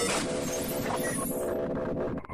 [0.00, 0.22] よかっ
[2.24, 2.29] た。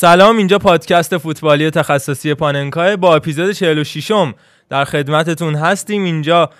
[0.00, 4.34] سلام اینجا پادکست فوتبالی تخصصی پاننکای با اپیزود 46 م
[4.68, 6.04] در خدمتتون هستیم.
[6.04, 6.50] اینجا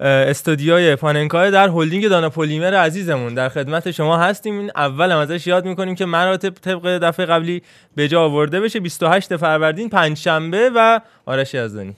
[0.00, 3.34] استودیوی پاننکای در هلدینگ دانا پلیمر عزیزمون.
[3.34, 4.58] در خدمت شما هستیم.
[4.58, 7.62] این اول هم ازش یاد می‌کنیم که مراتب طبق دفعه قبلی
[7.94, 8.80] به جا آورده بشه.
[8.80, 11.96] 28 فروردین پنجشنبه و آرش یزدانی.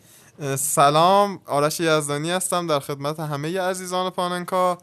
[0.57, 2.67] سلام آرش یزدانی هستم.
[2.67, 4.79] در خدمت همه عزیزان پاننکا.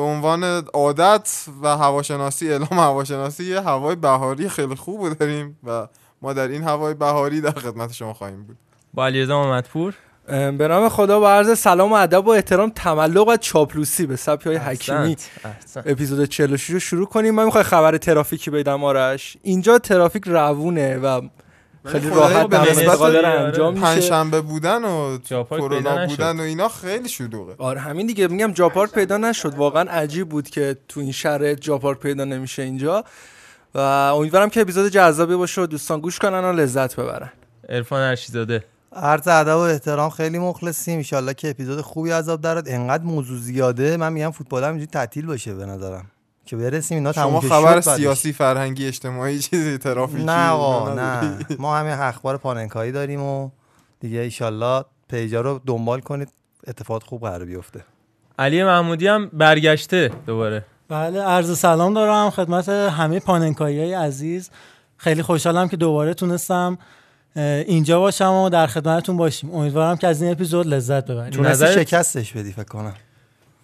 [0.00, 5.86] به عنوان عادت و هواشناسی اعلام هواشناسی یه هوای بهاری خیلی خوب داریم و
[6.22, 8.56] ما در این هوای بهاری در خدمت شما خواهیم بود.
[8.94, 9.94] با علیرضا محمدپور.
[10.26, 14.46] به نام خدا با عرض سلام و ادب و احترام تملق و چاپلوسی به سبک
[14.46, 15.16] های حکیمی.
[15.86, 17.34] اپیزود 46 رو شروع کنیم.
[17.34, 19.36] من می‌خوای خبر ترافیکی بدم آرش.
[19.42, 21.20] اینجا ترافیک روونه و
[21.84, 23.84] خیلی راحت به نسبت انجام میشه.
[23.86, 25.18] پنجشنبه بودن و
[25.50, 26.10] کرونا نشد.
[26.10, 27.54] بودن و اینا خیلی شلوغه.
[27.58, 29.54] آره همین دیگه میگم جاپارک پیدا نشد.
[29.54, 33.04] واقعا عجیب بود که تو این شرایط جاپارک پیدا نمیشه اینجا.
[33.74, 37.32] و امیدوارم که اپیزود جذابی باشه و دوستان گوش کنن و لذت ببرن.
[37.68, 38.64] عرفان ارشیزاده.
[38.92, 40.96] عرض ادب و احترام خیلی مخلصیم.
[40.96, 43.96] انشالله که اپیزود خوبی عذاب دراد انقدر موضوع زیاده.
[43.96, 46.10] من میگم فوتبال هم اینجوری تعطیل باشه به نظرم.
[46.50, 47.80] که برسیم اینا شما خبر.
[47.80, 51.38] سیاسی فرهنگی اجتماعی چیزی ترافیکی نه آقا؟ نه.
[51.58, 53.50] ما همین اخبار پاننکایی داریم و
[54.00, 56.28] دیگه ایشالله پیجا رو دنبال کنید
[56.66, 57.84] اتفاقات خوب قرار بیفته.
[58.38, 60.64] علی محمودی هم برگشته دوباره.
[60.88, 64.50] بله عرض سلام دارم خدمت همه پاننکایی های عزیز.
[64.96, 66.78] خیلی خوشحالم که دوباره تونستم
[67.36, 69.54] اینجا باشم و در خدمتتون باشیم.
[69.54, 71.32] امیدوارم که از این اپیزود لذت ببرید.
[71.32, 72.94] تونستی نظرت- شکستش بدی فکر کنم.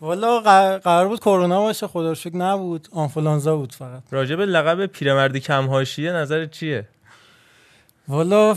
[0.01, 2.89] والا قر- قرار بود کرونا باشه خدا شکر نبود.
[2.93, 4.03] آنفولانزا بود فقط.
[4.11, 6.89] راجب لقب پیرمرد کم حاشیه نظرت چیه؟
[8.09, 8.55] والا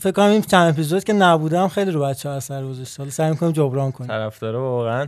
[0.00, 3.30] فکر کنم این چند اپیزود که نبودم خیلی رو بچه ها اثر گذاشت حالا سعی
[3.30, 4.08] می‌کنیم جبران کنیم.
[4.08, 5.06] طرفدارا واقعا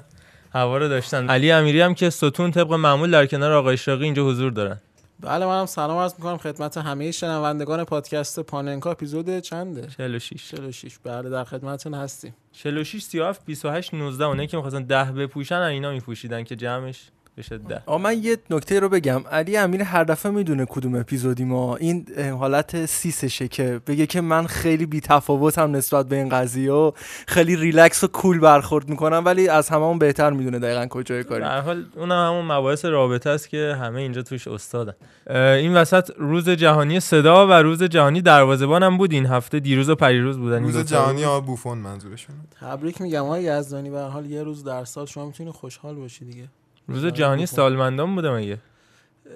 [0.54, 1.28] هوا رو داشتن.
[1.30, 4.80] علی امیری هم که ستون طبق معمول در کنار آقای اشراقی اینجا حضور دارن.
[5.24, 8.90] بله منم سلام عرض می‌کنم خدمت همه شنوندگان پادکست پاننکا.
[8.90, 12.34] اپیزود چنده؟ 46 46 بله در خدمتتون هستیم.
[12.52, 17.10] 46 37 28 19 اونایی که می‌خواستن 10 بپوشن اینا میپوشیدن که جمعش.
[17.36, 19.22] بشه 10 آقا من یه نکته رو بگم.
[19.30, 21.76] علی امیر هر دفعه می‌دونه کدوم اپیزودی ما.
[21.76, 22.06] این
[22.38, 26.90] حالت سیسشه که بگه که من خیلی بی تفاوتم نسبت به این قضیه و
[27.28, 31.40] خیلی ریلکس و کول برخورد می‌کنم ولی از هممون بهتر می‌دونه دقیقا کجای کاری.
[31.40, 34.94] در حال اونم همون مباحث رابطه است که همه اینجا توش استادن.
[35.30, 39.12] این وسط روز جهانی صدا و روز جهانی دروازه‌بان هم بود.
[39.12, 40.86] این هفته دیروز و پریروز بودن این روز.
[40.86, 42.36] جهانی آقا بوفون منظورشون.
[42.60, 43.90] تبریک میگم آقای یزدانی.
[43.90, 46.48] به هر حال یه روز در سال شما می‌تونی خوشحال باشی دیگه.
[46.88, 48.58] روز جهانی سالمندان بوده مگه؟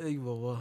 [0.04, 0.56] ای بابا.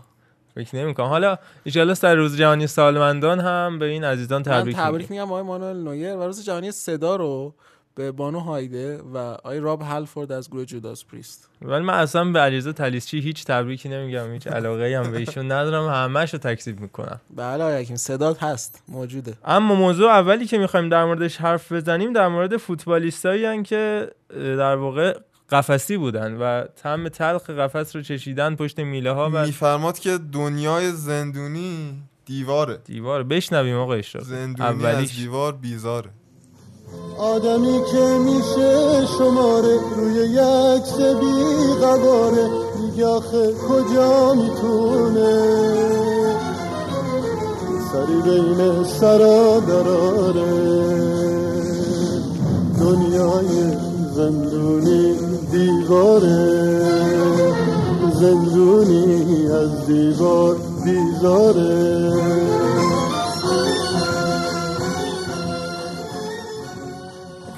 [0.56, 1.06] فکر نمی‌کنم.
[1.06, 1.38] حالا
[1.76, 5.24] ان سر روز جهانی سالمندان هم به این عزیزان من تبریک تبریک میگم.
[5.24, 7.54] آقای مانوئل نویر و روز جهانی صدا رو
[7.96, 11.50] به بانو هایده و آقای راب هالفورد از گروه جوداس پریست.
[11.62, 15.90] ولی من اصلا به علیرضا تلیسچی هیچ تبریکی نمیگم هیچ علاقه هم به ایشون ندارم.
[15.90, 17.22] همش رو تکذیب می‌کنم.
[17.36, 19.34] بله آقای حکیم صدات هست موجوده.
[19.46, 25.18] اما موضوع اولی که می‌خوایم در موردش حرف بزنیم در مورد فوتبالیستایی که در واقع
[25.50, 30.92] قفسی بودن و تم تلخ قفس رو چشیدن پشت میله ها و میفرماد که دنیای
[30.92, 32.78] زندونی دیواره.
[32.86, 35.18] دیوار بشنویم آقا اشراق زندونی از اولیش.
[35.18, 36.10] دیوار بیزاره.
[37.18, 42.50] آدمی که میشه شماره روی یک بی قواره.
[42.82, 45.58] میگه آخه کجا می‌تونه؟
[47.92, 50.68] سری بین سرا دراره.
[52.80, 53.87] دنیای
[54.18, 55.16] زندونی
[55.52, 56.48] دیواره
[58.14, 60.56] زندونی از دیوار
[60.86, 62.12] بیزاره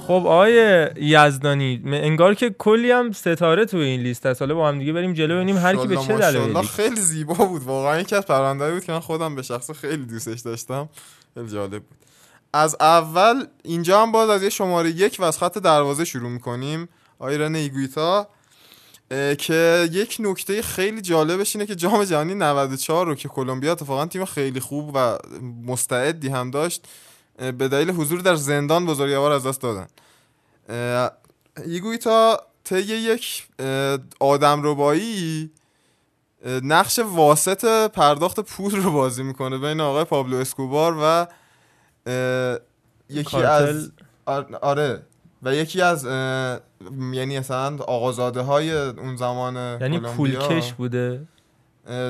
[0.08, 4.42] خب آقای یزدانی انگار که کلی هم ستاره تو این لیست هست.
[4.42, 7.64] حالا با هم دیگه بریم جلو ببینیم هر کی به چه دلایلی خیلی زیبا بود.
[7.64, 10.90] واقعا یکی از پرونده‌ای بود که من خودم به شخص خیلی دوستش داشتم.
[11.34, 12.09] خیلی جالب بود.
[12.54, 16.90] از اول اینجا هم باز از یه شماره یک و خط دروازه شروع می‌کنیم.
[17.20, 18.28] آیرن ایگویتا
[19.38, 24.26] که یک نکته خیلی جالبش اینه که جام جهانی 94 رو که کلمبیا اتفاقا تیم
[24.26, 25.18] خیلی خوب و
[25.66, 26.88] مستعدی هم داشت
[27.38, 29.88] به دلیل حضور در زندان بزرگوار از دست دادن.
[31.66, 33.48] ایگویتا طی یک
[34.20, 35.52] آدم ربایی
[36.64, 41.28] نقش واسط پرداخت پول رو بازی می‌کنه بین آقای پابلو اسکوبار و
[43.10, 43.48] یکی کارتل.
[43.48, 43.92] از
[44.26, 45.02] آر- آره.
[45.44, 46.06] و یکی از
[47.14, 51.22] یعنی مثلا آقازاده های اون زمان یعنی پولکش بوده؟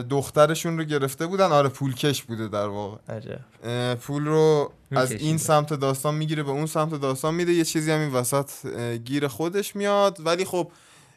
[0.10, 1.52] دخترشون رو گرفته بودن.
[1.52, 2.98] آره پولکش بوده در واقع.
[3.10, 3.96] عجب.
[3.96, 5.12] پول رو از.
[5.12, 7.54] این سمت داستان می‌گیره به اون سمت داستان میده.
[7.54, 8.50] یه چیزی هم این وسط
[9.06, 10.18] گیر خودش میاد.
[10.26, 10.72] ولی خب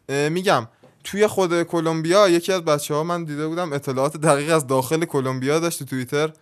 [0.08, 0.68] میگم
[1.04, 5.58] توی خود کلمبیا یکی از بچه ها من دیده بودم اطلاعات دقیق از داخل کلمبیا
[5.58, 6.32] داشت تو توییتر.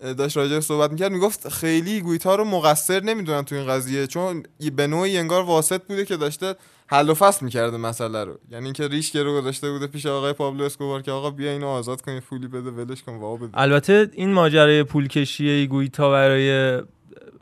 [0.00, 4.42] داشت راجع صحبت می‌کرد می‌گفت خیلی گویتا رو مقصر نمی‌دونن تو این قضیه چون
[4.76, 6.54] به نوعی انگار واسط بوده که داشته
[6.86, 8.38] حل و فصل می‌کرده مسئله رو.
[8.50, 12.00] یعنی اینکه ریش گرو گذاشته بوده پیش آقای پابلو اسکوبار که آقا بیا اینو آزاد
[12.00, 13.50] کن پولی بده ولش کن وا بده.
[13.54, 16.80] البته این ماجرای پولکشی ایگویتا برای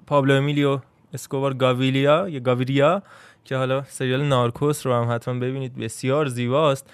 [0.07, 0.79] پابلو امیلیو
[1.15, 3.03] اسکوبار گاویلیا یا گاویریا
[3.45, 6.87] که حالا سریال Narcos رو هم حتما ببینید بسیار زیباست.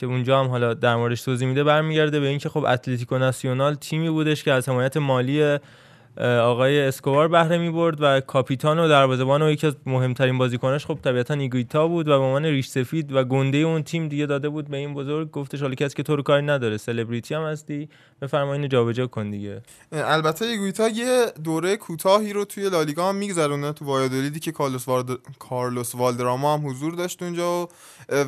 [0.00, 4.10] که اونجا هم حالا در موردش توضیح میده برمیگرده به اینکه خب اتلتیکو ناسیونال تیمی
[4.10, 5.58] بودش که از حمایت مالی
[6.18, 10.98] آقای اسکوبار بهره می برد و کاپیتان و دروازه‌بان و یکی از مهمترین بازیکناش خب
[11.04, 14.68] طبیعتا ایگویتا بود و به عنوان ریش سفید و گنده اون تیم دیگه داده بود
[14.68, 15.30] به این بزرگ.
[15.30, 17.88] گفتش حالا کسی که تو رو کاری نداره سلبریتی هم هستی.
[18.22, 19.62] بفرما اینو جابجا کن دیگه.
[19.92, 25.06] البته ایگویتا یه دوره کوتاهی رو توی لالیگا هم میگذرونه تو وایادولیدی که کارلوس, وارد...
[25.38, 27.68] کارلوس والدراما هم حضور داشت اونجا و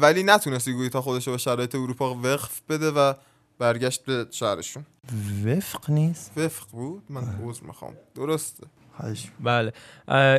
[0.00, 3.12] ولی نتونست ایگویتا خودش رو به شرایط اروپا وقف بده و
[3.62, 4.86] برگشت به شهرشون.
[5.44, 7.92] وفق نیست؟ وفق بود؟ من عذر می‌خوام.
[8.14, 8.66] درسته.
[8.96, 9.72] خواهش بله.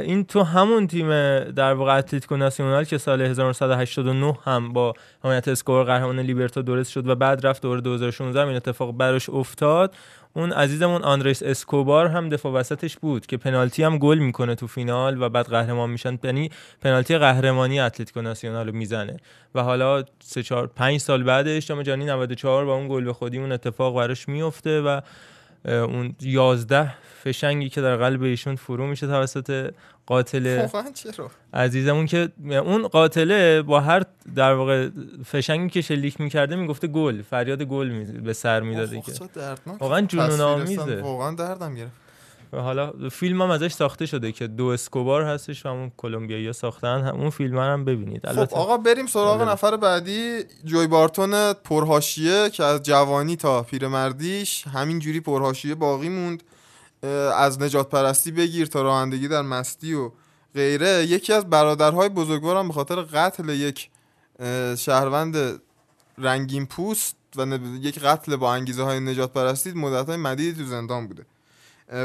[0.01, 1.09] این تو همون تیم
[1.51, 4.93] در واقع اتلتیکو ناسیونال که سال 1989 هم با
[5.23, 9.95] حمایت اسکوبار قهرمان لیبرتادورس شد و بعد رفت دوره 2016 این اتفاق براش افتاد.
[10.35, 15.21] اون عزیزمون آندرس اسکوبار هم دفاع وسطش بود که پنالتی هم گل می‌کنه تو فینال
[15.21, 16.19] و بعد قهرمان میشن.
[16.23, 16.49] یعنی
[16.81, 19.17] پنالتی قهرمانی اتلتیکو ناسیونال رو می‌زنه.
[19.55, 23.37] و حالا 3 4 5 سال بعدش جام جهانی 94 با اون گل به خودی
[23.37, 25.01] اون اتفاق براش میفته و
[25.65, 26.93] اون 11
[27.23, 29.73] فشنگی که در قلب ایشون فرو میشه توسط
[30.05, 34.03] قاتل چرا؟ عزیزمون که اون قاتله با هر
[34.35, 34.89] در واقع
[35.25, 39.11] فشنگی که شلیک می‌کرده می‌گفته گل فریاد گل به سر می‌داده که.
[39.79, 41.01] واقعا جنون تصویر آمیزه.
[41.01, 41.91] واقعا دردم گرفت.
[42.53, 47.01] و حالا فیلم هم ازش ساخته شده که دو اسکوبار هستش و همون کلمبیایی ساختن.
[47.01, 48.29] هم اون فیلم هم ببینید.
[48.31, 49.41] خب آقا بریم سراغ.
[49.49, 56.43] نفر بعدی جوی بارتون پرهاشیه که از جوانی تا پیرمردیش همینجوری پرهاشیه باقی موند.
[57.37, 60.11] از نجات پرستی بگیر تا رانندگی در مستی و
[60.55, 61.05] غیره.
[61.05, 63.89] یکی از برادرهای بزرگوارم به خاطر قتل یک
[64.77, 65.61] شهروند
[66.17, 71.07] رنگین پوست و یک قتل با انگیزه های نجات پرستی مدت های مدیدی تو زندان
[71.07, 71.25] بوده.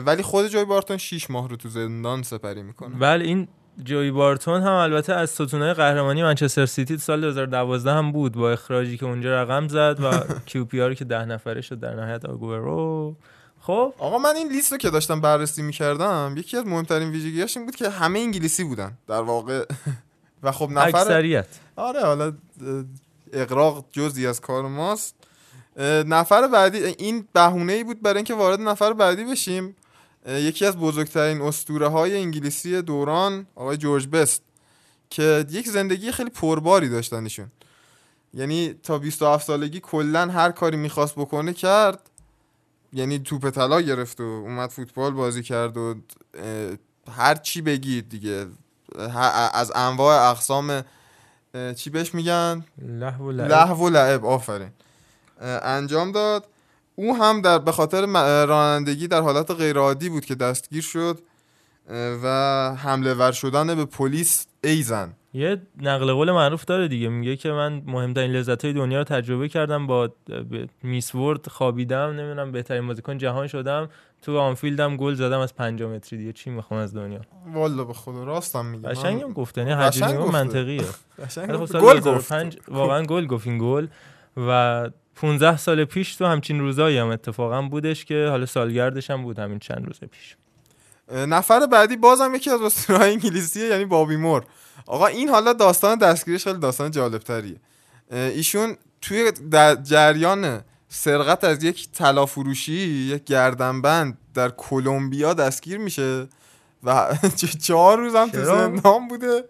[0.06, 2.98] ولی خود جوی بارتون 6 ماه رو تو زندان سپری می‌کنه.
[2.98, 3.48] بله این
[3.84, 8.96] جوی بارتون هم البته از ستونهای قهرمانی منچستر سیتی سال 2012 هم بود با اخراجی
[8.96, 10.10] که اونجا رقم زد و
[10.46, 13.16] QPR که ده نفره شد در نهایت آگورو
[13.68, 17.66] خب؟ آقا من این لیست رو که داشتم بررسی می‌کردم یکی از مهمترین ویژگیاش این
[17.66, 19.64] بود که همه انگلیسی بودن در واقع.
[20.42, 21.46] و خب نفر اکثریت.
[21.76, 22.32] آره حالا
[23.32, 25.14] اغراق جزئی از کار ماست.
[26.06, 29.76] نفر بعدی این بهونه ای بود برای اینکه وارد نفر بعدی بشیم.
[30.28, 34.42] یکی از بزرگترین اسطوره های انگلیسی دوران آقای جورج بست
[35.10, 37.50] که یک زندگی خیلی پرباری داشتن ایشون.
[38.34, 42.07] یعنی تا 27 سالگی کلا هر کاری می‌خواست بکنه کرد.
[42.92, 45.94] یعنی توپ طلا گرفت و اومد فوتبال بازی کرد و
[47.16, 48.46] هر چی بگید دیگه
[49.52, 50.82] از انواع اقسام
[51.76, 53.50] چی بهش میگن؟ لهو و لعب.
[53.50, 54.70] لهو و لعب آفرین.
[55.62, 56.46] انجام داد.
[56.94, 58.06] او هم در به خاطر
[58.46, 61.20] رانندگی در حالت غیرعادی بود که دستگیر شد
[62.22, 62.26] و
[62.76, 65.12] حمله ور شدن به پلیس ایزن.
[65.38, 67.08] یه نقل قول معروف داره دیگه.
[67.08, 70.12] میگه که من مهمترین لذت های دنیا رو تجربه کردم با ب-
[70.82, 73.88] میس ورد خوابیدم نمی‌دونم بهترین بازیکن جهان شدم.
[74.22, 76.32] تو آنفیلدم گل زدم از 5 متری دیگه.
[76.32, 77.20] چی می‌خوام از دنیا؟
[77.54, 78.88] والا به خدا راستم میگم.
[78.88, 80.32] قشنگم گفته و گفته.
[80.32, 80.82] منطقیه.
[81.36, 83.86] خب گل 2005 گفت واقعا گل گفت این گل.
[84.36, 89.38] و 15 سال پیش تو همچین روزایی هم اتفاقا بودش که حالا سالگردش هم بود
[89.38, 90.36] همین چند روز پیش.
[91.28, 94.44] نفر بعدی بازم یکی از اسطوره‌های انگلیسیه یعنی بابی مور.
[94.88, 97.56] آقا این حالا داستان دستگیریش خیلی داستان جالب تریه
[98.10, 102.72] ایشون توی در جریان سرقت از یک طلا فروشی
[103.14, 106.28] یک گردنبند در کلمبیا دستگیر میشه
[106.84, 109.44] و چه- چهار روز هم تو؟ زندان بوده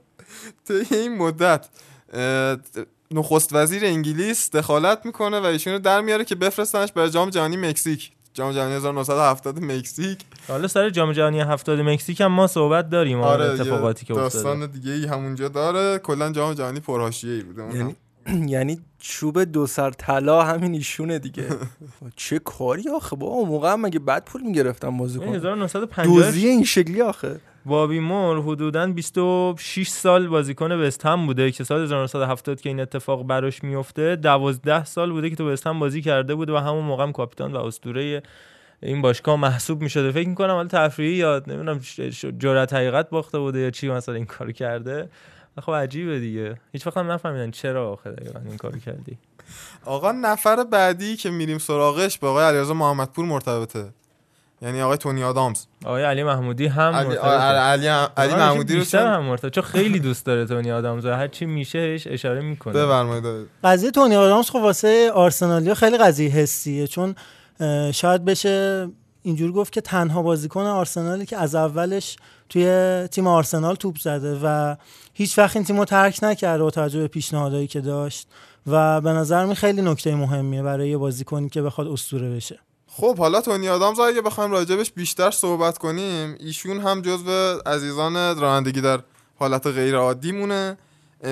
[0.68, 1.68] طی این مدت.
[3.10, 8.10] نخست وزیر انگلیس دخالت می‌کنه و ایشونو در میاره که بفرستنش برای جام جهانی مکزیک.
[8.38, 10.18] جام جهانی 1970 مکزیک.
[10.48, 14.34] حالا سر جام جهانی 70 مکزیک هم ما صحبت داریم آره آره اتفاقاتی که افتاده.
[14.34, 15.98] داستان دیگه ای همونجا داره.
[15.98, 17.76] کلا جام جهانی پرحاشیه‌ای بوده اون هم.
[18.26, 21.44] یعنی یعنی چوب دو سر طلا همین ایشونه دیگه.
[22.16, 26.64] چه کاری آخه؟ با اون موقع هم مگه بد پول می‌گرفتم بازیکن؟ 1950 دوزی این
[26.64, 27.40] شکلی آخه.
[27.68, 33.26] بابی مور حدودا 26 سال بازیکن وست هم بوده که سال 1970 که این اتفاق
[33.26, 37.02] براش میفته 12 سال بوده که تو وست هم بازی کرده بوده و همون موقع
[37.02, 38.22] هم کاپیتان و اسطوره
[38.82, 40.12] این باشگاه محسوب می‌شده.
[40.12, 41.80] فکر می‌کنم حالا تفریحی یا نمی‌دونم
[42.38, 45.08] جرأت حقیقت باخته بوده یا چی مثلا این کارو کرده.
[45.62, 46.60] خب عجیبه دیگه.
[46.72, 48.16] هیچ وقت هم نفهمیدن چرا آخه
[48.48, 49.18] این کارو کردی.
[49.84, 53.88] آقا نفر بعدی که میریم سراغش با آقای علیرضا محمدپور مرتبطه.
[54.62, 57.14] یعنی آقای تونی آدامز آقای علی محمودی هم علی.
[57.16, 57.86] علی,
[58.16, 61.46] علی, محمودی رو بیشتر هم مرتبط چون خیلی دوست داره تونی آدامز و هر چی
[61.46, 63.48] میشهش اشاره می‌کنه بفرمایید.
[63.64, 67.14] قضیه تونی آدامز خب واسه آرسنالیا خیلی قضیه حسیه چون
[67.92, 68.88] شاید بشه
[69.22, 72.16] اینجور گفت که تنها بازیکن آرسنالی که از اولش
[72.48, 74.76] توی تیم آرسنال توپ زده و
[75.14, 78.28] هیچ وقت این تیم رو ترک نکرده با توجه به پیشنهادایی که داشت
[78.66, 82.58] و به نظر می خیلی نکته مهمیه برای یه بازیکنی که بخواد اسطوره بشه
[83.00, 88.80] خب حالا تونی آدامز اگه بخوایم راجبش بیشتر صحبت کنیم ایشون هم جزو عزیزان رانندگی
[88.80, 89.00] در
[89.38, 90.78] حالت غیر عادی مونه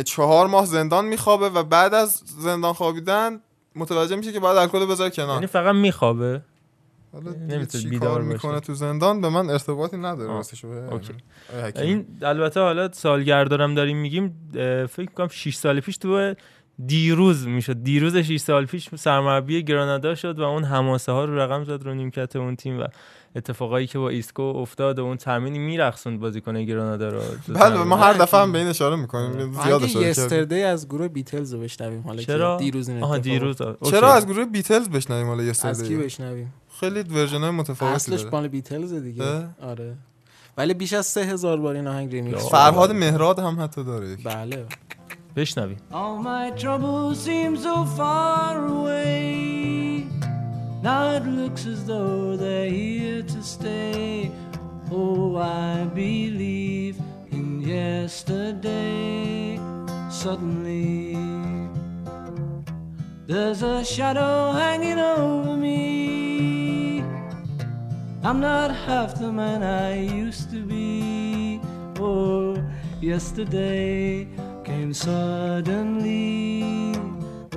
[0.04, 3.40] چهار ماه زندان میخوابه و بعد از زندان خوابیدن
[3.76, 5.34] متوجه میشه که باید الکل بذاره کنار.
[5.34, 6.40] یعنی فقط میخوابه؟
[7.12, 8.32] حالا نمی‌تونه بیدار باشه.
[8.32, 11.18] می‌کنه تو زندان؟ به من ارتباطی نداره راستش حکیمی.
[11.76, 14.50] این البته حالا سالگردارم داریم میگیم
[14.86, 16.34] فکر کنم 6 سال پیش تو
[16.86, 17.82] دیروز می‌شد.
[17.82, 21.94] دیروز 6 سال پیش سرمربی گرانادا شد و اون حماسه ها رو رقم زد رو
[21.94, 22.86] نیمکت اون تیم و
[23.36, 27.20] اتفاقایی که با ایسکو افتاد و اون تامینی میرقصوند بازیکن گرانادا رو.
[27.60, 29.32] بله ما هر دفعه هم به این اشاره می‌کنیم.
[29.52, 30.08] زیاد اگه اشاره کردیم.
[30.08, 33.56] Yesterday از گروه بیتلز رو بشنویم حالا چرا؟ دیروز این آها دیروز.
[33.90, 38.24] چرا از گروه بیتلز بشنویم حالا از کی Yesterday بشنویم؟ خیلی version های متفاوتی اصلش
[38.32, 39.94] مال بیتلز دیگه؟ آره.
[40.58, 44.16] ولی بیش از سه هزار بار این آهنگ ریمیکس فرهاد مهراد هم حتی داره.
[44.24, 44.66] بله.
[45.35, 50.07] بشنویم All my troubles seem so far away.
[50.87, 54.31] Now it looks as though they're here to stay.
[54.91, 56.97] Oh, I believe
[57.31, 59.59] in yesterday.
[60.09, 61.15] Suddenly,
[63.27, 67.03] there's a shadow hanging over me.
[68.23, 71.61] I'm not half the man I used to be.
[71.99, 72.61] Oh,
[72.99, 74.24] yesterday
[74.76, 76.62] came suddenly.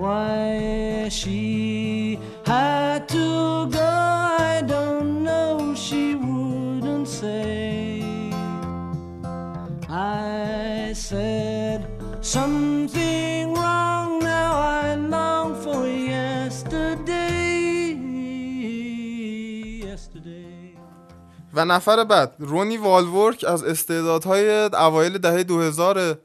[0.03, 3.89] Why she had to go,
[4.51, 5.75] I don't know.
[5.85, 8.01] She wouldn't say.
[9.89, 11.79] I said
[12.21, 14.09] something wrong.
[14.33, 15.81] Now I long for
[16.15, 17.29] yesterday.
[19.89, 20.77] Yesterday.
[21.53, 26.15] و نفر بعد رونی والورک از استعدادهای اوایل دهه 2000 اه،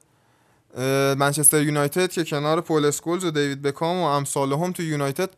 [1.18, 5.30] منچستر یونایتد که کنار پول اسکولز و دیوید بکام و امثال هم تو یونایتد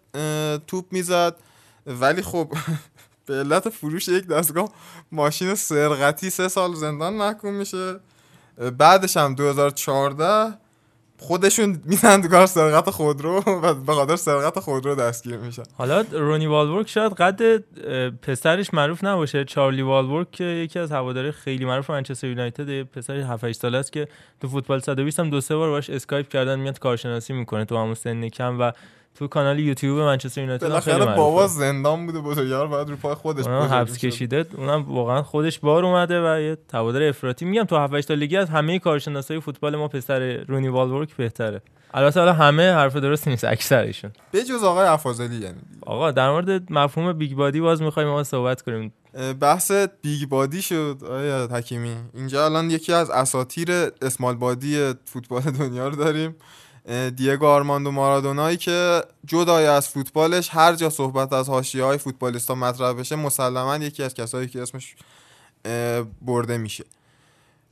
[0.67, 1.37] توپ می‌زد.
[1.87, 2.53] ولی خب
[3.27, 4.69] به علت فروش یک دستگاه
[5.13, 8.01] ماشین سرقتی سه سال زندان محکوم میشه.
[8.79, 10.55] بعدش هم 2014
[11.19, 15.63] خودشون میزن تو کار سرقت خودرو و به خاطر سرقت خودرو دستگیر میشن.
[15.79, 17.63] حالا رونی والورک شاید قد
[18.23, 19.45] پسرش معروف نباشه.
[19.45, 23.93] چارلی والورک که یکی از هواداره خیلی معروف منچستر یونایتد پسر 7 8 ساله است
[23.93, 24.09] که
[24.41, 27.95] تو فوتبال 120 هم دو سه بار باش اسکایپ کردن میاد کارشناسی می‌کنه تو همون
[27.95, 28.73] سن کم و
[29.19, 31.55] تو کانال یوتیوب منچستر یونایتد خیلی بالاخره بابا معروفه.
[31.55, 33.99] زندان بوده بزرگوار باید رو پای خودش اونم حبس.
[33.99, 37.45] کشیده اونم واقعا خودش بار اومده و یه هوادار افراطی.
[37.45, 41.63] میگم تو 7 8 سالگی از همه کارشناسای فوتبال ما پسر رونی والورک بهتره.
[41.95, 44.13] البته حالا همه حرف درست نیست اکثرشون.
[44.31, 45.59] به جز آقای افاضلی یعنی.
[45.81, 48.93] آقا در مورد مفهوم big body باز می‌خوایم ما صحبت کنیم.
[49.41, 51.97] بحث big body شد آیا حکیمی.
[52.15, 53.69] اینجا الان یکی از اساطیر
[54.03, 56.37] small body فوتبال دنیا رو داریم.
[57.17, 62.93] دیگو آرماندو مارادونایی که جدای از فوتبالش هر جا صحبت از حاشیه های فوتبالیستا مطرح
[62.93, 64.97] بشه مسلما یکی از کسایی که اسمش
[66.23, 66.85] برده میشه.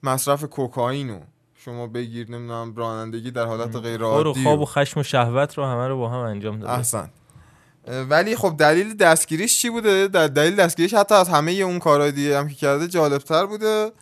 [0.02, 1.20] مصرف کوکائینو
[1.56, 5.64] شما بگیر نمی‌دونم رانندگی در حالت غیر و عادی خواب و خشم و شهوت رو
[5.64, 6.72] همه رو با هم انجام داده.
[6.72, 7.10] احسن.
[8.08, 12.38] ولی خب دلیل دستگیریش چی بوده؟ در دلیل دستگیریش حتی از همه اون کارهای دیگه
[12.38, 13.92] هم که کرده جالبتر بوده.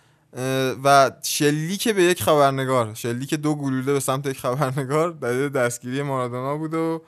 [0.85, 6.57] و شلیک به یک خبرنگار شلیک دو گلوله به سمت یک خبرنگار دلیل دستگیری مارادونا
[6.57, 7.03] بود و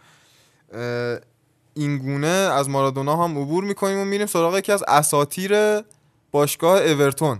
[1.74, 5.80] این گونه از مارادونا هم عبور می‌کنیم و میریم سراغ یکی از اساطیر
[6.30, 7.38] باشگاه اورتون.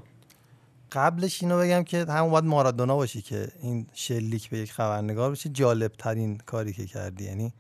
[0.93, 5.49] قبلش اینو بگم که همون باید مارادونا باشی که این شلیک به یک خبرنگار بشه
[5.49, 7.25] جالب ترین کاری که کردی.
[7.25, 7.53] یعنی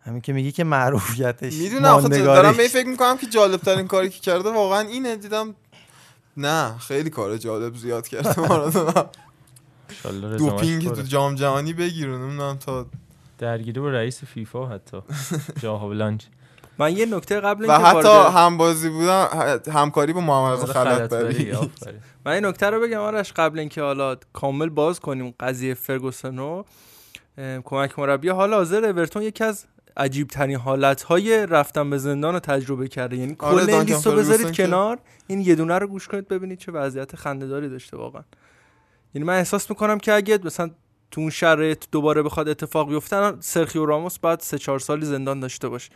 [0.00, 4.20] همین که میگی که معروفیتش می‌دونم دارم به فکر می‌کنم که جالب ترین کاری که
[4.20, 5.16] کرده واقعا اینه.
[5.16, 5.54] دیدم
[6.36, 9.10] نه خیلی کار جالب زیاد کرده مارادونا.
[10.38, 10.88] دوپینگ.
[10.94, 12.86] تو جام جهانی بگیره نمی‌دونم تا
[13.38, 14.98] درگیری با رئیس فیفا حتی.
[15.62, 16.26] جاها بلانج
[16.78, 19.28] من یه نکته قبل و حتی وارد- همبازی بودم
[19.72, 21.52] همکاری با محمد رضا خلطبری.
[22.26, 26.64] من این نکته رو بگم آرش قبل اینکه حالا کامل باز کنیم قضیه فرگوسن رو
[27.64, 28.28] کمک مربی.
[28.28, 29.64] حال حاضر اورتون یکی از
[29.96, 33.16] عجیب ترین حالت های رفتن به زندان رو تجربه کرده.
[33.16, 36.72] یعنی آره، کل لیست رو بذارید کنار این یه دونه رو گوش کنید ببینید چه
[36.72, 38.22] وضعیت خنده‌داری داشته واقعا.
[39.14, 40.70] یعنی من احساس می‌کنم که اگه مثلا
[41.10, 45.68] تو اون شرایط دوباره بخواد اتفاق بیفته سرخیو راموس بعد سه چهار سالی زندان داشته
[45.68, 45.90] باشه.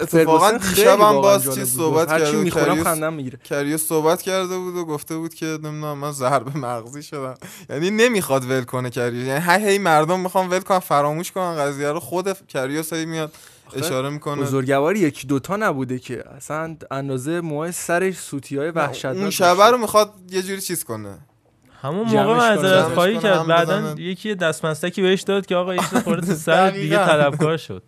[0.00, 1.84] اتفاقا فرگوسن خیلی دیشب هم واقعا باز چیز بود.
[1.84, 5.46] صحبت هر چی کرده می‌خورم خندم می‌گیره کریوس صحبت کرده بود و گفته بود که
[5.46, 7.34] نمی‌دونم من ضربه مغزی شدم
[7.70, 11.88] یعنی نمی‌خواد ول کنه کریوس یعنی هی هی مردم می‌خوان ول کنن فراموش کنن قضیه
[11.88, 13.32] رو خود کریوس هی میاد
[13.76, 19.30] اشاره می‌کنه بزرگواری یکی دوتا نبوده که اصلا اندازه موهای سرش سوتی های وحشتناک اون.
[19.30, 21.18] شبه رو می‌خواد یه جوری چیز کنه
[21.82, 22.34] همون موقع.
[22.34, 23.94] معذرت خواهی کرد هم بعدا.
[23.98, 26.96] یکی دستمستکی بهش داد که آقا یه خورده سر دیگه.
[26.96, 27.82] طلبکار شد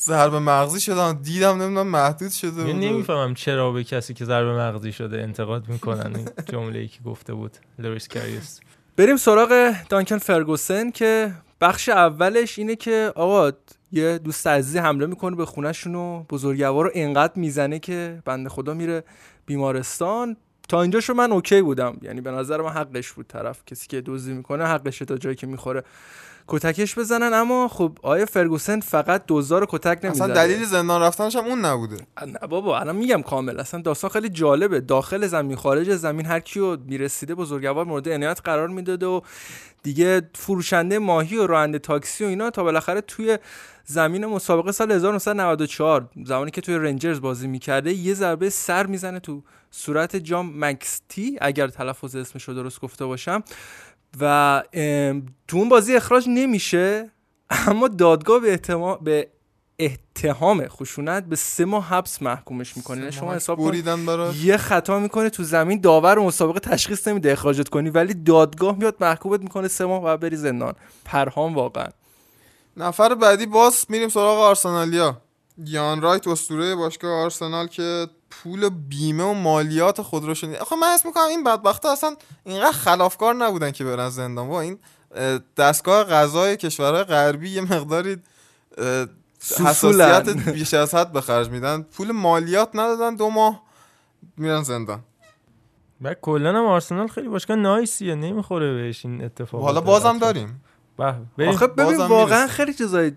[0.00, 2.76] ضربه مغزی شدم دیدم نمی‌دونم محدود شده بود.
[2.76, 7.34] نمی‌فهمم چرا به کسی که ضربه مغزی شده انتقاد می‌کنن این جمله ای که گفته
[7.34, 8.60] بود لوریس کاریوس
[8.96, 13.52] بریم سراغ دانکن فرگوسن که بخش اولش اینه که آقا
[13.92, 18.74] یه دوست عزیزی حمله می‌کنه به خونهشون و بزرگوار رو انقدر می‌زنه که بنده خدا
[18.74, 19.04] میره
[19.46, 20.36] بیمارستان.
[20.68, 21.96] تا اینجاشو من OK بودم.
[22.02, 23.62] یعنی به نظر من حقش بود طرف.
[23.66, 25.82] کسی که دزدی می‌کنه حقشه تا جایی که می‌خوره.
[26.48, 31.44] کتکش بزنن اما خب آیه فرگوسن فقط دزدار کتک نمی‌زنه اصلا دلیل زندان رفتنش هم
[31.44, 31.96] اون نبوده.
[32.26, 33.60] نه بابا الان میگم کامل.
[33.60, 34.80] اصلا داستان خیلی جالبه.
[34.80, 39.20] داخل زمین خارج زمین هر کیو می‌رسیده بزرگوار مورد عنایت قرار می‌داده و
[39.82, 43.38] دیگه فروشنده ماهی و راننده تاکسی و اینا تا بالاخره توی
[43.84, 49.42] زمین مسابقه سال 1994 زمانی که توی رنجرز بازی می‌کرده یه ضربه سر می‌زنه تو
[49.70, 53.42] صورت جام مکستی اگر تلفظ اسمش رو درست گفته باشم.
[54.20, 54.62] و
[55.48, 57.10] تو اون بازی اخراج نمیشه
[57.50, 59.28] اما دادگاه به احتما- به
[59.80, 62.98] اتهام خشونت به سه ماه حبس محکومش می‌کنه.
[62.98, 63.64] یعنی شما حساب کن
[64.42, 69.40] یه خطا می‌کنه تو زمین داور مسابقه تشخیص نمیده اخراجت کنی ولی دادگاه میاد محکومت
[69.40, 70.74] می‌کنه سه ماه و بری زندان.
[71.04, 71.88] پرهام واقعا.
[72.76, 75.20] نفر بعدی باز میریم سراغ آرسنالیا.
[75.64, 78.06] یان رایت اسطوره باشگاه آرسنال که
[78.42, 80.56] پول بیمه و مالیات خود رو شنید.
[80.56, 84.48] آخه من حس می‌کنم این بدبختا اصلا اینقدر خلافکار نبودن که برن زندان.
[84.48, 84.78] با این
[85.14, 88.16] اه، دستگاه قضای کشورهای غربی یه مقداری.
[89.40, 91.82] حساسیت بیش از حد به خرج میدن.
[91.82, 93.62] پول مالیات ندادن دو ماه
[94.36, 95.00] میرن زندان.
[96.02, 100.64] و کلا هم آرسنال خیلی باشگاه نایسیه نمی‌خوره بهش این اتفاق حالا بازم داریم.
[101.48, 102.46] آخه ببین واقعا.
[102.46, 103.12] خیلی چیزای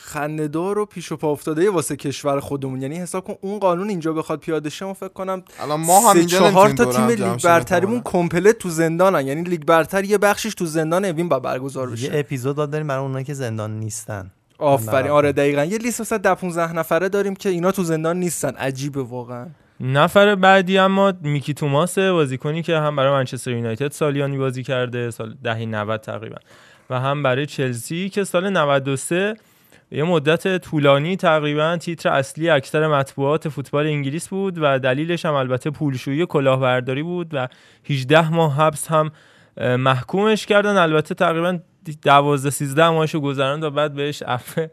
[0.00, 2.82] خنده‌دار و پیش و پا افتاده واسه کشور خودمون.
[2.82, 6.18] یعنی حساب کن اون قانون اینجا بخواد پیاده شه فکر کنم الان ما هم سه
[6.18, 8.02] اینجا چهار تا تیم لیگ برتریمون.
[8.04, 9.26] کمپلت تو زندانن.
[9.26, 12.10] یعنی لیگ برتر یه بخشش تو زندان اوین با برگزار یه بشه.
[12.12, 14.30] اپیزود باید داریم برای اونایی که زندان نیستن.
[14.58, 15.10] آفرین.
[15.10, 15.64] آره دقیقا.
[15.64, 18.50] یه لیست مثلا ده 15 نفره داریم که اینا تو زندان نیستن.
[18.50, 19.46] عجیبه واقعا.
[19.80, 25.34] نفر بعدی اما میکی توماسه بازیکنی که هم برای منچستر یونایتد سالیانی بازی کرده سال
[25.44, 26.36] دهه 90 تقریبا.
[26.90, 29.36] و هم برای چلسی که سال 93
[29.90, 35.70] یه مدت طولانی تقریبا تیتر اصلی اکثر مطبوعات فوتبال انگلیس بود و دلیلش هم البته
[35.70, 37.48] پولشویی کلاهبرداری بود و
[37.90, 39.12] 18 ماه حبس هم
[39.60, 40.76] محکومش کردن.
[40.76, 41.58] البته تقریبا
[42.02, 44.66] 12 13 ماهشو گذراند و بعد بهش عفو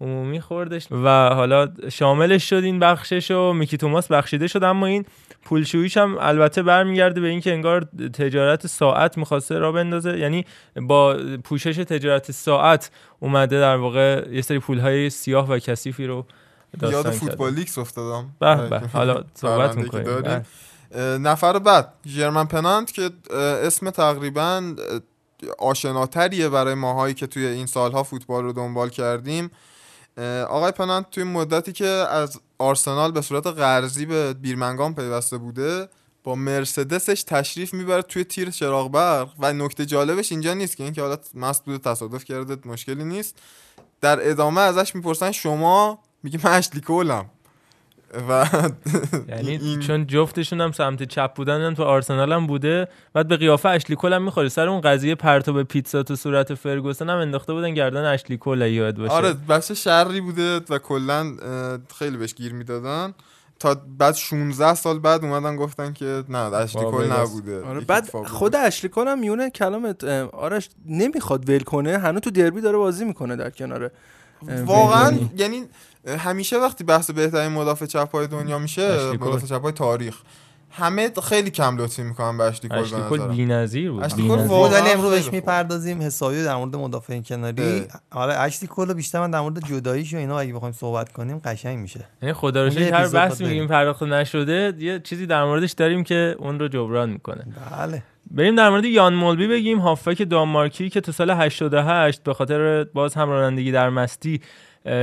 [0.00, 4.64] عمومی خوردش و حالا شاملش شد این بخشش و میکی توماس بخشیده شد.
[4.64, 5.04] اما این
[5.44, 10.18] پولشوییش هم البته برمیگرده به اینکه انگار تجارت ساعت می‌خواسته را بندازه.
[10.18, 10.44] یعنی
[10.82, 16.26] با پوشش تجارت ساعت اومده در واقع یه سری پولهای سیاه و کثیفی رو
[16.82, 18.28] یاد فوتبال لیکس افتادم.
[18.40, 18.78] به به.
[18.78, 20.44] حالا صحبت می‌کنیم.
[20.94, 23.10] اه، نفر بعد ژرمن پنانت که
[23.64, 24.74] اسم تقریبا
[25.58, 29.50] آشناتریه برای ماهایی که توی این سالها فوتبال رو دنبال کردیم.
[30.48, 35.88] آقای پنانت توی مدتی که از آرسنال به صورت قرضی به بیرمنگام پیوسته بوده
[36.24, 39.28] با مرسدسش تشریف می‌بره توی تیر چراغ برق.
[39.38, 43.38] و نکته جالبش اینجا نیست که اینکه حالا مست بوده تصادف کرده مشکلی نیست.
[44.00, 47.30] در ادامه ازش می‌پرسن شما؟ میگه من اشلی کولم.
[48.28, 48.46] و
[49.28, 53.36] یعنی این- چون جفتشون هم سمت چپ بودن هم تو آرسنال هم بوده بعد به
[53.36, 57.52] قیافه اشلی کل هم می‌خوره سر اون قضیه پرتاب پیتزا تو صورت فرگوسن هم انداخته
[57.52, 59.12] بودن گردن اشلی کل یاد باشه.
[59.12, 61.36] آره بچه شری بوده و کلا
[61.98, 63.14] خیلی بهش گیر می‌دادن.
[63.58, 67.64] تا بعد 16 سال بعد اومدن گفتن که نه اشلی کل نبوده.
[67.64, 68.10] آره بعد.
[68.26, 71.98] خود اشلی کن هم میونه کلامت آرش نمی‌خواد ول کنه.
[71.98, 73.90] هنوز تو دربی داره بازی می‌کنه در کنار
[74.48, 75.30] اه، واقعا ویلونی.
[75.36, 75.64] یعنی
[76.06, 79.12] همیشه وقتی بحث بهترین مدافع چپ های دنیا میشه.
[79.12, 80.16] مدافع چپ های تاریخ
[80.70, 83.36] همه خیلی کم لطفی می‌کنن به اشلی کل اشلی به کل نظرم.
[83.36, 84.50] بی‌نظیر بود اشلی کل بی‌نظیر.
[84.50, 85.32] واقعا امروز بهش.
[85.32, 88.00] می‌پردازیم حسابی در مورد مدافعین کناری اه.
[88.10, 91.78] آره اشلی کلو بیشتر من در مورد جداییش و اینا اگه بخوایم صحبت کنیم قشنگ
[91.78, 96.04] میشه یعنی خدا رو شکر هر باید میگیم پرداخته نشده یه چیزی در موردش داریم
[96.04, 97.46] که اون رو جبران می‌کنه
[97.78, 102.84] بله بریم در مورد یان مولبی بگیم هافک دانمارکی که تو سال 88 به خاطر
[102.84, 104.40] باز هم رانندگی در مستی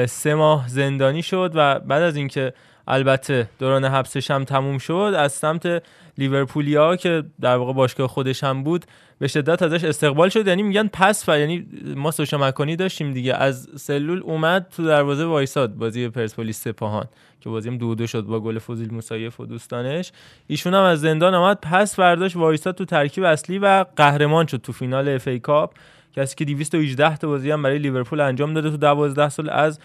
[0.05, 2.53] سه ماه زندانی شد و بعد از اینکه
[2.87, 5.83] البته دوران حبسش هم تموم شد از سمت
[6.17, 8.85] لیورپولیا که در واقع باشگاه خودش هم بود
[9.19, 10.47] به شدت ازش استقبال شد.
[10.47, 11.65] یعنی میگن پس و یعنی
[11.95, 13.33] ما سوشا مکانی داشتیم دیگه.
[13.33, 17.05] از سلول اومد تو دروازه وایساد بازی پرسپولیس سپاهان
[17.41, 20.11] که بازی هم دو دو شد با گل فوزیل موسایف و دوستانش.
[20.47, 24.71] ایشون هم از زندان آمد پس برداشت وایساد تو ترکیب اصلی و قهرمان شد تو
[24.71, 25.73] فینال FA Cup.
[26.15, 29.79] کسی که 218 تا بازی هم برای لیورپول انجام داده تو 12 سال از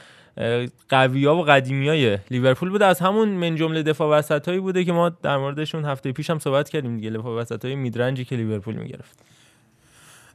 [0.88, 2.86] قویا و قدیمیای لیورپول بوده.
[2.86, 6.38] از همون من جمله دفاع وسط هایی بوده که ما در موردشون هفته پیش هم
[6.38, 9.18] صحبت کردیم دیگه دفاع وسط های میدرنجی که لیورپول می‌گرفت.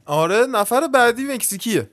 [0.06, 1.90] آره نفر بعدی مکزیکیه.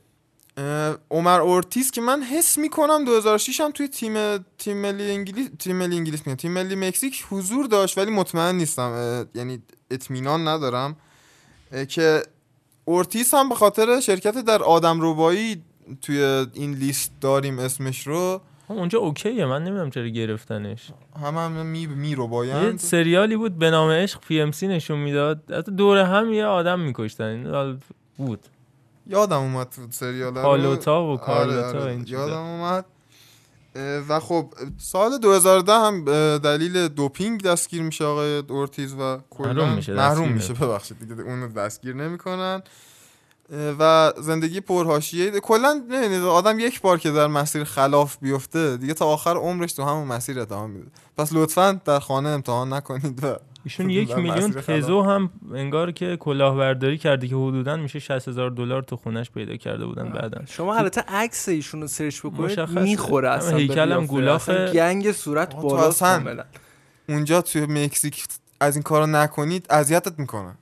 [1.11, 5.95] عمر اورتیز که من حس می‌کنم 2006 هم توی تیم تیم ملی انگلیس تیم ملی
[5.95, 9.25] انگلیس میگم تیم ملی مکزیک حضور داشت ولی مطمئن نیستم.
[9.35, 9.61] یعنی
[9.91, 10.95] اطمینان ندارم.
[11.89, 12.23] که
[12.86, 15.63] اورتیز هم به خاطر شرکت در آدم ربایی
[16.02, 18.41] توی این لیست داریم اسمش رو.
[18.67, 20.91] اونجا اوکیه من نمی‌دونم چرا گرفتنش.
[21.24, 22.80] هم هم می, می یه ربایند.
[22.80, 25.52] سریالی بود به نام عشق پی ام سی نشون می‌داد.
[25.52, 27.80] حتی دور هم یه آدم میکشتن.
[28.17, 28.39] بود.
[29.08, 30.36] یادم اومد تو سریال.
[30.36, 30.41] رو.
[30.41, 32.20] پالوتا و آره، کارلوتا و آره، این چیزا.
[32.20, 32.86] یادم اومد.
[34.10, 36.05] و خب سال 2010 هم
[36.38, 39.53] دلیل دوپینگ دستگیر میشه آقای اورتیز و کلا.
[39.53, 42.63] محروم میشه، محروم میشه ببخشید دیگه اونو دستگیر نمی‌کنن.
[43.79, 45.31] و زندگی پرهاشیه.
[45.31, 49.84] کلا نمی‌دونید آدم یک بار که در مسیر خلاف بیفته دیگه تا آخر عمرش تو
[49.84, 50.88] همون مسیر ادامه میده.
[51.17, 54.52] پس لطفا در خانه امتحان نکنید و ایشون یک میلیون.
[54.52, 59.56] پزو هم انگار که کلاهبرداری کرده که حدودا میشه 60 هزار دلار تو خونش پیدا
[59.56, 60.41] کرده بودن بعدا.
[60.45, 62.69] شما البته عکس ایشون رو سرچ بکنید.
[62.69, 66.43] می‌خوره اصلا به هیکلم اصلا گنگ صورت آقا تو بالا اصلا کاملا.
[67.10, 68.26] اونجا توی مکزیک
[68.60, 70.56] از این کارو نکنید اذیتت می‌کنن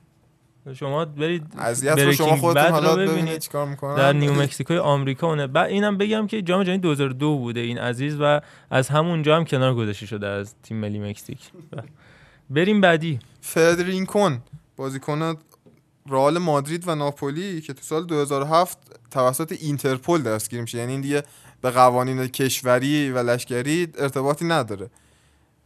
[0.74, 3.96] شما برید اذیت شما خودتون حالا ببینید چیکار می‌کنن.
[3.96, 5.46] در نیو مکسیکوی آمریکا اونه.
[5.46, 9.74] بعد اینم بگم که جام جهانی 2002 بوده این عزیز و از همونجا هم کنار
[9.74, 11.38] گذاشته شده از تیم ملی مکزیک.
[12.50, 13.18] بریم بعدی.
[13.40, 14.38] فدرینکون
[14.76, 15.36] بازیکن
[16.08, 18.78] رئال مادرید و ناپولی که تو سال 2007
[19.10, 20.78] توسط اینترپل دستگیر میشه.
[20.78, 21.22] یعنی این دیگه
[21.60, 24.90] به قوانین کشوری و لشکری ارتباطی نداره.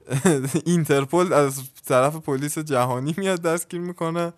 [0.67, 4.33] اینترپل از طرف پلیس جهانی میاد دستگیر می‌کنه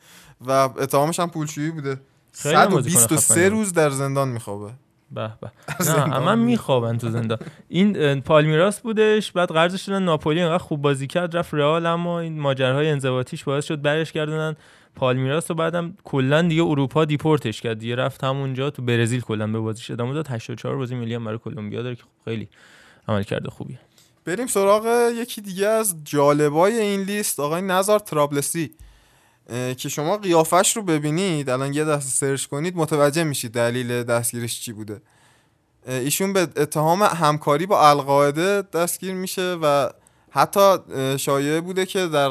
[0.46, 2.00] و اتهامش هم پولشویی بوده.
[2.32, 3.44] خیلی هم بازیکن 123 خفنی.
[3.44, 4.72] روز در زندان میخوابه.
[5.10, 5.50] به به.
[5.90, 7.38] نه من میخوابن تو زندان.
[7.68, 12.40] این پالمیراس بودش بعد قرضش دادن ناپولی انقدر خوب بازی کرد رفت رئال اما این
[12.40, 14.56] ماجراهای انضباطیش باعث شد برش گردونن.
[14.94, 17.78] پالمیراس رو بعدم کلا دیگه اروپا دیپورتش کرد.
[17.78, 20.28] دیگه رفت همونجا تو برزیل کلا به بازیش ادامه داد.
[20.28, 22.48] 84 بازی ملی هم برای کلمبیا داره که خب خیلی
[23.08, 23.78] عمل کرده خوبیه
[24.24, 28.74] بریم سراغ یکی دیگه از جالبای این لیست آقای نظر ترابلسی.
[29.48, 34.72] که شما قیافش رو ببینید الان یه دست سرچ کنید متوجه میشید دلیل دستگیرش چی
[34.72, 35.00] بوده.
[35.86, 39.90] ایشون به اتهام همکاری با القاعده دستگیر میشه و
[40.30, 40.76] حتی
[41.18, 42.30] شایعه بوده که در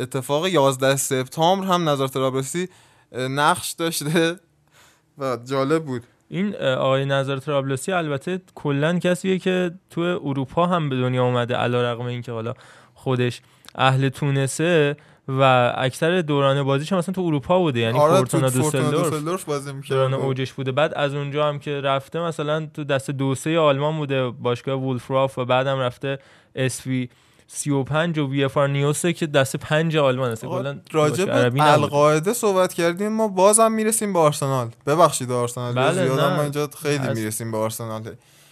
[0.00, 2.68] اتفاق 11 سپتامبر هم نظر ترابلسی
[3.12, 4.36] نقش داشته
[5.18, 6.02] و جالب بود.
[6.28, 12.06] این آقای نظر ترابلسی البته کلا کسیه که تو اروپا هم به دنیا اومده علیرغم
[12.06, 12.54] اینکه حالا
[12.94, 13.40] خودش
[13.74, 14.96] اهل تونسه.
[15.28, 19.44] و اکثر دوران بازیش هم مثلا تو اروپا بوده یعنی آره فورتونا تو فورتونا دوسلدورف
[19.44, 19.90] بازی می‌کرد.
[19.92, 23.96] دوران اوجش بوده بعد از اونجا هم که رفته مثلا تو دست دو سه آلمان
[23.96, 26.18] بوده باشگاه وولفراف و بعدم رفته
[26.56, 27.08] اس وی
[27.46, 31.72] 35 و وی اف آر نیوسه که دست پنج آلمان آقا، کلا راجع به نبوده.
[31.72, 36.36] القاعده صحبت کردیم ما بازم می‌رسیم به آرسنال ببخشید آرسنال بله، زیاد نه.
[36.36, 38.02] ما اینجا خیلی از- می‌رسیم به آرسنال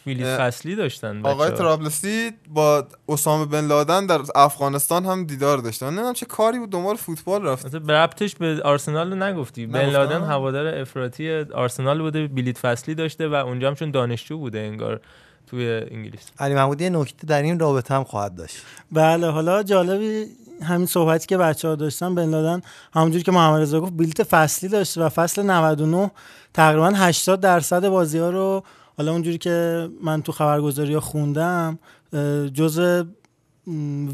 [0.07, 1.51] بلیط اه، فصلی داشتن آقای.
[1.51, 6.97] ترابلسی با اسامه بن لادن در افغانستان هم دیدار داشتن نمی‌دونم چه کاری بود دنبال
[6.97, 7.77] فوتبال رفت.
[7.77, 9.67] به ربطش به آرسنال رو نگفتی.
[9.67, 9.91] بن.
[9.91, 15.01] لادن هوادار افراطی آرسنال بوده بلیت فصلی داشته و اونجا هم چون دانشجو بوده انگار
[15.47, 16.23] توی انگلیس.
[16.39, 18.57] علی محمودی یه نکته در این رابطه هم خواهد داشت.
[18.93, 20.27] بله حالا جالبی
[20.63, 22.63] همین صحبتی که بچه ها داشتن بن لادن
[22.95, 26.11] همونجوری که محمد رضا گفت بلیت فصلی داشت و فصل 99
[26.55, 28.63] تقریبا 80 درصد بازی ها رو
[28.97, 31.79] حالا اونجوری که من تو خبرگزاری خوندم
[32.55, 33.03] جزء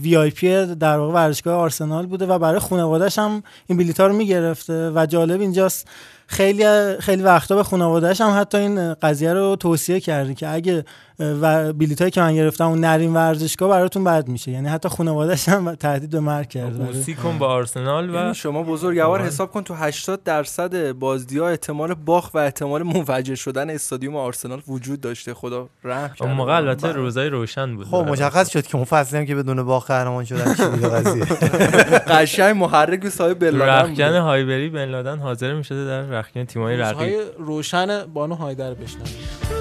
[0.02, 4.06] وی آی پی در واقع ورزشگاه آرسنال بوده و برای خانواده‌اش هم این بلیط ها
[4.06, 5.88] رو می‌گرفته و جالب اینجاست
[6.26, 10.84] خیلی خیلی وقتا به خانواده‌اش هم حتی این قضیه رو توصیه کرده که اگه
[11.20, 14.50] و بلیطایی که من گرفتم اون نرین ورزشگاه براتون بد میشه.
[14.50, 18.62] یعنی حتی خانواده‌اش هم تهدید به مرگ کرده موسی کن با آرسنال و یعنی شما
[18.62, 24.16] بزرگوار حساب کن تو 80 درصد بازی ها احتمال باخت و احتمال منفجر شدن استادیوم
[24.16, 25.34] آرسنال وجود داشته.
[25.34, 26.34] خدا رحم اون کنه.
[26.34, 27.86] موقع البته روزای روشن بود.
[27.86, 31.24] خب مشخص شد که اون فصلی هم که بدون باخت قهرمان شدن چی بوده قضیه.
[32.14, 34.16] قشنگ محرک به صاحب بن لادن رخکن.
[34.16, 37.20] هایبری بن لادن حاضر می‌شده در رخکن تیمای رقیب.
[37.38, 39.57] روشن بانو هایدر بشنویم.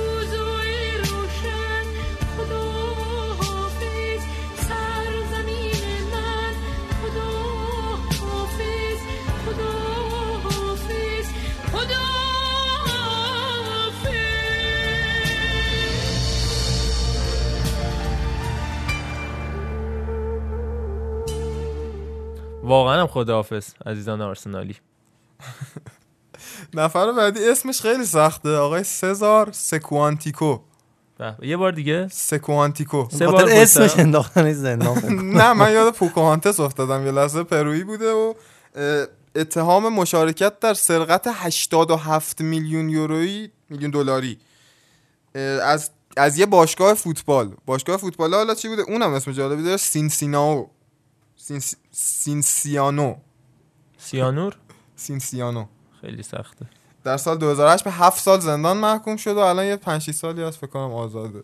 [22.68, 24.76] واقعا هم خداحافظ عزیزان آرسنالی.
[26.74, 30.60] نفر بعدی اسمش خیلی سخته آقای سزار سکوانتیکو.
[31.42, 33.08] یه بار دیگه؟ سکوانتیکو.
[33.12, 34.00] سه بار اسمش.
[34.00, 34.98] انداختن زندان.
[35.40, 38.34] نه من یاد پوکاهانتس افتادم یه لحظه پرویی بوده و
[39.36, 44.38] اتهام مشارکت در سرقت 87 میلیون یورویی میلیون دلاری.
[45.64, 47.56] از از یه باشگاه فوتبال.
[47.66, 50.70] باشگاه فوتبال حالا چی بوده؟ اونم اسم جالبی داره سینسیناو.
[51.48, 51.76] سینس...
[51.92, 53.16] سینسیانو.
[53.98, 54.58] سیانور؟
[54.96, 55.66] سینسیانو.
[56.02, 56.66] خیلی سخته.
[57.04, 60.44] در سال 2008 به 7 سال زندان محکوم شد و الان یه 5 6 سالی
[60.44, 61.44] هست فکر کنم آزاده.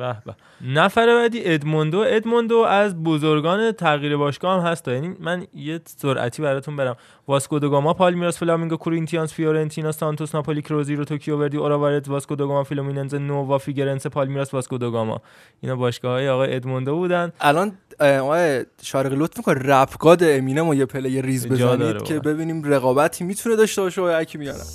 [0.00, 0.34] به به.
[0.60, 1.98] نفر بعدی ادموندو.
[1.98, 4.88] ادموندو از بزرگان تغییر باشگاه هم هست.
[4.88, 6.96] یعنی من یه سرعتی براتون برم.
[7.28, 12.64] واسکو دوگاما پالمیراس فلامینگو کورینتیانس فیورنتینا سانتوس ناپولی کروزیرو توکیو وردی اوراوا ردز واسکو دوگاما
[12.64, 15.20] فلومیننز نووا فیگرنس پالمیراس واسکو دوگاما
[15.60, 17.32] اینا باشگاه های آقای ادموندو بودن.
[17.40, 22.18] الان آقای شارقی لطف می‌کنه رپگاد امینم و یه پلی ریز بزنید که.
[22.18, 24.66] ببینیم رقابتی می‌تونه داشته باشه و یکی میارم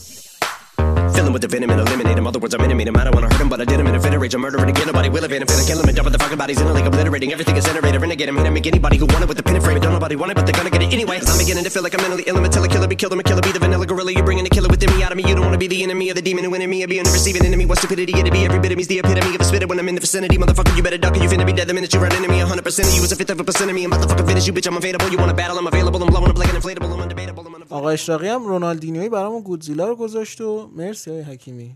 [1.25, 2.27] Fill him with the venom and eliminate him.
[2.27, 2.97] Other words, I'm intimate him.
[2.97, 4.35] I don't wanna hurt him, but I did him in a fit of rage.
[4.35, 4.87] I'm murdering again.
[4.87, 5.49] Nobody will evade him.
[5.49, 8.01] Finna kill him and dump the fucking bodies in a lake, obliterating everything is generated.
[8.01, 9.81] Renegade him, hit him, make anybody who want it with the pin and frame.
[9.81, 11.21] Don't nobody want it, but they're gonna get it anyway.
[11.27, 12.37] I'm beginning to feel like I'm mentally ill.
[12.37, 13.13] I'm a killer, killer, be killed.
[13.13, 14.13] I'm a killer, be the vanilla gorilla.
[14.13, 15.25] You're bringing the killer within me out of me.
[15.29, 16.83] You don't wanna be the enemy of the demon who in me.
[16.83, 17.67] I be on the receiving enemy.
[17.67, 18.45] What stupidity it'd be.
[18.45, 20.37] Every bit of me's the epitome of a spitter when I'm in the vicinity.
[20.39, 22.39] Motherfucker, you better duck or you finna be dead the minute you run into me.
[22.41, 23.85] 100% of you is a fifth of a percent of me.
[23.85, 24.67] I'm about to fucking finish you, bitch.
[24.67, 25.09] I'm available.
[25.09, 25.59] You wanna battle?
[25.59, 26.03] I'm available.
[26.03, 26.91] I'm blowing up like an inflatable.
[26.93, 27.47] I'm undebatable.
[27.47, 27.71] I'm unavoidable.
[27.71, 31.76] آقا اشراقی هم رونالدینیوی برامون گودزیلا رو گذاشت و مرسی های حکیمی.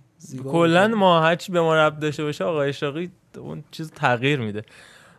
[0.52, 0.88] کلا.
[0.88, 4.62] ما هرچی به ما رب داشته باشه آقای اشراقی اون چیز تغییر میده.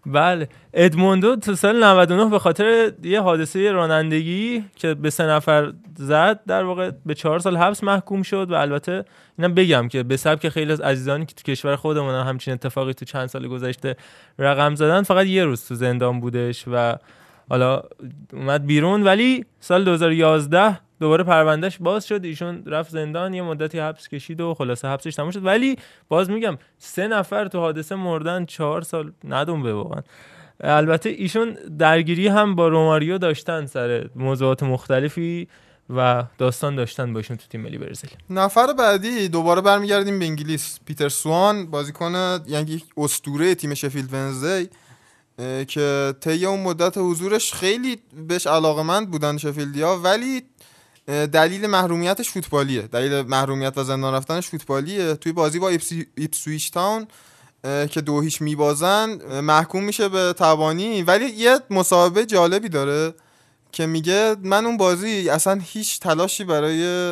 [0.06, 0.48] بله.
[0.74, 6.64] ادموندو تو سال 99 به خاطر یه حادثه رانندگی که به سه نفر زد در
[6.64, 9.04] واقع به چهار سال حبس محکوم شد و البته
[9.38, 12.92] اینم بگم که به سبک خیلی از عزیزانی که تو کشور خودمون هم همچین اتفاقی
[12.92, 13.96] تو چند سال گذشته
[14.38, 16.96] رقم زدن فقط یه روز تو زندان بودش و
[17.50, 17.82] حالا
[18.32, 19.02] اومد بیرون.
[19.02, 24.54] ولی سال 2011 دوباره پروندهش باز شد ایشون رفت زندان یه مدتی حبس کشید و
[24.54, 25.44] خلاصه حبسش تموم شد.
[25.44, 25.76] ولی
[26.08, 30.00] باز میگم سه نفر تو حادثه مردن چهار سال ندون به واقعا.
[30.60, 35.48] البته ایشون درگیری هم با روماریو داشتن سر موضوعات مختلفی
[35.96, 38.10] و داستان داشتن با ایشون تو تیم ملی برزیل.
[38.30, 40.80] نفر بعدی دوباره برمیگردیم به انگلیس.
[40.86, 44.68] پیتر سوان بازیکن یعنی اسطوره تیم شفیلد ونزدی
[45.38, 47.96] اه، که طی اون مدت حضورش خیلی
[48.28, 50.42] بهش علاقمند بودن شفیلدیا ولی
[51.10, 52.82] دلیل محرومیتش فوتبالیه.
[52.82, 55.14] دلیل محرومیت و زندان رفتنش فوتبالیه.
[55.14, 55.68] توی بازی با
[56.16, 57.06] ایپسویچ تاون
[57.62, 63.14] که دو هیچ میبازن محکوم میشه به تبانی ولی یه مصاحبه جالبی داره
[63.72, 67.10] که میگه من اون بازی اصلا هیچ تلاشی برای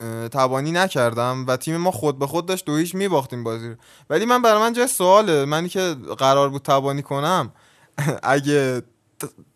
[0.00, 3.74] اه، تبانی نکردم و تیم ما خود به خود داشت دو هیچ میباختیم بازی رو.
[4.10, 5.44] ولی من برای من جای سواله.
[5.44, 7.52] منی که قرار بود تبانی کنم
[8.22, 8.82] اگه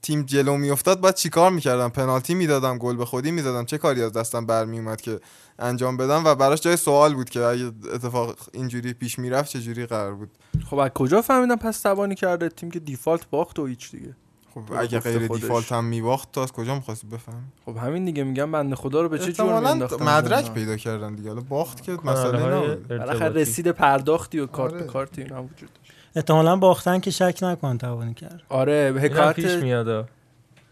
[0.02, 3.64] تیم جلو میافتاد باید چیکار می‌کردم؟ پنالتی می‌دادم گل به خودی می‌زدم.
[3.64, 5.20] چه کاری از دستم برمیومد که
[5.58, 9.86] انجام بدم؟ و براش جای سوال بود که اگه اتفاق اینجوری پیش می‌رفت چه جوری
[9.86, 10.30] قرار بود؟
[10.70, 14.16] خب از کجا فهمیدم پس تبانی کرده تیم که دیفالت باخت و هیچ دیگه؟
[14.54, 15.42] خب اگه غیر خودش.
[15.42, 18.24] دیفالت هم میباخت تا از کجا می‌خواستی بفهم خب همین دیگه.
[18.24, 21.28] میگم بنده خدا رو به چه جرمی احتمالاً انداختن مدرک؟ پیدا کردن دیگه.
[21.28, 23.40] حالا باخت که کانالهای مسئله نبود بالاخره ارتباطی.
[23.40, 24.86] رسید پرداختی و کارت به آره.
[24.86, 25.83] کارت اینا هم وجود داشت
[26.16, 28.42] احتمالا باختن که شک نکن توانی کرد.
[28.48, 30.08] آره به اینم پیش حکایت میاد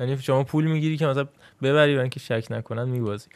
[0.01, 1.27] یعنی شما پول می‌گیری که مثلا
[1.63, 3.27] ببری برای اینکه شک نکنن میبازی.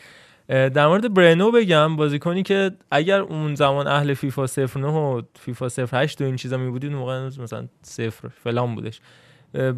[0.49, 6.21] در مورد برنو بگم بازیکنی که اگر اون زمان اهل فیفا 09 و فیفا 08
[6.21, 9.01] و این چیزا می بودید موقع مثلا صفر فلان بودش.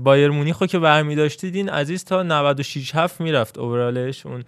[0.04, 4.44] بایر مونیخو که برمی داشتید این عزیز تا 96 7 می‌رفت اوورالش اون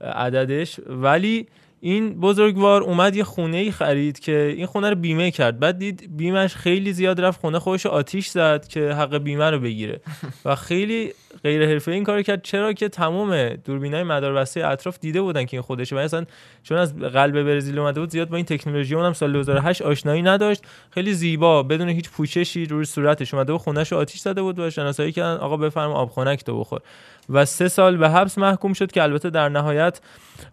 [0.00, 0.80] عددش.
[0.86, 1.46] ولی
[1.86, 5.58] این بزرگوار اومد یه خونه ای خرید که این خونه رو بیمه کرد.
[5.58, 7.40] بعد دید بیمش خیلی زیاد رفت.
[7.40, 10.00] خونه خودش آتیش زد که حق بیمه رو بگیره.
[10.44, 11.12] و خیلی
[11.44, 12.42] غیر حرفه این کارو کرد.
[12.42, 16.24] چرا که تمام دوربینای مداربسته اطراف دیده بودن که این خودشه و اصلا
[16.62, 20.62] چون از قلب برزیل اومده بود زیاد با این تکنولوژی اونم سال 2008 آشنایی نداشت.
[20.90, 24.70] خیلی زیبا بدون هیچ پوششی روی صورتش اومده و خونش رو آتیش زده بود و
[24.70, 26.80] شناسایی کردن آقا بفرما آب خنک تو بخور.
[27.28, 30.00] و سه سال به حبس محکوم شد که البته در نهایت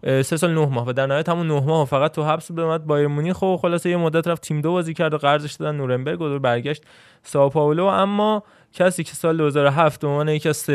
[0.02, 2.86] سه سال نه ماه و در نهایت همون نه ماه فقط تو حبس بود اومد
[2.86, 6.20] بایر مونیخ و خلاصه یه مدت رفت تیم دو بازی کرد و قرضش دادن نورنبرگ
[6.20, 6.82] و برگشت
[7.22, 8.42] ساو پائولو اما
[8.74, 10.70] کسی که سال 2007 به عنوان یکی از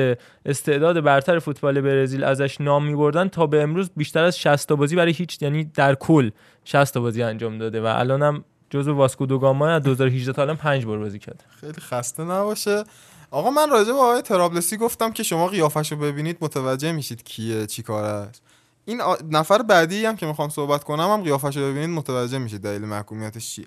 [0.46, 4.96] استعداد برتر فوتبال برزیل ازش نام میبردن تا به امروز بیشتر از 60 تا بازی
[4.96, 6.30] برای هیچ یعنی در کل
[6.64, 7.82] 60 تا بازی انجام داده.
[7.82, 11.44] و الانم جزو واسکو دو گاما از 2018 تا الان 5 بار بازی کرده.
[11.62, 12.84] خیلی خسته نباشه.
[13.32, 17.66] آقا من راجع به آقای ترابلسی گفتم که شما قیافش رو ببینید متوجه میشید کیه
[17.66, 18.42] چی کار است
[18.86, 22.82] این نفر بعدی هم که می‌خوام صحبت کنم هم قیافش رو ببینید متوجه میشید دلیل
[22.82, 23.66] محکومیتش چیه.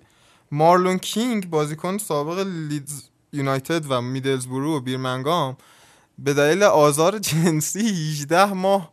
[0.51, 5.57] مارلون کینگ بازیکن سابق لیدز یونایتد و میدلزبرو و بیرمنگام
[6.19, 8.93] به دلیل آزار جنسی 18 ماه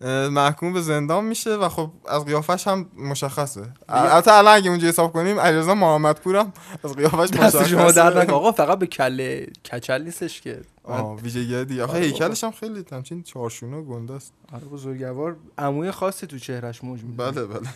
[0.00, 3.72] اه، محکوم به زندان میشه و خب از قیافش هم مشخصه.
[3.88, 6.52] البته الان اگه اونجا حساب کنیم علیرضا محمدپور هم
[6.84, 10.60] از قیافش مشخصه شما در آقا فقط به کله کچل نیستش که.
[10.84, 11.84] آه ویژگی دیگه.
[11.84, 14.32] آخه آره هیکلش هم خیلی همچین چارشونه گنده است.
[14.52, 17.30] آره بزرگوار عموی خاصی تو چهرش موج میده.
[17.30, 17.68] بله بله.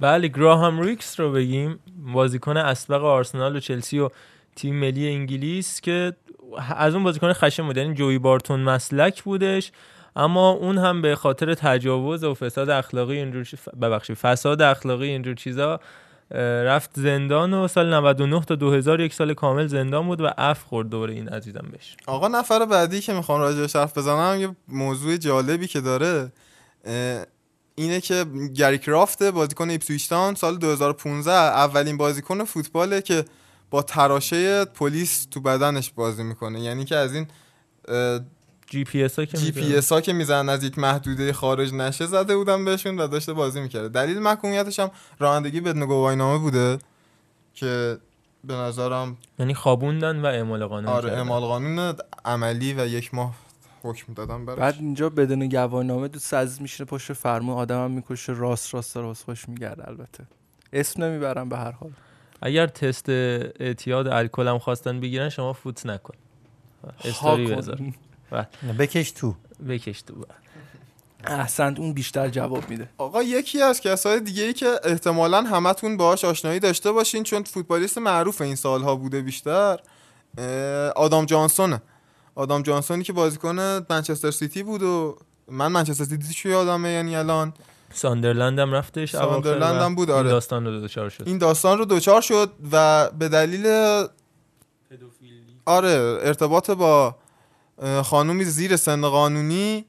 [0.00, 1.78] بله گراهام ریکس رو بگیم.
[2.12, 4.08] بازیکن اسبق آرسنال و چلسی و
[4.58, 6.12] تیم ملی انگلیس که
[6.76, 7.76] از اون بازیکن خشن بود.
[7.76, 9.72] یعنی جوی بارتون مسلک بودش.
[10.16, 13.46] اما اون هم به خاطر تجاوز و فساد اخلاقی اینجور
[13.82, 15.80] ببخشید فساد اخلاقی اینجور چیزا
[16.64, 20.88] رفت زندان و سال 99 تا 2000 یک سال کامل زندان بود و اف خورد
[20.88, 21.96] دوره این عزیزم بهش.
[22.06, 26.32] آقا نفر بعدی که می‌خوام راجعش حرف بزنم یه موضوع جالبی که داره
[27.74, 33.24] اینه که گری کرافت بازیکن ایپسویچ سال 2015 اولین بازیکن فوتباله که
[33.70, 36.60] با تراشه پلیس تو بدنش بازی می‌کنه.
[36.60, 37.26] یعنی که از این
[38.66, 41.74] جی پی اس ها که جی پی اس ها که می‌زنن از یک محدوده خارج
[41.74, 46.78] نشه زده بودن بهشون و داشته بازی می‌کرده دلیل محکومیتش هم رانندگی بدون گواهینامه بوده
[47.54, 47.98] که
[48.44, 51.12] به نظرم یعنی خوابوندن و اعمال قانون آره.
[51.12, 53.34] اعمال قانون عملی و یک ماه
[53.82, 54.58] حکم دادن براش.
[54.58, 59.48] بعد اینجا بدون گواهینامه دوست عزیز میشینه پشت فرمون آدمم می‌کشه راست راست راست خوش
[59.48, 60.24] میگرده البته.
[60.72, 61.92] اسم نمی‌برم به هر حال.
[62.42, 66.14] اگر تست اعتیاد الکل هم خواستن بگیرن شما فوت نکن.
[67.04, 67.46] استوری.
[67.46, 67.80] بذار.
[68.32, 68.44] و
[68.78, 69.34] بکش تو.
[69.68, 70.14] بکش تو
[71.24, 72.88] احسنت اون بیشتر جواب میده.
[72.98, 77.98] آقا یکی از کسای دیگه ای که احتمالا همتون باهاش آشنایی داشته باشین چون فوتبالیست
[77.98, 79.78] معروف این سالها بوده بیشتر
[80.96, 81.82] آدام جانسونه.
[82.34, 87.52] آدام جانسونی که بازیکن منچستر سیتی بود و من منچستر سیتی شو یادمه یعنی الان؟
[87.92, 90.30] ساندرلند هم رفتش ساندرلند هم بود، این آره.
[90.30, 91.28] داستان رو دچار شد.
[91.28, 93.66] این داستان رو دوچار شد و به دلیل
[95.64, 97.16] آره ارتباط با
[98.04, 99.84] خانومی زیر سن قانونی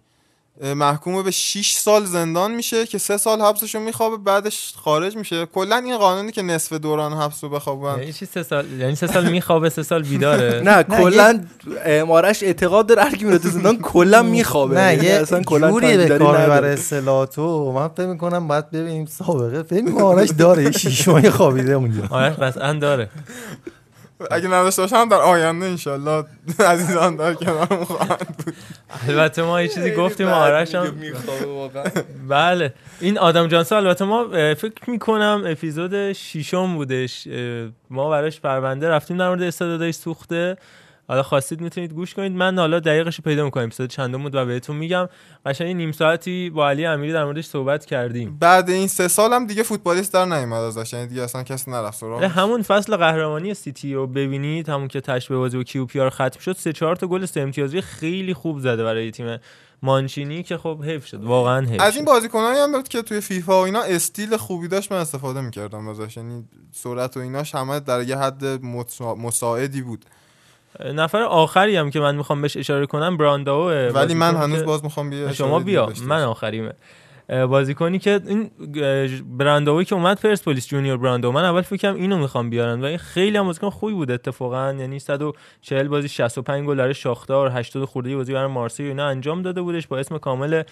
[0.64, 5.46] محکوم به 6 سال زندان میشه که سه سال حبسشو میخوابه بعدش خارج میشه.
[5.46, 8.00] کلا این قانونی که نصف دوران حبس رو بخوابن.
[8.00, 11.44] یعنی چی سه سال؟ یعنی سه سال میخوابه سه سال بیداره؟ نه کلا
[11.86, 14.76] امارش اعتقاد داره هر کی میره تو زندان کلا میخوابه.
[14.76, 16.42] نه یعنی یه اصلا کلا جوری به کار.
[16.42, 19.64] می‌بره اصطلاحاتو من فکر می‌کنم باید ببینیم سابقه.
[19.64, 22.02] فکر می‌کنم آرش داره یه شیشمایی خوابیده اونجا.
[22.10, 23.10] آره قطعا داره.
[24.32, 26.26] اگه نداشته باشم در آینده انشالله
[26.60, 28.56] عزیزان در کنارم خواهند بود.
[29.08, 30.96] البته ما یه چیزی گفتیم آرش هم
[32.30, 32.74] بله.
[33.00, 37.28] این آدم جانسون البته ما فکر می‌کنم اپیزود ششم بودش
[37.90, 40.58] ما براش پرونده رفتیم در مورد استعدادهای سوخته.
[41.10, 42.32] حالا خواستید می‌تونید گوش کنید.
[42.32, 43.64] من حالا دقیقش رو پیدا می‌کنم.
[43.64, 45.10] اپیزود چندم بود و بهتون میگم.
[45.46, 48.38] قشنگ نیم ساعتی با علی امیری در موردش صحبت کردیم.
[48.40, 50.94] بعد این سه سال هم دیگه فوتبالیست در نیومد ازش.
[50.94, 52.32] یعنی دیگه اصلا کسی نرفت ولی سراغش.
[52.32, 54.70] همون فصل قهرمانی سیتی رو ببینید.
[54.70, 56.56] همون که تهش به بازی با QPR ختم شد.
[56.56, 59.38] سه چهار تا گل سه امتیازی خیلی خوب زده برای تیم
[59.82, 61.24] مانچینی که خب حیف شد.
[61.24, 61.96] واقعا حیف از.
[61.96, 65.88] این بازیکنایی هم بود که توی فیفا و اینا استیل خوبی داشت من استفاده می‌کردم
[65.88, 66.18] ازش.
[66.18, 68.46] یعنی سرعت و ایناش همه در یه حد
[69.18, 70.06] مساعدی بود.
[70.86, 75.10] نفر آخری هم که من می‌خوام بهش اشاره کنم برانداو ولی من هنوز باز می‌خوام
[75.10, 76.74] بیا شما بیا من آخریمه.
[77.30, 78.52] بازیکنی که این
[79.38, 83.38] برانداوی که اومد پرسپولیس جونیور براندو من اول فکرم اینو می‌خوام بیارن و این خیلی
[83.38, 84.74] هم بازیکن خوبی بود اتفاقا.
[84.74, 89.42] یعنی 140 بازی 65 گل برای شاختار 80 خورده بازی برای مارسی و اینا انجام
[89.42, 90.64] داده بودش با اسم کامل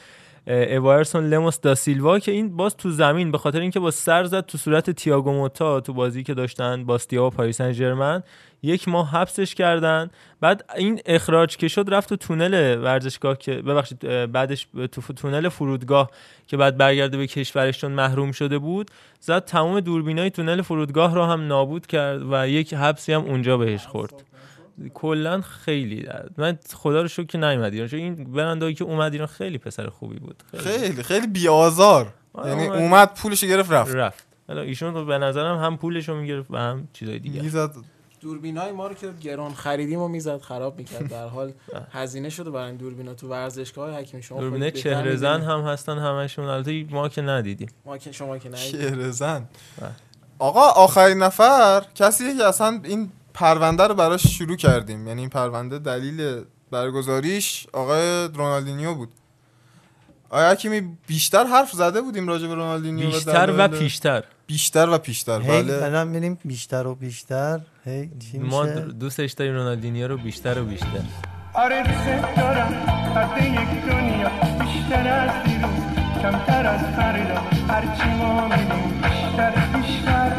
[0.48, 4.46] اوایرسون لموس دا سیلوا که این باز تو زمین به خاطر اینکه با سر زد
[4.46, 8.24] تو صورت تییاگو موتا تو بازی که داشتن باستیا و پاریس سن ژرمن
[8.64, 10.10] یک ماه حبسش کردن.
[10.42, 14.00] بعد این اخراج که شد رفت تو تونل ورزشگاه که ببخشید
[14.32, 16.12] بعدش تو تونل فرودگاه
[16.48, 18.92] که بعد برگرده به کشورش چون محروم شده بود.
[19.20, 23.86] زد تمام دوربینای تونل فرودگاه رو هم نابود کرد و یک حبسی هم اونجا بهش
[23.86, 24.14] خورد.
[24.94, 27.88] کلا خیلی من خدا رو شکر که نیومد ایران.
[27.88, 30.44] چون این برندایی که اومد ایران خیلی پسر خوبی بود.
[30.58, 31.04] خیلی.
[31.04, 32.80] خیلی بیازار آره، یعنی اومد.
[32.80, 33.96] اومد پولش گرفت رفت.
[33.96, 34.26] رفت.
[34.48, 37.42] حالا ایشون رو به نظرم هم پولش رو می‌گرفت و هم چیزای دیگه.
[37.42, 37.72] می‌زد.
[38.22, 41.10] دوربینای ما رو که گران خریدیم و می‌زد خراب می‌کرد.
[41.10, 41.54] در حال
[41.92, 43.14] هزینه شده برای این دوربینا.
[43.14, 45.54] تو ورزشگاه حکیم شما دوربینه خودت بهتر چهره زن می‌دونی.
[45.54, 46.46] هم هستن همشون.
[46.46, 47.70] البته ما که ندیدیم.
[47.86, 49.46] ما که شما که نه شعر زن.
[49.82, 49.92] بله.
[50.40, 55.08] آقا آخرین نفر کسیه که اصلا این پرونده رو براش شروع کردیم.
[55.08, 59.10] یعنی این پرونده دلیل برگزاریش آقای رونالدینیو بود.
[60.30, 64.24] آیا حکیمی بیشتر حرف زده بودیم راجع به رونالدینیو بیشتر و پیشتر.
[64.48, 65.84] بیشتر و پیشتر هی بله.
[65.84, 67.60] الان میریم بیشتر و بیشتر.
[67.86, 71.04] هی چی ما دوستش داریم رونالدینیو رو بیشتر و بیشتر.
[71.54, 72.74] آره دوست دارم.
[73.16, 74.30] حد یک دنیا
[74.60, 75.84] بیشتر از دیروز
[76.22, 77.42] کمتر از فردا.
[77.74, 80.32] هرچی ما میدیم بیشتر بیشتر.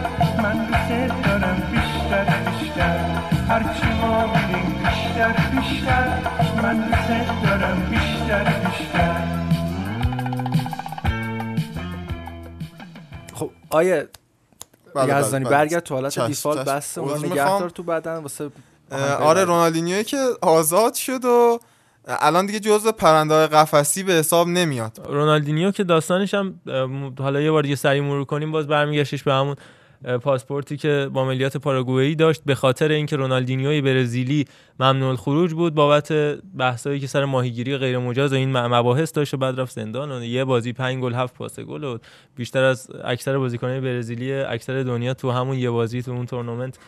[0.43, 2.99] من دوست دارم بیشتر بیشتر.
[3.49, 6.09] هرچی ما میدیم بیشتر بیشتر.
[6.63, 9.28] من دوست دارم بیشتر بیشتر.
[13.71, 14.09] آیه
[14.95, 15.64] بله، یزدانی بله، بله.
[15.64, 16.69] برگرد تو حالت دیفالت.
[16.69, 17.71] بس اون نگهدار.
[17.71, 18.51] تو بدن واسه
[19.21, 21.59] آره رونالدینیوی که آزاد شد و
[22.09, 26.61] الان دیگه جزء پرنده های قفسی به حساب نمیاد رونالدینیو که داستانش هم
[27.19, 29.57] حالا یه بار دیگه سری مرور کنیم باز برمیگشتش به همون
[30.23, 32.43] پاسپورتی که با ملیت پاراگوئه داشت.
[32.45, 34.45] به خاطر اینکه رونالدینیوی برزیلی
[34.81, 36.13] ممنوع الخروج بود بابت
[36.59, 40.25] بحثایی که سر ماهیگیری غیر مجاز و این مباحث داشت و بعد رفت زندان و
[40.25, 41.99] یه بازی 5 گل 7 پاس گل و
[42.37, 46.79] بیشتر از اکثر بازیکنان برزیلی اکثر دنیا تو همون یه بازی تو اون تورنمنت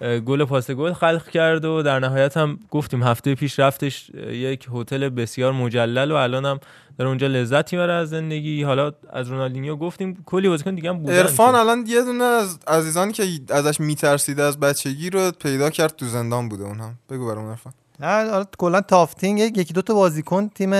[0.00, 5.08] گل پاس گل خلق کرد و در نهایت هم گفتیم هفته پیش رفتش یک هتل
[5.08, 6.60] بسیار مجلل و الان هم
[6.98, 8.62] داره اونجا لذت می‌بره از زندگی.
[8.62, 13.12] حالا از رونالدینیو گفتیم کلی بازیکن دیگه هم بودن عرفان الان یه دونه از عزیزانی
[13.12, 17.48] که ازش میترسیده از بچگی رو پیدا کرد تو زندان بوده اون هم بگو برام
[17.48, 17.72] عرفان.
[18.00, 20.70] نه آره کلا تافتینگ یک- یکی دو تا بازیکن تیم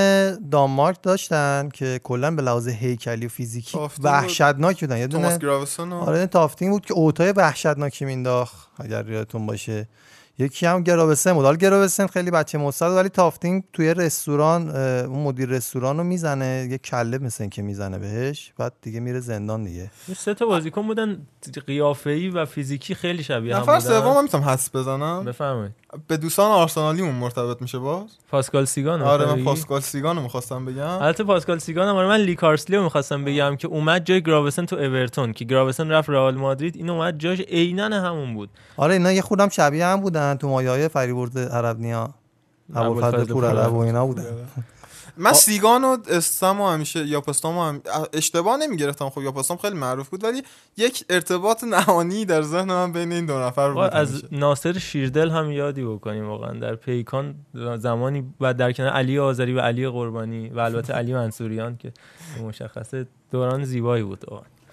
[0.50, 3.78] دانمارک داشتن که کلا به لحاظ هیکلی و فیزیکی.
[4.02, 9.08] وحشتناک بودن یه توماس دونه گراوسون و- آره تافتینگ بود که اوتای وحشتناکی مینداخت اگر
[9.08, 9.88] یادتون باشه
[10.38, 11.44] یکی هم گراوسن بود.
[11.44, 16.68] حالا گراوسن خیلی بچه مستعد ولی تافتینگ توی رستوران اون مدیر رستوران رو می‌زنه.
[16.70, 19.90] یه کله مثل که می‌زنه بهش بعد دیگه میره زندان دیگه.
[20.08, 21.18] این سه تا بازیکن بودن
[21.66, 24.00] قیافه‌ای و فیزیکی خیلی شبیه هم نفر بودن.
[24.00, 25.24] سوم هم می‌تونم حدس بزنم.
[25.24, 25.72] بفرمایید.
[26.08, 28.06] به دوستان آرسنالیمون مرتبط میشه باز.
[28.30, 30.88] پاسکال سیگان آره من؟ پاسکال سیگانو می‌خواستم بگم.
[30.88, 35.32] البته پاسکال سیگان آره من لیکارسلی رو می‌خواستم بگم که اومد جای گراوسن تو اورتون
[35.32, 38.50] که گراوسن رفت رئال مادرید این اومد جاش عیناً همون بود.
[38.76, 40.27] آره اینا یه خودم شبیه هم بودن.
[40.34, 42.14] تو مایه های فریبرز عرب نیا.
[42.74, 44.24] ابوالفضل پور عرب و اینا بودن.
[45.20, 49.10] من سیگان و استم و همیشه یا پستام هم اشتباه نمی‌گرفتم.
[49.10, 50.42] خب یا پستام خیلی معروف بود ولی
[50.76, 54.28] یک ارتباط نهانی در ذهن من بین این دو نفر بود از همیشه.
[54.32, 56.52] ناصر شیردل هم یادی بکنیم واقعا.
[56.52, 57.34] در پیکان
[57.78, 61.92] زمانی و در کنار علی آذری و علی قربانی و البته علی منصوریان که
[62.42, 64.24] مشخصه دوران زیبایی بود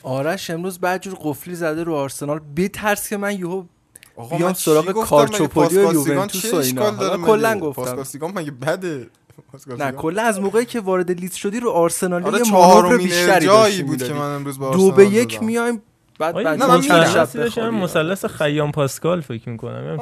[0.04, 2.40] آرش امروز بعد جور قفلی زده رو آرسنال.
[2.58, 3.64] بترس که من یهو
[4.38, 9.10] بیام سراغ کارچوپولی و یوونتوس و اینا؟ کلا گفتم مگه بده
[9.80, 13.84] نه؟ کلا از موقعی که وارد لیست شدی رو آرسنال آره یه مانور چهارمین بیشتری
[13.84, 14.14] بود که.
[14.14, 15.44] من امروز به دو به یک.
[15.44, 15.82] میایم
[16.20, 16.82] بعد بعد نه، من
[17.46, 17.78] بخوابی.
[17.78, 19.98] مثلث خیام پاسکال فکر می‌کنم.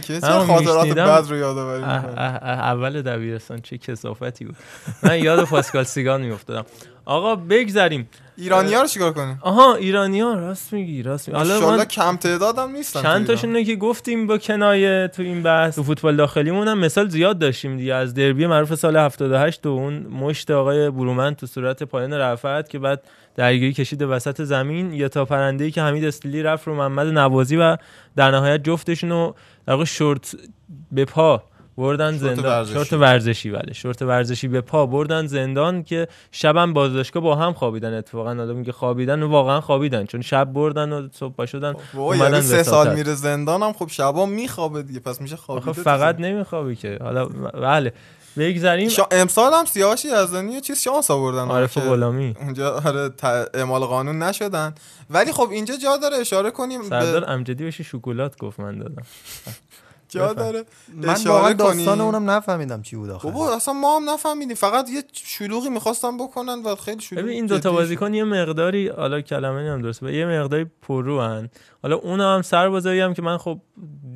[0.20, 1.82] چه خاطرات بد رو یادآوری.
[1.82, 4.56] اول دبیرستان چه کسافتی بود.
[5.02, 6.64] من یاد پاسکال سیگان میافتادم.
[7.04, 8.08] آقا بگذریم.
[8.36, 11.38] ایرانی ها رو چیکار کنیم؟ آها ایرانی ها راست میگی راست میگی.
[11.38, 15.42] حالا من کم تعدادم نیستن چند تو تاشون رو که گفتیم با کنایه تو این
[15.42, 15.74] بحث.
[15.74, 17.94] تو فوتبال داخلیمون هم مثال زیاد داشتیم دیگه.
[17.94, 22.78] از دربی معروف سال 78 و اون مشت آقای برومند تو صورت پایان رفعت که
[22.78, 23.02] بعد
[23.38, 27.56] درگیری کشید به وسط زمین یا تا پرنده که حمید استیلی رفت رو محمد نوازی
[27.56, 27.76] و
[28.16, 29.34] در نهایت جفتشون رو
[29.66, 30.36] در واقع شورت
[30.92, 31.42] به پا
[31.76, 32.44] بردن شورت زندان.
[32.44, 32.74] ورزشی.
[32.74, 33.72] شورت ورزشی بله.
[33.72, 38.30] شورت ورزشی به پا بردن زندان که شبم بازداشتگاه با هم خوابیدن اتفاقا.
[38.30, 42.30] آدم میگه خوابیدن و واقعا خوابیدن چون شب بردن و صبح پا شدن بابا اومدن
[42.30, 42.94] یارو سه سال.
[42.94, 46.98] میره زندانم خب شبا میخوابه دیگه پس میشه خوابیده فقط نمیخوابی که.
[47.00, 47.92] حالا بله.
[48.38, 48.88] بگذریم.
[48.88, 49.08] شا...
[49.10, 51.48] امسال هم سیاوشی یزدانی یه چیز شانس آوردن.
[51.48, 52.34] عارف که غلامی.
[52.40, 53.24] اونجا آره ت-
[53.54, 54.74] اعمال قانون نشدن.
[55.10, 59.02] ولی خب اینجا جا داره اشاره کنیم سردار به امجدی بهش شکلات گفت من دادم.
[60.08, 60.32] جا.
[60.32, 60.64] داره.
[60.94, 62.00] من واقعا داستان.
[62.00, 64.56] اونم نفهمیدم چی بود آخه بابا اصلا ما هم نفهمیدیم.
[64.56, 67.70] فقط یه شلوغی می‌خواستن بکنن و خیلی شلوغ ببین این جدی شد.
[67.70, 71.48] بازیکن یه مقداری حالا کلمه نمی‌دونم درسته یه مقداری پررو هن.
[71.82, 73.60] حالا اونا هم سربازایی هم که من خب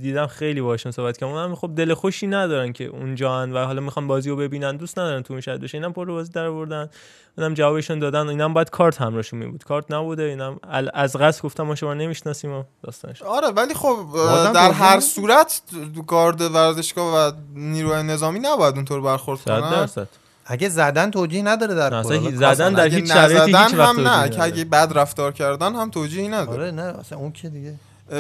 [0.01, 1.32] دیدم خیلی باشون صحبت کردم.
[1.32, 4.76] اونا هم خب دل خوشی ندارن که اونجا هن و حالا می‌خوان بازی رو ببینن.
[4.76, 5.78] دوست ندارن تو اون شهر بشه.
[5.78, 6.90] اینم پر رو بازی در آوردن
[7.38, 8.28] اونم جوابشون دادن.
[8.28, 9.64] اینم باید کارت همراهشون می بود.
[9.64, 10.22] کارت نبوده.
[10.22, 10.59] اینم
[10.95, 13.22] از قصد گفتم ما شما نمی‌شناسیم و داستانش.
[13.22, 14.07] آره ولی خب
[14.55, 15.62] در هر؟ صورت
[16.06, 19.70] گارد ورزشگاه و نیروی نظامی نباید اونطور برخورد کنن.
[19.70, 20.08] درصد.
[20.46, 24.28] اگه زدن توجیه نداره در اصلا زدن در هیچ شرایطی هیچ وقت هم نه.
[24.28, 26.62] که اگه بد رفتار کردن هم توجیهی نداره.
[26.62, 27.74] آره نه اصلا اون که دیگه.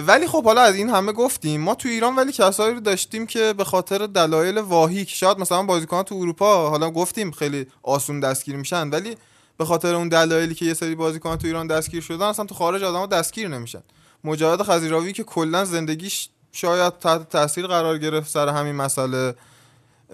[0.06, 3.52] ولی خب حالا از این همه گفتیم ما تو ایران ولی کسایی رو داشتیم که
[3.52, 8.56] به خاطر دلایل واهی که شاید مثلا بازیکن تو اروپا حالا گفتیم خیلی آسون دستگیر
[8.56, 9.16] میشن ولی
[9.58, 12.82] به خاطر اون دلایلی که یه سری بازیکن تو ایران دستگیر شدن اصلا تو خارج
[12.82, 13.82] آدما دستگیر نمیشن.
[14.24, 19.34] مجاهد خزیراوی که کلا زندگیش شاید تحت تاثیر قرار گرفت سر همین مسئله.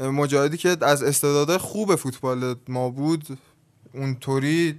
[0.01, 3.39] مجاهدی که از استعدادهای خوب فوتبال ما بود
[3.95, 4.79] اونطوری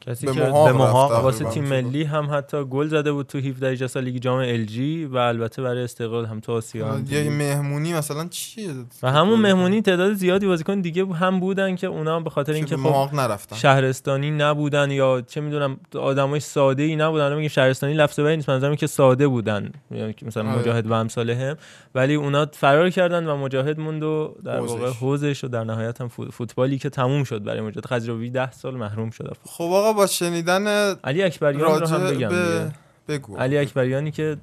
[0.00, 1.64] کسی به که به محاق واسه تیم.
[1.64, 5.62] ملی هم حتی گل زده بود تو 17 جسا لیگ جام ال جی و البته
[5.62, 7.30] برای استقلال هم تو آسیا یه.
[7.30, 8.70] مهمونی مثلا چیه؟
[9.02, 12.56] و همون مهمونی تعداد زیادی بازیکن دیگه هم بودن که اونا هم به خاطر که
[12.56, 13.56] اینکه خب نرفتن.
[13.56, 18.50] شهرستانی نبودن یا چه می‌دونم آدمای ساده ای نبودن میگه شهرستانی لفظ بدی نیست.
[18.50, 19.72] منظورم که ساده بودن.
[19.90, 20.58] یعنی مثلا آره.
[20.58, 21.56] مجاهد و امثال هم.
[21.94, 24.60] ولی اونا فرار کردن و مجاهد موند و در.
[24.60, 27.86] واقع حوزش و در نهایت هم فوت- فوتبالی که تموم شد برای مجاهد.
[27.86, 29.36] خضروی 10 سال محروم شد.
[29.44, 32.70] خب آقا با شنیدن علی اکبریان رو هم بگم به.
[33.08, 33.36] بگو.
[33.36, 34.36] علی اکبریانی که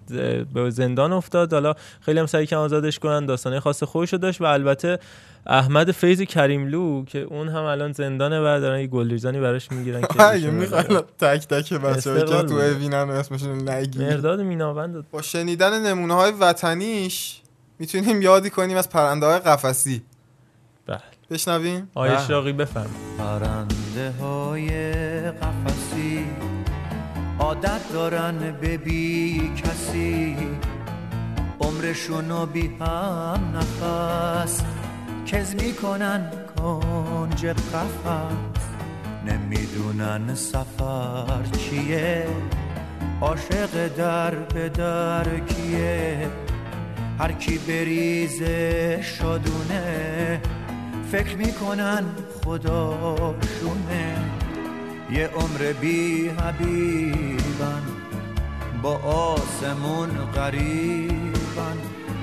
[0.53, 1.53] به زندان افتاد.
[1.53, 4.99] حالا خیلی هم سعی کردن آزادش کنن داستانه خاص خودش رو داشت و البته
[5.47, 10.23] احمد فیض کریملو که اون هم الان زندانه و دارن یه گلریزانی براش می‌گیرن که
[10.33, 12.53] اگه می‌خواین تک تک بچه‌ای که تو.
[12.55, 13.99] اوینن اسمشون نگی.
[13.99, 17.41] مرداد میناوند با شنیدن نمونه های وطنیش
[17.79, 20.03] می‌تونیم یادی کنیم از پرنده های قفسی.
[21.31, 22.21] بشنویم؟ آیه بله.
[22.21, 22.89] اشراقی بفرم.
[23.17, 24.69] پرنده های
[25.31, 26.25] قفسی
[27.39, 30.37] عادت دارن به بی کسی.
[31.59, 34.63] عمرشونو بی هم نفس.
[35.25, 38.65] کز می‌کنن کنج قفس.
[39.25, 42.27] نمی‌دونن سفر چیه.
[43.21, 46.27] عاشق در به در کیه.
[47.19, 50.41] هر کی بریزه شادونه.
[51.11, 52.03] فکر می‌کنن
[52.43, 54.15] خداشونه
[55.11, 57.81] یه عمر بی حبیبن
[58.81, 61.77] با آسمون قریبن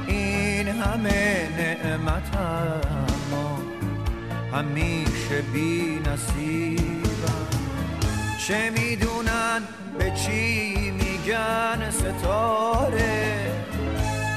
[0.07, 3.59] این همه نعمت اما
[4.53, 7.47] همیشه بی نصیبن.
[8.47, 9.63] چه می‌دونن؟
[9.99, 13.51] به چی میگن؟ ستاره.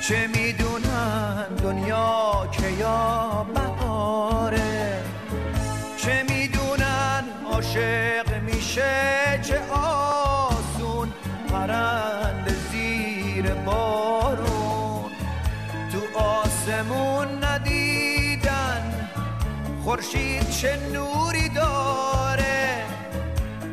[0.08, 5.03] چه می‌دونن دنیا که یا بهاره؟
[5.97, 11.14] چه می‌دونن عاشق میشه چه آسون؟
[11.49, 15.12] پرند زیر بارون.
[15.91, 19.10] تو آسمون ندیدن
[19.84, 22.84] خورشید چه نوری داره؟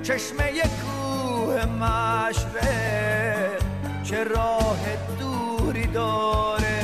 [0.03, 3.63] چشمه کوه مشرق
[4.05, 4.79] چه راه
[5.93, 6.83] داره.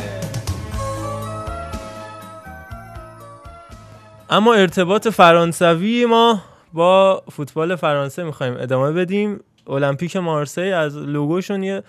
[4.31, 6.43] اما ارتباط فرانسوی ما
[6.73, 9.41] با فوتبال فرانسه می‌خوایم ادامه بدیم.
[9.67, 11.83] المپیک مارسی از لوگوشون یه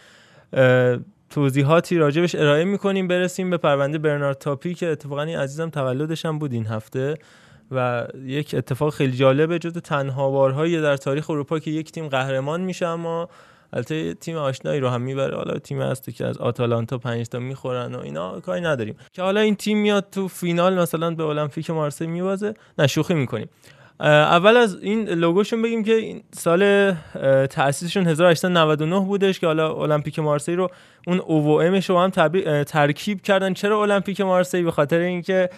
[1.29, 3.07] توضیحاتی راجبش ارائه می‌کنیم.
[3.07, 7.17] برسیم به پرونده برنارد تاپی که اتفاقا این عزیزم تولدش هم بود این هفته
[7.71, 12.61] و یک اتفاق خیلی جالبه جز تنها بارهایی در تاریخ اروپا که یک تیم قهرمان
[12.61, 13.29] میشه اما
[13.73, 15.35] البته تیم آشنایی رو هم می‌بره.
[15.35, 18.95] حالا تیم هست که از آتالانتا پنج تا می‌خورن و اینا کاری نداریم.
[19.13, 23.49] که حالا این تیم میاد تو فینال مثلا به المپیک مارسی میوازه نه شوخی می‌کنیم.
[23.99, 30.19] اول از این لوگوشون بگیم که این سال اه، تأسیسشون 1899 بودش که حالا المپیک
[30.19, 30.69] مارسی رو
[31.07, 32.09] اون او امش رو هم
[32.63, 33.53] ترکیب کردن.
[33.53, 35.49] چرا المپیک مارسی؟ به خاطر اینکه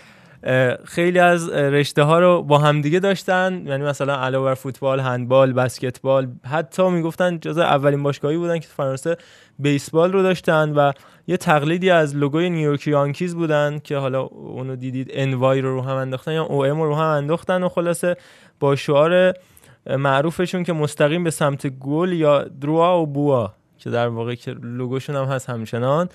[0.85, 3.63] خیلی از رشته ها رو با همدیگه داشتن.
[3.65, 9.17] یعنی مثلا علاوه بر فوتبال هندبال بسکتبال حتی می‌گفتن جز اولین باشگاهی بودن که فرانسه
[9.59, 10.91] بیسبال رو داشتن و
[11.27, 15.95] یه تقلیدی از لوگوی نیویورک یانکیز بودن که حالا اونو دیدید انوای رو رو هم
[15.95, 18.15] انداختن یا او ام رو هم انداختن و خلاصه
[18.59, 19.33] با شعار
[19.89, 25.15] معروفشون که مستقیم به سمت گل یا droit au but که در واقع که لوگوشون
[25.15, 26.09] هم هست همچنان.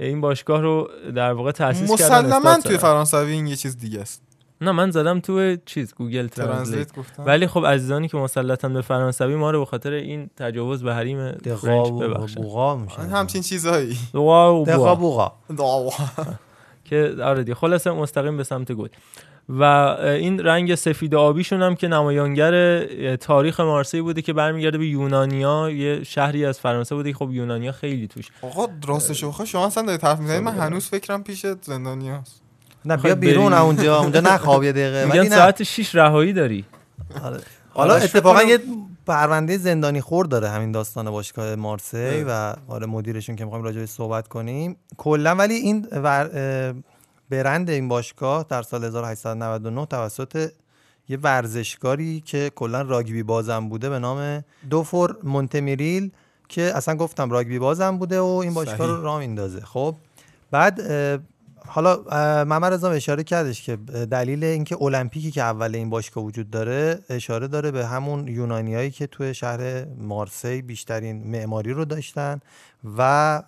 [0.00, 2.78] این باشگاه رو در واقع تاسیس کردن مسلما توی.
[2.78, 4.22] فرانسوی این یه چیز دیگه است.
[4.60, 7.24] نه من زدم تو چیز Google Translate گفتم.
[7.26, 11.32] ولی خب عزیزانی که مسلطن به فرانسوی ما رو به خاطر این تجاوز به حریم
[11.32, 12.40] French ببخشن.
[12.40, 13.98] بوغا میشه همچین چیزهایی
[14.64, 14.94] دقا.
[14.94, 15.32] بوغا.
[16.84, 18.88] که آره دیگه خلاصه مستقیم به سمت گل.
[19.48, 22.86] و این رنگ سفید آبیشون هم که نمایانگر
[23.16, 27.72] تاریخ مارسی بوده که برمیگرده به یونانیا یه شهری از فرانسه بوده که خب یونانیا
[27.72, 28.28] خیلی توش.
[28.42, 32.42] آقا راستش بخواه شما اصلا دارید حرف می‌زنید من هنوز فکرم پیش زندانی هست
[32.84, 33.60] نه بیا بیرون بری.
[33.60, 33.98] اونجا.
[33.98, 35.04] اونجا نخواب یه دقیقه.
[35.04, 36.64] میگن ساعت 6 رهایی داری.
[37.24, 37.40] آره.
[37.70, 38.58] حالا اتفاقا یه
[39.06, 42.24] پرونده زندانی خور داره همین داستان باشگاه مارسی.
[42.28, 44.76] و آره مدیرشون که می‌خوایم راجع بهش صحبت کنیم.
[44.96, 45.86] کلا ولی این
[47.30, 50.50] برند این باشگاه در سال 1899 توسط
[51.08, 56.10] یه ورزشکاری که کلا راگبی بازم بوده به نام دوفور مونتمیریل
[56.48, 58.86] که اصلا گفتم راگبی بازم بوده و این باشگاه.
[58.86, 59.94] رو راه میندازه خب
[60.50, 60.80] بعد
[61.66, 62.04] حالا
[62.44, 63.76] محمد رضا اشاره کردش که
[64.10, 69.06] دلیل اینکه المپیکی که اول این باشگاه وجود داره اشاره داره به همون یونانیایی که
[69.06, 72.40] توی شهر مارسی بیشترین معماری رو داشتن
[72.98, 73.42] و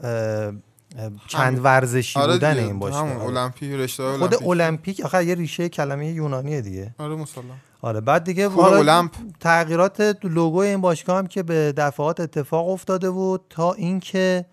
[1.26, 1.64] چند.
[1.64, 3.24] ورزشی آره بودن این آره.
[3.24, 7.45] المپیک رشته خود المپیک آخه یه ریشه کلمه یونانیه دیگه آره مسلم
[7.80, 9.11] آره بعد دیگه المپ.
[9.40, 14.45] تغییرات لوگو این باشگاه هم که به دفعات اتفاق افتاده بود تا اینکه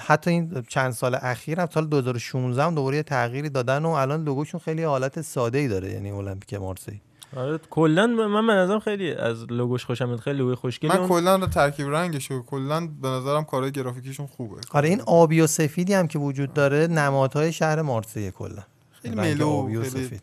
[0.00, 4.24] حتی این چند سال اخیر هم سال 2016 هم دوباره یه تغییری دادن و الان
[4.24, 7.00] لوگوشون خیلی حالت ساده ای داره یعنی المپیک مارسی
[7.36, 10.20] آره کلا من به نظرم خیلی از لوگوش خوشم میاد.
[10.20, 14.26] خیلی لوگوی خوشگلی من اون- کلا رو ترکیب رنگش و کلا به نظرم کارهای گرافیکیشون
[14.26, 14.56] خوبه.
[14.72, 18.62] آره این آبی و سفیدی هم که وجود داره نمادهای شهر مارسی کلا
[19.02, 20.22] خیلی رنگ ملو، آبی و خیلی سفید.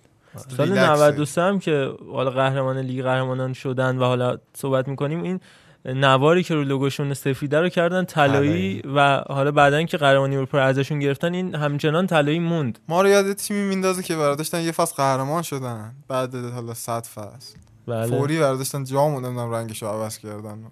[0.57, 0.91] سال ریلکسه.
[0.91, 5.39] 93 هم که حالا قهرمان لیگ قهرمانان شدن و حالا صحبت می‌کنیم این
[5.85, 10.63] نواری که رو لوگوشون سفیده رو کردن طلایی و حالا بعدن که قهرمانی اروپا رو
[10.63, 12.79] ازشون گرفتن این همچنان طلایی موند.
[12.87, 15.95] ما رو یاد تیمی میندازه که برداشتن یه فصل قهرمان شدن.
[16.07, 17.57] بعد حالا 100 فصل.
[17.87, 18.17] بله.
[18.17, 20.63] فوری برداشتن جامو نمی‌دونم رنگش رو عوض کردن.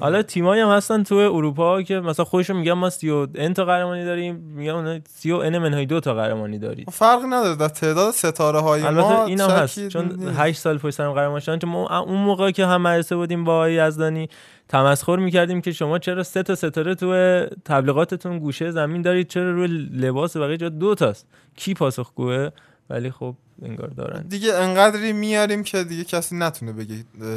[0.00, 4.04] حالا تیمایی هم هستن تو اروپا که مثلا خودشون میگن ما 30 ان تا قهرمانی
[4.04, 6.90] داریم میگن اونها 30 ان منهای دو تا قهرمانی دارید.
[6.90, 10.38] فرقی نداره در تعداد ستاره های البته ما این هم شکی هست چون نیست.
[10.38, 13.68] 8 سال پشت سرم قهرمان شدن چون ما اون موقع که هم مدرسه بودیم با
[13.68, 14.28] یزدانی
[14.68, 19.66] تمسخر می‌کردیم که شما چرا سه تا ستاره تو تبلیغاتتون گوشه زمین دارید چرا روی
[19.92, 21.26] لباس بقیه جا دو تاست؟
[21.56, 22.48] کی پاسخگوه؟
[22.90, 24.22] ولی خب انگار دارن.
[24.22, 26.94] دیگه انقدری میاریم که دیگه کسی نتونه بگه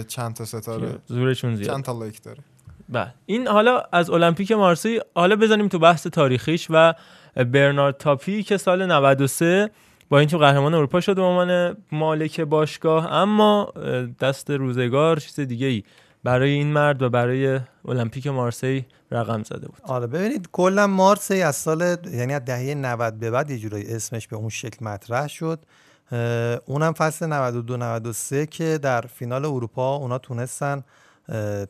[0.08, 0.98] چند تا ستاره.
[1.06, 1.70] زورشون زیاد.
[1.70, 2.40] چند تا لایک داره.
[2.90, 3.14] بله.
[3.26, 6.94] این حالا از المپیک مارسی حالا بزنیم تو بحث تاریخیش و
[7.36, 9.70] برنارد تاپی که سال 93
[10.10, 13.74] با این تیم قهرمان اروپا شد به عنوان مالک باشگاه اما
[14.20, 15.84] دست روزگار چیز دیگه ای
[16.24, 19.80] برای این مرد و برای المپیک مارسی رقم زده بود.
[19.84, 24.28] آره ببینید کلا مارسی از سال یعنی از دهه 90 به بعد یه جورایی اسمش
[24.28, 25.60] به اون شکل مطرح شد.
[26.66, 30.84] اونم فصل 92 93 که در فینال اروپا اونا تونستن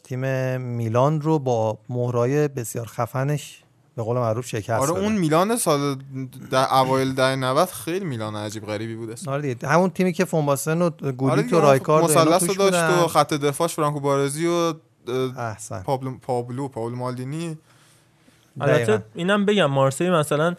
[0.03, 0.21] تیم
[0.61, 3.63] میلان رو با مهرای بسیار خفنش
[3.95, 4.91] به قول معروف شکست آره.
[4.91, 5.95] اون میلان سال
[6.51, 9.15] در اوایل دهه 90 خیلی میلان عجیب غریبی بوده.
[9.27, 12.83] آره دیگه همون تیمی که فونباسن و گولیت و رایکارد و اینا مثلث رو داشت
[12.83, 13.03] بودن.
[13.03, 14.73] و خط دفاعش فرانکو بارزی و
[15.37, 15.83] احسن.
[15.83, 17.57] پابلو پابلو پابلو مالدینی.
[18.61, 20.55] البته اینم بگم مارسی مثلا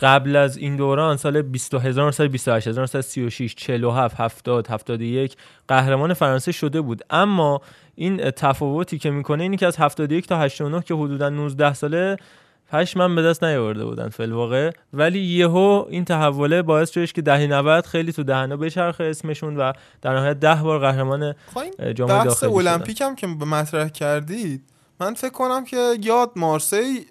[0.00, 5.36] قبل از این دوران سال 20 1928 1936 47 70 71
[5.68, 7.04] قهرمان فرانسه شده بود.
[7.10, 7.60] اما
[7.94, 12.16] این تفاوتی که می‌کنه اینی که از 71 تا 89 که حدودا 19 ساله
[12.72, 17.46] پشمن به دست نیاورده بودن فی الواقع ولی یهو این تحوله باعث شدش که دهه
[17.46, 21.34] 90 خیلی تو دهنا بچرخه اسمشون و در نهایت 10 بار قهرمان
[21.78, 22.50] اه، جام داخلی.
[22.68, 24.62] المپیک هم که به مطرح کردید
[25.00, 27.06] من فکر کنم که یاد مارسی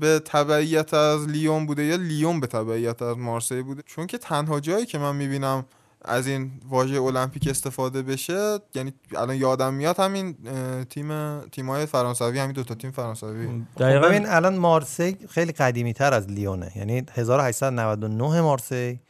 [0.00, 4.60] به تبعیت از لیون بوده یا لیون به تبعیت از مارسی بوده چون که تنها
[4.60, 5.64] جایی که من می‌بینم
[6.04, 10.36] از این واژه المپیک استفاده بشه یعنی الان یادم میاد همین
[10.84, 13.46] تیم تیمای فرانسوی همین دو تا تیم فرانسوی.
[13.74, 16.72] خب ببین الان مارسی خیلی قدیمی تر از لیونه.
[16.76, 19.00] یعنی 1899 مارسی.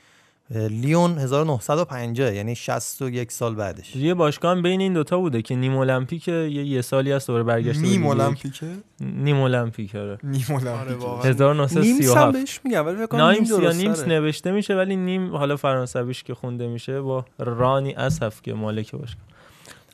[0.50, 3.96] لیون 1950 یعنی 61 سال بعدش.
[3.96, 7.42] یه باشگاه هم بین این دوتا بوده که نیم المپیک یه, یه سالی از دوره
[7.42, 8.00] برگشته نیم لیگ.
[8.00, 8.20] یک.
[8.20, 8.66] المپیکه
[9.00, 14.08] نیم المپیک آره نیم المپیک نیمس 1937 هم بهش میگم ولی فکر نیم یا نیمس.
[14.08, 19.24] نوشته میشه ولی نیم حالا فرانسویش که خونده میشه با رانی اسف که مالک باشگاه.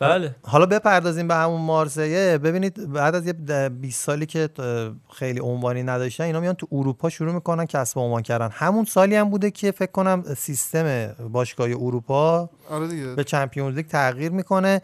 [0.00, 0.34] بله.
[0.42, 4.48] حالا بپردازیم به همون مارسیه ببینید بعد از یه ده- 20 سالی که
[5.12, 8.48] خیلی عنوانی نداشتن اینا میان تو اروپا شروع می‌کنن کسب عنوان کردن.
[8.52, 13.06] همون سالی هم بوده که فکر کنم سیستم باشگاه اروپا آره دیگه.
[13.14, 14.82] به چمپیونز لیگ تغییر می‌کنه.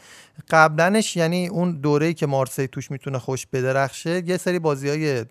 [0.51, 5.25] قبلنش یعنی اون دوره‌ای که مارسی توش می‌تونه خوش بدرخشه یه سری بازی های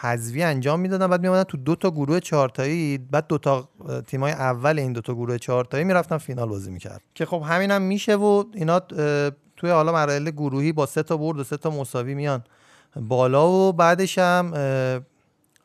[0.00, 1.06] حذفی انجام می‌دادن.
[1.06, 2.98] بعد میومدن تو دو تا گروه چهارتایی.
[2.98, 3.68] بعد دو تا
[4.06, 7.82] تیمای اول این دو تا گروه چهارتایی می‌رفتن فینال بازی می‌کرد که خب همین هم
[7.82, 8.80] میشه و اینا
[9.56, 12.42] توی حالا مراحل گروهی با سه تا برد و سه تا مساوی میان
[12.96, 14.52] بالا و بعدش هم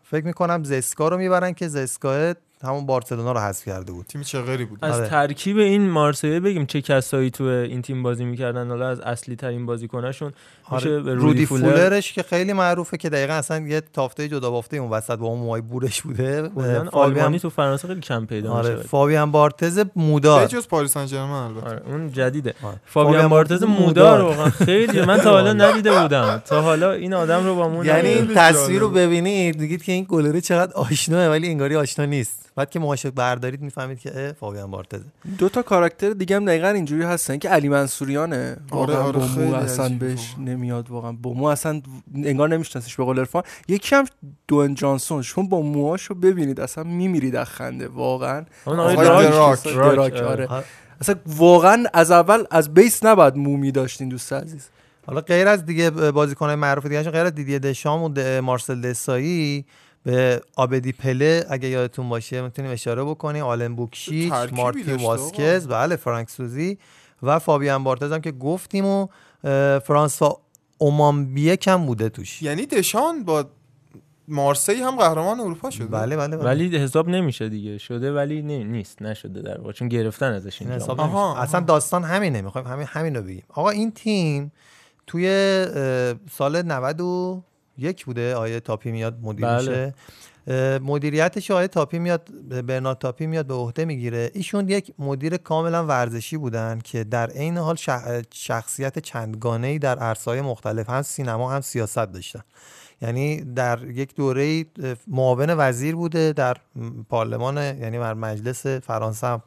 [0.04, 4.66] فکر می‌کنم زسکا رو می‌برن که زسکا همون بارسلونا رو حذف کرده بود تیم چغری
[4.66, 5.10] بود از آره.
[5.10, 9.66] ترکیب این مارسیه بگیم چه کسایی تو این تیم بازی می‌کردن حالا از اصلی ترین
[9.66, 10.34] بازیکناشون
[10.72, 11.14] میشه آره.
[11.14, 15.28] رودی فولرش که خیلی معروفه که دقیقا اصلا یه تافته جدا بافته اون وسط با
[15.28, 16.50] اون موهای بورش بوده.
[16.92, 20.42] آلمانی تو فرانسه خیلی کم پیدا آره میشه فابیان بارتز مودار.
[20.42, 21.70] به جز پاریس سن ژرمن البته.
[21.70, 22.54] آره اون جدیده.
[22.64, 22.76] آره.
[22.86, 24.22] فابیان فابیان بارتز مودار.
[24.22, 24.50] واقعا.
[24.50, 26.42] خیلی من تا حالا ندیده بودم.
[26.46, 28.28] تا حالا این آدم رو با مون یعنی این.
[28.36, 32.46] تصویر رو ببینید میگید که این گلره چقدر آشناه ولی انگاری آشنا نیست.
[32.56, 35.00] بعد که موهاشو بردارید می‌فهمید که فابیان بارتز
[35.38, 38.58] دو تا کاراکتر دیگه هم دقیقا اینجوری هستن که علی منصوریانه.
[38.72, 41.12] آره، آره، خیلی بهش نمیاد واقعا.
[41.12, 41.82] با مو اصلا
[42.16, 43.44] انگار نمیشناسیش به قول عرفان.
[43.68, 44.06] یکی هم
[44.48, 45.22] دوئن جانسون.
[45.22, 46.60] چون با موهاشو ببینید.
[46.60, 47.88] اصلا میمیرید از خنده.
[47.88, 48.46] واقعا.
[48.66, 50.24] اون آره.
[50.24, 50.64] آره.
[51.02, 54.70] اصلا واقعا از اول از بیس نباید مومی داشتین دوست عزیز.
[55.08, 59.66] حالا غیر از دیگه بازیکن‌های معروف دیگه غیر از دیدی دشام و د- مارسل دسایی
[60.04, 63.44] به آبدی پله اگه یادتون باشه می‌تونیم اشاره بکنیم.
[63.44, 66.78] آلن بوکشیچ ترکیبی مارتین واسکز بله فرانک سوزی
[67.24, 69.08] و فابیان بارتز هم که گفتیم و
[69.80, 70.38] فرانسوا
[70.78, 72.42] اومانبیه کم بوده توش.
[72.42, 73.46] یعنی دشان با
[74.28, 76.46] مارسی هم قهرمان اروپا شده؟ بله بله بله.
[76.46, 77.78] ولی حساب نمیشه دیگه.
[77.78, 79.72] شده ولی نی- نیست نشده در واقع.
[79.72, 81.00] چون گرفتن ازش این حساب.
[81.02, 82.42] آها، اصلا داستان همینه.
[82.42, 83.44] می‌خوایم همین همین رو بگیم.
[83.50, 84.52] آقا این تیم
[85.08, 85.26] توی
[86.32, 88.36] سال 91 بوده.
[88.36, 89.94] آیه تاپی میاد مدیر بله.
[90.82, 92.30] مدیریتش آیه تاپی میاد
[92.66, 94.32] برنارد تاپی میاد به عهده می‌گیره.
[94.34, 100.00] ایشون یک مدیر کاملا ورزشی بودن که در عین حال شخ- شخصیت چندگانه ای در
[100.00, 102.42] عرصه‌های مختلف هم سینما هم سیاست داشتن.
[103.02, 104.66] یعنی در یک دوره
[105.08, 106.58] معاون وزیر بوده در
[107.10, 109.42] پارلمان یعنی در مجلس فرانسه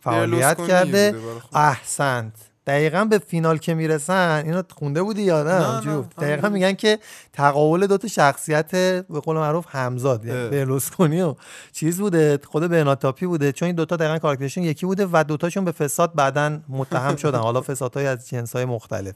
[0.00, 1.14] فعالیت کرده.
[1.52, 2.32] احسنت.
[2.70, 5.50] دقیقا به فینال که می‌رسن اینو خونده بودی یا نه.
[5.50, 6.52] دقیقا همینجوری.
[6.52, 6.98] میگن که
[7.32, 10.48] تقابل دو تا شخصیت به قول معروف همزاد یعنی.
[10.48, 11.34] برلوسکونی و
[11.72, 13.52] چیز بوده خود برناتاپی بوده.
[13.52, 17.38] چون این دوتا دقیقا کاراکترشون یکی بوده و دوتاشون به فساد بعدا متهم شدن.
[17.38, 19.14] حالا فسادهای از جنسهای مختلف.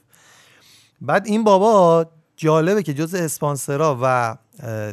[1.00, 4.36] بعد این بابا جالبه که جز اسپانسرا و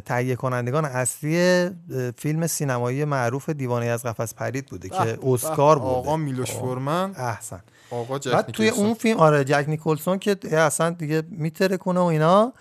[0.04, 1.70] تهیه کنندگان اصلی
[2.18, 5.90] فیلم سینمایی معروف دیوانه از قفس پرید بوده که اسکار بوده.
[5.90, 6.60] آقا میلوش آه.
[6.60, 7.14] فورمن.
[7.16, 7.60] احسن.
[7.92, 8.68] آقا جک بعد توی.
[8.68, 12.52] اون فیلم آره جک نیکلسون که اصلا دیگه میتره کنه و اینا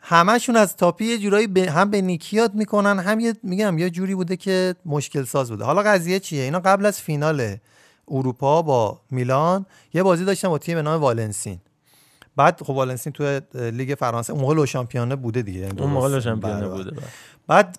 [0.00, 3.90] همشون از تاپی یه جورایی به هم به نیکی یاد می‌کنن هم یه میگم یه
[3.90, 7.56] جوری بوده که مشکل ساز بوده حالا قضیه چیه اینا قبل از فینال
[8.08, 11.58] اروپا با میلان یه بازی داشتن با تیم به نام والنسین
[12.36, 16.34] بعد خب والنسین تو لیگ فرانسه اون موقع le championnat بوده دیگه یعنی اون موقع
[16.34, 16.68] بله.
[16.68, 16.96] بوده.
[17.52, 17.78] بعد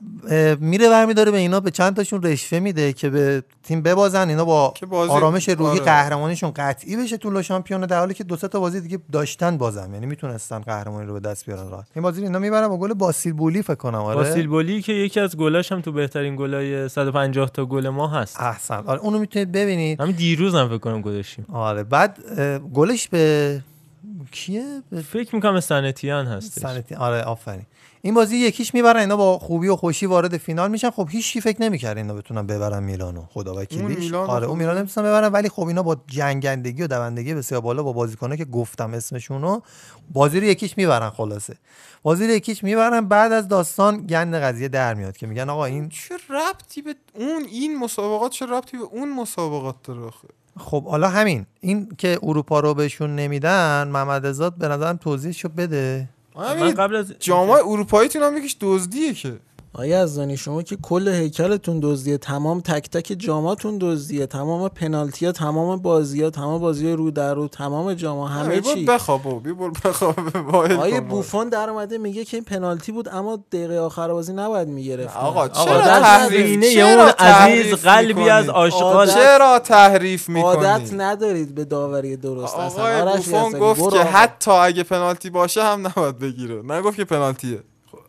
[0.62, 4.74] میره برمیداره به اینا به چند تاشون رشوه میده که به تیم ببازن اینا با
[4.92, 5.80] آرامش روحی آره.
[5.80, 9.58] قهرمانیشون قطعی بشه تو le championnat در حالی که دو سه تا بازی دیگه داشتن
[9.58, 11.88] بازم یعنی می‌تونستن قهرمانی رو به دست بیارن راحت.
[11.96, 14.16] این بازی اینا می‌برن با گل باسیل بولی فکر کنم آره.
[14.16, 18.40] باسیل بولی که یکی از گلاش هم تو بهترین گلای 150 تا گل ما هست.
[18.40, 18.84] احسن.
[18.86, 20.02] آره اونو می‌تونید ببینید.
[20.02, 21.46] همین دیروز هم فکر کنم گذاشتیم.
[21.54, 22.20] آره بعد
[22.74, 23.62] گلش به
[24.32, 26.62] کیه؟ به فکر می‌کنم سنتیان هستش.
[26.62, 27.66] سنتی آره آفرین.
[28.06, 30.90] این بازی یکیش می‌برن اینا با خوبی و خوشی وارد فینال میشن.
[30.90, 35.08] خب هیچ فکر نمی‌کرد اینا بتونن ببرن میلانو خدا وکیلیش میلان آره اون میلان نمی‌تونن
[35.08, 39.60] ببرن ولی خب اینا با جنگندگی و دوندگی بسیار بالا با بازیکنه که گفتم اسمشونو
[40.14, 41.56] بازی رو یکیش می‌برن خلاصه.
[42.02, 45.90] بازی رو یکیش می‌برن بعد از داستان گند قضیه در میاد که میگن آقا این
[45.90, 50.02] چه ربطی به اون این مسابقات چه ربطی به اون مسابقات داره
[50.60, 56.10] خب حالا همین این که اروپا رو بهشون نمیدن محمد رضا به نظرم توضیحشو بده.
[56.36, 59.40] من قبل از جامعه اروپاییتون هم یکیش دزدیه که.
[59.76, 65.26] آیا از زنی شما که کل هیکلتون دزدیه تمام تک تک جاماتون دزدیه تمام پنالتی
[65.26, 69.24] ها تمام بازی ها تمام بازی رو در رو تمام جاما همه چی برو بخواب
[69.24, 70.38] بابا، بیا برو بخواب
[70.80, 74.68] آیه کن بوفون در اومده میگه که این پنالتی بود اما دقیقه آخر بازی نباید
[74.68, 75.18] می‌گرفت.
[75.18, 81.66] آقا آقا چرا تحریف اون عزیز قلبی از؟ عاشقان چرا تحریف عادت می‌کنی ندارید به
[81.66, 84.10] داوری درست آرش بوفون گفت که آقا.
[84.10, 86.62] حتی اگه پنالتی باشه هم نباید بگیره.
[86.66, 87.64] نگفت که پنالتیه.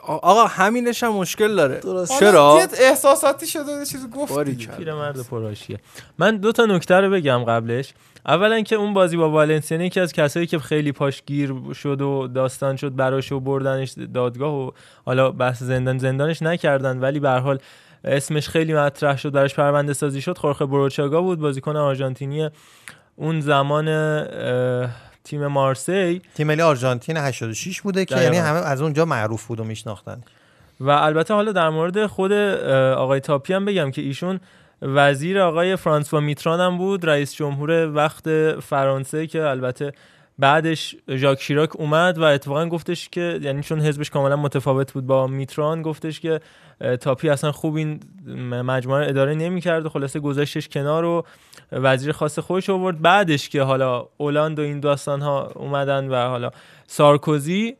[0.06, 1.80] آقا همینش هم مشکل داره.
[1.80, 2.20] درست.
[2.20, 4.38] چرا؟ احساساتی شده یه چیزی گفت.
[4.76, 5.78] پیرمرد پرآشیه
[6.18, 7.94] من دو تا نکته رو بگم قبلش.
[8.26, 12.28] اولا که اون بازی با والنسیا یکی از کسایی که خیلی پاش گیر شد و
[12.28, 14.70] داستان شد براش و بردنش دادگاه و
[15.06, 17.58] حالا بحث زندان زندانش نکردن ولی به هر حال
[18.04, 20.38] اسمش خیلی مطرح شد براش پرونده سازی شد.
[20.38, 22.50] خورخه بروچاگا بود بازیکن آرژانتینی
[23.16, 23.88] اون زمان
[25.24, 28.16] تیم مارسی تیم ملی آرژانتین 86 بوده که.
[28.16, 30.22] یعنی همه از اونجا معروف بود و میشناختن
[30.80, 34.40] و البته حالا در مورد خود آقای تاپی هم بگم که ایشون
[34.82, 38.28] وزیر آقای فرانسوا میتران هم بود رئیس جمهور وقت
[38.60, 39.92] فرانسه که البته
[40.38, 45.26] بعدش ژاک شیراک اومد و اتفاقا گفتش که یعنی چون حزبش کاملا متفاوت بود با
[45.26, 46.40] میتران گفتش که
[47.00, 48.00] تاپی اصلا خوب این
[48.50, 51.24] مجموعه رو اداره نمی‌کرد و خلاصه گذاشتش کنار و
[51.72, 53.02] وزیر خاص خودش آورد.
[53.02, 56.50] بعدش که حالا اولاند و این داستان ها اومدن و حالا
[56.86, 57.76] سارکوزی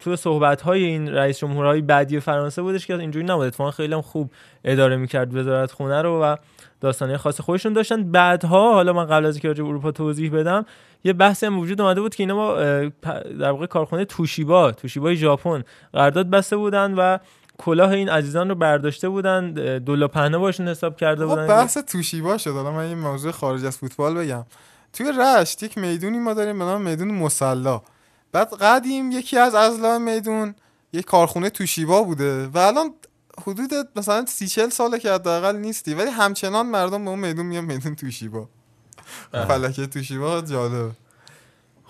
[0.00, 3.46] تو صحبت های این رئیس جمهورهای بعدی فرانسه بودش که اینجوری نبود.
[3.46, 4.30] اتفاقا خیلی هم خوب
[4.64, 6.36] اداره می‌کرد وزارت خونه رو و
[6.80, 8.12] داستانه خاص خودشون داشتن.
[8.12, 10.66] بعدها حالا من قبل از اینکه راجع اروپا توضیح بدم
[11.04, 12.56] یه بحثی هم وجود اومده بود که اینا با
[13.04, 17.18] پ- در واقع کارخونه توشیبا توشیبای ژاپن قرارداد بسته بودن و
[17.58, 21.46] کلاه این عزیزان رو برداشته بودن اه، دلا پهنه باشون حساب کرده آقا بودن.
[21.46, 22.50] بحث توشیبا شد.
[22.50, 24.44] حالا من یه موضوع خارج از فوتبال بگم.
[24.92, 27.80] توی رشت یک می‌دونی ما داریم به نام میدون مسلا.
[28.32, 30.54] بعد قدیم یکی از اضلاع میدون
[30.92, 32.90] یک کارخونه توشیبا بوده و الان
[33.40, 37.64] حدود مثلا سی چل ساله که حداقل نیستی ولی همچنان مردم به اون میدون میان
[37.64, 38.48] میدون توشیبا.
[39.32, 40.92] فلکه توشیبا جالبه.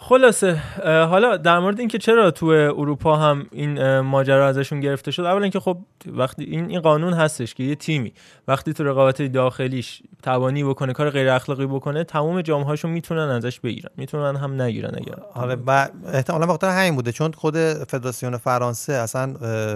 [0.09, 5.49] خلاصه حالا در مورد اینکه چرا تو اروپا هم این ماجرا ازشون گرفته شد اولا
[5.49, 8.13] که خب وقتی این این قانون هستش که یه تیمی
[8.49, 13.91] وقتی تو رقابت داخلیش توانی بکنه کار غیر اخلاقی بکنه تمام جامهاشون می‌تونن ازش بگیرن
[13.97, 18.93] می‌تونن هم نگیرن اگر آره و احتمالا به خاطر همین بوده چون خود فدراسیون فرانسه
[18.93, 19.27] اصلا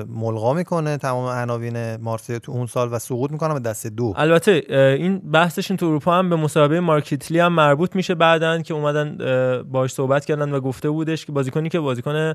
[0.09, 4.15] ملغا می‌کنه تمام عناوین مارسی تو اون سال و سقوط می‌کنه به دست دو.
[4.17, 4.63] البته
[4.99, 9.63] این بحثشون تو اروپا هم به مسابقه مارکیتلی هم مربوط میشه بعدن که اومدن اه،
[9.63, 9.91] باهاش
[10.21, 12.35] صحبت کردن و گفته بودش که بازیکنی که بازیکن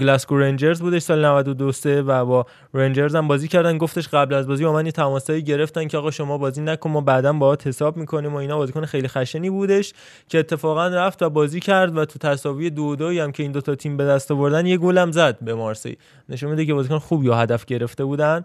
[0.00, 3.78] گلاسکو رنجرز بودش سال 92 سه و با رنجرز هم بازی کردن.
[3.78, 7.32] گفتش قبل از بازی با من تماسایی گرفتن که آقا شما بازی نکن ما بعدا
[7.32, 8.56] باهات حساب می‌کنیم و اینا.
[8.56, 9.92] بازیکن خیلی خشنی بودش
[10.28, 13.74] که اتفاقا رفت و بازی کرد و تو تساوی دو دوی هم که این دوتا
[13.74, 15.98] تیم به دست آوردن یه گل هم زد به مارسی.
[16.28, 18.42] نشون میده که بازیکن خوبی و هدف گرفته بودن.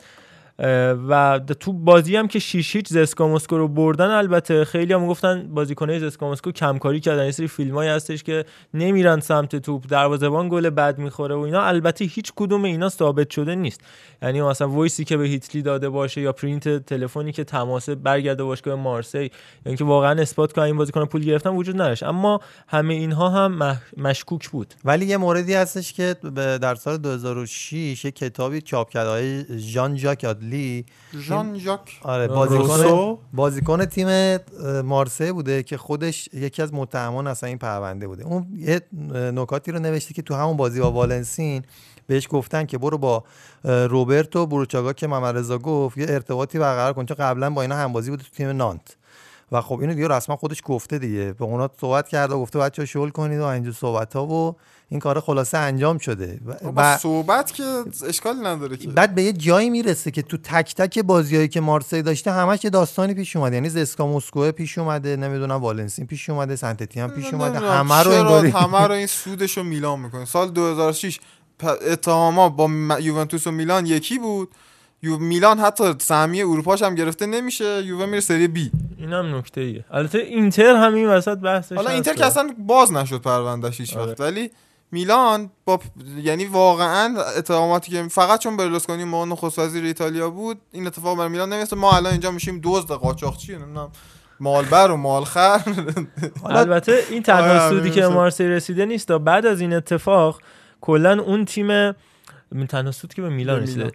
[1.10, 5.48] و تو بازی هم که 6 هیچ زسکا مسکو رو بردن البته خیلی هم گفتن
[5.54, 7.26] بازیکنای زسکا مسکو کمکاری کردن.
[7.26, 11.62] یه سری فیلمایی هستش که نمیرن سمت توپ دروازه‌بان گل بد می‌خوره و اینا.
[11.62, 13.82] البته هیچ کدوم اینا ثابت شده نیست.
[14.22, 18.44] یعنی مثلا voice ی که به هیتلی داده باشه یا پرینت تلفنی که تماس برگرده
[18.44, 19.30] باشگاه مارسی یا
[19.66, 22.04] اینکه واقعا اثبات کنه این بازیکن پول گرفتن وجود نداشت.
[22.04, 24.74] اما همه اینها هم مشکوک بود.
[24.86, 26.16] ولی یه موردی هستش که
[26.62, 32.00] در سال 2006 یه کتابی چاپ کرده ژان ژاک آدلی ژان ژاک.
[32.04, 34.40] آره؟ بازیکن بازیکن تیم اه،
[34.82, 38.24] مارسی بوده که خودش یکی از متهمان اصلا این پرونده بوده.
[38.24, 38.82] اون یه
[39.14, 41.64] نکاتی رو نوشته که تو همون بازی با والنسین
[42.08, 43.24] بهش گفتن که برو با
[43.64, 47.06] روبرتو بروچاگا که محمد رضا گفت یه ارتباطی برقرار کن.
[47.06, 48.97] چون قبلا با اینا همبازی بوده تو تیم نانت.
[49.52, 51.34] و خب اینو دیگه رسما خودش گفته دیگه.
[51.34, 54.56] به اونا صحبت کرده و گفته بچه‌ها شغل کنید و اینجور صحبت ها و
[54.90, 56.40] این کار خلاصه انجام شده.
[56.46, 57.64] و- با و صحبت که
[58.08, 58.88] اشکالی نداره که.
[58.88, 62.70] بعد به یه جایی می‌رسه که تو تک تک بازیایی که مارسی داشته همش یه
[62.70, 63.56] داستانی پیش اومده.
[63.56, 67.60] یعنی زسکا مسکو پیش اومده نمی‌دونم والنسین پیش اومده سنتتی هم پیش اومده.
[67.60, 70.26] همه رو انگاری همه رو این سودش رو میلان می‌کنه.
[70.26, 71.20] سال 2006
[71.64, 72.70] پ- اتهاما با
[73.00, 74.50] یوونتوس و میلان یکی بود.
[75.02, 78.72] یو میلان حتی سهمیه اروپاش هم گرفته نمیشه یووه میره سری بی.
[78.98, 79.86] این هم نکته ایه.
[79.92, 82.14] البته اینتر هم این وسط بحثش حالا اینتر.
[82.14, 84.12] که اصلا باز نشد پروندهش هیچ آره.
[84.12, 84.22] وقت.
[84.22, 84.52] ولی
[84.92, 85.80] میلان با
[86.24, 91.28] یعنی واقعا اتهاماتی که فقط چون برلوسکونی ما نخست وزیر ایتالیا بود این اتفاق بر
[91.28, 93.92] میلان نمیفته ما الان اینجا میشیم دزد قاچاقچی نمی‌دونم
[94.40, 95.62] مالبر و مالخر.
[96.46, 100.42] البته این تنها آره، سودی که مارسی رسیده نیست بعد از این اتفاق
[100.82, 101.92] کلا اون تیم
[102.70, 103.62] تنها سود که به میلان.
[103.62, 103.92] رسیده.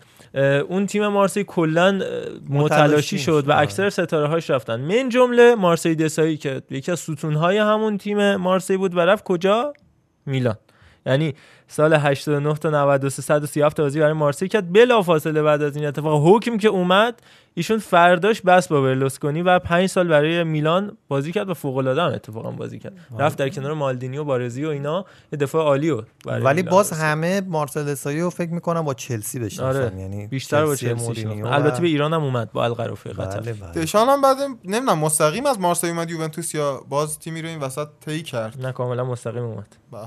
[0.69, 2.01] اون تیم مارسی کلا
[2.49, 3.53] متلاشی شد و.
[3.53, 4.81] اکثر ستاره هاش رفتن.
[4.81, 9.25] من جمله مارسی دسایی که یکی از ستون های همون تیم مارسی بود و رفت
[9.25, 9.73] کجا؟
[10.27, 10.57] میلان.
[11.07, 11.35] یعنی
[11.73, 14.73] سال 89 تا 93 137 تا بازی برای مارسی کرد.
[14.73, 17.23] بلافاصله بعد از این اتفاق حکم که اومد
[17.55, 22.03] ایشون فرداش بس با برلوسکونی و 5 سال برای میلان بازی کرد و فوق العاده
[22.03, 22.93] هم اتفاقا بازی کرد.
[23.19, 26.71] رفت در کنار مالدینی و بارزی و اینا یه دفاع عالی و برای ولی میلان
[26.71, 27.05] باز رسید.
[27.05, 27.95] همه مارسل
[28.31, 29.83] فکر می‌کنم با چلسی بشناسن.
[29.85, 31.25] آره یعنی بیشتر با چلسی.
[31.25, 33.41] و- البته به ایران هم اومد با القرافه قطر.
[33.41, 33.53] بله.
[33.53, 37.59] بله دشان هم بعد نمی‌دونم مستقیم از مارسی اومد یوونتوس یا باز تیمی رو این
[37.59, 39.77] وسط طی کرد؟ نه کاملا مستقیم اومد.
[39.93, 39.99] به.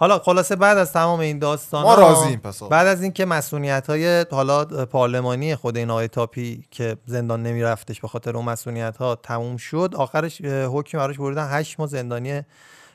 [0.00, 2.62] حالا خلاصه بعد از تمام این داستان ما راضییم پس.
[2.62, 8.08] بعد از اینکه مسئولیت های حالا پارلمانی خود این آقای تاپی که زندان نمیرفتش به
[8.08, 12.32] خاطر اون مسئولیت ها تموم شد آخرش حکم براش بردن 8 ماه زندانی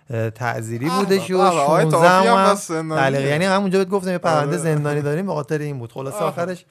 [0.10, 0.30] اه،
[1.00, 3.04] بودش و بابا، آقای 16 تاپی هم هم بس زندانیه.
[3.04, 3.26] تعلیق.
[3.26, 4.58] یعنی همونجا بهت گفتم یه پرونده آره.
[4.58, 6.24] زندانی داریم به خاطر این بود خلاصه آه.
[6.24, 6.66] آخرش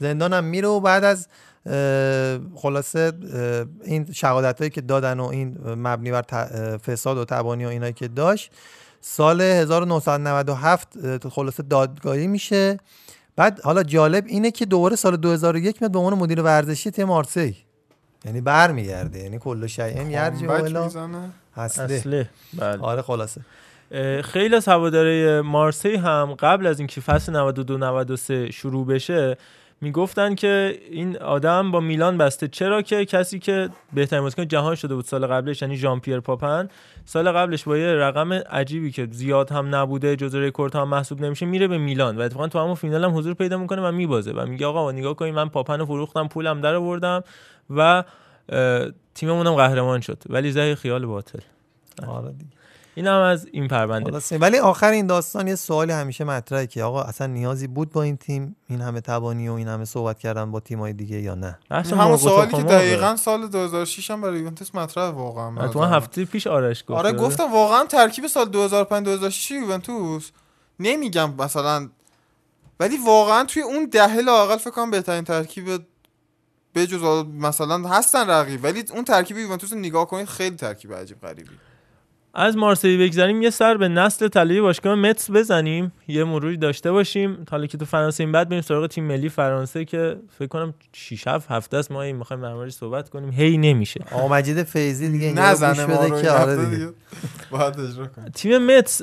[0.00, 1.28] زندانم میره و بعد از
[2.54, 3.12] خلاصه
[3.84, 6.22] این شهادت هایی که دادن و این مبنی بر
[6.76, 8.50] فساد و تبانی و اینایی که داشت
[9.10, 12.76] سال 1997 اه، خلاصه دادگاهی میشه.
[13.36, 17.56] بعد حالا جالب اینه که دوباره سال 2001 میاد به عنوان مدیر ورزشی تیم مارسی
[18.24, 21.30] یعنی برمیگرده یعنی کل شیء یرجع می‌زنه.
[21.56, 21.94] اصله.
[21.94, 22.30] اصله.
[22.58, 22.82] بله.
[22.82, 23.40] آره خلاصه.
[24.24, 29.36] خیلی از هواداره مارسی هم قبل از اینکه فصل 92 93 شروع بشه
[29.80, 32.48] می‌گفتن که این آدم با میلان بسته.
[32.48, 36.68] چرا که کسی که بهترین بازیکن جهان شده بود سال قبلش یعنی ژان پیر پاپن
[37.04, 41.46] سال قبلش با یه رقم عجیبی که زیاد هم نبوده جزو رکورد هم محسوب نمیشه
[41.46, 44.46] میره به میلان و اتفاقا تو همون فینال هم حضور پیدا می‌کنه و میبازه و
[44.46, 47.22] میگه آقا نگاه کنید من پاپن رو فروختم پولم در آوردم
[47.70, 48.04] و
[49.14, 50.22] تیممون هم قهرمان شد.
[50.28, 51.38] ولی زهی خیال باطل.
[52.06, 52.57] آره دیگه.
[52.98, 54.38] این هم از این پرونده.
[54.38, 58.16] ولی آخر این داستان یه سوالی همیشه مطرحه که آقا اصلا نیازی بود با این
[58.16, 62.16] تیم این همه تبانی و این همه صحبت کردن با تیمای دیگه یا نه؟ همون
[62.16, 65.82] سوالی که دقیقا سال 2006 هم برای یوونتوس مطرح واقعا تو.
[65.82, 66.90] هفته پیش آرش گفت.
[66.90, 70.30] آره گفتم واقعا ترکیب سال 2005 2006 یوونتوس.
[70.80, 71.88] نمیگم مثلا
[72.80, 75.64] ولی واقعا توی اون دهه لاقل فکر کنم بهترین ترکیب
[76.74, 77.02] بجز
[77.40, 78.64] مثلا هستن رقیب.
[78.64, 81.50] ولی اون ترکیب یوونتوس رو نگاه کنید خیلی ترکیب عجیب غریبی.
[82.38, 85.92] از مارسی بگذاریم یه سر به نسل طلایی باشگاه متس بزنیم.
[86.08, 87.46] یه مروری داشته باشیم.
[87.50, 91.28] حالا که تو فرانسه این بعد بریم سراغ تیم ملی فرانسه که فکر کنم 6
[91.28, 93.30] 7 هفته است ما این می‌خوایم در موردش صحبت کنیم.
[93.30, 94.00] هی نمیشه.
[94.12, 96.76] آقا مجید فیضی دیگه نزنه ما بده رو که آره دیگه.
[96.76, 96.88] دیگه.
[97.50, 98.28] باید اجرا کنیم.
[98.28, 99.02] تیم متس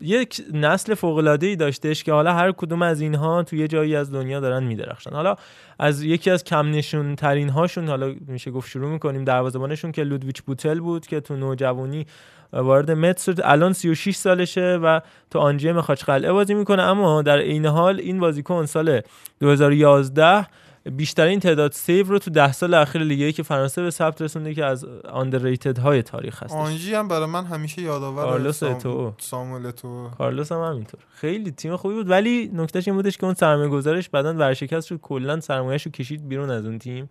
[0.00, 4.12] یک نسل فوق ای داشتش که حالا هر کدوم از اینها تو یه جایی از
[4.12, 5.10] دنیا دارن میدرخشن.
[5.10, 5.36] حالا
[5.78, 10.42] از یکی از کم نشون ترین هاشون حالا میشه گفت شروع می‌کنیم دروازه‌بانشون که لودویچ
[10.42, 12.06] بوتل بود که تو نوجوانی
[12.52, 13.40] وارد متس شد.
[13.44, 16.82] الان 36 سالشه و تو آنجی مخاچ قلعه بازی می‌کنه.
[16.82, 19.00] اما در این حال این بازیکن سال
[19.40, 20.46] 2011
[20.90, 24.64] بیشترین تعداد save رو تو ده سال اخیر لیگ یک فرانسه به ثبت رسونده که
[24.64, 29.12] از آندرریتد های تاریخ هست آنژی هم برای من همیشه یادآور کارلوس سام- اتو.
[29.18, 30.08] ساموئل اتو.
[30.18, 31.00] کارلوس هم همینطور.
[31.14, 32.10] خیلی تیم خوبی بود.
[32.10, 36.28] ولی نکتهش این بودش که اون سرمایه گذارش بعدا ورشکست شد کلا سرمایه‌شو رو کشید
[36.28, 37.08] بیرون از اون تیم.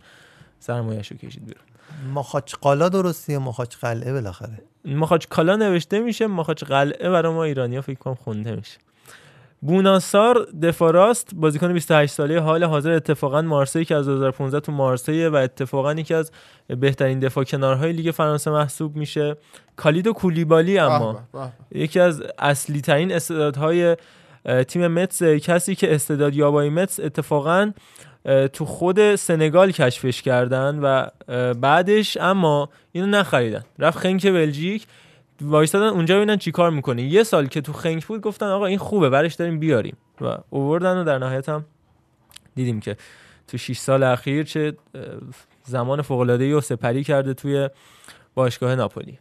[0.59, 1.63] سرمایه‌شو رو کشید بیرون.
[2.13, 7.81] مخاچ قالا درستی مخاچ قلعه بالاخره؟ مخاچ کالا نوشته میشه مخاچ قلعه برای ما ایرانیا
[7.81, 8.77] فکر کنم خونده میشه.
[9.61, 15.35] بوناسار دفاراست بازیکن 28 ساله حال حاضر اتفاقا مارسی که از 2015 تو مارسی و
[15.35, 16.31] اتفاقا یکی از
[16.67, 19.35] بهترین دفاع کنارهای لیگ فرانسه محسوب میشه
[19.75, 21.39] کالید و کولیبالی اما به به
[21.71, 21.79] به.
[21.79, 23.95] یکی از اصلی ترین استعدادهای
[24.67, 27.71] تیم متس کسی که استعداد یابای متس اتفاقا
[28.53, 31.07] تو خود سنگال کشفش کردن و
[31.53, 34.87] بعدش اما اینو نخریدن رفت خنک بلژیک
[35.41, 39.09] وایستادن اونجا ببینن چیکار می‌کنه یه سال که تو خنک بود گفتن آقا این خوبه
[39.09, 39.97] برش داریم بیاریم.
[40.21, 41.65] و اووردن و در نهایت هم
[42.55, 42.97] دیدیم که
[43.47, 44.73] تو 6 سال اخیر چه
[45.63, 47.69] زمان فوق العاده رو سپری کرده توی
[48.35, 49.19] باشگاه ناپولی.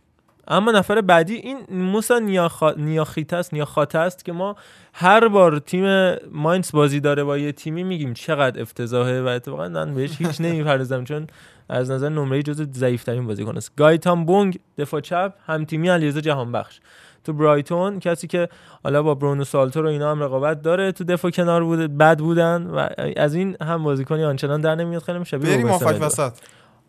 [0.48, 2.70] اما نفر بعدی این موسا نیاخا...
[2.72, 4.56] نیاخیتاس نیاخاته است که ما
[4.92, 9.94] هر بار تیم ماینز بازی داره با یه تیمی میگیم چقدر افتضاحه و اتفاقا من
[9.94, 11.26] بهش هیچ نمی‌پردازم چون
[11.68, 13.72] از نظر نمره جزو ضعیف‌ترین بازیکن است.
[13.76, 16.80] گایتان بونگ دفاع چپ هم تیمی علیرضا جهان بخش
[17.24, 18.48] تو برایتون کسی که
[18.84, 22.62] حالا با برونو سالتو رو اینا هم رقابت داره تو دفاع کنار بوده بد بودن
[22.66, 25.70] و از این هم بازیکنی آنچنان در نمیاد خیلی شبیه بریم.
[26.02, 26.32] وسط.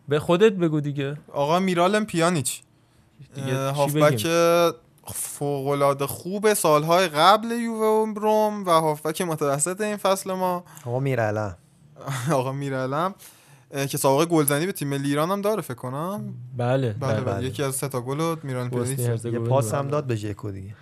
[0.08, 1.16] به خودت بگو دیگه.
[1.32, 2.62] آقا میرالم پیانیچ.
[3.74, 4.26] هافبک؟
[5.14, 10.64] فوق‌العاده خوب سالهای قبل یووه و روم و هافبک متوسط این فصل ما.
[10.86, 11.56] آقا میرعلم
[12.32, 13.14] آقا میرالم.
[13.70, 16.34] که سابقه گلزنی به تیم ملی ایران هم داره فکر کنم.
[16.56, 17.46] بله بله, بله بله.
[17.46, 19.78] یکی از سه تا گل رو میران پلیس یه پاس بله.
[19.78, 20.74] هم داد به ژکو دیگه.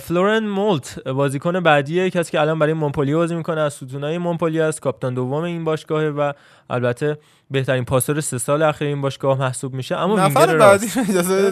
[0.00, 4.80] فلورن مولت بازیکن بعدیه کسی که الان برای مونپلیه بازی می‌کنه از ستونای مونپلیه است
[4.80, 6.32] کاپیتان دوم این باشگاهه و
[6.70, 7.18] البته
[7.50, 9.96] بهترین پاسور سه سال اخیر این باشگاه محسوب میشه.
[9.96, 10.86] اما نفر بعدی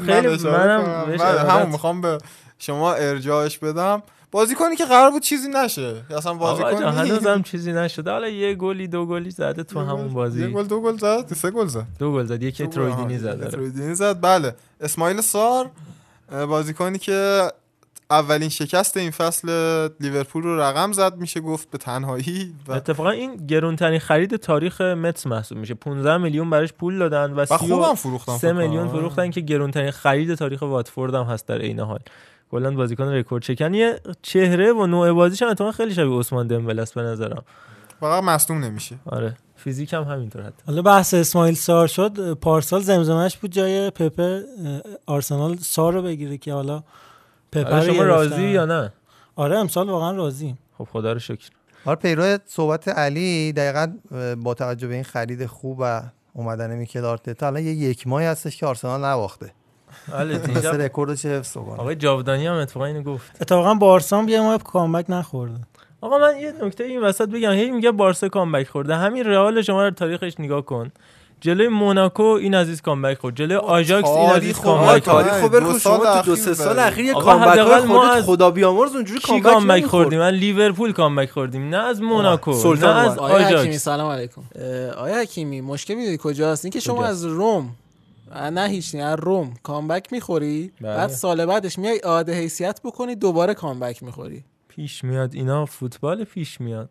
[0.08, 1.40] اجازه منم بله،.
[1.40, 2.18] همون می‌خوام به
[2.58, 4.02] شما ارجاعش بدم.
[4.34, 6.02] بازیکنی که قرار بود چیزی نشه.
[6.10, 8.10] اصلا آقا جان، بازیکنی هنوزم چیزی نشده.
[8.10, 11.50] حالا یه گلی دو گلی زده تو همون یه بازی گل دو گل زد سه
[11.50, 11.86] گل زد.
[11.98, 12.42] دو گل زد.
[12.42, 13.50] یکی ترویدینی زد.
[13.50, 14.20] ترویدینی زد.
[14.20, 14.54] بله.
[14.80, 15.70] اسماعیل سار
[16.48, 17.48] بازیکنی که
[18.10, 19.48] اولین شکست این فصل
[20.00, 25.26] لیورپول رو رقم زد میشه گفت به تنهایی و, اتفاقا این گرونترین خرید تاریخ متس
[25.26, 25.74] محسوب میشه.
[25.74, 28.62] 15 میلیون براش پول دادن و, و خوبم فروختن 3 فکر کنم.
[28.62, 32.00] میلیون فروختن که گرونترین خرید تاریخ واتفورد هم هست در عین حال.
[32.50, 36.82] کلا بازیکن رکورد شکن یه چهره و نوع بازیش هم اتفاقا خیلی شبیه عثمان دمبله
[36.82, 37.42] است به نظرم.
[38.00, 38.96] فقط مصدوم نمیشه.
[39.06, 40.62] آره فیزیک هم همینطور حتی.
[40.66, 44.44] حالا بحث اسماعیل سار شد پارسال زمزمش بود جای پپه
[45.06, 46.82] آرسنال سار رو بگیره که حالا
[47.52, 48.02] پپه آره، شما.
[48.02, 48.92] راضی یا نه؟
[49.36, 50.56] آره امسال واقعا راضی.
[50.78, 51.48] خب خدا رو شکر.
[51.84, 53.92] حالا پیرو صحبت علی دقیقا
[54.36, 58.56] با توجه به این خرید خوب و اومدن میکل آرتتا الان یه یک ماهی هستش
[58.56, 59.52] که آرسنال نباخته
[60.12, 61.64] بله دیشب رکوردش حفظ کنه.
[61.80, 63.32] آقای جاودانی هم اتفاقا اینو گفت.
[63.40, 65.60] اتفاقا بارسا هم یه ماه comeback نخورده.
[66.00, 67.50] آقا من یه نکته این وسط بگم.
[67.50, 68.94] هی میگه بارسا comeback خورده.
[68.96, 70.92] همین رئال شما رو تاریخش نگاه کن.
[71.40, 73.36] جلوی موناکو این عزیز comeback خورد.
[73.36, 75.26] جلوی آژاکس این عزیز comeback خورد.
[75.26, 76.78] تاریخ دو بر سال شما تو دو سه سال.
[76.78, 79.86] اخیر comeback از- خدا بیامرز اونجوری comeback.
[79.86, 81.68] خوردیم من لیورپول comeback خوردیم.
[81.68, 83.76] نه از موناکو نه سلطان از آژاکس.
[83.84, 84.42] سلام علیکم.
[84.98, 87.70] آیا حکیمی مشکل می‌دونی کجاست؟ اینکه شما؟ از روم
[88.34, 89.54] نه هیچ نه از روم.
[89.62, 90.96] comeback می‌خوری؟ بله.
[90.96, 94.44] بعد سال بعدش میای اعاده حیثیت بکنی دوباره comeback می‌خوری.
[94.68, 96.90] پیش میاد اینا فوتبال پیش میاد.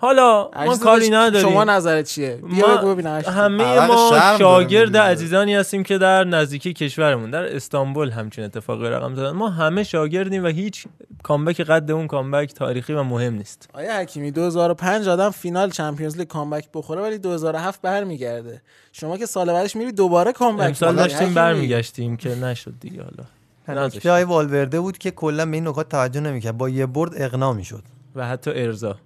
[0.00, 1.70] حالا ما کاری شما نداریم.
[1.70, 3.36] نظرت چیه؟ بیا ما بگو ببینم اشتباه.
[3.36, 4.96] همه ما شاگرد.
[4.96, 9.30] عزیزانی هستیم که در نزدیکی کشورمون در استانبول همچین اتفاقی رقم زدن.
[9.30, 10.86] ما همه شاگردیم و هیچ
[11.22, 13.70] کامبک قد اون کامبک تاریخی و مهم نیست.
[13.74, 18.62] آیا حکیمی 2005 آدم فینال چمپیونز لیگ کامبک بخوره ولی 2007 برمیگرده.
[18.92, 20.96] شما که سال بعدش میری دوباره کامبک امسال.
[20.96, 21.34] داشتیم.
[21.34, 23.86] برمیگشتیم که نشد دیگه حالا.
[23.86, 26.58] نکته والورده بود که کلا به این نکات توجه نمی‌کرد.
[26.58, 27.82] با یه برد اقنا می‌شد.
[28.16, 28.96] و حتی ارزا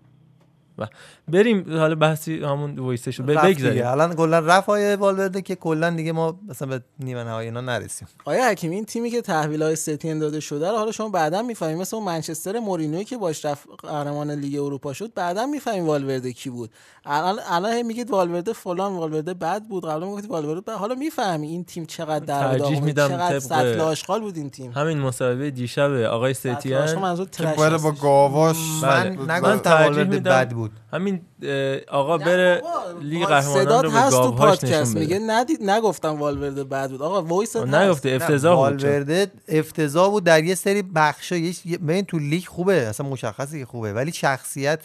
[0.79, 0.87] و
[1.29, 3.25] بریم حالا بحثی همون وایسه شد.
[3.25, 3.87] بگذاریم.
[3.87, 8.09] الان کلا رفت های والورده که کلا دیگه ما مثلا به نیمه نهایی اینا نرسیم.
[8.25, 11.79] آیا حکیمی این تیمی که تحویل های ستین داده شده رو حالا شما بعدا می‌فهمیم
[11.79, 16.51] مثل اون منچستر مورینیوی که باش رفت قهرمان لیگ اروپا شد بعدا می‌فهمیم والورده کی
[16.51, 16.71] بود.
[17.05, 19.85] الان الان میگید والورده فلان والورده بد بود.
[19.87, 20.75] قبلا می‌گفتید والورده بد.
[20.75, 24.73] حالا می‌فهمی این تیم چقدر در ترجیح میدم چقدر سطل آشغال بود این تیم.
[24.73, 26.77] همین مصاحبه دیشب آقای ستین.
[26.99, 27.93] منظور با.
[28.03, 29.11] گاواش بله.
[29.11, 30.73] من من نگفتم ترجیح والورده میدم بد بود.
[30.93, 31.21] همین
[31.89, 32.63] آقا بره
[33.03, 34.97] لیگ قهرمانان رو به هست تو گاوهاش پادکست.
[34.97, 37.03] میگه ندید نگفتم والورده بد بود.
[37.03, 38.85] آقا وایس نگفته افتضاح بود.
[38.85, 43.67] والورده افتضاح بود در یه سری بخشا یه ببین تو لیگ خوبه اصلا مشخصه که
[43.67, 44.85] خوبه ولی شخصیت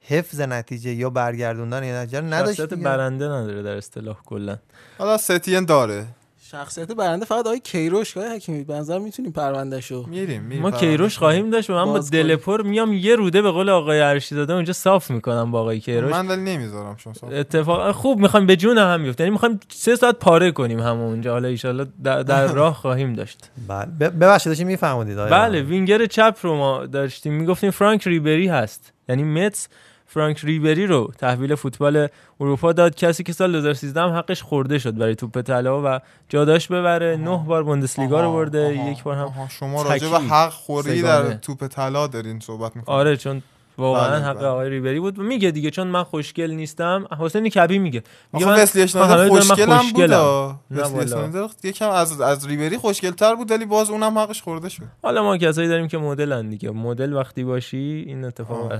[0.00, 2.78] حفظ نتیجه یا برگردوندن یه نتیجه رو نداشت شخصیت.
[2.78, 4.56] برنده نداره در اصطلاح کلا.
[4.98, 6.06] حالا ستین داره.
[6.50, 10.70] شخصیت برنده فقط آقای کیروش که حکیمی به نظر می‌تونیم پرونده شو میریم میریم ما
[10.70, 14.00] کیروش خواهیم داشت و من با باز دل پر میام یه روده به قول آقای
[14.00, 16.12] ارشی داده اونجا صاف می‌کنم با آقای کیروش.
[16.12, 17.32] من ولی نمی‌ذارم شما صاف.
[17.32, 19.24] اتفاق خوب می‌خوایم به جون هم بیفته.
[19.24, 21.32] یعنی می‌خوایم سه ساعت پاره کنیم همون اونجا.
[21.32, 23.50] حالا ایشالله در, در راه خواهیم داشت.
[23.68, 23.86] بله.
[24.10, 27.34] ببخشید داشتیم میفهمونید بله وینگر چپ رو ما داشتیم.
[27.34, 28.92] می‌گفتیم فرانک ریبری هست.
[29.08, 29.68] یعنی متس
[30.12, 32.08] فرانک ریبری رو تحویل فوتبال
[32.40, 32.94] اروپا داد.
[32.94, 37.16] کسی که سال 2013 هم حقش خورده شد برای توپ طلا و جا داشت ببره.
[37.16, 38.78] نه بار بوندسلیگا رو برده.
[38.78, 41.34] آها، یک بار هم آها، شما راجع به حق خوری در سگانه.
[41.36, 42.98] توپ طلا دارین صحبت می‌کنید.
[42.98, 43.42] آره چون
[43.78, 44.46] واقعا بله، حق بله.
[44.46, 45.18] آقای ریبری بود.
[45.18, 47.06] میگه دیگه چون من خوشگل نیستم.
[47.20, 48.02] حسین کبی میگه.
[48.32, 50.12] میگه من- وسلی اشنایدر بود خوشگلم.
[50.12, 50.60] آه.
[50.70, 54.82] اشنایدر یکم از از ریبری خوشگل تر بود ولی باز اونم حقش خورده شد.
[55.02, 56.70] حالا ما کسایی داریم که مدلن دیگه.
[56.70, 58.72] مدل وقتی باشی این اتفاق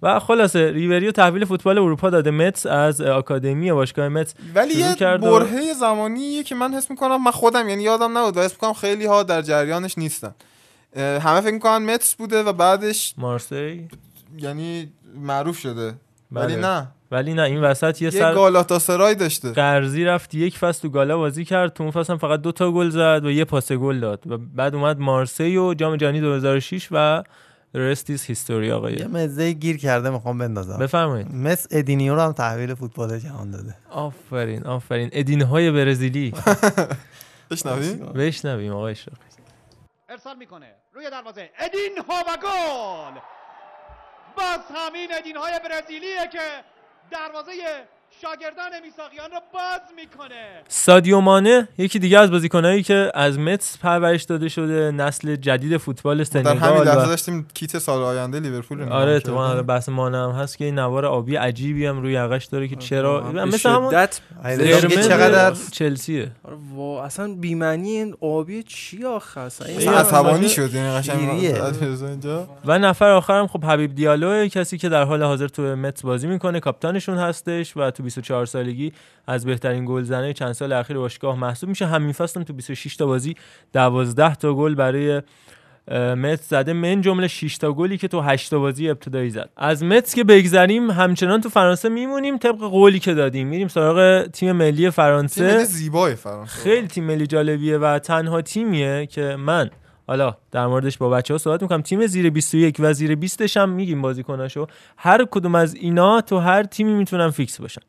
[0.00, 0.16] بله،.
[0.16, 2.30] و خلاصه ریبری رو تحویل فوتبال اروپا داده.
[2.30, 7.68] متس از آکادمی باشگاه متس ولی یه برهه زمانیه که من حس می‌کنم من خودم
[7.68, 10.34] یعنی یادم نبود و حس می‌کنم خیلی ها در جریانش نیستن.
[10.96, 13.88] همه فکر می‌کنن متس بوده و بعدش مارسی؟
[14.38, 15.94] یعنی معروف شده.
[16.30, 16.44] بله.
[16.44, 16.86] ولی نه.
[17.10, 19.52] ولی نه این وسط یه یه سر گالاتاسرای داشته.
[19.52, 21.72] قرضی رفت یک فصل تو گالا بازی کرد.
[21.72, 24.22] تو اون فصل هم فقط دو تا گل زد و یه پاس گل داد.
[24.26, 27.22] و بعد اومد مارسی و جام جهانی 2006 و
[27.76, 28.92] rest is history آقای.
[28.94, 30.78] یه مزه گیر کرده می‌خوام بندازم.
[30.78, 31.34] بفرمایید.
[31.34, 33.74] مس ادینیو رو هم تحویل فوتبال جهان داده.
[33.90, 35.08] آفرین آفرین.
[35.12, 36.34] ادینهوی برزیلی
[37.50, 39.20] بشنویم بشنویم آقای اشراقی
[40.08, 40.74] ارسال می‌کنه.
[40.92, 41.50] روی دروازه.
[41.58, 43.20] ادینهو و گل!
[44.36, 46.38] باز همین ادینهوی برزیلیه که
[47.10, 47.52] دروازه
[48.22, 50.62] شاگردان میثاقیان رو باز می‌کنه.
[50.68, 56.24] سادیو مانه یکی دیگه از بازیکنایی که از متس پرورش داده شده نسل جدید فوتبال
[56.24, 59.48] در همین سنگال لحظه داشتیم کیت سال آینده لیورپول رو آره اتفاقا کردیم.
[59.48, 62.76] حالا بحث مانه هم هست که این نوار آبی عجیبی هم روی یقش داره که
[62.76, 66.30] چرا به مثل همون شدت قرمز چقدر؟ چلسیه.
[66.44, 72.26] آره وا اصلا بی‌معنی این آبی چی آخه؟ اصلا این این عصبانی شد یعنی قشنگ
[72.64, 76.60] و نفر آخرم خب حبیب دیالو کسی که در حال حاضر تو متس بازی می‌کنه
[76.60, 78.92] کاپیتانشون هستش و تو 24 سالگی
[79.26, 81.86] از بهترین گلزنه چند سال اخیر باشگاه محسوب میشه.
[81.86, 83.34] همین فصل تو 26 تا بازی
[83.72, 85.22] 12 تا گل برای
[85.90, 86.72] متس زده.
[86.72, 89.50] من جمله 6 تا گلی که تو 8 تا بازی ابتدایی زد.
[89.56, 93.48] از متس که بگذریم همچنان تو فرانسه میمونیم طبق قولی که دادیم.
[93.48, 96.52] میریم سراغ تیم ملی تیم فرانسه زیبای فرانسه.
[96.52, 99.70] خیلی تیم ملی جالبیه و تنها تیمیه که من
[100.06, 101.82] حالا در موردش با بچه ها صحبت می‌کنم.
[101.82, 104.66] تیم زیر 21 و زیر 20 هم میگیم بازیکناشو.
[104.96, 107.82] هر کدوم از اینا تو هر تیمی می‌تونن فیکس باشن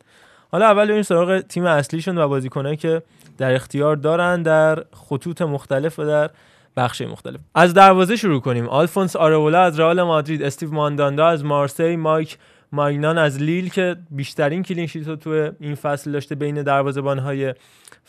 [0.52, 3.02] حالا اول بریم سراغ تیم اصلیشون و بازیکنایی که
[3.38, 6.30] در اختیار دارن در خطوط مختلف و در
[6.76, 7.40] بخش مختلف.
[7.54, 8.68] از دروازه شروع کنیم.
[8.68, 12.38] آلفونس آرولا از رئال مادرید استیو مانداندا از مارسی مایک
[12.72, 17.54] ماینان از لیل که بیشترین clean sheet رو تو این فصل داشته بین دروازه‌بان‌های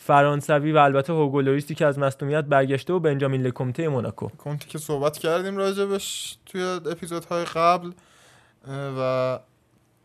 [0.02, 4.28] فرانسوی و البته هوگو لوریسی که از مصونیت برگشته و بنجامین لکومته موناکو.
[4.28, 7.90] کنتی که صحبت کردیم راجبش توی اپیزودهای قبل
[8.98, 9.38] و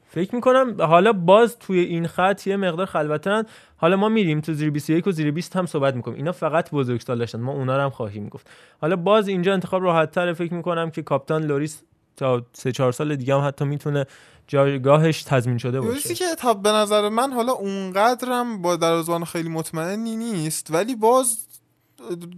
[0.08, 3.44] فکر می‌کنم حالا باز توی این خط یه مقدار خلوتن
[3.78, 6.18] حالا ما میریم تو زیر 21 و زیر 20 هم صحبت می‌کنیم.
[6.18, 8.50] اینا فقط بزرگسال داشتن ما اونا رو هم خواهیم گفت.
[8.82, 11.84] حالا باز اینجا انتخاب راحت تره فکر می‌کنم که کاپیتان لوریس
[12.18, 14.06] تا 3 4 سال دیگه هم حتی می‌تونه
[14.48, 15.90] جایگاهش تضمین شده باشه.
[15.90, 21.46] یوریسی که تا به نظر من حالا اونقدرم با دروازه‌بان خیلی مطمئنی نیست ولی باز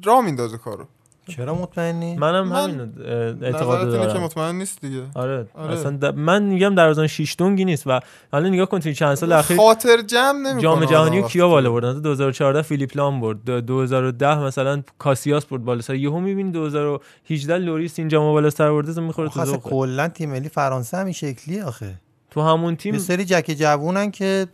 [0.04, 0.88] را میندازه کارو.
[1.36, 2.94] چرا مطمئن نیست منم من همین
[3.42, 5.04] اعتقاد اینه که دارم مطمئن نیست دیگه.
[5.16, 5.74] آره, آره.
[5.74, 8.00] اصلا د- من میگم دروازه‌بان شیش دونگی نیست و
[8.32, 12.00] حالا نگاه کن توی چند سال اخیر خاطر جمع نمی‌کنه جام جهانی کیا بالا بردن؟
[12.02, 13.44] 2014 فیلیپ لام برد.
[13.46, 15.96] دو- 2010 مثلا کاسیاس برد بالا سر.
[15.96, 19.58] یهو می‌بینی 2018 لوریس این جام بالا سر برده می‌خوره تو.
[19.58, 21.94] کلا تیم ملی فرانسه همین شکلی آخه.
[22.38, 24.48] تو همون یه تیم سری جک جوونن که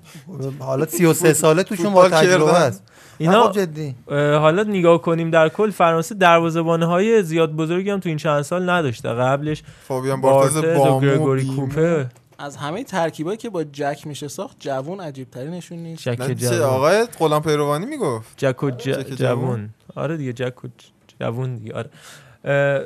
[0.60, 2.54] حالا 33 ساله توشون با تجربه.
[2.54, 2.84] است
[3.18, 3.96] اینا- اینا جدی.
[4.10, 8.70] حالا نگاه کنیم در کل فرانسه دروازه‌بان های زیاد بزرگی هم تو این چند سال
[8.70, 9.10] نداشته.
[9.10, 11.46] قبلش فابیان بارتز و بامو گرگوری.
[11.46, 12.06] کوپه
[12.40, 16.02] از همه ترکیبایی که با جک میشه ساخت جوون عجیب ترینشون نیست.
[16.04, 16.62] جک جوون.
[16.62, 18.34] آقای غلام پیروانی می‌گفت.
[18.38, 19.70] جک و ج- جک جوون.
[19.96, 20.72] آره دیگه جک و ج-
[21.20, 21.90] جوون دیگه آره.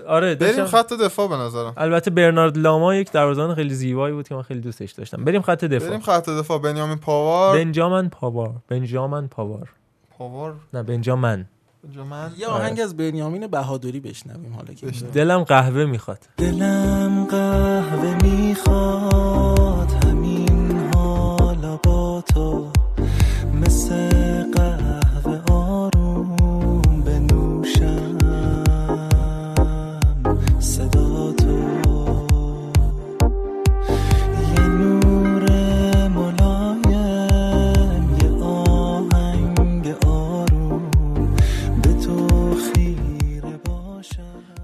[0.08, 1.74] آره بریم خط دفاع به نظرم.
[1.78, 5.24] البته برنارد لاما یک دروازه‌بان خیلی زیبایی بود که من خیلی دوستش داشتم.
[5.26, 5.90] بریم خط دفاع.
[5.90, 6.60] بریم خط دفاع.
[6.60, 7.58] بنیامین پاوار.
[7.58, 8.54] بنجامن پاوار.
[8.68, 9.70] بنجامن پاوار.
[10.18, 11.46] پاوار؟ نه بنجامن.
[11.84, 12.32] بنجامن.
[12.38, 14.88] یه آهنگ از بنیامین بهادری بشنویم حالا که.
[15.14, 16.20] دلم قهوه می‌خواد.
[16.38, 20.47] دلم قهوه می‌خواد همین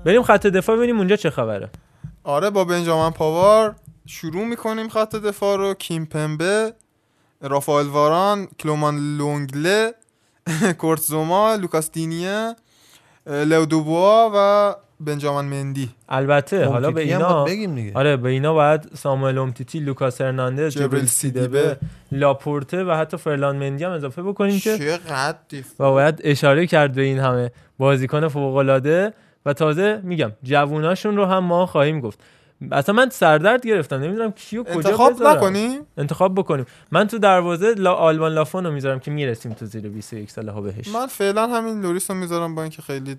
[0.06, 1.70] بریم خط دفاع ببینیم اونجا چه خبره.
[2.24, 3.76] آره با بنجامین پاوار
[4.06, 5.74] شروع می‌کنیم خط دفاع رو.
[5.74, 6.74] کیمپمبه
[7.42, 9.94] رافائل واران کلومان لونگله
[10.78, 12.56] کورتزوما لوکاس دینیه
[13.28, 15.90] لئو دوبوا و بنجامین مندی.
[16.10, 17.92] البته حالا به اینا باید بگیم دیگه.
[17.96, 21.78] آره به اینا باید ساموئل اومتیتی لوکاس هرناندز جبریل سیدیبه، سیدبه
[22.12, 25.38] لاپورته و حتی فرلان مندی هم اضافه بکنیم که چقدر
[25.80, 27.52] و باید اشاره کرد به این همه.
[27.78, 29.14] بازیکن فوق العاده
[29.46, 32.20] و تازه میگم جووناشون رو هم ما خواهیم گفت.
[32.72, 35.38] اصلا من سردرد گرفتم نمی‌دونم کیو کجا انتخاب بذارم.
[35.38, 36.66] نکنیم؟ انتخاب بکنیم.
[36.92, 40.62] من تو دروازه لا آلمان لافون رو می‌ذارم که می‌رسیم تو زیر 21 ساله ها
[40.62, 40.88] بهش.
[40.88, 43.18] من فعلا همین لوریس رو می‌ذارم با اینکه خیلی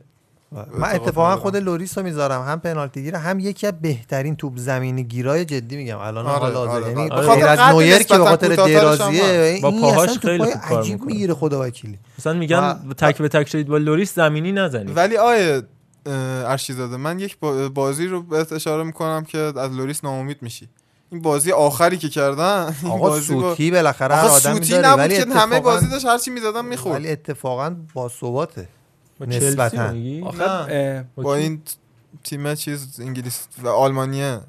[0.78, 2.42] من اتفاقا خود لوریس رو می‌ذارم.
[2.42, 5.98] هم پنالتی گیر هم یکی از بهترین توپ زمینی گیرای جدی میگم.
[5.98, 7.44] الان آره، حالا آره، یعنی آره.
[7.44, 11.04] از نویر که به خاطر درازیه با این پاهاش خیلی خوب کار عجیب.
[11.04, 11.98] می‌گیره خدا وکیلی.
[12.18, 14.96] مثلا میگن تک به تک شدید با لوریس زمینی نزنید.
[14.96, 15.62] ولی آیه
[16.06, 16.96] ارشیزاده.
[16.96, 20.68] من یک با- بازی رو بهت اشاره می‌کنم که از لوریس ناامید میشی.
[21.10, 24.70] این بازی آخری که کردن این آقا بازی با- سوتی بالاخره هر آقا آدمی سوتی
[24.70, 26.94] داره نبود ولی که همه بازی داشت هرچی می‌زدن می‌خورد.
[26.94, 28.68] ولی اتفاقا با ثباته.
[29.20, 29.92] با نسبتاً.
[31.16, 31.62] با این
[32.24, 34.40] تیم چیز انگلیس و آلمانیه.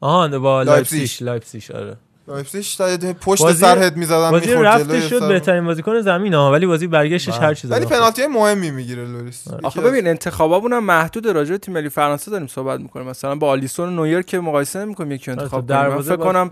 [0.00, 0.62] آها با.
[0.62, 1.96] لایپزیگ لایپزیگ آره.
[2.28, 6.66] لایپزیگ تا پشت بازی- سر هد می‌زدن بازی رفتش شد بهترین بازیکن زمین ها ولی
[6.66, 9.48] بازی برگشتش هر چیز ولی پنالتی مهمی می‌گیره لوریس.
[9.48, 9.60] آره.
[9.62, 13.06] آخه ببین انتخابامون هم محدود راجع به تیم ملی فرانسه داریم صحبت می‌کنیم.
[13.06, 16.50] مثلا با آلیسون و نویر که مقایسه نمی‌کنیم یکی آره، انتخاب دروازه فکر کنم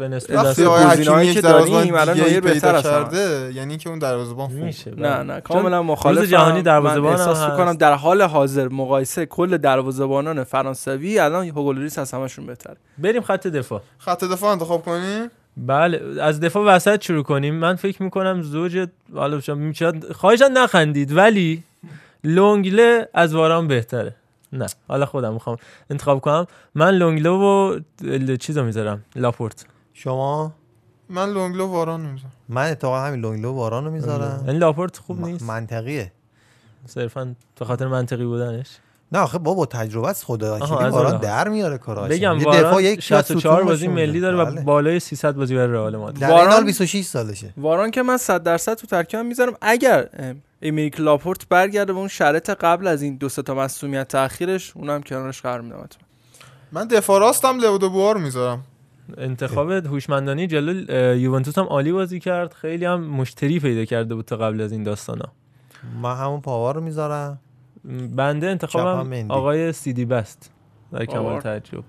[1.22, 2.82] یک که دروازه‌بان داریم الان نویر بهتر.
[2.82, 4.56] کرده یعنی اینکه اون دروازه‌بان خوب.
[4.56, 5.22] میشه نه بله.
[5.22, 7.50] نه کاملا روز جهانی دروازه‌بان احساس.
[7.50, 12.76] می‌کنم در حال حاضر مقایسه کل دروازه‌بانان فرانسوی الان هوگولوریس از همشون بهتره.
[12.98, 13.80] بریم خط دفاع.
[13.98, 15.30] خط دفاع انتخاب کنیم.
[15.56, 17.54] بله از دفاع وسط شروع کنیم.
[17.54, 19.40] من فکر می‌کنم زوج حالا
[20.12, 21.62] خواهشان نخندید ولی
[22.24, 24.14] لونگله از واران بهتره.
[24.52, 25.56] نه حالا خودم می‌خوام
[25.90, 26.46] انتخاب کنم.
[26.74, 27.80] من لونگله و
[28.40, 29.66] چیزو می‌ذارم لاپورت.
[29.94, 30.52] شما؟
[31.08, 32.32] من لونگلو واران می‌ذارم.
[32.48, 34.44] من اتفاقا همین لونگلو واران رو می‌ذارم.
[34.48, 36.12] این لاپورت خوب نیست؟ منطقیه.
[36.86, 38.68] صرفا به خاطر منطقی بودنش.
[39.12, 41.14] نه آخه بابا تجربه خدا از اون لحاظ.
[41.14, 45.34] در میاره کاراش بگم یه واران دفاع یک 64 بازی ملی داره و بالای 300
[45.34, 46.20] بازی برای رئال مادرید.
[46.20, 47.54] در این حال واران- 26 سالشه.
[47.56, 49.52] واران که من 100 درصد تو ترکیبم می‌ذارم.
[49.60, 54.08] اگر اه، امیریک لاپورت برگرده به اون شرط قبل از این دو سه تا مصونیت
[54.08, 55.88] تاخیرش اونم کنارش قرار میدم
[56.72, 58.62] من دفاع راستم لودو بوار می‌ذارم.
[59.18, 60.72] انتخاب هوشمندانه جلو
[61.16, 62.52] یوونتوس هم عالی بازی کرد.
[62.52, 65.26] خیلی هم مشتری پیدا کرده بود تا قبل از این داستانا.
[66.02, 67.38] من همون پاوا رو می‌ذارم.
[68.16, 69.34] بنده انتخابم مندی.
[69.34, 70.50] آقای سیدی بست
[70.92, 71.40] در کمال.
[71.40, 71.84] تعجب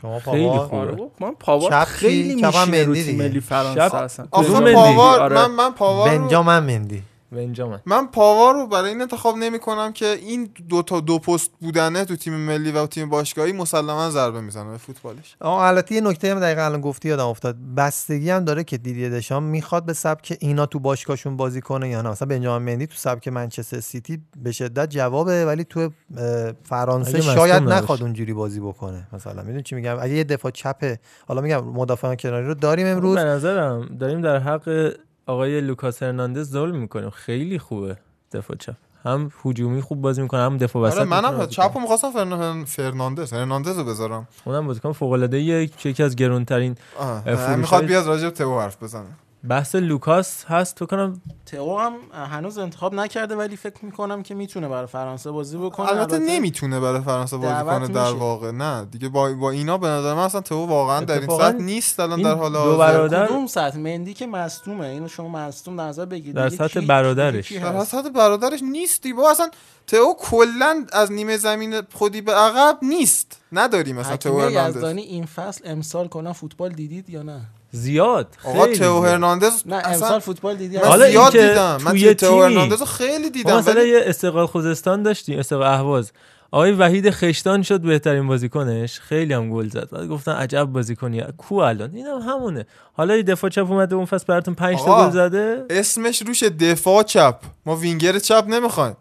[0.00, 3.18] شما خیلی خوبه من پاور چپ خیلی میشینه رو مندی تیم.
[3.18, 5.34] ملی فرانسه شب- اصلا آخه مندی؟ پاوار آره.
[5.36, 6.58] من من پاوار رو- بنجامن
[7.32, 8.06] بنجامن من.
[8.06, 12.16] پاوار رو برای این انتخاب نمی کنم که این دو تا دو پست بودنه تو
[12.16, 15.36] تیم ملی و تیم باشگاهی مسلما ضربه می‌زنه به فوتبالش.
[15.40, 17.56] آه البته یه نکته هم دقیقا الان گفتی یادم افتاد.
[17.76, 22.02] بستگی هم داره که دیدی دشام می‌خواد به سبک اینا تو باشگاهشون بازی کنه یا
[22.02, 22.10] نه.
[22.10, 25.90] مثلا بنجامین مندی تو سبک منچستر سیتی به شدت جوابه ولی تو
[26.64, 27.62] فرانسه شاید.
[27.62, 29.08] نخواد اونجوری بازی بکنه.
[29.12, 30.98] مثلا می‌دونی چی میگم؟ اگه یه دفاع چپه
[31.28, 33.16] حالا میگم مدافعان کناری رو داریم امروز.
[33.16, 34.92] به نظرم داریم در حق
[35.26, 37.96] آقای لوکاس هرناندز ظلم می‌کنیم خیلی خوبه.
[38.32, 38.74] دفاع چپ.
[39.04, 42.64] هم هجومی خوب بازی می‌کنه هم دفاع وسط آره منم چپو می‌خواستم فرن...
[42.64, 44.28] فرناندز فرناندز رو بذارم.
[44.44, 46.76] اونم بازیکن فوق العاده یکی از گرونترین
[47.56, 49.06] می‌خواد بیاد راجع به تو حرف بزنه.
[49.48, 54.68] بحث لوکاس هست تو کنم تئو هم هنوز انتخاب نکرده ولی فکر می‌کنم که می‌تونه
[54.68, 55.88] برای فرانسه بازی بکنه.
[55.88, 58.00] البته نمی‌تونه برای فرانسه بازی کنه در.
[58.00, 58.50] واقع.
[58.50, 62.00] نه دیگه با, با اینا به نظر من اصلا تو واقعا در این سطح نیست.
[62.00, 64.86] الان در حال دو حاضر برادر- کدوم سطح؟ مندی که مصدومه.
[64.86, 66.34] اینو شما مصدوم در نظر بگیرید.
[66.36, 67.52] در دیگه سطح برادرش.
[67.52, 69.50] در؟ سطح برادرش نیستی با اصلا
[69.86, 73.40] تو کلا از نیمه زمین خودی به عقب نیست.
[73.52, 77.40] نداریم مثلا یزدانی این فصل امسال کلا فوتبال دیدید یا نه؟
[77.76, 78.28] زیاد.
[78.44, 79.04] آقا خیلی تو زیاد.
[79.04, 81.78] هرناندز نه اصلا امسال فوتبال دیدی؟ من حالا زیاد اینکه دیدم.
[81.84, 86.12] من توی تو هرناندز رو خیلی دیدم مثلا ولی یه استقلال خوزستان داشتیم استقلال اهواز.
[86.50, 89.00] آقای وحید خشتان شد بهترین بازیکنش.
[89.00, 89.90] خیلی هم گل زد.
[89.90, 92.66] بعد گفتن عجب بازیکنی کو الان؟ اینم همونه.
[92.92, 95.64] حالا یه دفاع چپ اومده اون فصل براتون 5 تا آقا، گل زده.
[95.70, 97.36] اسمش روش دفاع چپ.
[97.66, 98.96] ما وینگر چپ نمی‌خوایم.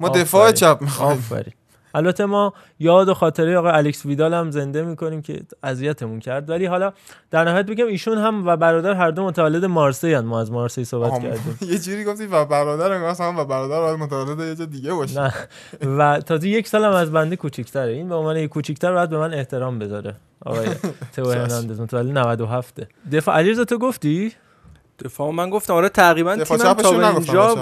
[0.00, 0.52] ما دفاع.
[0.52, 1.18] چپ می‌خوایم.
[1.18, 1.52] آفرین.
[1.94, 6.50] البته ما یاد و خاطره آقای الکس ویدال هم زنده می‌کنیم که اذیتمون کرد.
[6.50, 6.92] ولی حالا
[7.30, 10.24] در نهایت بگم ایشون هم و برادر هر دو متولد مارسی هن.
[10.24, 11.58] ما از مارسی صحبت کردیم.
[11.72, 15.20] یه جوری گفتی و برادر انگار اصلا و برادر باید متولد یه جا دیگه باشه.
[15.20, 15.32] نه.
[15.98, 17.92] و تازه یک سالم از بنده کوچیک‌تره.
[17.92, 20.14] این به عنوان یک کوچیک‌تر باید به من احترام بذاره.
[20.46, 20.68] آقای
[21.16, 22.80] تو هرناندز متولد 97
[23.12, 24.32] دفاع علیرضا تو گفتی؟
[25.04, 25.74] دفاع من گفتم.
[25.74, 27.54] آره تقریبا تیمم تا اینجا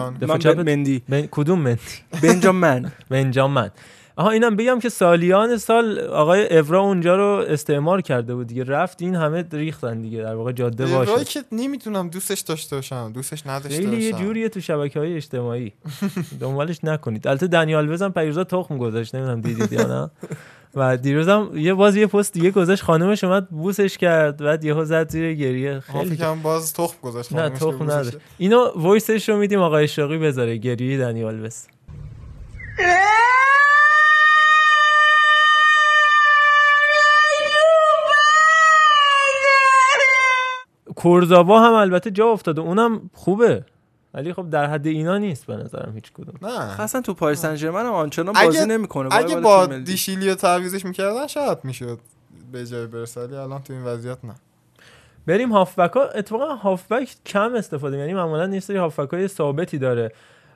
[0.55, 0.63] من.
[0.63, 1.03] مندی.
[1.31, 1.79] کدوم من
[2.23, 2.93] بنجامن.
[3.11, 3.71] بنجامن.
[4.19, 8.65] آها اینم بگم که سالیان سال آقای اورا اونجا رو استعمار کرده بود دیگه.
[8.65, 13.47] رفت این همه ریختن دیگه در واقع جاده باشه که نمی‌تونم دوستش داشته باشم دوستش
[13.47, 14.24] نداشته خیلی یه باشم.
[14.24, 15.73] جوریه تو شبکه های اجتماعی.
[16.40, 17.28] دنبالش نکنید.
[17.28, 20.11] البته دنیال وزم پیروزا تخم گذاشت نمی‌دونم دیدید یا نه.
[20.74, 25.11] و دیروزم یه باز یه پست دیگه گذاشت خانومش اومد بوسش کرد بعد یهو زد
[25.11, 25.81] زیر گریه.
[25.81, 27.82] خیلی کم باز تخم گذاشت نه تخم.
[27.82, 30.57] نداره اینو وایسش رو میدیم آقای شاقی بذاره.
[30.57, 31.57] گریه دنیال وز
[41.03, 42.61] کورزاوا هم البته جا افتاده.
[42.61, 43.65] اونم خوبه.
[44.15, 46.35] ولی خب در حد اینا نیست به نظرم هیچ کدوم.
[46.49, 46.81] نه.
[46.81, 49.15] اصلا تو پاریس سن ژرمن هم آنچنان اگه- بازی نمی‌کنه.
[49.15, 51.99] اگه با دیشیلی تعویزش می‌کردن شاید می‌شد
[52.53, 54.35] به جای برسه ولی الان تو این وضعیت نه.
[55.27, 60.12] بریم هافبک ها اتفاقا هافبک کم استفاده یعنی معمولا یه سری هافبک های ثابتی داره.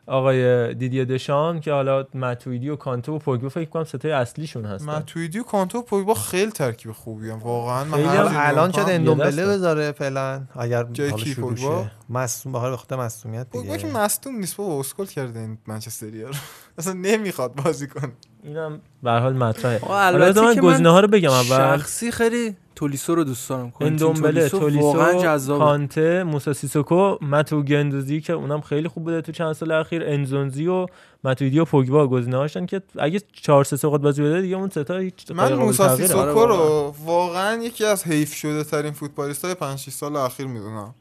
[0.07, 4.87] آقای دیدی دشان که حالا متویدی و کانتو و پوگبا فکر کنم ستای اصلیشون هستن.
[4.87, 7.99] ماتویدی و کانتو و پوگبا خیلی ترکیب خوبی هم واقعا من
[8.37, 9.47] الان شده اندومبله.
[9.47, 10.43] بذاره فعلا.
[10.57, 14.57] اگر جای حالا کی شروع پوگبا؟ مصدوم به خاطر مسئولیت پوگبا که دیگه مصدوم نیست
[14.57, 16.35] بابا اسکل کرده این منچستریا رو.
[16.79, 18.13] اصلا نمی‌خواد بازی کنه.
[18.43, 19.91] اینم به هر حال مطرحه.
[19.91, 21.77] البته من گزینه ها رو بگم اول.
[21.79, 23.73] شخصی خیلی تولیسو رو دوست دارم.
[23.81, 25.65] اندومبله واقعا تولیسو جذابه.
[25.65, 30.67] کانته موسا سیسوکو متو گندوزی که اونم خیلی خوب بوده تو چند سال اخیر انزونزی
[30.67, 30.87] و
[31.25, 34.85] متویدی و پوگبا گزینه هاشن که اگه 4 3 قد بازی بده دیگه اون سه
[34.85, 35.97] تا هیچ من موسا.
[35.97, 40.95] سیسوکو رو واقعا یکی از حیف شده ترین فوتبالیست های 5 6 سال اخیر می‌دونم.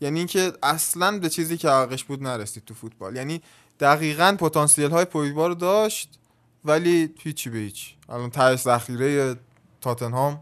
[0.00, 3.16] یعنی اینکه اصلا به چیزی که حقش بود نرسید تو فوتبال.
[3.16, 3.40] یعنی
[3.80, 6.18] دقیقا پتانسیل های پوگبا رو داشت
[6.64, 7.94] ولی هیچی به هیچ.
[8.08, 9.36] الان ته ذخیره
[9.80, 10.40] تاتنهام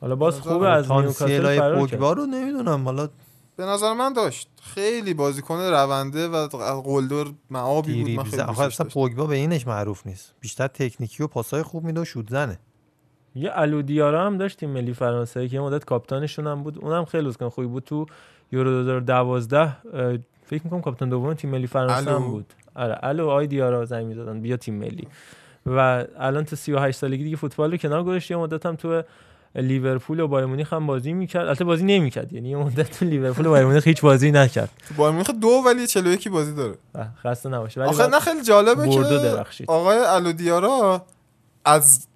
[0.00, 2.02] حالا باز خوبه از نیوکاسل فرار کرد.
[2.02, 3.08] رو نمی‌دونم حالا
[3.56, 4.48] به نظر من داشت.
[4.62, 6.48] خیلی بازیکن رونده و
[6.84, 8.10] قلدر معابی بود.
[8.10, 8.86] من خیلی آخه اصلا.
[8.86, 10.34] پوگبا به اینش معروف نیست.
[10.40, 12.58] بیشتر تکنیکی و پاسای خوب میده و شوت زنه.
[13.34, 16.84] یه الودیارا هم داشت تیم ملی فرانسه که یه مدت کاپیتانشون هم بود.
[16.84, 17.84] اونم خیلی بازیکن خوبی بود.
[17.84, 18.06] تو
[18.52, 19.72] یورو 2012 اه،
[20.46, 22.30] فکر می‌کنم کاپیتان دوم تیم ملی فرانسه هم.
[22.30, 22.52] بود.
[22.74, 23.28] آره الو.
[23.28, 24.40] آی دیارا زنگ می‌زدن.
[24.40, 25.08] بیا تیم ملی.
[25.66, 28.30] و الان تو 38 سالگی دیگه فوتبال رو کنار گذاشت.
[28.30, 29.02] یه مدت هم تو
[29.54, 31.46] لیورپول و بایر مونیخ هم بازی می‌کرد.
[31.46, 32.32] البته بازی نمی‌کرد.
[32.32, 34.70] یعنی یه مدت تو لیورپول و بایر مونیخ هیچ بازی نکرد.
[34.88, 36.74] تو بایر مونیخ دو ولی 41 بازی داره.
[37.24, 39.70] خسته نباشه ولی آخه نه خیلی جالبه که درخشید.
[39.70, 41.02] آقای الودیارا
[41.64, 42.06] از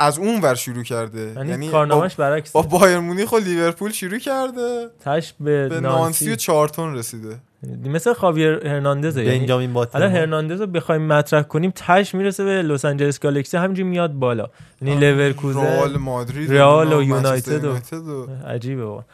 [0.00, 1.32] از اون ور شروع کرده.
[1.36, 2.52] یعنی کارنامه‌اش با, برعکسه.
[2.52, 4.88] با بایر مونیخ و لیورپول شروع کرده.
[5.04, 7.38] تش به, به نانسی, نانسی و چارتون رسیده.
[7.84, 12.62] مثل خاویر هرناندزه یعنی بنجامین باتن الان هرناندز رو بخوایم مطرح کنیم تش می‌رسه به
[12.62, 14.48] لس آنجلس گالاکسی همینجوری میاد بالا.
[14.82, 19.04] یعنی لورکوزن رئال مادرید رئال و یونایتد و عجیبه واقعا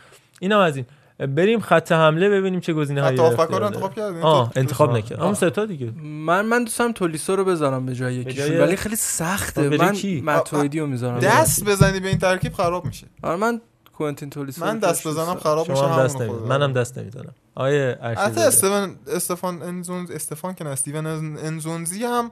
[0.40, 0.86] اینم از این.
[1.26, 4.96] بریم خط حمله ببینیم چه گزینه هایی رو انتخاب کردین؟ آه انتخاب.
[4.96, 5.20] نکرد.
[5.20, 5.92] اون سه تا دیگه.
[6.02, 8.60] من من دوستم تولیسو رو بذارم به جای یکیشون.
[8.60, 9.78] ولی خیلی سخته.
[9.78, 11.18] جای من؟ متویدی رو می‌ذارم.
[11.18, 13.06] دست بزنی به این ترکیب خراب میشه.
[13.22, 13.60] آره من
[13.92, 15.34] کوینتین تولیسو من دست بزنم.
[15.34, 17.34] خراب میشه دست خود منم دست نمی‌دونم.
[17.54, 22.30] آیه حتی ارشد استفان استفان انزون استفان که نه استیون انز- انزونزی هم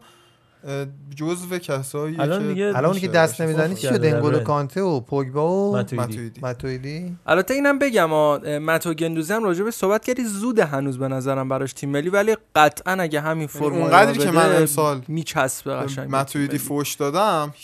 [1.15, 5.01] جزو کسایی الان که دیگه الان اونی که دست نمی‌زنی چی شد؟ انگولو کانته و
[5.01, 6.41] پوگبا و ماتویدی.
[6.43, 7.17] ماتویدی.
[7.27, 8.11] البته اینم بگم
[8.59, 12.37] متو گندوزی هم راجع به صحبت کردی زود هنوز به نظرم براش تیم ملی ولی
[12.57, 16.59] قطعا اگه همین فرم یعنی اونقدری که من امسال میچسبه قشنگ ملی.
[16.59, 17.55] فوش دادم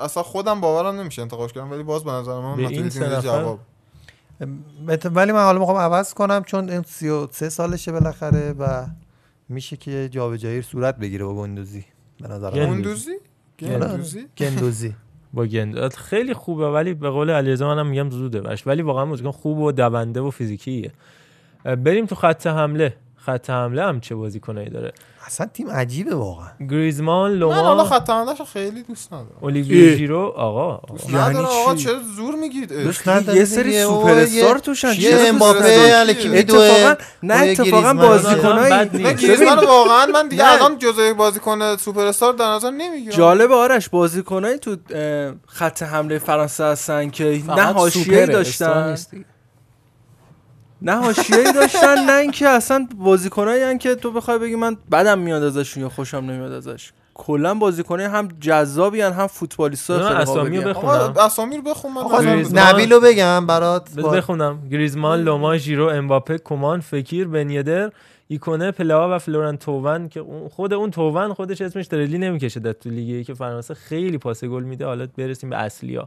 [0.00, 3.58] اصلا خودم باورم نمیشه انتخابش کردم ولی باز به نظر من نفر؟ جواب.
[5.04, 8.86] ولی من حالا می‌خوام عوض کنم چون این 33 سالشه بالاخره و
[9.48, 11.84] میشه که جابجایی صورت بگیره با گندوزی.
[12.22, 12.50] به نظر.
[12.50, 13.10] گندوزی؟
[13.58, 14.94] گندوزی؟ گندوزی؟
[15.34, 19.30] با گند خیلی خوبه ولی به قول علیرضا منم میگم زوده باش ولی واقعا بازیکن
[19.30, 20.92] خوب و دونده و فیزیکیه.
[21.64, 22.96] بریم تو خط حمله.
[23.16, 24.92] خط حمله هم چه بازیکنایی داره؟
[25.26, 29.96] اصلا تیم عجیبه واقعا گریزمان من حالا لوما خط حمله‌شو خیلی دوست ندارم اولیویه.
[29.96, 31.08] ژیرو آقا آقا.
[31.08, 32.72] ندارم آقا؟ چرا زور میگید
[33.34, 33.82] یه سری.
[33.82, 37.92] سوپر استار توشن دوست امباپه؟ الکی اتفاقا نه اتفاقا
[38.82, 39.16] نیست.
[39.16, 40.52] گریزمان واقعا من دیگه.
[40.52, 44.76] الان جزء بازیکن سوپر استار در نظر نمی‌گیرم جالب آرش بازیکنایی تو
[45.46, 48.96] خط حمله فرانسه هستن که نه حاشیه‌ای استار داشتن.
[50.82, 55.82] نه حاشیه‌ای داشتن نه اینکه اصلا بازیکنایی که تو بخوای بگی من بدم میاد ازشون
[55.82, 56.92] یا خوشم نمیاد ازش.
[57.14, 61.14] کلا بازیکنای هم جذابی هم فوتبالیستا اسامی رو بخونم.
[61.20, 62.62] اسامی رو بخون من آقا نظر گریزمان.
[62.66, 62.74] می‌دم.
[62.76, 64.00] نبیل رو بگم برات.
[64.00, 64.68] با- بخونم.
[64.72, 67.90] گریزمان لوما ژیرو امباپه کومان فکیر بنیدر
[68.28, 72.90] ایکونه پلاوا و فلورن توون که خود اون توون خودش اسمش تریلی نمی‌کشه در تو
[72.90, 74.86] لیگ ای که فرانسه خیلی پاس گل میده.
[74.86, 76.06] حالا برسیم به اصلیا.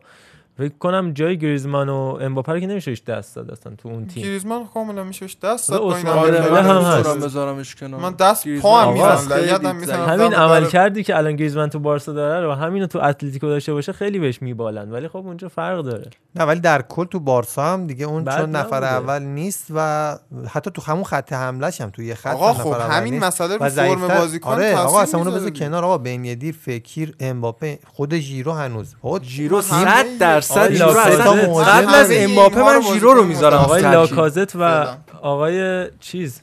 [0.58, 4.08] فکر کنم جای گریزمان و امباپه رو که نمیشه بهش دست داد اصلا تو اون
[4.08, 6.66] تیم گریزمان کاملا میشه دست داد آره، با کردن.
[6.66, 7.04] هم هست.
[7.04, 7.20] دارم.
[7.20, 12.14] بذارمش کنار من دست پا هم می‌زنم همین عمل کردی که الان گریزمان تو بارسا
[12.14, 16.10] داره رو همینو تو اتلتیکو داشته باشه خیلی بهش میبالن ولی خب اونجا فرق داره
[16.36, 18.84] نه ولی در کل تو بارسا هم دیگه اون چون نفر.
[18.84, 20.16] اول نیست و
[20.50, 23.20] حتی تو همون خط حملش هم تو یه خط آقا خب نفر اول همین.
[23.20, 25.50] مسئله و رو فرم بازیکن آره آقا اصلا اونو بذار.
[25.50, 30.06] کنار آقا بنیدیر فکیر امباپه خود ژیرو هنوز خود ژیرو همه 100
[30.54, 31.00] درصد.
[31.00, 33.82] اصلا قبل از امباپه من ژیرو رو می‌ذارم آقای.
[33.82, 34.88] لاکازت و.
[35.22, 36.42] آقای چیز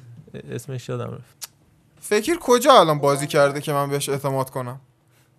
[0.53, 1.49] اسمش یادم رفت
[2.01, 4.81] فکر کجا الان بازی کرده که من بهش اعتماد کنم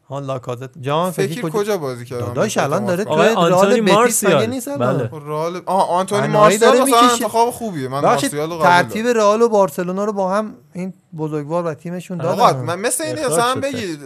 [0.10, 4.38] ها لاکازت جان فکر فکر کجا بازی کرده داداش الان داره؟ تو آنتونی بتیس مارسیال.
[4.38, 5.10] مگه نیست الان؟ بله.
[5.26, 7.12] رئال آه آنتونی مارسیال می‌کشه.
[7.12, 8.62] انتخاب خوبیه من مارسیال رو.
[8.62, 13.04] ترتیب رئال و بارسلونا رو با هم این بزرگوار و تیمشون آقا دادن من مثل
[13.04, 13.98] این اخراج مثلا شد بگی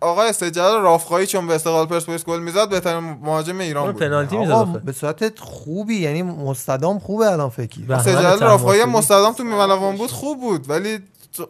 [0.00, 4.80] آقای سجاد رافقایی چون به استقلال پرسپولیس گل می‌زد بهترین مهاجم ایران بود پنالتی می‌زد.
[4.84, 8.84] به صورت خوبی یعنی مستدام خوبه الان فکر سجاد رافقایی.
[8.84, 10.98] مستدام تو ملوان بود خوب بود ولی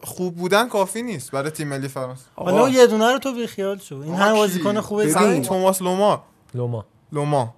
[0.03, 3.95] خوب بودن کافی نیست برای تیم ملی فرانسه حالا یه دونه رو تو بیخیال شو
[3.95, 5.41] این هر بازیکن؟ خوبه دیگه.
[5.41, 6.23] توماس لمار
[6.55, 7.55] لمار لمار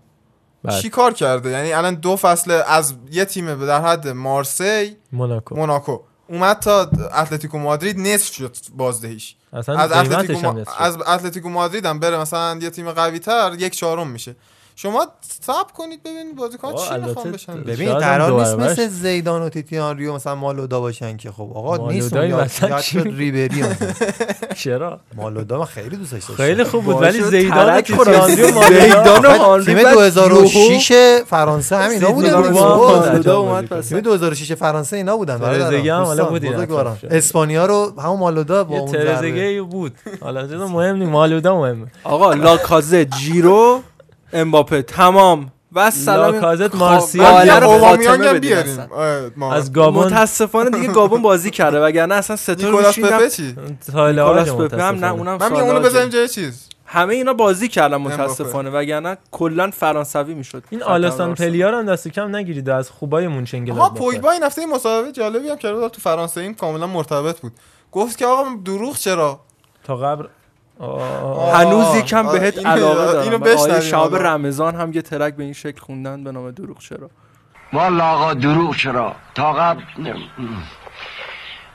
[0.65, 0.81] بله.
[0.81, 5.98] چی کار کرده یعنی الان دو فصل از یه تیم در حد مارسی موناکو موناکو
[6.28, 9.36] اومد تا اتلتیکو مادرید نصف شد بازدهیش.
[9.52, 10.64] از اتلتیکو, ما...
[10.78, 14.36] از اتلتیکو مادرید هم بره مثلا یه تیم قوی تر یک چهارم میشه.
[14.82, 15.06] شما
[15.40, 17.62] صبر کنید ببینید بازیکن چی می‌خوان بشن.
[17.62, 18.55] ببین قرار نیست.
[18.55, 22.09] مثل زیدان و تیتی آنری و مثلا مالودا باشن که خب آقا نیست
[22.80, 23.98] شد ریبری مثلا.
[24.62, 26.34] چرا؟ مالودا من خیلی دوستش داشتم.
[26.34, 28.26] خیلی خوب بود ولی زیدان و ترک خورم.
[28.26, 28.80] تیتیاندی و مالودا.
[28.80, 32.50] زیدان و آنری تیم بعد 2006 فرانسه همینا بودن.
[32.50, 33.66] مالودا اومد.
[33.66, 33.88] پس.
[33.88, 35.38] تیم 2006 فرانسه اینا بودن.
[35.38, 36.44] ترزگه هم حالا بود.
[37.10, 39.92] اسپانیا رو همون مالودا با اون بود.
[40.20, 41.10] حالا چیز مهم نیست.
[41.10, 41.86] مالودا مهمه.
[42.05, 43.82] آقا لاکازت ژیرو
[44.32, 44.82] امباپه.
[44.82, 45.52] تمام.
[45.72, 48.86] و سلام لاکازت، خب، مارسیال، اوبامیانگ بیاریم.
[49.36, 49.55] ما.
[49.55, 50.06] از گابون.
[50.06, 53.56] متاسفانه دیگه گابون بازی کرده وگرنه اصلا ستا رو نیکولاس پپه چی؟
[53.88, 55.80] نیکولاس پپه هم نه اونم من اونو.
[55.80, 56.68] بذاریم جای چیز.
[56.86, 60.62] همه اینا بازی کردن متاسفانه وگرنه کلا فرانسوی می‌شد.
[60.70, 65.12] این آلستان پلیار هم دست کم نگیرید از خوبای مونچنگلاد آها پوگبا این هفته مصاحبه
[65.12, 67.52] جالبی هم کرده بود تو فرانسه این کاملا مرتبط بود.
[67.92, 69.40] گفت که آقا دروغ چرا؟
[69.84, 70.24] تا قبل
[71.55, 73.22] هنوز یکم بهت علاقه دارم.
[73.22, 74.34] اینو بشنویم حالا.
[74.34, 77.10] رمضان هم یه ترک به این شکل خوندن به نام دروغ چرا؟
[77.72, 79.82] والا آقا دروغ چرا؟ تا قبل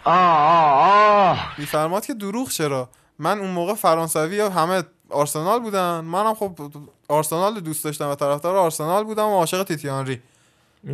[0.05, 1.53] آه آه آه.
[1.57, 2.89] میفرماد که دروغ چرا؟
[3.19, 5.99] من اون موقع فرانسوی ها همه آرسنال بودن.
[5.99, 6.59] منم خب
[7.09, 10.21] آرسنال دوست داشتم و طرفدار آرسنال بودم و عاشق تیتی آنری این اه،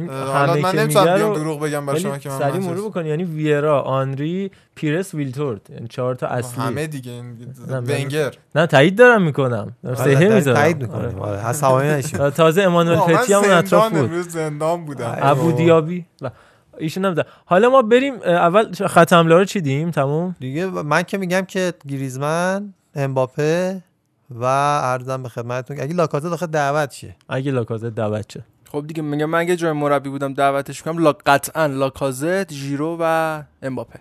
[0.09, 2.89] حالا من نمی‌تونم بیام رو دروغ بگم برای خیلی شما که من سریع منچستر- مرور
[2.89, 5.69] بکنی یعنی ویرا آنری پیرس ویلتورد.
[5.69, 6.63] یعنی چهار تا اصلی.
[6.63, 7.21] همه دیگه
[7.69, 8.33] ونگر.
[8.55, 9.75] نه تایید دارم می‌کنم.
[9.83, 10.57] سهه داریم می‌ذارم.
[10.57, 11.19] تایید می‌کنیم.
[11.19, 12.29] آره، نشیم.
[12.29, 13.99] تازه امانوئل پتی هم اطراف بود.
[13.99, 15.17] امروز زندان بودم.
[15.21, 16.05] ابو دیابی.
[16.21, 16.29] و
[16.77, 17.15] ایشون هم.
[17.45, 22.73] حالا ما بریم اول خط حمله رو چیدیم؟ تموم؟ دیگه من که میگم که گریزمن
[22.95, 23.83] امباپه
[24.29, 24.43] و
[24.83, 29.01] ارزم به خدمتتون که اگه لاکازت داخل دعوت شه اگه لاکازت دعوت شه خب دیگه
[29.01, 33.99] میگم من اگه جای مربی بودم دعوتش کنم لا قطعا لاکازت ژیرو و امباپه.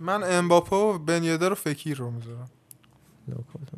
[0.00, 2.50] من امباپه و بنیده رو فکیر رو می‌ذارم.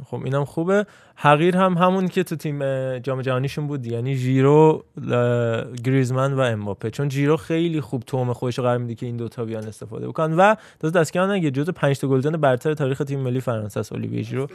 [0.06, 0.86] خب اینم خوبه.
[1.16, 2.58] حقیر هم همون که تو تیم
[2.98, 6.90] جام جهانیشون بود یعنی ژیرو ل- گریزمن و امباپه.
[6.90, 10.36] چون ژیرو خیلی خوب توم خودش رو قرار میده که این دوتا بیان استفاده بکنن
[10.36, 13.92] و تازه دست کم نگه جزو 5 تا گلزن برتر تاریخ تیم ملی فرانسه است
[13.92, 14.46] اولیویه ژیرو.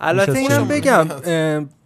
[0.00, 0.68] البته اینم.
[0.68, 1.06] بگم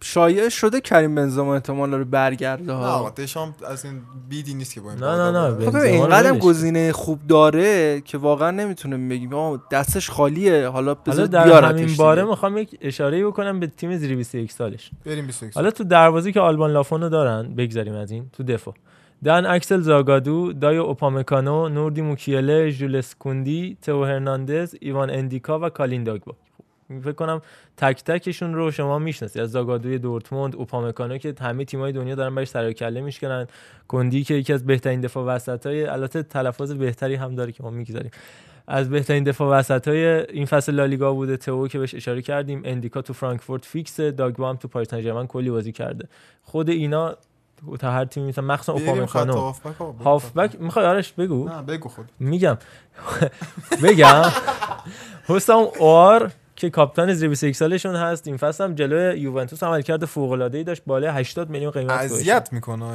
[0.01, 4.81] شایع شده کریم بنزما احتمال داره برگرده نه ها دشام از این بیدی نیست که
[4.81, 9.61] با این نه، نه، نه، خب رو اینقدر گزینه خوب داره که واقعا نمی‌تونیم بگیم
[9.71, 12.23] دستش خالیه حالا حالا بذار در همین باره.
[12.23, 14.91] می‌خوام یک اشاره بکنم به تیم زیر 21 سالش.
[15.05, 18.73] بریم 21 حالا تو دروازه که آلبان لافونو دارن بگذاریم از این تو دفاع.
[19.23, 26.03] دن اکسل زاگادو دایوت اوپامکانو نوردی موکیله ژولس کوندی تئو هرناندز ایوان اندیکا و کالین
[26.03, 26.35] داگبا.
[26.87, 27.41] فکر کنم
[27.77, 29.41] تک تکشون رو شما می‌شناسید.
[29.41, 33.47] از زاگادوی دورتموند اوپامکانو که همه تیمای دنیا دارن برش سر کله میشکنن.
[33.87, 37.69] کندی که یکی از بهترین دفاع وسط های البته تلفظ بهتری هم داره که ما
[37.69, 38.11] می‌گذاریم.
[38.67, 41.37] از بهترین دفاع وسط های این فصل لالیگا بوده.
[41.37, 45.49] تئو که بهش اشاره کردیم اندیکا تو فرانکفورت فیکس داگبا هم تو پاریس سن کلی
[45.49, 46.07] بازی کرده.
[46.43, 47.15] خود اینا
[47.79, 49.53] تا هر تیمی مثلا مخصوصا اوپامکانو
[50.03, 52.05] هافبک می‌خوای آرش بگو؟ نه بگو خود.
[52.19, 52.57] میگم.
[53.83, 54.23] بگم.
[55.27, 60.31] حسام اوار که کاپیتان زیر 21 سالشون هست این فصل هم جلوی یوونتوس عملکرد فوق
[60.31, 60.81] العاده ای داشت.
[60.85, 62.85] بالای 80 میلیون قیمت گذاشت اذیت می‌کنه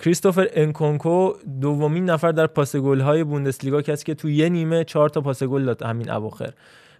[0.00, 5.20] کریستوفر انکونکو دومین نفر در پاس های بوندسلیگا کسی که تو یه نیمه چهار تا
[5.20, 5.82] پاس گل داد.
[5.82, 6.50] همین اواخر.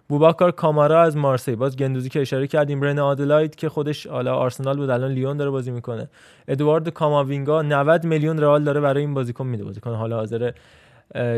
[0.07, 1.55] بوباکار کامارا از مارسی.
[1.55, 2.81] باز گندوزی که اشاره کردیم.
[2.81, 6.09] رن آدلاید که خودش حالا آرسنال بود الان لیون داره بازی می‌کنه.
[6.47, 9.63] ادوارد کاماوینگا 90 میلیون رئال داره برای این بازیکن میده.
[9.63, 10.51] بازیکن حالا حاضر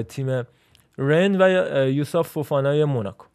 [0.10, 0.44] تیم
[0.98, 1.50] رن و
[1.90, 3.26] یوسف فوفانای موناکو.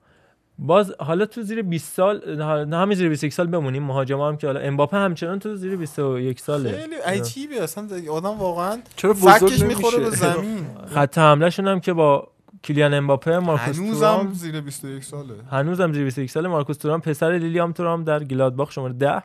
[0.59, 2.37] باز حالا تو زیر 20 سال
[2.67, 3.83] نه همین زیر 21 سال بمونیم.
[3.83, 6.73] مهاجم هم که حالا امباپه همچنان تو زیر 21 ساله.
[6.73, 7.63] خیلی عجیبه.
[7.63, 10.67] اصلا آدم واقعا چرا فکش می‌خوره به نمیشه؟ زمین.
[10.95, 12.29] خط حمله شون هم که با
[12.63, 14.33] کیلیان امباپه مارکوس هنوزم تورام.
[14.33, 15.35] زیر 21 ساله.
[15.51, 16.49] هنوزم زیر 21 ساله.
[16.49, 19.23] مارکوس تورام پسر لیلیام تورام در گلادباخ شماره 10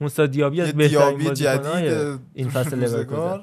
[0.00, 1.92] موسی دیابی از بهترین بازیکن‌های
[2.34, 2.78] این فصل.
[2.78, 3.40] لورکوزن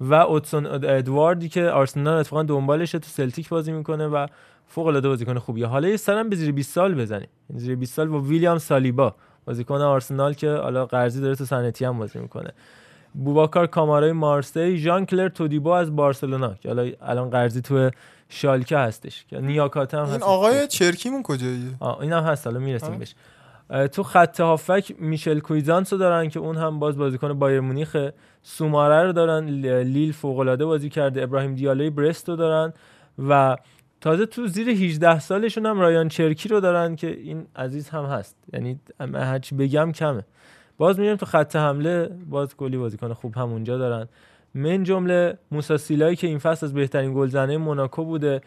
[0.00, 4.26] و اودسون ادواردی که آرسنال اتفاقا دنبالشه تو سلتیک بازی می‌کنه و
[4.68, 5.66] فوق العاده بازیکن خوبیه.
[5.66, 7.28] حالا یه سرم به زیر 20 سال بزنیم.
[7.54, 9.14] زیر 20 سال با ویلیام سالیبا
[9.44, 12.50] بازیکن آرسنال که حالا قرضی داره تو سنتی هم بازی می‌کنه.
[13.14, 17.90] بوباکار کامارای مارسی ژان کلر تودیبو از بارسلونا که حالا الان قرضی تو
[18.28, 19.24] شالکه هستش.
[19.28, 22.46] که نیاکاته هم این هست آقای چرکیمون کجاییه؟ اینم هست.
[22.46, 22.98] حالا می‌رسیم.
[22.98, 23.14] بهش.
[23.92, 28.12] تو خط هافک میشل کویزانس رو دارن که اون هم باز بازیکن بایر مونیخه
[28.42, 29.44] سوماره رو دارن.
[29.82, 31.22] لیل فوق العاده بازی کرده.
[31.22, 32.72] ابراهیم دیالای برست رو دارن
[33.28, 33.56] و
[34.00, 38.36] تازه تو زیر 18 سالشون هم رایان چرکی رو دارن که این عزیز هم هست.
[38.52, 40.24] یعنی من هرچی بگم کمه.
[40.78, 42.10] باز میریم تو خط حمله.
[42.30, 44.08] باز کلی بازیکن خوب هم اونجا دارن.
[44.54, 48.40] من جمله موسی سیلایی که این فصل از بهترین گلزنه موناکو بوده.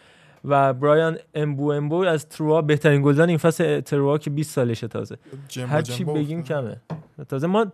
[0.45, 5.17] و برایان امبو امبو از تروا بهترین گلزن این فصل تروا که 20 سالشه تازه.
[5.67, 6.77] هر چی بگیم کمه.
[7.29, 7.65] تازه ما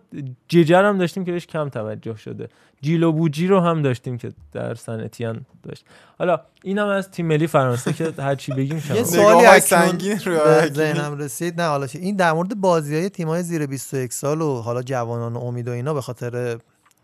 [0.48, 2.48] ججر هم داشتیم که بهش کم توجه شده.
[2.80, 5.84] جیلو بوجی رو هم داشتیم که در سنتیان داشت.
[6.18, 8.96] حالا این هم از تیم ملی فرانسه که هر چی بگیم کمه.
[8.96, 10.66] یه سوالی اکنون سنگین رو.
[10.68, 11.60] ذهنم رسید.
[11.60, 15.32] نه حالا این در مورد بازی های تیم های زیر 21 سال و حالا جوانان
[15.32, 16.58] و امید و اینا به خاطر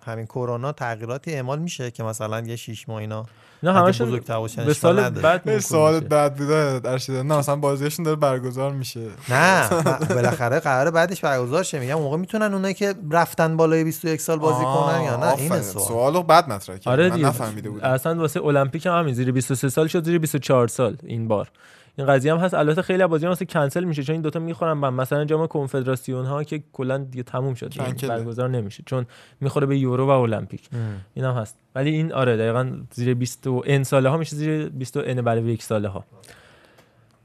[0.06, 3.26] همین کرونا تغییراتی اعمال میشه که مثلا یه شیش ماه اینا
[3.62, 5.10] نه اگه همشون بزرگتر باشن به سال.
[5.10, 6.02] بعد سوالت.
[6.02, 7.12] بد بوده ارشد.
[7.12, 9.00] نه مثلا بازیشون داره برگزار میشه.
[9.28, 9.68] نه
[10.08, 11.80] بالاخره قرار بعدش برگزار شه.
[11.80, 15.60] میگم اون موقع می‌تونن اونایی که رفتن بالای 21 سال بازی کنن یا نه؟ این
[15.60, 15.84] سوال.
[15.84, 17.86] سوالو بد مطرح آره من نفهمیده بودم.
[17.86, 21.48] اصلا واسه المپیک هم همین زیر 23 سال شد زیر 24 سال این بار.
[21.96, 22.54] این قضیه هم هست.
[22.54, 24.94] البته خیلی از بازی‌ها واسه کنسل میشه چون این دوتا می‌خورن هم.
[24.94, 27.92] مثلا جام کنفدراسیون ها که کلا دیگه تموم شد یعنی.
[27.92, 29.06] برگزار نمیشه چون
[29.40, 30.68] می‌خوره به یورو و المپیک.
[31.14, 31.56] این هم هست.
[31.74, 35.22] ولی این آره دقیقا زیر 20 و ان ساله ها میشه زیر 20 و ان
[35.22, 36.04] برای یک ساله ها.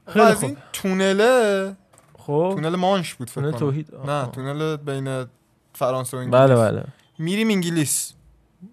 [0.06, 0.44] خب خیلی از خوب.
[0.44, 1.76] این تونله
[2.18, 2.52] خب.
[2.54, 3.58] تونل مانش بود فکر کنم.
[3.58, 5.24] توحید نه تونل بین
[5.72, 6.40] فرانسه و انگلیس.
[6.40, 6.84] بله بله.
[7.18, 8.14] میریم انگلیس.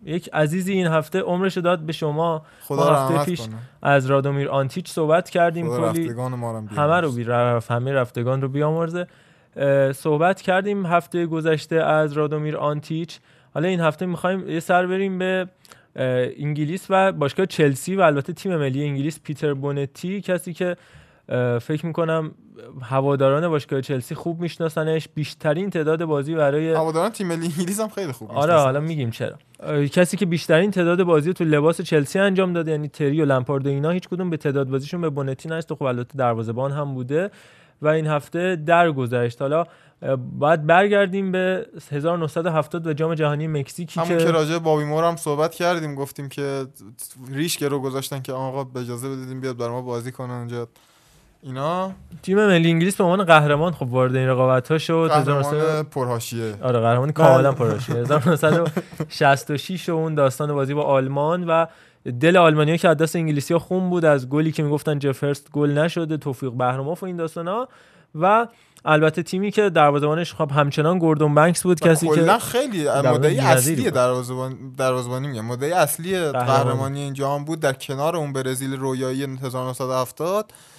[0.04, 3.56] یک عزیزی این هفته عمرش داد به شما خدا ما هفته پیش کنه.
[3.82, 6.82] از رادومیر آنتیچ صحبت کردیم کلی رفتگان ما رو هم بیامرزه.
[6.82, 9.08] همه رو بی رفت همه رفتگان رو بیامرزه
[9.94, 13.20] صحبت کردیم هفته گذشته از رادومیر آنتیچ
[13.54, 15.48] حالا این هفته می‌خوایم یه سر بریم به
[16.38, 20.78] انگلیس و باشگاه چلسی و البته تیم ملی انگلیس پیتر بونتی کسی که
[21.62, 22.32] فکر می‌کنم
[22.82, 25.08] هواداران باشگاه چلسی خوب میشناسنش.
[25.16, 28.54] بیشترین تعداد بازی برای هواداران تیم ملی انگلیس هم خیلی خوب آره.
[28.54, 29.36] حالا میگیم چرا.
[29.92, 33.70] کسی که بیشترین تعداد بازی تو لباس چلسی انجام داده یعنی تری و لمپارد و
[33.70, 37.32] اینا هیچ کدوم به تعداد بازیشون به بونتی نرسید خب البته دروازه‌بان هم بوده.
[37.82, 39.42] و این هفته درگذشت.
[39.42, 39.66] حالا
[40.40, 45.16] باید برگردیم به 1970 و جام جهانی مکزیکی همون که که راجع بابی مور هم
[45.16, 45.96] صحبت کردیم.
[45.96, 46.66] گفتیم که
[47.32, 50.68] ریش رو گذاشتن که آقا به اجازه بدیم بیاد بر ما بازی کنه اونجا.
[51.46, 51.92] اینا؟
[52.22, 56.54] تیم ملی انگلیس به عنوان قهرمان خب وارد این رقابت ها شد 1900 قهرمان پرهاشیه.
[56.62, 57.96] آره قهرمان کاملا پرهاشیه.
[57.96, 61.66] 1966 و اون داستان بازی با آلمان و
[62.20, 65.70] دل آلمانیا که از دست انگلیسی ها خون بود از گلی که می‌گفتن جفرست گل
[65.70, 67.68] نشده توفیق بهراموف و این داستان ها
[68.16, 68.48] و
[68.86, 73.92] البته تیمی که دروازه‌بانش خب همچنان گوردون بنکس بود کسی که کلا خیلی مدعی اصلی.
[73.92, 75.46] دروازه‌بان دروازه‌بانی میگم.
[75.46, 77.00] مدعی اصلی قهرمانی.
[77.02, 80.75] این جام بود در کنار اون برزیل رویایی 1970 اه،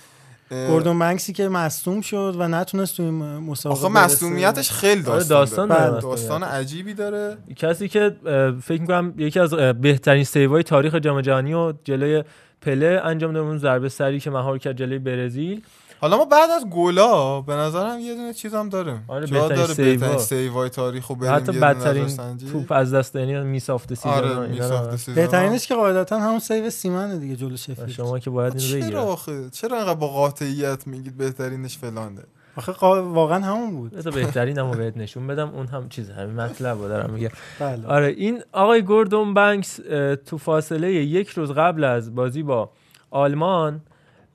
[0.51, 3.89] گوردون بنکسی که مصدوم شد و نتونست تو این مسابقه آخه.
[3.89, 5.91] مصدومیتش خیلی آره، داستان, داستان داره.
[5.91, 6.03] داره.
[6.03, 8.17] داستان عجیبی داره کسی که
[8.63, 12.25] فکر می‌کنم یکی از بهترین سیوهای تاریخ جام جهانی و جلوی
[12.61, 15.63] پله انجام داد اون ضربه سری که مهار کرد جلوی برزیل
[16.01, 19.75] حالا ما بعد از گلا به نظرم یه دونه چیز هم داره آره، بهترین داره
[19.75, 19.91] سیوا.
[19.91, 22.37] بهترین سیوای تاریخ بریم حتی بدترین.
[22.53, 25.15] توپ از دست یعنی miss of season آره miss of the season.
[25.15, 28.97] بهترینش که قاعدتا همون سیو سیمنه دیگه جلو شفیلد شما که باید اینو چرا بگیرید
[28.97, 32.23] آخه چرا انقدر با قاطعیت میگید بهترینش فلانه
[32.57, 32.83] آخه قا-
[33.15, 36.89] واقعا همون بود بذار بهترین هم بهت نشون بدم اون هم چیز همین مطلب رو
[36.89, 37.87] دارم میگه بله.
[37.87, 42.71] آره این آقای گوردون بنکس اه، تو فاصله یک روز قبل از بازی با
[43.11, 43.81] آلمان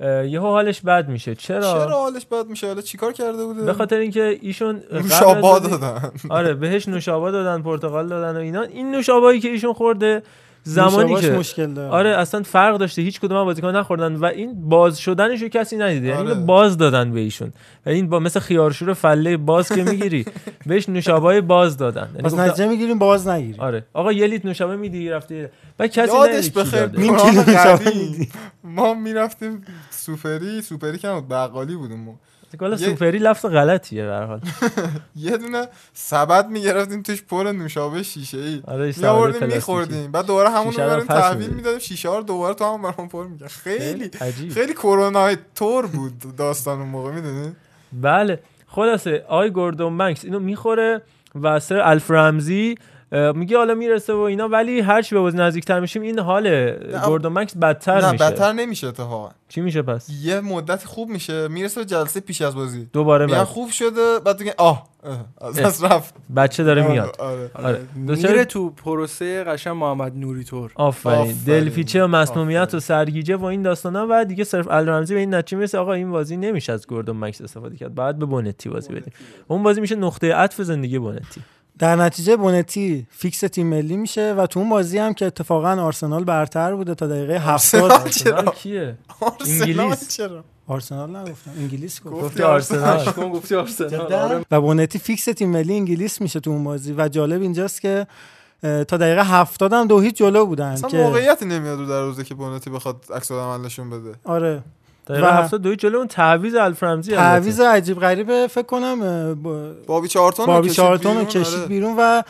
[0.01, 1.35] یهو حالش بد میشه.
[1.35, 6.11] چرا؟ چرا حالش بد میشه؟ حالا چیکار کرده بوده؟ به خاطر اینکه ایشون نوشابه دادن.
[6.29, 8.61] آره بهش نوشابه دادن پرتقال دادن و اینا.
[8.61, 10.23] این نوشابه‌ای که ایشون خورده
[10.63, 11.93] زمانی که مشکل داره.
[11.93, 16.07] آره اصلا فرق داشته هیچ کدوم از بازیکن نخوردن و این باز شدنشو کسی ندیده
[16.07, 16.29] یعنی آره.
[16.31, 17.53] اینو باز دادن به ایشون
[17.85, 20.25] و این با مثل خیارشور فله باز که می‌گیری
[20.65, 24.75] بهش نوشابه باز دادن یعنی پس نتیجه می‌گیریم باز نگیریم آره آقا یه لیتر نوشابه
[24.75, 26.99] میدی رفته بعد کسی یادش بخیر داده.
[26.99, 28.29] نیم قرآن کیلو نوشابه قدیم میدی.
[28.63, 32.19] ما می‌رفتیم سوپری سوپری که بقالی بودیم
[32.61, 34.41] یه- سوپری لفظ غلطیه به حال
[35.15, 39.55] یه دونه سبد می‌گرفتیم توش پر نوشابه شیشه ای آره، می سبد آوردیم پلاستیکی.
[39.55, 41.79] میخوردیم بعد دوباره همون رو بریم تحویل می‌دادیم.
[41.79, 44.11] شیشه ها رو دوباره تو هم برام پر می‌کرد خیلی.
[44.53, 47.51] خیلی کرونا تور بود داستان اون موقع می‌دونی
[47.93, 51.01] بله خلاصه آی گوردون بنکس اینو می‌خوره
[51.41, 52.75] و سر الف رمزی
[53.11, 56.71] میگه حالا می‌رسه و اینا ولی هر چی به بازی نزدیکتر میشیم این حال
[57.05, 58.23] گوردون بنکس بدتر نه میشه.
[58.23, 59.29] بدتر نمیشه اتفاقا.
[59.49, 62.89] چی میشه پس؟ یه مدت خوب میشه می‌رسه به جلسه پیش از بازی.
[62.93, 63.43] دوباره میگن بد.
[63.43, 64.87] خوب شده بعد دیگه آه
[65.41, 66.13] از دست رفت.
[66.35, 67.51] بچه داره آره، میاد آره.
[67.53, 67.81] آره.
[67.95, 70.71] میره تو پروسه قشن محمد نوری طور.
[70.75, 71.35] آفرین.
[71.45, 75.57] دلپیچه و مسمومیت و سرگیجه و این داستانا و دیگه صرف الرمزی به این نتیجه
[75.57, 75.77] می‌رسه.
[75.77, 77.95] آقا این بازی نمیشه از گوردون مکس استفاده کرد.
[77.95, 79.13] بعد به بونتی بازی بدیم.
[79.47, 81.41] اون بازی میشه نقطه عطف زندگی بونتی.
[81.81, 86.23] در نتیجه بونتی فیکس تیم ملی میشه و تو اون بازی هم که اتفاقا آرسنال
[86.23, 90.15] برتر بوده تا دقیقه 70 آرسنال کیه؟ آرسنال انگلیس.
[90.15, 92.25] چرا؟ آرسنال نگفتم انگلیس گفت.
[92.25, 93.05] گفتی آرسنال.
[93.05, 94.45] گفتی آرسنال؟ آره.
[94.51, 98.07] و بونتی فیکس تیم ملی انگلیس میشه تو اون بازی و جالب اینجاست که
[98.61, 102.23] تا دقیقه 70 هم دو هیچ جلو بودن اصلا که موقعیتی نمیاد رو در روزه
[102.23, 104.15] که بونتی بخواد عکس العمل نشون بده.
[104.23, 104.63] آره.
[105.07, 110.45] دقیقه و 72 جلو اون تعویض الفرمزی تعویض عجیب غریبه فکر کنم با- بابی چارتون
[110.45, 111.65] بابی رو بیرون، کشید آره.
[111.67, 112.21] بیرون و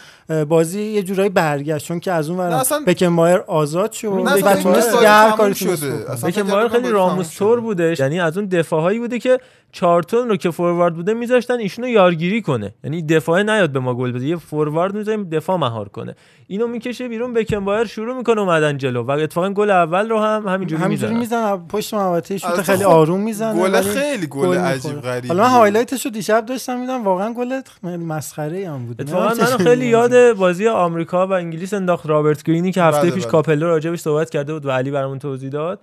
[0.45, 4.95] بازی یه جورایی برگشت چون که از اون ور اصلا- بکنبایر آزاد شد و تونست
[4.95, 6.05] هر کاری شده.
[6.31, 7.59] کردم خیلی راموس تور.
[7.59, 9.39] بودش یعنی از اون دفاعهایی بوده که
[9.71, 12.73] چارتون رو که فوروارد بوده میذاشتن ایشونو یارگیری کنه.
[12.83, 14.25] یعنی دفاع نیاد به ما گل بده.
[14.25, 16.15] یه فوروارد می‌ذاریم دفاع مهار کنه.
[16.47, 20.47] اینو می‌کشه بیرون بکن بایر شروع می‌کنه اومدن جلو و اتفاقا گل اول رو هم
[20.47, 24.57] همینجوری همینجوری می‌زنه می‌زنه پشت محوطه شوت البته خیلی خب، آروم می‌زنه گل خیلی گل
[24.57, 25.01] عجیب.
[25.01, 25.57] غریبی حالا من بود.
[25.57, 30.33] highlight ش رو دیشب داشتم می‌دیدم واقعا گل مسخره هم بود اتفاقا منو خیلی یاد
[30.33, 33.31] بازی آمریکا و انگلیس انداخت رابرت گرینی که هفته بله، پیش بله.
[33.31, 35.79] کاپلو راجبش صحبت کرده بود و علی برامون توضیح داد.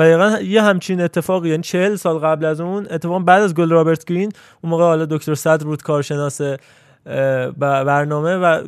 [0.00, 3.70] و دقیقا یه همچین اتفاقی یعنی 40 سال قبل از اون اتفاقا بعد از گل
[3.70, 6.40] رابرت گرین اون موقع حالا دکتر صدر بود کارشناس
[7.58, 8.62] برنامه و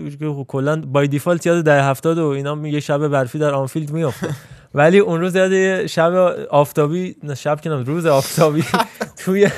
[0.44, 4.28] کلا by default یاد دهه 70 و اینا یه شب برفی در آنفیلد میافته.
[4.74, 6.12] ولی اون روز یاد یه شب
[6.50, 8.64] آفتابی نه شب که نه، روز آفتابی
[9.24, 9.48] توی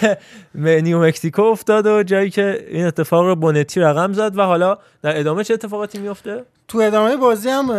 [0.55, 5.21] نیو مکسیکو افتاد و جایی که این اتفاق رو بونتی رقم زد و حالا در
[5.21, 7.71] ادامه چه اتفاقاتی میفته تو ادامه بازی هم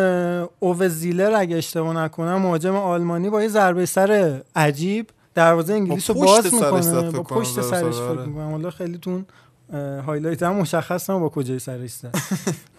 [0.59, 6.15] اووه زیلر اگه اشتباه نکنم مهاجم آلمانی با یه ضربه سر عجیب دروازه انگلیس رو
[6.15, 7.11] با پشت باز می‌کنه.
[7.11, 8.25] با پشت سرش سر، فکر.
[8.25, 8.51] می‌کنم.
[8.51, 9.25] حالا خیلی تو اون
[9.73, 12.15] highlight هم مشخص نبود با کجای سرش زد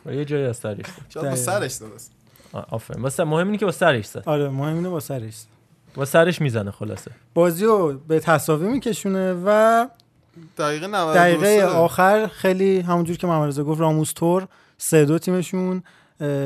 [0.05, 0.93] با یه جایی از سرش زد.
[1.09, 1.37] شاید با.
[1.37, 2.13] سرش درست
[2.53, 5.47] آفرین واسه مهم اینه که با سرش زد آره مهم اینه با سرش زد.
[5.95, 9.87] با سرش می‌زنه خلاصه بازی رو به تساوی میکشونه و
[10.59, 11.65] دقیقه 92 دقیقه.
[11.65, 14.49] آخر خیلی همونجور که محمد گفت راموس تور
[14.79, 15.83] سه دو تیمشون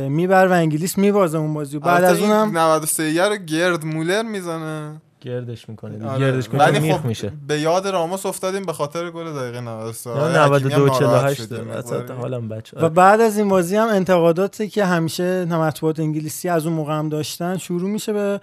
[0.08, 5.00] میبر و انگلیس میبازه اون بازی و بعد از اونم 93 رو گرد مولر می‌زنه
[5.20, 6.20] گردش می‌کنه آره.
[6.20, 7.32] گردش کنه ولی میخ خب میشه.
[7.46, 11.34] به یاد راموس افتادیم به خاطر گل دقیقه 93 نه، آقای حکیمی هم 92 ناراحت
[11.34, 12.20] 48 شد یه وسط مقداری.
[12.20, 16.74] حالم بچه و بعد از این بازی هم انتقاداتی که همیشه مطبوعات انگلیسی از اون
[16.74, 18.40] موقع هم داشتن شروع میشه به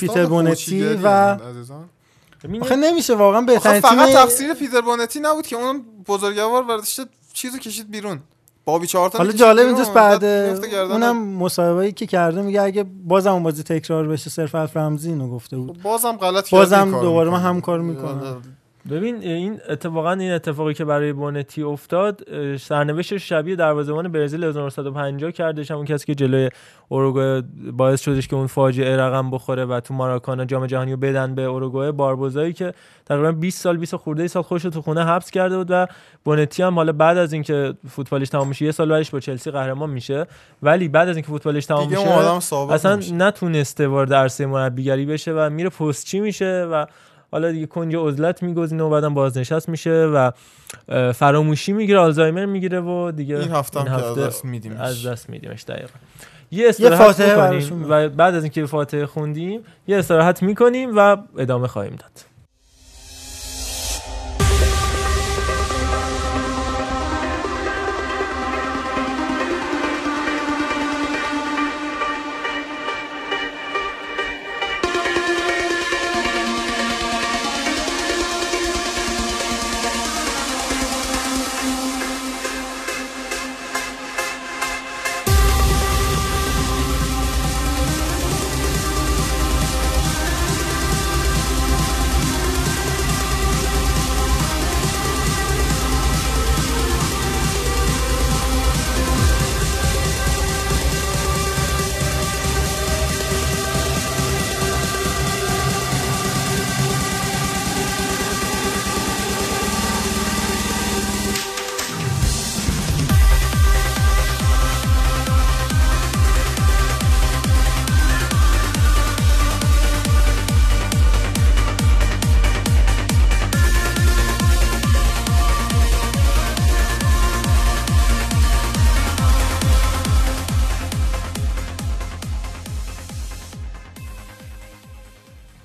[0.00, 1.38] پیتر بونتی و.
[2.60, 7.02] آخه نمیشه واقعا بهترین فقط تقصیر پیتر بونتی نبود که اون بزرگوار برداشته
[7.32, 8.20] چیزو کشید بیرون.
[8.64, 13.62] بابی چهارتا حالا جالب اینجاست بعد اونم مصاحبه‌ای که کرده میگه اگه بازم اون بازی
[13.62, 15.82] تکرار بشه صرف الف رمزی اینو گفته بود.
[15.82, 17.40] بازم غلط بازم دوباره من.
[17.40, 18.42] هم کار می‌کنم.
[18.90, 25.30] ببین این اتفاقا این اتفاقی که برای بونتی افتاد اه، سرنوشتش شبیه دروازه‌بان برزیل 1950
[25.30, 25.70] کردش.
[25.70, 26.50] همون کسی که جلوی
[26.88, 27.42] اوروگوئه
[27.72, 31.42] باعث شدش که اون فاجعه رقم بخوره و تو ماراکانا جام جهانی رو بدن به
[31.42, 31.92] اوروگوئه.
[31.92, 32.74] باربوزایی که
[33.06, 35.86] تقریبا 20 سال 20 خورده سال خودش تو خونه حبس کرده بود و
[36.24, 39.90] بونتی هم حالا بعد از اینکه فوتبالش تمام میشه یه سال بعدش با چلسی قهرمان
[39.90, 40.26] میشه.
[40.62, 42.08] ولی بعد از اینکه فوتبالش تمام میشه
[42.70, 43.14] اصلا نمیشه.
[43.14, 46.86] نتونسته وارد عرصه مربیگری بشه و میره پستچی میشه و
[47.34, 50.30] حالا دیگه کنج عزلت میگزینه و بعدم بازنشست میشه و
[51.12, 54.80] فراموشی می‌گیره آلزایمر می‌گیره و دیگه این هفته هم که از دست میدیمش.
[54.80, 55.92] از دست میدیمش دقیقا.
[56.50, 61.68] یه استراحت براشون بکنیم و بعد از اینکه فاتحه خوندیم یه استراحت می‌کنیم و ادامه
[61.68, 62.33] خواهیم داد.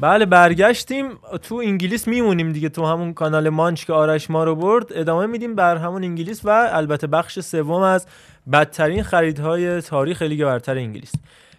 [0.09, 1.09] بله برگشتیم.
[1.41, 2.69] تو انگلیس میمونیم دیگه.
[2.69, 6.69] تو همون کانال مانش که آرش ما رو برد ادامه میدیم بر همون انگلیس و
[6.71, 8.07] البته بخش سوم از
[8.51, 11.11] بدترین خریدهای تاریخ لیگ برتر انگلیس.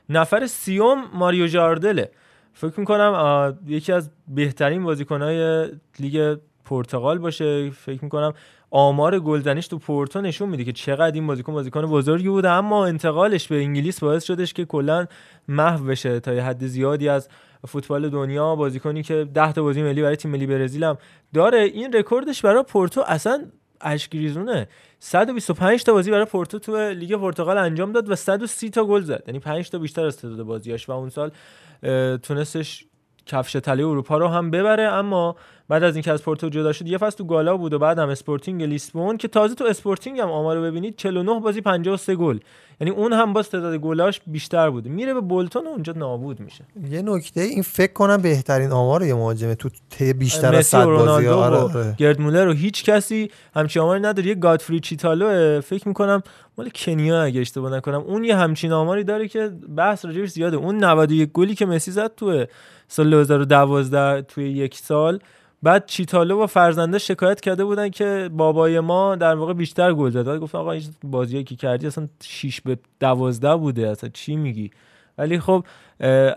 [0.08, 2.10] نفر سیوم ماریو جاردله.
[2.54, 5.68] فکر می‌کنم یکی از بهترین بازیکنهای
[6.00, 7.70] لیگ پرتغال باشه.
[7.70, 8.32] فکر می‌کنم
[8.70, 12.50] آمار گلزنیش تو پورتو نشون میده که چقدر این بازیکن بازیکن بزرگی بوده.
[12.50, 15.06] اما انتقالش به انگلیس باعث شدش که کلا
[15.48, 17.28] محو بشه تا یه حد زیادی از
[17.66, 20.98] فوتبال دنیا بازیکنی که 10 تا بازی ملی برای تیم ملی برزیل هم
[21.34, 23.44] داره این رکوردش برای پورتو اصلا
[23.80, 24.68] اشکریزونه.
[24.98, 29.24] 125 تا بازی برای پورتو تو لیگ پرتغال انجام داد و 130 تا گل زد.
[29.26, 31.30] یعنی 5 تا بیشتر از تعداد بازیاش و اون سال
[32.16, 32.86] تونستش
[33.26, 34.82] کفش طلای اروپا رو هم ببره.
[34.82, 35.36] اما
[35.70, 38.08] بعد از اینکه از پورتو جدا شد یه فصل تو گالا بود و بعد هم
[38.08, 42.38] اسپورتینگ لیسبون که تازه تو اسپورتینگ هم آمار رو ببینید 49 بازی 53 گل.
[42.80, 46.64] یعنی اون هم باز تعداد گلاش بیشتر بوده میره به بولتون و اونجا نابود میشه.
[46.90, 50.86] یه نکته این فکر کنم بهترین آمار یه مهاجمه تو طی بیشتر از مسی 100
[50.86, 51.26] و بازی.
[51.26, 51.94] آره آره.
[51.98, 54.28] گرد مولر و هیچ کسی همچین آماری نداره.
[54.28, 56.22] یه گادفری چیتالو فکر می‌کنم
[56.58, 58.00] مال کنیا اگه اشتباه نکنم.
[58.00, 60.56] اون یه همچین آماری داره که بحث راجعش زیاده.
[60.56, 62.44] اون 91 گلی که مسی زد تو
[62.88, 65.18] سال 2012 توی یک سال
[65.62, 70.38] بعد چیتالو و فرزنده شکایت کرده بودن که بابای ما در واقع بیشتر گل زد.
[70.38, 74.70] گفت آقا این بازیایی که کردی اصلا 6 به 12 بوده اصلا چی میگی؟
[75.18, 75.64] ولی خب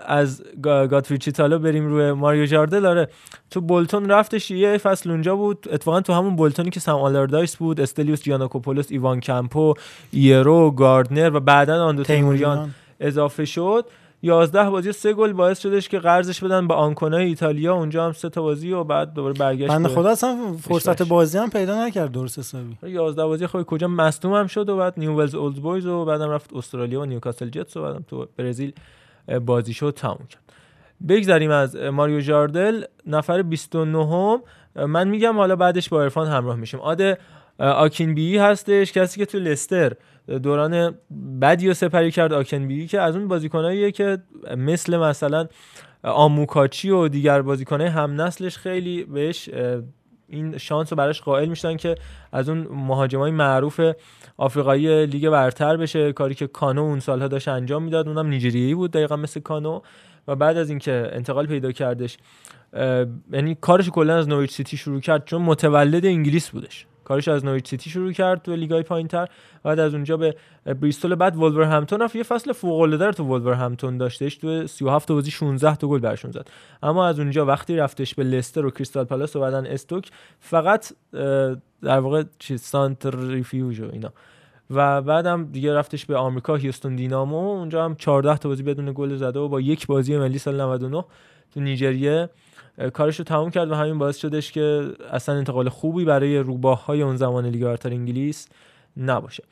[0.06, 2.82] از گا- گادفری چیتالو بریم روی ماریو جاردل.
[2.82, 3.08] داره
[3.52, 5.68] تو بولتون رفتش یه فصل اونجا بود.
[5.72, 9.74] اتفاقا تو همون بولتونی که سم آلاردایس بود استلیوس جیاناکوپولوس ایوان کمپو
[10.12, 12.76] ریکاردو گاردنر و بعدا آندو تیموریان تیموریان.
[13.00, 13.86] اضافه شد.
[14.26, 17.76] 11 بازی سه گل باعث شدش که قرضش بدن به آنکونای ایتالیا.
[17.76, 21.04] اونجا هم سه تا بازی و بعد دوباره برگشت بنده خدا اصلا فرصت.
[21.04, 22.78] بازی هم پیدا نکرد درست حسابی.
[22.84, 26.54] 11 بازی خب کجا؟ مصدوم هم شد و بعد نیوولز اولد بویز و بعدم رفت
[26.56, 28.74] استرالیا و نیوکاسل جتس و بعدم تو برزیل
[29.46, 30.42] بازی شد تموم کرد.
[31.08, 32.84] بگذریم از ماریو جاردل.
[33.08, 34.42] نفر 29 هم
[34.86, 36.80] من میگم حالا بعدش با عرفان همراه میشیم.
[36.80, 37.02] آد
[37.60, 39.94] آکینبی هستش کسی که تو لستر
[40.28, 40.96] دوران
[41.42, 44.18] بدی و سپری کرد آکنبی که از اون بازیکناییه که
[44.58, 45.48] مثل مثلا
[46.04, 49.50] آموکاچی و دیگر بازیکنای هم نسلش خیلی بهش
[50.28, 51.96] این شانس رو براش قائل میشن که
[52.32, 53.82] از اون مهاجمای معروف
[54.38, 56.14] آفریقایی لیگ برتر بشه.
[56.14, 58.08] کاری که کانو اون سالها داشت انجام می‌داد.
[58.08, 59.82] اونم نیجریه‌ای بود دقیقا مثل کانو.
[60.28, 62.18] و بعد از اینکه انتقال پیدا کردش
[63.32, 66.86] یعنی کارش کلا از نویچ سیتی شروع کرد چون متولد انگلیس بودش.
[67.04, 69.28] کارش از نویچ سیتی شروع کرد تو لیگای پایینتر.
[69.64, 70.36] بعد از اونجا به
[70.82, 72.16] بریستول بعد وولورهمپتون رفت.
[72.16, 76.32] یه فصل فوق العاده تو وولورهمپتون داشتش تو 37 تا بازی 16 تا گل برشون
[76.32, 76.48] زد.
[76.84, 80.10] اما از اونجا وقتی رفتش به لستر و کریستال پالاس و بعدن استوک
[80.40, 80.94] فقط
[81.82, 84.14] در واقع چیز سانتر ریفیوژ و اینا.
[84.70, 87.36] و بعدم دیگه رفتش به آمریکا هیوستون دینامو.
[87.36, 91.06] اونجا هم 14 تا بازی بدون گل زده و با یک بازی ملی سال 99
[91.54, 92.30] تو نیجریه.
[92.94, 97.02] کارش رو تموم کرد و همین باعث شدش که اصلا انتقال خوبی برای روباه های
[97.02, 98.48] اون زمان لیگ برتر انگلیس
[98.98, 99.44] نباشه.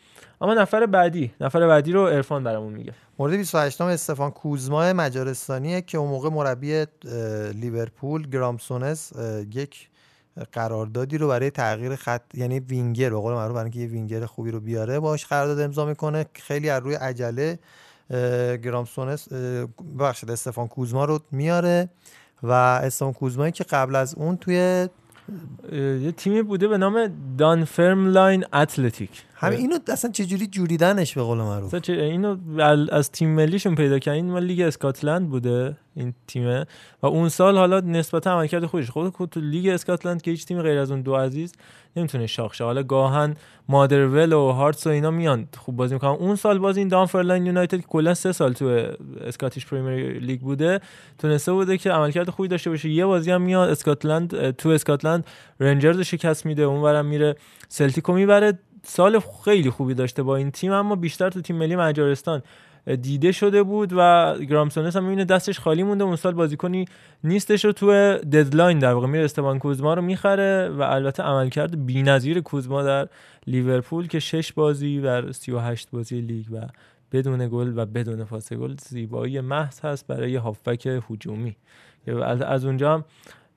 [0.41, 2.93] اما نفر بعدی نفر بعدی رو عرفان برامون میگه.
[3.19, 6.85] مورد 28 م استفان کوزما مجارستانیه که اون موقع مربی
[7.53, 9.11] لیورپول گرامسونس
[9.53, 9.89] یک
[10.51, 14.51] قراردادی رو برای تغییر خط یعنی وینگر به قول معروف برای اینکه یه وینگر خوبی
[14.51, 16.25] رو بیاره باش قرارداد امضا می‌کنه.
[16.33, 17.59] خیلی از روی عجله
[18.63, 19.27] گرامسونس
[19.99, 21.89] ببخشید استفان کوزما رو میاره.
[22.43, 24.87] و استفان کوزمایی که قبل از اون توی
[25.71, 29.23] یه تیمی بوده به نام دانفرملاین اتلتیک.
[29.41, 32.37] همین اینو اصلا چجوری جوریدنش به قول معروف؟ چه- اینو
[32.91, 36.65] از تیم ملیشون پیدا کردن این مال لیگ اسکاتلند بوده این تیمه.
[37.01, 40.61] و اون سال حالا نسبتا عملکرد خوبش خود خود تو لیگ اسکاتلند که هیچ تیم
[40.61, 41.53] غیر از اون دو عزیز
[41.95, 42.63] نمی‌تونه شاخ شه.
[42.63, 43.35] حالا گاهن
[43.69, 46.09] مادرول و هارتس و اینا میان خوب بازی می‌کنن.
[46.09, 48.85] اون سال باز این دانفرلاین یونایتد که کلا سه سال تو
[49.25, 50.79] اسکاتیش پریمیر لیگ بوده.
[51.17, 52.89] تونسته بوده که عملکرد خوبی داشته باشه.
[52.89, 55.25] یه بازی هم میاد اسکاتلند تو اسکاتلند
[55.59, 56.63] رنجرز رو شکست میده.
[56.63, 57.35] اونورم میره
[57.69, 58.59] سلتیکو می‌بره.
[58.83, 62.41] سال خیلی خوبی داشته با این تیم اما بیشتر تو تیم ملی مجارستان
[63.01, 66.85] دیده شده بود و گرام سونس هم می‌بینه دستش خالی مونده اون سال بازیکنی
[67.23, 69.23] نیستش رو تو deadline در واقع میره.
[69.23, 73.07] استوان کوزما رو می‌خره و البته عملکرد بی‌نظیر کوزما در
[73.47, 76.61] لیورپول که شش بازی بر 38 بازی لیگ و
[77.11, 81.55] بدون گل و بدون پاس گل زیبایی محض هست برای هافبک هجومی.
[82.45, 83.05] از اونجا هم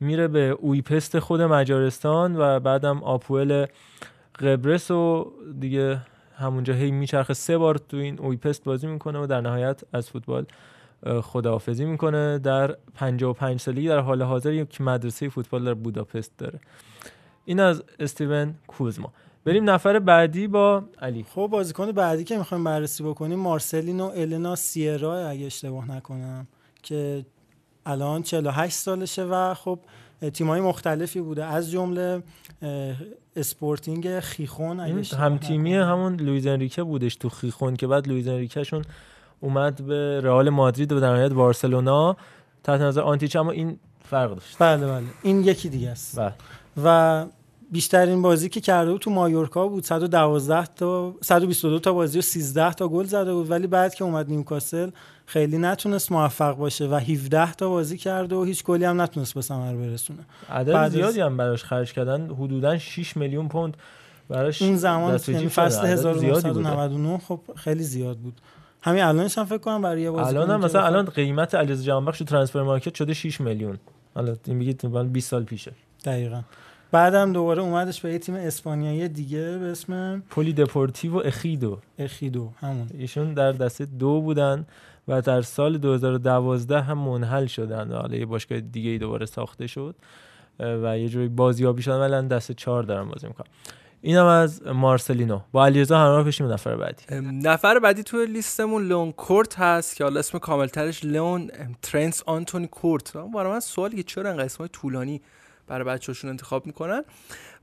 [0.01, 3.67] میره به اویپست خود مجارستان و بعدم آپوئل
[4.41, 6.01] قبرس و دیگه
[6.37, 10.47] همونجا هی میچرخه سه بار تو این اویپست بازی می‌کنه و در نهایت از فوتبال
[11.23, 12.39] خداحافظی می‌کنه.
[12.39, 16.61] در 55 سالگی در حال حاضر یک مدرسه فوتبال در بوداپست داره.
[17.45, 19.13] این از استیون کوزما.
[19.45, 21.27] بریم نفر بعدی با علی.
[21.35, 26.47] خب بازیکن بعدی که می‌خوایم بررسی بکنیم مارسلینو النا سیرا اگه اشتباه نکنم
[26.83, 27.27] که
[27.87, 29.79] الان 48 سالشه و خب
[30.35, 31.45] تیمای مختلفی بوده.
[31.45, 32.23] از جمله
[33.37, 38.85] اسپورتینگ خیخون هم تیمی همون لویز انریکه بودش تو خیخون که بعد لویز انریکهشون
[39.41, 42.17] اومد به رئال مادرید و در نهایت بارسلونا.
[42.65, 44.57] تحت نظر آنتیچ اما این فرق داشت.
[44.59, 45.05] بله بله.
[45.23, 46.19] این یکی دیگه است.
[46.19, 46.35] بله.
[46.85, 47.27] و
[47.73, 49.85] بیشترین بازی که کرده بود تو مایورکا بود.
[49.85, 53.51] 112 تا 122 تا بازی و 13 تا گل زده بود.
[53.51, 54.91] ولی بعد که اومد نیوکاسل
[55.27, 59.41] خیلی نتونست موفق باشه و 17 تا بازی کرده و هیچ گلی هم نتونست به
[59.41, 60.25] ثمر برسونه.
[60.51, 62.31] عدد زیادی هم براش خرج کردن.
[62.31, 63.77] حدودا 6 میلیون پوند
[64.29, 65.49] براش اون زمان یعنی.
[65.49, 66.37] فصل عدد زیادی بوده.
[66.39, 68.41] 1999 خب خیلی زیاد بود.
[68.83, 71.83] همین الانش هم فکر کنم برای یه بازیکن الان هم مثلا بخواد- الان قیمت علیرضا
[71.83, 73.79] جهانبخش تو ترانسفر مارکت شده 6 میلیون.
[74.15, 75.73] حالا این بگید مثلا 20 سال پیشه.
[76.05, 76.41] دقیقا.
[76.93, 81.79] بعدم دوباره اومدش به یه تیم اسپانیایی دیگه به اسم پلی دپورتیو اخیدو.
[81.99, 82.87] اخیدو همون.
[82.99, 84.67] ایشون در دسته دو بودن.
[85.09, 89.95] و در سال 2012 هم منحل شدن حالا یه باشگاه دیگه ای دوباره ساخته شد.
[90.59, 93.47] و یه جوری بازیابی شدن ولی دسته چهار دارن بازی می‌کنن.
[94.03, 95.41] اینم از مارسلینو.
[95.53, 97.05] با علیرضا همراه بشیم نفر بعدی.
[97.43, 101.51] نفر بعدی توی لیستمون لون کورت هست که حالا اسم کاملترش لون
[101.83, 103.13] ترنس آنتونی کورت.
[103.17, 105.23] برای من سوالی که چرا انقدر اسمای طولانی
[105.67, 107.05] برای بچه‌هاشون انتخاب می‌کنن؟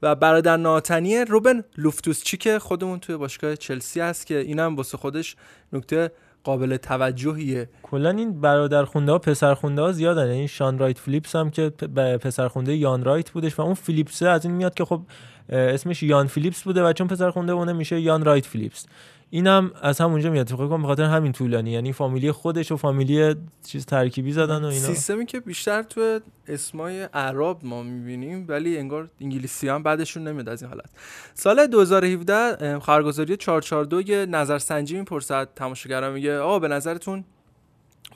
[0.01, 5.35] و برادر ناتنی روبن لوفتوس که خودمون توی باشگاه چلسی هست که اینم واسه خودش
[5.73, 6.11] نکته
[6.43, 7.69] قابل توجهیه.
[7.83, 10.27] کلا این برادر خونده ها پسر خونده ها زیادن.
[10.27, 14.45] یعنی شان رایت فلیپس هم که پسر خونده یان رایت بودش و اون فلیپسه از
[14.45, 15.01] این میاد که خب
[15.49, 18.85] اسمش یان فیلیپس بوده و چون پسر خونده اونه میشه یان رایت فیلیپس
[19.33, 20.47] اینم از همونجا میاد.
[20.47, 21.71] فکر کنم به خاطر همین طولانی.
[21.71, 23.35] یعنی فامیلی خودش و فامیلی
[23.67, 24.87] چیز ترکیبی زدن و اینا.
[24.87, 30.63] سیستمی که بیشتر تو اسمای عرب ما می‌بینیم ولی انگار انگلیسی هم بعدشون نمیاد از
[30.63, 30.89] این حالت.
[31.33, 37.23] سال 2017 اه، خبرگزاری 442 یه نظرسنجی می‌پرسد تماشاگران میگه آقا به نظرتون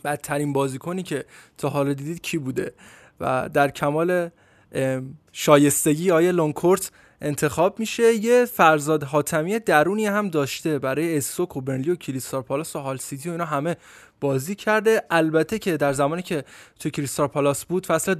[0.03, 1.25] بدترین بازیکنی که
[1.57, 2.73] تا حالا دیدید کی بوده؟
[3.19, 4.29] و در کمال
[5.31, 8.13] شایستگی آیه لونکورت انتخاب میشه.
[8.13, 12.97] یه فرزاد حاتمی درونی هم داشته برای استوک و برنلی و کریستال پالاس و هال
[12.97, 13.77] سیتی و اینا همه
[14.21, 15.03] بازی کرده.
[15.09, 16.43] البته که در زمانی که
[16.79, 18.15] تو کریستال پالاس بود فصل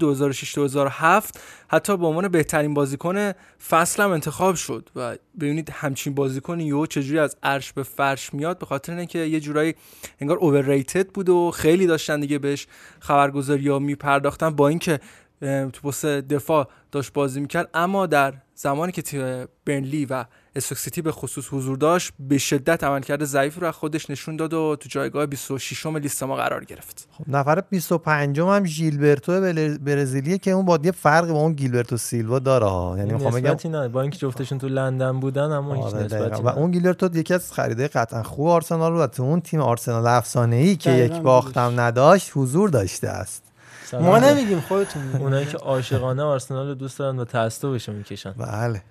[1.21, 3.31] 2006-2007 حتی به عنوان بهترین بازیکن
[3.69, 8.59] فصل هم انتخاب شد و ببینید همچین بازیکنی یهو چجوری از عرش به فرش میاد.
[8.59, 9.75] به خاطر اینکه یه جورایی
[10.21, 12.67] انگار اوورریتد بود و خیلی داشتن دیگه بهش
[12.99, 14.99] خبرگزاری ها میپرداختن با اینکه
[15.41, 20.25] تو پست دفاع داشت بازی می‌کرد اما در زمانی که تیم برنلی و
[20.55, 24.53] استوک سیتی به خصوص حضور داشت به شدت عملکرد ضعیف رو از خودش نشون داد
[24.53, 29.77] و تو جایگاه 26 م لیست ما قرار گرفت خب نفر 25 هم ژیلبرتو بل-
[29.77, 33.47] برزیلیه که اون با یه فرق با اون گیلبرتو سیلوا داره ها یعنی می‌خوام بگم
[33.47, 36.03] نسبتی نه با اینکه جفتشون تو لندن بودن اما هیچ آره.
[36.03, 36.47] نسبتی و.
[36.47, 40.55] اون گیلبرتو یکی از خریده قطعا خوب آرسنال بود و تو اون تیم آرسنال افسانه
[40.55, 43.44] ای که یک باختم نداشت حضور داشته است.
[43.93, 45.15] ما نمیگیم خودتون.
[45.15, 48.31] اونایی که عاشقانه آرسنال رو دوست دارن و تعصبش رو می‌کشن.
[48.31, 48.81] بله.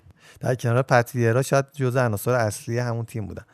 [0.40, 3.44] در کنار پتویرا شاید جزء عناصر اصلی همون تیم بودن.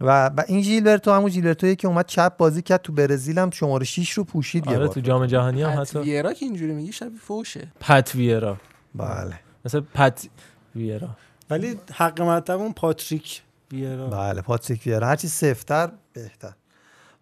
[0.00, 3.84] و, و این ژیلبرتو همون ژیلبرتویی که اومد چپ بازی کرد تو برزیل هم شماره
[3.84, 4.94] 6 رو پوشید یه آره بار.
[4.94, 5.98] تو جام جهانی هم حتی.
[5.98, 7.72] ویرا که اینجوری میگی شبیه فوشه.
[7.80, 8.56] پت ویرا
[8.94, 9.40] بله.
[9.64, 10.28] مثل پت
[10.76, 11.08] ویرا
[11.50, 15.06] ولی حق مطلب اون پاتریک بیرا بله پاتریک ویرا.
[15.06, 16.52] هرچی سفتر بهتر.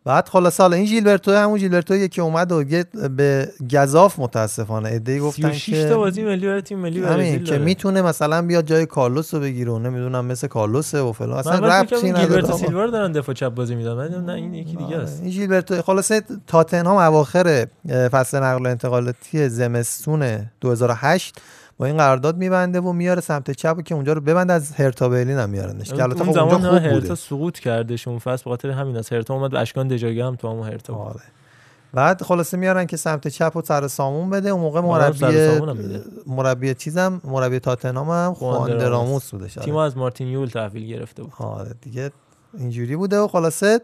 [0.04, 2.64] بعد خلاصه حالا این ژیلبرتو همون ژیلبرتویی که اومد و
[3.08, 7.44] به گزاف متاسفانه ایده گفتن 36 که تا بازی ملی برای تیم ملی همین برزیل
[7.44, 7.58] که.
[7.58, 12.10] می‌تونه مثلا بیاد جای کارلوس رو بگیره و نمی‌دونم مثل کارلوس و فلان اصلا ربطی
[12.10, 12.58] نداره گیلبرتو آقا.
[12.58, 16.22] سیلوا رو دارن دفاع چپ بازی میدن نه این یکی دیگه است این ژیلبرتو خلاصه
[16.46, 17.66] تاتنهام اواخر
[18.12, 21.40] فصل نقل و انتقالاتی زمستون 2008
[21.78, 25.08] با این قرارداد میبنده و میاره سمت چپ و که اونجا رو ببند از هرتا
[25.08, 27.14] برلین هم میارنش که البته اون خب اونجا خوب هرتا بوده.
[27.14, 30.48] سقوط کردش اون فصل به خاطر همین از هرتا اومد و اشکان دژاگه هم تو
[30.48, 31.06] همون هرتا بود.
[31.06, 31.22] آره.
[31.94, 34.48] بعد خلاصه میارن که سمت چپ و سر سامون بده.
[34.48, 36.04] اون موقع آره، مربی هم.
[36.26, 39.58] مربی چیزم مربی تاتنهام هم خوان دراموس بودش.
[39.58, 39.64] آره.
[39.64, 41.32] تیم از مارتین یول تحویل گرفته بود.
[41.38, 42.10] آره دیگه
[42.58, 43.80] اینجوری بوده و خلاصه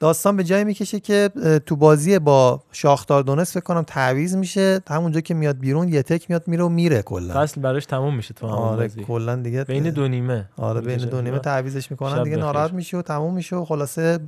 [0.00, 1.30] داستان به جایی می‌کشه که
[1.66, 4.80] تو بازی با شاختار دونست فکر کنم تعویض میشه.
[4.88, 7.34] همونجا که میاد بیرون یه تک میاد میره و میره کلا.
[7.34, 10.48] فصل براش تموم میشه تو آره کلا دیگه بین دو نیمه.
[10.56, 10.96] آره بین.
[10.96, 12.36] دو نیمه تعویضش می‌کنن دیگه.
[12.36, 14.18] ناراحت میشه و تموم میشه و خلاصه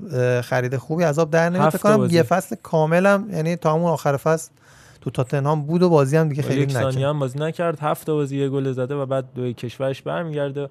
[0.44, 1.68] خرید خوبی عذاب در نمیاد.
[1.68, 2.08] فکر کنم.
[2.10, 4.50] یه فصل کاملم یعنی تا همون آخر فصل
[5.00, 6.96] تو تاتنهام بود و بازی هم دیگه خیلی نکرد.
[6.96, 7.78] هم بازی نکرد.
[7.80, 10.68] هفت بازی یه گل زده و بعد دو کشورش برمیگرده.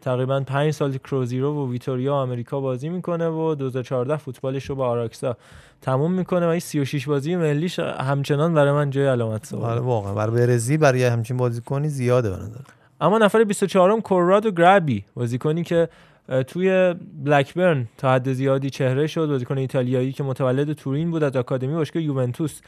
[0.00, 5.36] تقریبا پنج سال کروزیرو و ویتوریا آمریکا بازی می‌کنه و 2014 فوتبالش رو با آراکسا
[5.82, 10.14] تموم می‌کنه و این 36 بازی ملیش همچنان برای من جای علامت سوال آره واقعا
[10.14, 12.60] برای برزیل برای همچین بازیکنی زیاده به نظر.
[13.00, 15.88] اما نفر 24 م کورادو گرابی بازیکنی که
[16.46, 16.94] توی
[17.24, 22.02] بلکبرن تا حد زیادی چهره شد بازیکن ایتالیایی که متولد تورین بود از آکادمی باشگاه
[22.02, 22.60] یوونتوس.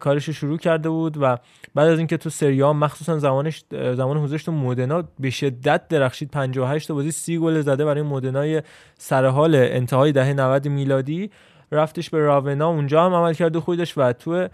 [0.00, 1.36] کارش رو شروع کرده بود و
[1.74, 6.30] بعد از اینکه تو سری آ مخصوصا زمانش زمان حضورش تو مودنا به شدت درخشید.
[6.30, 8.62] 58 تا بازی 30 گل زده برای مودنای
[8.98, 11.30] سر حال انتهای دهه 90 میلادی.
[11.72, 14.48] رفتش به راونا اونجا هم عمل کرده خوبی داشت و تو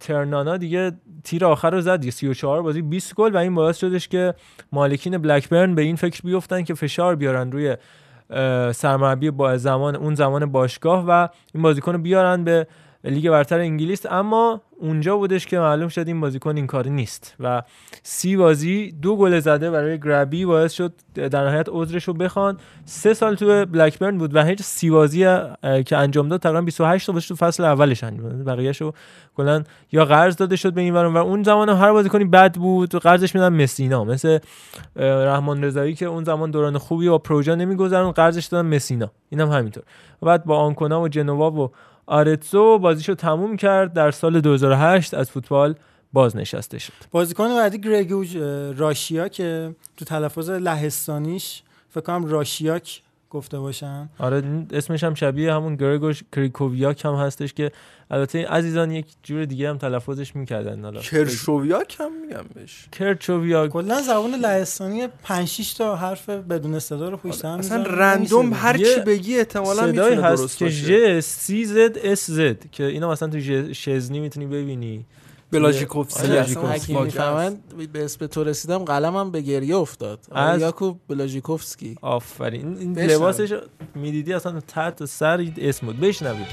[0.00, 0.92] ترنانا دیگه
[1.24, 2.00] تیر آخر رو زد.
[2.00, 4.34] دیگه 34 بازی 20 گل و این باعث شدش که
[4.72, 7.76] مالکین بلکبرن به این فکر بیفتن که فشار بیارن روی
[8.72, 12.66] سرمربی با زمان اون زمان باشگاه و این بازیکن رو بیارن به
[13.06, 17.62] لیگ برتر انگلیس اما اونجا بودش که معلوم شد این بازیکن این کاری نیست و
[18.02, 22.58] سی بازی دو گل زده برای گرابی باعث شد در نهایت عذرش رو بخوان.
[22.84, 25.18] سه سال تو بلکبرن بود و هیچ سی بازی
[25.86, 28.44] که انجام داد تقریبا 28 تا تو فصل اولش انجام داد.
[28.44, 28.94] بقیه‌شو رو
[29.36, 32.54] کلا یا قرض داده شد به این ور و اون زمان هم هر بازیکنی بد
[32.54, 34.38] بود قرضش میدن مسینا مثل
[34.96, 39.82] رحمان رضایی که اون زمان دوران خوبی با پروژه نمیگذرون قرضش دادن مسینا اینم همینطور.
[40.22, 41.70] و بعد با آنکونا و جنوا و
[42.06, 45.74] آرتزو بازیشو تموم کرد در سال 2008 از فوتبال
[46.12, 46.92] بازنشسته شد.
[47.10, 48.36] بازیکن بعدی گرگوج
[48.76, 54.42] راشیا که تو تلفظ لهستانیش فکر کنم راشیاک گفته باشم آره
[54.72, 57.72] اسمش هم شبیه همون گرگوش کریکوویاک هم هستش که
[58.10, 60.84] البته عزیزان یک جور دیگه هم تلفظش می‌کردن.
[60.84, 62.88] حالا کرشویاک هم میگم بهش.
[62.92, 63.70] کرچوویاک.
[63.70, 67.98] کلا زبان لهستانی 5 6 تا حرف بدون صدا رو پشت هم اصلا می‌ذارن.
[67.98, 71.20] random هر چی بگی احتمالاً می‌تونه هست درست که باشه.
[71.20, 73.40] ژ سی زد اس زد که اینا مثلا تو
[73.72, 75.04] شزنی می‌تونی ببینی.
[75.50, 77.56] بلاژیکوفسکی آره، حکیم می‌فهمن
[77.92, 80.18] به اسم تو رسیدم قلمم به گریه افتاد.
[80.32, 81.96] از- یاکوب بلاژیکوفسکی.
[82.02, 82.76] آفرین.
[82.78, 82.98] این.
[82.98, 83.54] لباسش
[83.94, 86.00] می‌دیدی؟ اصلا تحت سر اسم بود.
[86.00, 86.46] بشنوید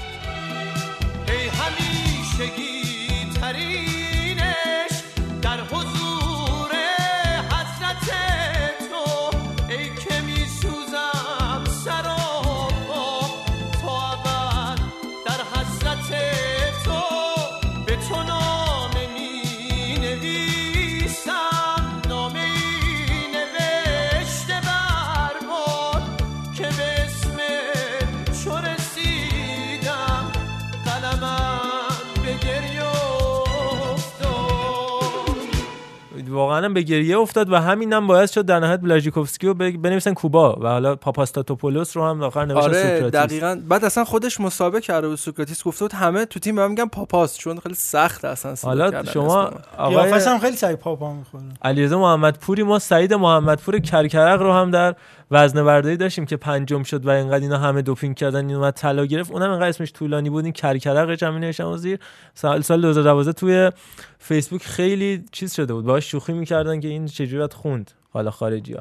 [36.34, 40.68] واقعا به گریه افتاد و همینم باعث شد در نهایت بلاژیکوفسکی رو بنویسن کوبا و
[40.68, 43.20] حالا پاپاستاتوپولوس رو هم آخر نوشتن آره سوکراتیس.
[43.20, 43.60] دقیقا.
[43.68, 46.86] بعد اصلا خودش مسابقه کرده بود سوکراتیس گفته بود همه تو تیم به من میگن
[46.86, 49.50] پاپاست چون خیلی سخت اصلا حالا شما.
[49.78, 51.44] آقای هم خیلی سعی پاپا می‌خوره.
[51.62, 54.94] علیرضا محمدپوری ما سعید محمدپور کرکرق رو هم در
[55.34, 59.06] وزنه برداری داشتیم که پنجم شد و اینقدر اینا همه دوپینگ کردن این اومد طلا
[59.06, 59.30] گرفت.
[59.30, 60.44] اونم اینقدر اسمش طولانی بود.
[60.44, 61.98] این کرکرق جمعی نوشتم زیر
[62.34, 63.70] سال سال 2012 توی
[64.18, 65.84] فیسبوک خیلی چیز شده بود.
[65.84, 68.80] باهاش شوخی می‌کردن که این چجوری خوند حالا خارجی ها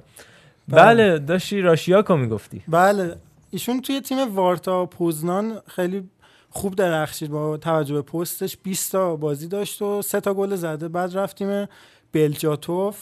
[0.68, 2.62] بله داشتی راشیاکو می‌گفتی.
[2.68, 3.16] بله.
[3.52, 6.10] ایشون توی تیم وارتا پوزنان خیلی
[6.50, 7.30] خوب درخشید.
[7.30, 10.88] با توجه به پستش 20 تا بازی داشت و سه تا گل زده.
[10.88, 11.66] بعد رفتیم
[12.12, 12.98] بلجاتوف.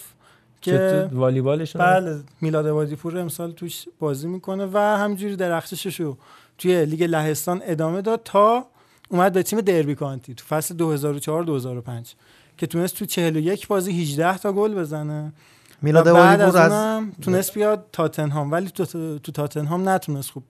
[0.62, 6.18] که والیبالشون بله میلاد وادیپور امسال توش بازی می‌کنه و همجوری درخششش رو
[6.58, 8.66] توی لیگ لهستان ادامه داد تا
[9.10, 12.14] اومد به تیم دربی کانتی تو فصل 2004 2005
[12.58, 15.34] که تونست تو 41 بازی 18 تا گل بزنه.
[15.82, 18.86] میلاد بعد از از- تونست بیاد تاتنهام ولی تو,
[19.18, 20.44] تو تاتنهام نتونست خوب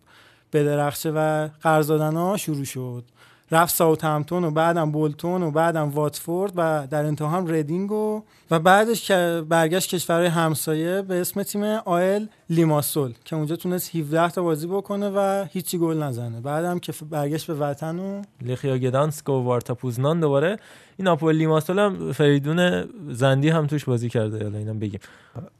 [0.53, 3.03] بدرخشه و قرض دادن ها شروع شد.
[3.51, 8.59] رفت ساوتهمتون و بعدم بولتون و بعدم واتفورد و در انتها هم ردینگ و و
[8.59, 14.41] بعدش که برگشت کشورهای همسایه به اسم تیم آل لیماسول که اونجا تونست 17 تا
[14.41, 16.41] بازی بکنه و هیچی گل نزنه.
[16.41, 20.57] بعدم که برگشت به وطن و لخیا گدانسک و وارتا پوزنان دوباره
[20.97, 24.43] این آپول لیماسول هم فریدون زندی هم توش بازی کرده.
[24.43, 24.99] حالا اینم بگیم.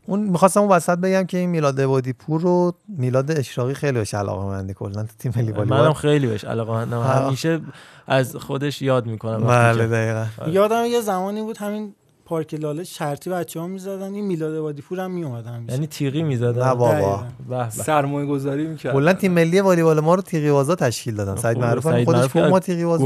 [0.06, 4.14] اون می‌خواستم اون وسط بگم که این میلاد وادی پور رو میلاد اشراقی خیلی بهش
[4.14, 5.82] علاقه مندی کلا تو تیم ملی والیبال.
[5.82, 7.02] منم خیلی بهش علاقه مندم.
[7.02, 7.62] همیشه
[8.08, 9.48] از خودش یاد می‌کنم.
[9.48, 10.50] بله دقیقا.
[10.50, 11.96] یادم یه زمانی بود همین
[12.32, 15.74] پارک لاله شرطی بچه ها می‌زدن این میلاد وادیپور هم میومد همیشه.
[15.74, 17.70] یعنی تیغی می‌زدن؟ نه بابا.
[17.70, 21.36] سرمایه گذاری می‌کرد کلا تیم ملی والیبال ما رو تیغی بازا تشکیل دادن.
[21.36, 21.68] سعید خوبه.
[21.68, 23.02] معروف هم سعید خودش ما تیغی باز.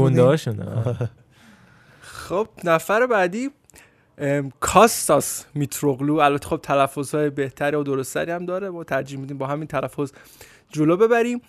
[2.00, 3.50] خب نفر بعدی
[4.60, 6.14] کاستاس میتروغلو.
[6.14, 8.70] البته خب تلفظهای بهتری و درستری هم داره.
[8.70, 10.12] ما ترجیح میدیم با همین تلفظ
[10.70, 11.40] جلو ببریم.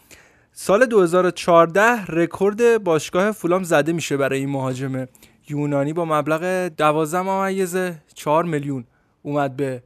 [0.54, 5.06] سال 2014 رکورد باشگاه فولام زده میشه برای این مهاجم
[5.50, 7.78] یونانی با مبلغ 12 ممیز
[8.14, 8.86] 4 میلیون
[9.22, 9.84] اومد به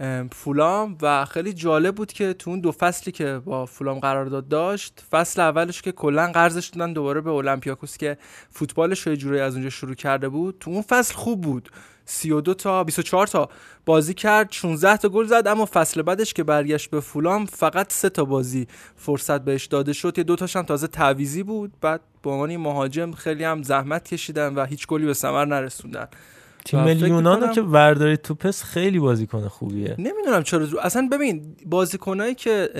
[0.00, 4.48] ام، فولام و خیلی جالب بود که تو اون دو فصلی که با فولام قرارداد
[4.48, 8.18] داشت فصل اولش که کلا قرضش دادن دوباره به اولمپیاکوس که
[8.50, 11.70] فوتبالش رو یه جورایی از اونجا شروع کرده بود تو اون فصل خوب بود.
[12.10, 13.48] 32 تا 24 تا
[13.86, 18.08] بازی کرد 16 تا گل زد اما فصل بعدش که برگشت به فولام فقط سه
[18.08, 18.66] تا بازی
[18.96, 20.18] فرصت بهش داده شد.
[20.18, 21.72] یه دو تاش هم تازه تعویزی بود.
[21.80, 26.08] بعد به عنوان مهاجم خیلی هم زحمت کشیدن و هیچ گلی به ثمر نرسوندن.
[26.64, 29.94] تیم و ملی فکر یونان رو می‌کنم- که ورداری توپس خیلی بازیکن خوبیه.
[29.98, 30.66] نمی‌دونم چرا.
[30.82, 32.70] اصلا ببین بازیکنایی که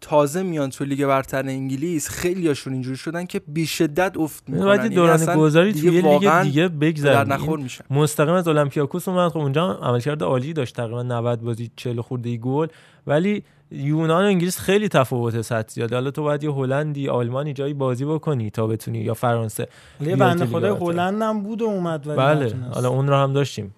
[0.00, 4.66] تازه میان تو لیگ برتر انگلیس خیلی هاشون اینجوری شدن که بی شدت افت می‌کنن.
[4.66, 7.84] باید یه دوران گذاری توی لیگ دیگه بگذرن نخور میشن.
[7.90, 9.30] مستقیم از اولمپیاکوس اومد.
[9.30, 12.66] خب اونجا عملکرد عالی داشت تقریبا 90 بازی 40 خورده گل.
[13.06, 17.74] ولی یونان و انگلیس خیلی تفاوت سطح زیاده حالا تو باید یه هلندی آلمانی جایی
[17.74, 19.68] بازی بکنی تا بتونی یا فرانسه.
[20.00, 20.84] یه بنده برتر.
[20.84, 22.54] هلند هم بود و اومد ولی بله.
[22.74, 23.74] حالا اون رو هم داشتیم.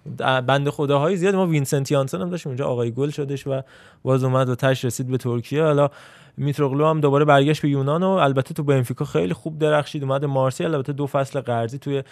[0.47, 2.49] بنده خداهای زیاد ما وینسنت یانسن هم داشتیم.
[2.49, 3.61] اونجا آقای گل شدش و
[4.03, 5.63] باز اومد و تهش رسید به ترکیه.
[5.63, 5.89] حالا
[6.37, 10.03] میتروگلو هم دوباره برگشت به یونان و البته تو بنفیکا خیلی خوب درخشید.
[10.03, 12.03] اومد مارسی البته دو فصل قرضی توی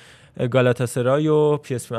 [0.51, 1.91] گالاتاسرای و پی اس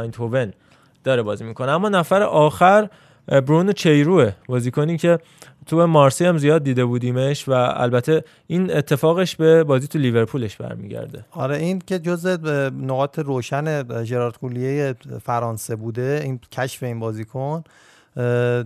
[1.04, 1.70] داره بازی می‌کنه.
[1.70, 2.88] اما نفر آخر
[3.27, 4.32] برونو شیرو.
[4.47, 5.19] بازیکنی که
[5.66, 11.24] تو مارسی هم زیاد دیده بودیمش و البته این اتفاقش به بازی تو لیورپولش برمیگرده.
[11.31, 12.36] آره این که جزء
[12.81, 14.94] نقاط روشن ژرارد کولیه
[15.24, 17.65] فرانسه بوده این کشف این بازیکن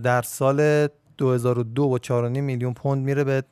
[0.03, 3.43] در سال 2002 با 4.5 میلیون پوند میره به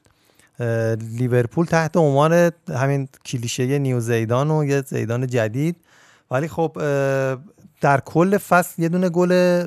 [1.17, 5.75] لیورپول تحت عنوان همین کلیشه نیو زیدان و یه زیدان جدید.
[6.31, 6.77] ولی خب
[7.85, 9.63] در کل فصل یه دونه گل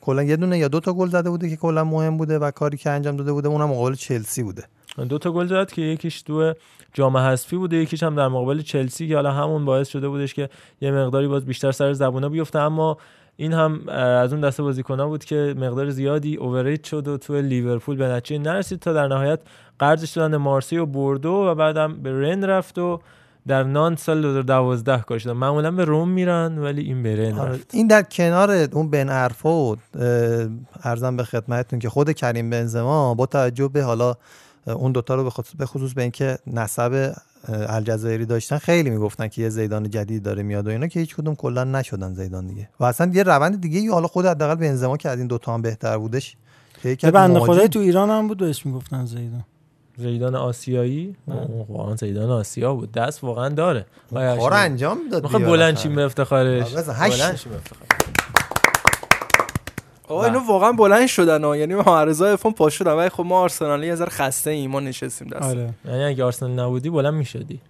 [0.00, 2.76] کلا یه دونه یا دو تا گل زده بوده که کلا مهم بوده و کاری
[2.76, 4.64] که انجام داده بوده اونم مقابل چلسی بوده.
[5.08, 6.54] دو تا گل زد که یکیش تو
[6.92, 10.48] جام حذفی بوده یکیش هم در مقابل چلسی که حالا همون باعث شده بودش که
[10.80, 12.58] یه مقداری باز بیشتر سر زبونا بیفته.
[12.58, 12.96] اما
[13.36, 17.96] این هم از اون دسته بازیکن‌ها بود که مقدار زیادی اوورریت شد و تو لیورپول
[17.96, 19.40] به نتیجه نرسید تا در نهایت
[19.78, 23.00] قرضش دادن مارسی و بردو و بعدم به رن رفت و
[23.48, 27.52] در نانت سال 2012 کار معمولا به روم میرن ولی این به رن آره.
[27.52, 29.76] رفت این در کنار اون بن ارفا و
[30.82, 34.14] ارزم به خدمتتون که خود کریم بنزما با توجه به حالا
[34.66, 37.14] اون دوتا رو به خصوص, به خصوص به اینکه نسب
[37.48, 41.34] الجزایری داشتن خیلی می‌گفتن که یه زیدان جدید داره میاد و اینا که هیچ کدوم
[41.34, 42.68] کلا نشدن زیدان دیگه.
[42.80, 45.98] و اصلا یه روند دیگه حالا خود حداقل بنزما که از این دوتا هم بهتر
[45.98, 46.36] بودش
[46.82, 49.44] که یه بنده خدای تو ایران هم بود بهش می‌گفتن زیدان.
[49.98, 52.92] زیدان آسیایی؟ اوه، واقعا زیدان آسیا بود.
[52.92, 53.86] دست واقعا داره.
[54.12, 55.76] کار انجام داد می‌خواد دیگه بلند.
[55.76, 56.72] چیم به افتخارش.
[56.72, 57.88] بلند شیم به افتخارش.
[60.08, 61.56] آقا اینو واقعا بلند شدن ها.
[61.56, 64.70] یعنی معارضه افون پاش شدن ولی خب ما آرسنالی یه ذره خسته ایم.
[64.70, 65.42] ما نشستیم دست.
[65.42, 65.74] آره.
[65.84, 67.60] یعنی اگه آرسنال نبودی بلند می‌شدی.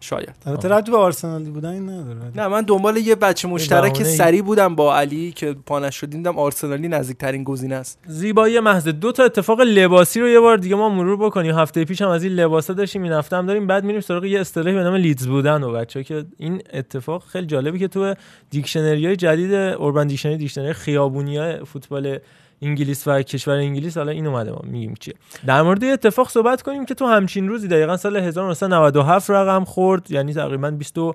[0.00, 0.34] شاید.
[0.46, 2.18] البته ربطی به آرسنالی بودن این نداره.
[2.36, 4.02] نه من دنبال یه بچه مشترک.
[4.02, 7.98] سری بودم با علی که پانش شدیم دیدم آرسنالی نزدیکترین گزینه است.
[8.06, 11.54] زیبایی محض دو تا اتفاق لباسی رو یه بار دیگه ما مرور بکنیم.
[11.54, 13.66] هفته پیش هم از این لباسا داشتیم این هفته هم داریم.
[13.66, 17.46] بعد میریم سراغ یه اصطلاحی به نام لیدز بودن و بچه‌ها که این اتفاق خیلی
[17.46, 18.14] جالبه که تو
[18.50, 22.18] dictionary های جدید Urban Dictionary dictionary خیابونی های فوتبال
[22.62, 25.14] انگلیس و کشور انگلیس حالا این اومده ما میگیم چیه.
[25.46, 30.34] در مورد اتفاق صحبت کنیم که تو همچین روزی دقیقا سال 1997 رقم خورد یعنی
[30.34, 31.14] تقریبا 22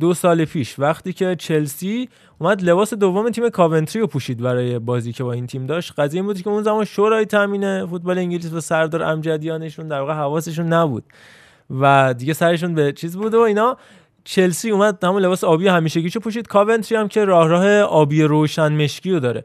[0.00, 0.78] دو سال پیش.
[0.78, 2.08] وقتی که چلسی
[2.38, 5.92] اومد لباس دوم تیم کاونتری رو پوشید برای بازی که با این تیم داشت.
[5.98, 10.66] قضیه بود که اون زمان شورای تامین فوتبال انگلیس و سردار امجدیانشون در واقع حواسشون
[10.66, 11.04] نبود.
[11.70, 13.76] و دیگه سرشون به چیز بود و اینا.
[14.24, 16.46] چلسی اومد همون لباس آبی همیشگیشو پوشید.
[16.46, 19.44] کاونتری هم که راه راه آبی روشن مشکی رو داره.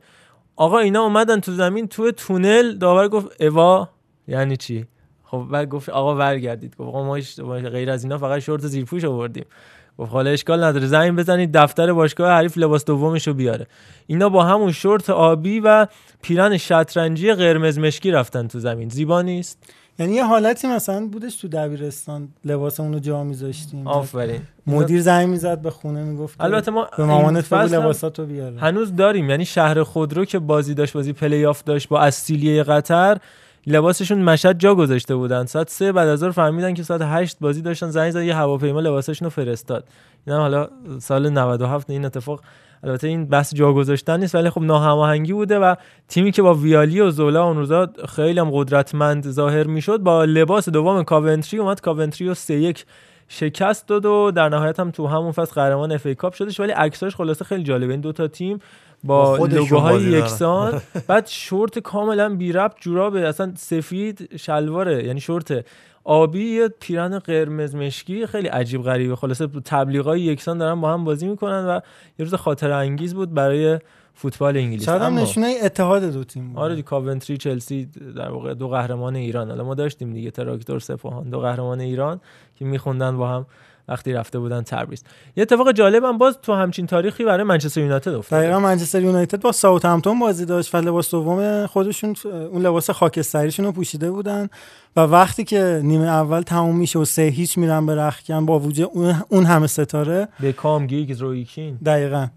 [0.56, 3.90] آقا اینا اومدن تو زمین تو تونل داور گفت اوا
[4.28, 4.86] یعنی چی؟
[5.24, 6.76] خب بعد گفت آقا برگردید.
[6.76, 9.46] گفت آقا ما غیر از اینا فقط شورت زیرپوش آوردیم.
[9.98, 13.68] گفت حالا اشکال نداره زنگ بزنید دفتر باشگاه حریف لباس دومش رو بیاره.
[14.08, 15.88] اینا با همون شورت آبی و
[16.22, 18.90] پیرن شطرنجی قرمز مشکی رفتن تو زمین.
[18.90, 23.88] زیبا نیست؟ یعنی یه حالتی مثلا بودش تو دبیرستان لباسمون رو جا میذاشتیم.
[23.88, 24.42] آفرین.
[24.68, 28.60] مدیر زنگ می‌زد به خونه می‌گفت البته ما به مامانت بگو لباساتو بیاره.
[28.60, 29.30] هنوز داریم.
[29.30, 33.18] یعنی شهر خودرو که بازی داشت بازی پلی آف داشت با السیلیه قطر
[33.68, 35.46] لباسشون مشهد جا گذاشته بودن.
[35.46, 38.80] ساعت سه بعد از ظهر فهمیدن که ساعت هشت بازی داشتن زنگ زد یه هواپیما
[38.80, 39.84] لباسشون رو فرستاد.
[40.28, 40.68] این هم حالا
[41.00, 42.42] سال 97 این اتفاق
[42.84, 45.76] البته این بحث جا گذاشتن نیست ولی خب ناهماهنگی بوده و
[46.08, 50.70] تیمی که با ویالی و زولا اون روزا خیلی هم قدرتمند ظاهر می‌شد با لباس
[50.70, 52.86] دوم کاونتری اومد کاونتری رو 3 1
[53.28, 56.72] شکست داد و در نهایت هم تو همون فصل قهرمان اف ای کاپ شدش ولی
[56.72, 58.60] عکساش خلاصه خیلی جالبه این دو تا تیم
[59.04, 60.04] با لوگوهای.
[60.04, 65.66] یکسان بعد شورت کاملا بی ربط جورابه اصلا سفید شلواره یعنی شورت
[66.04, 69.16] آبی یه پیرن قرمز مشکی خیلی عجیب غریبه.
[69.16, 71.80] خلاصه تبلیغای یکسان دارن با هم بازی می‌کنن و
[72.20, 73.80] یه روز خاطر انگیز بود برای
[74.14, 74.86] فوتبال انگلیس.
[74.86, 76.58] شاید هم نشونه اتحاد دو تیم بود.
[76.58, 79.50] آره دی کاونتری چلسی در واقع دو قهرمان ایران.
[79.50, 82.20] حالا ما داشتیم دیگه تراکتور سپاهان دو قهرمان ایران
[82.56, 83.46] که میخوندن با هم
[83.88, 85.04] وقتی رفته بودن تبریز.
[85.36, 89.42] یه اتفاق جالب هم باز تو همچین تاریخی برای منچستر یونایتد افتاد دقیقا منچستر یونایتد
[89.42, 94.50] با ساوثهمپتون بازی داشت و لباس دوم خودشون اون لباس خاکستریشون رو پوشیده بودن
[94.96, 98.90] و وقتی که نیمه اول تموم میشه و سه هیچ میرن به رختکن با وجود
[99.30, 100.28] اون- همه ستاره.
[100.42, 102.28] بکام گیگز رویکین دقیقا.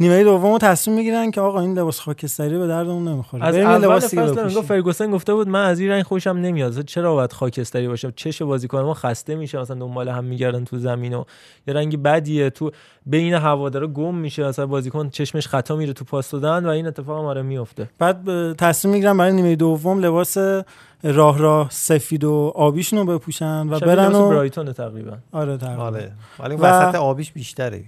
[0.00, 3.44] نیمه دوم رو تصمیم می‌گیرن که آقا این لباس خاکستری به دردمون نمی‌خوره.
[3.44, 4.38] از اول لباس فصل.
[4.38, 6.80] انگار فرگوسن گفته بود من از این رنگ خوشم نمیاد.
[6.82, 11.14] چرا باید خاکستری باشه؟ چش بازیکن ما خسته میشه مثلا دنبال هم میگردن تو زمین
[11.14, 11.24] و
[11.68, 12.50] یه رنگ بدیه.
[12.50, 12.70] تو
[13.06, 17.18] بین هوادارا گم میشه اصلا بازیکن چشمش خطا میره تو پاس دادن و این اتفاق
[17.18, 20.36] هم آره میفته بعد تصمیم می‌گیرن برای نیمه دوم لباس
[21.02, 25.16] راه راه سفید و آبیشون رو بپوشن و شبیه برن لباس و برایتون تقریبا.
[25.32, 25.82] آره تقریبا.
[25.82, 26.12] آره.
[26.38, 27.84] ولی و- وسط آبیش بیشتره.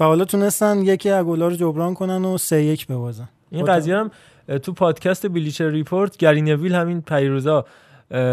[0.00, 3.28] و حالا تونستن یکی از گلا رو جبران کنن و سه یک ببازن.
[3.50, 4.10] این قضیه هم
[4.62, 7.64] تو پادکست بلیچر ریپورت گرینویل همین پیروزا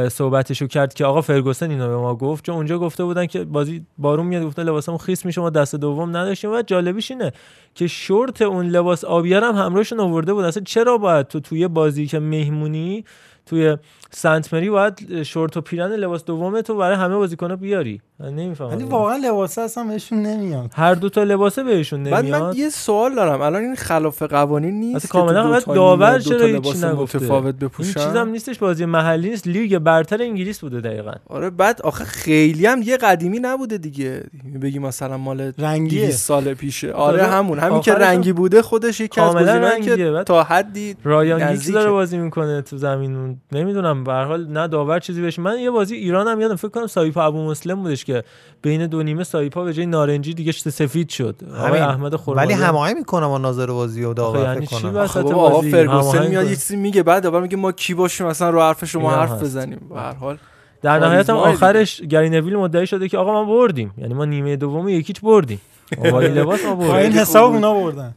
[0.10, 3.86] صحبتشو کرد که آقا فرگوسن اینو به ما گفت چون اونجا گفته بودن که بازی
[3.98, 6.52] بارون میاد گفته لباسمون خیس میشه ما دست دوم نداشتیم.
[6.52, 7.32] و جالبیش اینه
[7.76, 10.46] که شورت اون لباس آبیه رو هم همراهشون آورده بود.
[10.46, 13.06] اصلا چرا باید تو توی بازی که مهمونی
[13.46, 13.78] توی
[14.16, 18.02] سنت مری باید شورت و پیرن لباس دوم تو برای همه بازیکن‌ها بیاری.
[18.20, 18.72] من نمی‌فهمم.
[18.72, 20.72] ولی واقعا لباسه اصلا بهشون نمیاد.
[20.76, 22.56] هر دو تا لباسه بهشون بعد من نمیاد.
[22.56, 23.42] یه سوال دارم.
[23.42, 28.30] الان این خلاف قوانین نیست کاملا تا داور چرا لباس نگفته؟ متفاوت این بپوشن؟ چیزم
[28.30, 29.48] نیستش بازی محلی نیست.
[29.48, 31.12] لیگ برتر انگلیس بوده دقیقا.
[31.26, 34.24] آره بعد آخه خیلی هم یه قدیمی نبوده دیگه.
[34.62, 36.06] بگی مثلا مال رنگیه.
[36.06, 36.92] 200 سال پیشه.
[36.92, 37.60] آره همون.
[37.60, 39.98] همین که رنگی بوده خودش یکی از کاملا گزینه‌ای رنگیه.
[39.98, 41.72] که بعد تا حدی رایان گیگز.
[41.72, 43.38] داره بازی می‌کنه تو زمین.
[43.52, 46.68] نمی‌دونم به هر حال نه داور چیزی بهش من یه بازی ایران هم یادم فکر
[46.68, 48.24] کنم سایپا ابو مسلم بودش که
[48.62, 51.36] بین دو نیمه سایپا به جای نارنجی دیگه سفید شد.
[51.58, 51.82] آقای همین.
[51.82, 55.28] احمد خرمالی ولی هماهنگ می‌کنم با ناظر بازی و داور یعنی فکر چی کنم؟ خب
[55.28, 56.44] آقا بازی فرگوسن میاد.
[56.44, 59.44] یه چیزی میگه بعد داور میگه ما کی باشیم مثلا رو حرف شما حرف.
[59.44, 59.80] بزنیم.
[59.90, 60.38] به هر حال.
[60.82, 63.94] در نهایت هم آخرش گری نویل مدعی شده که آقا ما بردیم.
[63.98, 65.62] یعنی ما نیمه دوم یکیچ بردیم.
[66.04, 66.96] این لباس ما بردیم.
[66.96, 68.16] این حساب اونا بردن.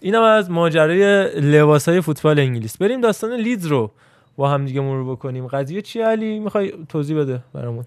[0.00, 2.76] اینم از ماجرای لباس های فوتبال انگلیس.
[2.76, 3.90] بریم داستان لیدز رو.
[4.36, 5.46] با هم دیگه مرور بکنیم.
[5.46, 7.84] قضیه چی علی؟ می‌خوای توضیح بده برامون.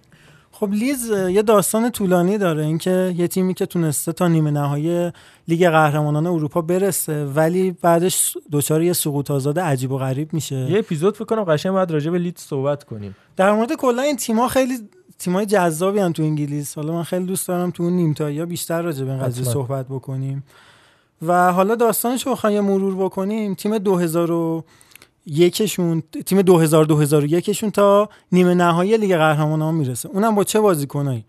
[0.51, 2.65] خب لیز یه داستان طولانی داره.
[2.65, 5.11] اینکه یه تیمی که تونسته تا نیمه نهایی
[5.47, 10.55] لیگ قهرمانان اروپا برسه ولی بعدش دچار یه سقوط آزاد عجیب و غریب میشه.
[10.55, 13.15] یه اپیزود فکر کنم قشنگ باید راجع به لیدز صحبت کنیم.
[13.35, 14.77] در مورد کلا این تیم‌ها خیلی
[15.19, 16.75] تیمای جذابی هم تو انگلیس.
[16.75, 19.43] حالا من خیلی دوست دارم تو اون نیمتایی بیشتر راجع به این قضیه.
[19.43, 20.43] صحبت بکنیم.
[21.21, 23.53] و حالا داستانش رو بخوایم مرور بکنیم.
[23.53, 24.63] تیم 2001
[25.65, 30.09] شون تیم 2000 2001 شون تا نیمه نهایی لیگ قهرمانان می‌رسه.
[30.09, 31.25] اونم با چه بازیکنایی؟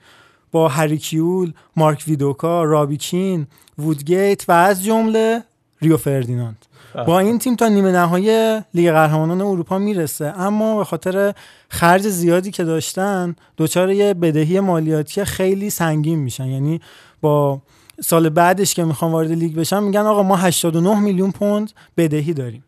[0.52, 3.46] با هری کیول، مارک ویدوکا، رابیکین،
[3.78, 5.42] وودگیت و از جمله
[5.82, 6.66] ریو فردیناند.
[7.06, 10.24] با این تیم تا نیمه نهایی لیگ قهرمانان اروپا می‌رسه.
[10.24, 11.34] اما به خاطر
[11.68, 16.46] خرج زیادی که داشتن دچار یه بدهی مالیاتی خیلی سنگین میشن.
[16.46, 16.80] یعنی
[17.20, 17.60] با
[18.00, 22.64] سال بعدش که می‌خوان وارد لیگ بشن میگن آقا ما 89 میلیون پوند بدهی داریم.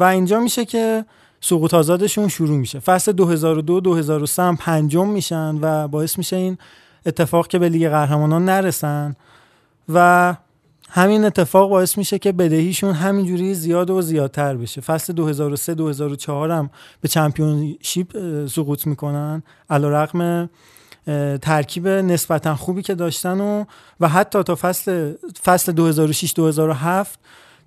[0.00, 1.04] و اینجا میشه که
[1.40, 2.78] سقوط آزادشون شروع میشه.
[2.78, 6.58] فصل 2002 2003 هم پنجم میشن و باعث میشه این
[7.06, 9.16] اتفاق که به لیگ قهرمانان نرسن
[9.88, 10.34] و
[10.90, 14.80] همین اتفاق باعث میشه که بدهیشون همینجوری زیاد و زیادتر بشه.
[14.80, 16.70] فصل 2003 2004 هم
[17.00, 19.42] به چمپیونشیپ سقوط می‌کنن.
[19.70, 20.50] علیرغم
[21.42, 23.64] ترکیب نسبتا خوبی که داشتن و
[24.00, 25.12] و حتی تا فصل
[25.44, 27.20] فصل 2006 2007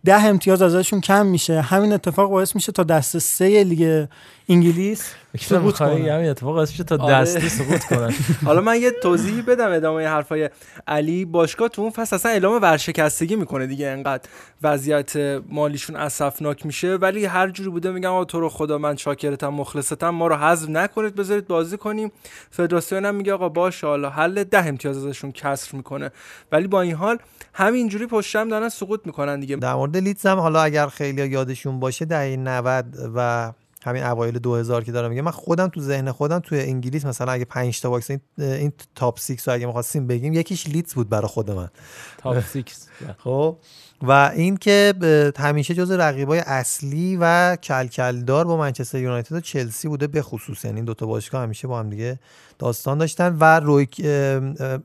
[0.06, 1.62] ده امتیاز ازشون کم میشه.
[1.62, 4.06] همین اتفاق باعث میشه تا دسته سه لیگ
[4.50, 5.90] انگلیس سقوط کنن.
[5.90, 7.14] همین اتفاق باعث میشه تا آره.
[7.14, 8.14] دستی سقوط کنن.
[8.46, 10.50] حالا من یه توضیحی بدم ادامه حرفای
[10.88, 11.26] علی.
[11.26, 13.88] باشگاه تو اون فصل اصلا اعلام ورشکستگی می‌کنه دیگه.
[13.88, 14.24] انقدر
[14.64, 15.18] وضعیت
[15.50, 16.96] مالیشون اسفناک میشه.
[16.96, 20.10] ولی هر جوری بوده میگم آقا تو رو خدا من شاکرتم مخلصتم.
[20.10, 22.12] ما رو حذف نکنید بذارید بازی کنیم.
[22.52, 26.12] فدراسیون هم میگه آقا باشه حالا حل ده امتیاز ازشون کسر می‌کنه.
[26.52, 27.18] ولی با این حال
[27.54, 29.56] همینجوری پشت هم دارن سقوط می‌کنن دیگه.
[29.56, 33.52] در مورد لیدز هم حالا اگر خیلی یادشون باشه دهه 90 و
[33.84, 37.46] همین اوایل 2000 که دارم میگم من خودم تو ذهن خودم توی انگلیس مثلا اگه
[37.46, 41.28] 5 تا باکس این, این top 6 رو اگه می‌خواستیم بگیم یکیش لیدز بود برای
[41.28, 41.70] خود من.
[42.18, 42.64] top 6
[43.24, 43.58] خب؟
[44.04, 49.88] و این که ب- همیشه جز رقیبای اصلی و کلکلدار با منچستر یونایتد و چلسی
[49.88, 50.66] بوده به خصوص.
[50.66, 52.20] یعنی این دوتا باشگاه همیشه با هم دیگه
[52.60, 53.88] داستان داشتن و روی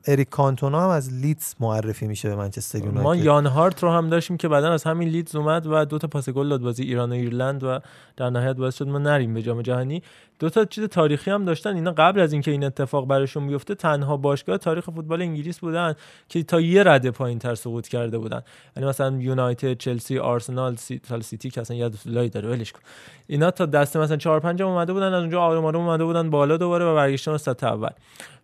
[0.07, 3.01] اریک کانتونا هم از لیدز معرفی میشه به منچستر یونایتد.
[3.01, 6.07] ما یان هارت رو هم داشتیم که بعدا از همین لیدز اومد و دو تا
[6.07, 6.61] پاس گل داد.
[6.61, 7.79] بازی ایران و ایرلند و
[8.17, 10.03] در نهایت باعث شد ما نریم به جام جهانی.
[10.39, 11.75] دو تا چیز تاریخی هم داشتن.
[11.75, 15.93] اینا قبل از اینکه این اتفاق براشون بیفته تنها باشگاه تاریخ فوتبال انگلیس بودن
[16.29, 18.41] که تا یه رده پایین تر سقوط کرده بودن.
[18.77, 21.01] یعنی مثلا یونایتد چلسی آرسنال سی...
[21.21, 22.79] سیتی که اصلا ید طولایی داره ولش کن.
[23.27, 26.57] اینا تا دست مثلا 4 5 اومده بودن از اونجا آروم آروم اومده بودن بالا
[26.57, 27.89] دوباره و برگشتن سطح اول.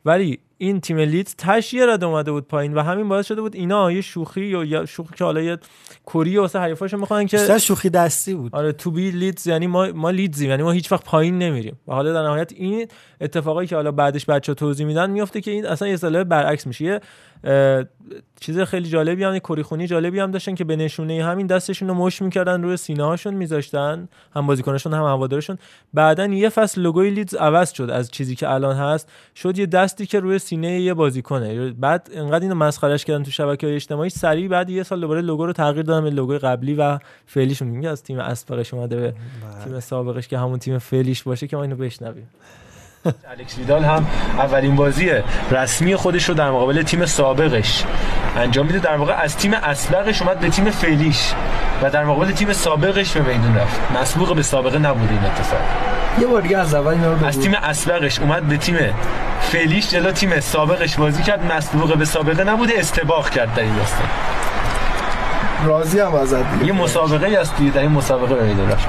[0.05, 3.55] ولی این تیم لیدز تش یه رده اومده بود پایین و همین باعث شده بود
[3.55, 5.57] اینا یه شوخی یا شوخی که حالا یه
[6.05, 8.55] کری واسه حریفاشون می‌خوان که بیشتر شوخی دستی بود.
[8.55, 11.79] آره تو بی لیدز یعنی ما ما لیدزیم یعنی ما هیچ وقت پایین نمیریم.
[11.87, 12.87] و حالا در نهایت این
[13.21, 16.85] اتفاقایی که حالا بعدش بچه توضیح میدن میفته که این اصلا یه اصطلاح برعکس میشه.
[16.85, 17.01] یه
[18.39, 21.93] چیز خیلی جالبی هم کری خونی جالبی هم داشتن که به نشونه همین دستشون رو
[21.93, 25.57] مش می‌کردن روی سینه هاشون میذاشتن هم بازیکناشون هم هوادارشون.
[25.93, 29.09] بعدا یه فصل لوگوی لیدز عوض شد از چیزی که الان هست.
[29.35, 29.65] شد یه
[29.95, 31.71] دستی که روی سینه یه بازیکنه.
[31.71, 35.53] بعد انقدر اینو مسخرهش کردن تو شبکه‌های اجتماعی سریع بعد یه سال دوباره لوگو رو
[35.53, 39.13] تغییر دادن به لوگوی قبلی و فعلیشون میگه از تیم اسبقش اومده به
[39.63, 42.29] تیم سابقش که همون تیم فعلیش باشه که ما اینو بشنویم.
[43.31, 44.05] الکس ویدال هم
[44.37, 45.11] اولین بازی
[45.51, 47.83] رسمی خودش رو در مقابل تیم سابقش
[48.37, 48.79] انجام میده.
[48.79, 51.33] در واقع از تیم اسبقش اومد به تیم فعلیش
[51.83, 53.91] و در مقابل تیم سابقش به میدون رفت.
[54.01, 55.94] مسبوق به سابقه نبود این اتفاق.
[56.19, 58.77] یه بار دیگه از اول اینا رو از تیم اسبقش اومد به تیم
[59.41, 61.51] فعلیش جلو تیم سابقش بازی کرد.
[61.51, 64.07] مسبوق به سابقه نبوده استباق کرد در این داستان.
[65.65, 68.87] راضی هم ازت یه مسابقه است دیگه در این مسابقه به رفت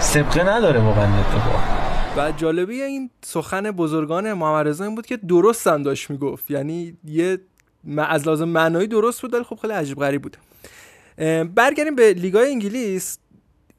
[0.00, 1.60] سبقه نداره واقعا اتفاق.
[2.16, 6.50] و جالبه این سخن بزرگان محمد رضا این بود که درست هم داشت می‌گفت.
[6.50, 7.38] یعنی یه
[7.98, 10.36] از لحاظ معنایی درست بود ولی خب خیلی عجیب غریب بود.
[11.54, 13.18] برگردیم به لیگای انگلیس.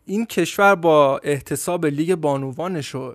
[0.06, 3.14] این کشور با احتساب لیگ بانوانش و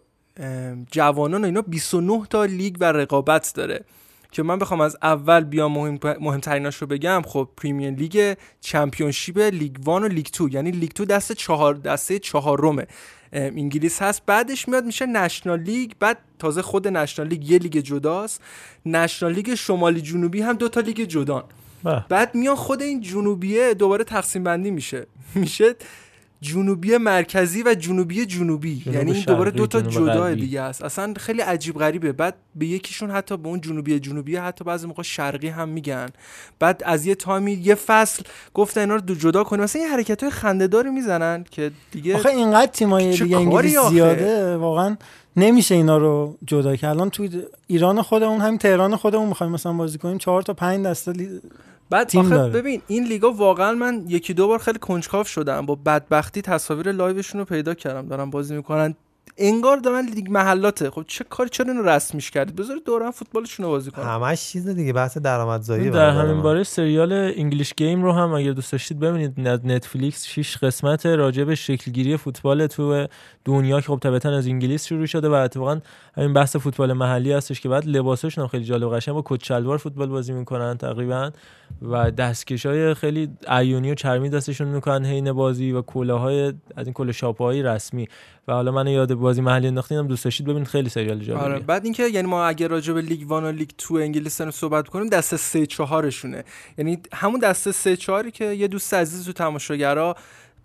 [0.90, 3.84] جوانان و اینا 29 تا لیگ و رقابت داره.
[4.32, 9.76] که من بخوام از اول بیام مهم مهمتریناش رو بگم خب پریمیر لیگ چمپیونشیپ لیگ
[9.84, 10.48] وان و لیگ تو.
[10.48, 12.86] یعنی لیگ تو دست چهار دسته چهارمه.
[13.32, 14.22] ام، انگلیس هست.
[14.26, 15.92] بعدش میاد میشه نشنال لیگ.
[16.00, 18.42] بعد تازه خود نشنال لیگ یه لیگ جداست.
[18.86, 21.44] نشنال لیگ شمالی جنوبی هم دو تا لیگ جدان.
[21.84, 22.04] به.
[22.08, 25.06] بعد میان خود این جنوبیه دوباره تقسیم بندی میشه.
[25.34, 25.74] میشه
[26.40, 30.34] جنوبی مرکزی و جنوبی جنوبی جنوب یعنی این دوباره دو تا جدا.
[30.34, 34.64] دیگه است اصلا خیلی عجیب غریبه بعد به یکیشون حتی به اون جنوبی جنوبی حتی
[34.64, 36.08] بعضی موقع شرقی هم میگن
[36.58, 38.22] بعد از یه تایمی یه فصل
[38.54, 42.28] گفتن اینا رو دو جدا کنیم مثلا این حرکت های خنده‌داری می‌زنن که دیگه آخه
[42.28, 44.96] اینقدر تیمای دیگه انگلیس؟ زیاده واقعا
[45.36, 49.98] نمیشه اینا رو جدا کرد الان توی ایران خودمون همین تهران خودمون می‌خوایم مثلا بازی
[49.98, 51.12] کنیم چهار تا پنج دسته.
[51.90, 52.52] بعد تیم آخه داره.
[52.52, 55.66] ببین این لیگا واقعا من یکی دو بار خیلی کنجکاو شدم.
[55.66, 58.08] با بدبختی تصاویر live شون رو پیدا کردم.
[58.08, 58.94] دارن بازی می‌کنن.
[59.38, 60.90] انگار دارن لیگ محلاته.
[60.90, 64.04] خب چه کاری چرا اینو رسمیش کردید؟ بذارید دوران فوتبالشون رو بازی کنن.
[64.04, 64.92] همش چیز دیگه.
[64.92, 69.40] بحث درآمدزایی در همین باره سریال English Game رو هم اگر دوست داشتید ببینید.
[69.40, 73.06] نت- نتفلیکس 6 قسمت راجع به شکلگیری فوتبال تو
[73.44, 75.80] دنیا که خب طبعا از انگلیس شروع شده و اتفاقا
[76.16, 79.44] همین بحث فوتبال محلی هستش که بعد لباساشون هم خیلی جالب و قشنگ با کت
[79.44, 81.30] شلوار فوتبال بازی می‌کنن تقریبا.
[81.82, 86.92] و دستکش های خیلی عیونی و چرمی دستشون می‌کنن حین بازی و کلاهای از این
[86.92, 88.08] کلا شاپه رسمی.
[88.48, 90.68] و حالا من یاد بازی محلی انداختین هم دوست داشتید ببینید.
[90.68, 91.44] خیلی سریال جالبیه.
[91.44, 94.50] آره بعد اینکه یعنی ما اگه راجع به لیگ وان و لیگ تو انگلیس رو
[94.50, 96.44] صحبت کنیم دسته سه چهارشونه.
[96.78, 100.16] یعنی همون دسته سه چهاری که یه دوست عزیز تو تماشاگرا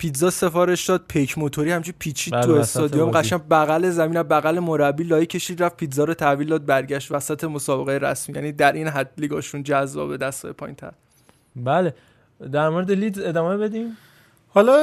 [0.02, 3.12] پیتزا سفارش داد پیک موتوری همچین پیچید بله، تو استادیوم.
[3.12, 7.98] قشنگ بغل زمین بغل مربی لایی کشید رفت پیتزا رو تحویل داد برگشت وسط مسابقه
[7.98, 8.36] رسمی.
[8.36, 10.92] یعنی در این حد لیگاشون جذابه دسته پایینتر.
[11.56, 11.94] بله.
[12.52, 13.98] در مورد لیدز ادامه بدیم؟
[14.54, 14.78] حالا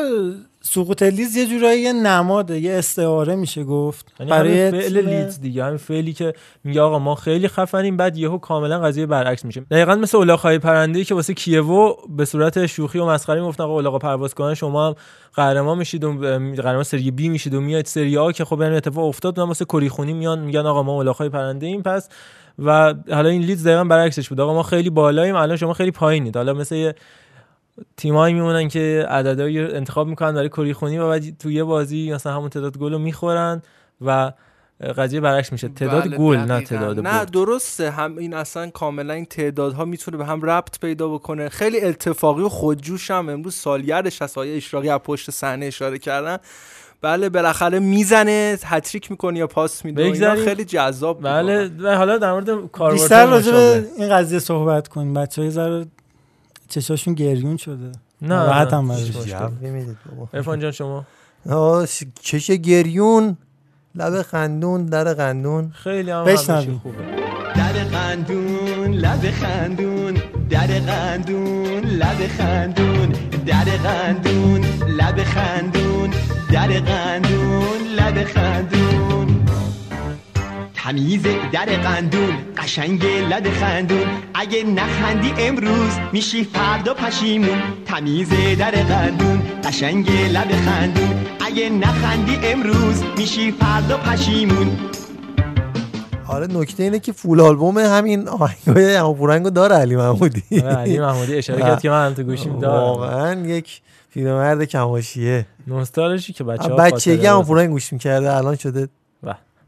[0.61, 4.13] سقوط لیدز یه جورایی یه نماده یه استعاره میشه گفت.
[4.21, 6.33] یعنی برای فعل لیدز دیگه همین فعلی که
[6.65, 9.61] میگه آقا ما خیلی خفنیم بعد یهو کاملا قضیه برعکس میشه.
[9.61, 13.99] دقیقا مثل الاغای پرنده که واسه کیوو به صورت شوخی و مسخره می‌گفتن آقا الاغا
[13.99, 14.95] پرواز کنن شما هم
[15.35, 16.13] قهرمان میشید و
[16.57, 20.13] قهرمان سری بی میشید و میاد سری آ که خب این اتفاق افتاد واسه کریخونی
[20.13, 22.09] میان میگن آقا ما اولاغای پرنده ایم پس
[22.59, 24.41] و حالا این لیدز دقیقا برعکسش بود.
[24.41, 26.37] آقا ما خیلی بالاییم الان شما خیلی پایینید.
[26.37, 26.93] حالا مثل
[27.97, 32.33] تیمایی میمونن که عددهایی رو انتخاب می‌کنن برای کریخونی و بعد تو یه بازی مثلا
[32.33, 33.63] همون تعداد گل رو می‌خورن
[34.01, 34.33] و
[34.97, 35.69] قضیه برعکس میشه.
[35.69, 36.61] تعداد بله، گل نه.
[36.61, 37.91] تعداد نه درسته.
[37.91, 41.49] هم این اصلا کاملا این تعدادها می‌تونه به هم ربط پیدا بکنه.
[41.49, 46.39] خیلی اتفاقی و خودجوش هم امروز سالگردش هست آیه اشراقی از پشت صحنه اشاره کردن.
[47.03, 50.35] بله بالاخره می‌زنه هتریک می‌کنه یا پاس میده.
[50.45, 53.87] خیلی جذاب بود بله و حالا در مورد بیشتر راجع به.
[53.99, 55.15] این قضیه صحبت کنیم.
[55.15, 55.87] بچه های ذره
[56.69, 57.93] چشاشون گریون شده.
[58.23, 58.79] نه، راحت نه.
[59.39, 59.51] هم.
[60.35, 61.05] عرفان جان شما؟
[62.23, 63.37] چش گریون
[63.95, 66.37] لب خندون در قندون خیلی هم
[66.83, 66.97] خوبه.
[67.57, 70.15] در قندون لب خندون.
[70.51, 73.13] در قندون لب خندون.
[73.47, 76.11] در قندون لب خندون.
[76.53, 79.48] در قندون لب خندون.
[80.89, 84.07] تمیز در قندون قشنگ لب خندون.
[84.35, 87.59] اگه نخندی امروز میشی فردا پشیمون.
[87.87, 88.29] تمیز
[88.59, 91.15] در قندون قشنگ لب خندون.
[91.41, 94.77] اگه نخندی امروز میشی فردا پشیمون.
[96.29, 100.43] آره نکته اینه که فول آلبوم همین آهنگای اماپورنگو داره علی محمودی.
[100.53, 102.75] آره، علی محمودی اشاره کرد که من هم تو گوشیم دارم.
[102.75, 103.81] واقعا یک
[104.15, 105.47] پیرمرد کماشیه.
[105.67, 108.89] نوستالژی که بچه‌ها بچگی اماپورنگ گوش می‌کرده الان شده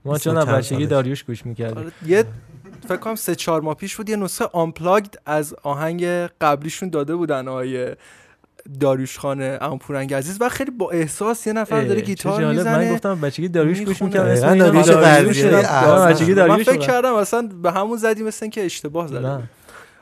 [0.05, 0.87] ما چون بچگی.
[0.87, 2.25] داریوش گوش می‌کردیم آره، یه
[2.89, 6.05] فکر کنم سه چهار ماه پیش بود یه نسخه آنپلاگد از آهنگ
[6.41, 7.97] قبلیشون داده بودن آیه
[8.81, 13.21] داریوش خانه امپورنگ عزیز و خیلی با احساس یه نفر داره گیتار من می‌زنه گفتم
[13.21, 14.03] بچگی داریوش گوش.
[14.03, 14.91] می‌کردم دقیقاً داریوش.
[14.91, 16.77] بچگی من داریوش فکر.
[16.79, 19.43] کردم اصلا به همون زدی مثل که اشتباه نه.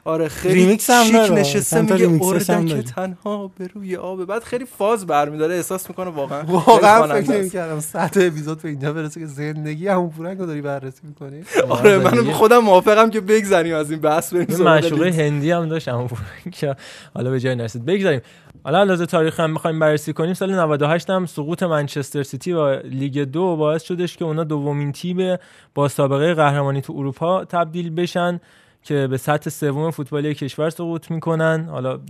[0.09, 1.32] آره خیلی ریمیکس هم شیک.
[1.39, 2.85] نشسته میگه اردک.
[2.85, 7.39] تنها به روی آب بعد خیلی فاز برمیداره احساس می‌کنه واقعا واقعا فکر.
[7.39, 11.98] نمی‌کردم 100 تا اپیزود به اینجا برسه که زندگی اماپورنگ رو داری بررسی می‌کنی آره
[11.98, 15.18] من خودم موافقم که بگذریم از این بحث بریم لیدز.
[15.18, 16.09] هندی هم داشت اما
[16.52, 16.76] که
[17.14, 18.20] حالا به جای نرسید بگذاریم
[18.64, 23.18] حالا علاوه تاریخ هم می‌خوایم بررسی کنیم سال 98 هم سقوط منچستر سیتی و لیگ
[23.18, 25.36] دو باعث شدش که اونا دومین تیم
[25.74, 28.40] با سابقه قهرمانی تو اروپا تبدیل بشن
[28.89, 31.69] که به سطح سوم فوتبالی کشور سقوط می‌کنن.
[31.70, 32.01] حالا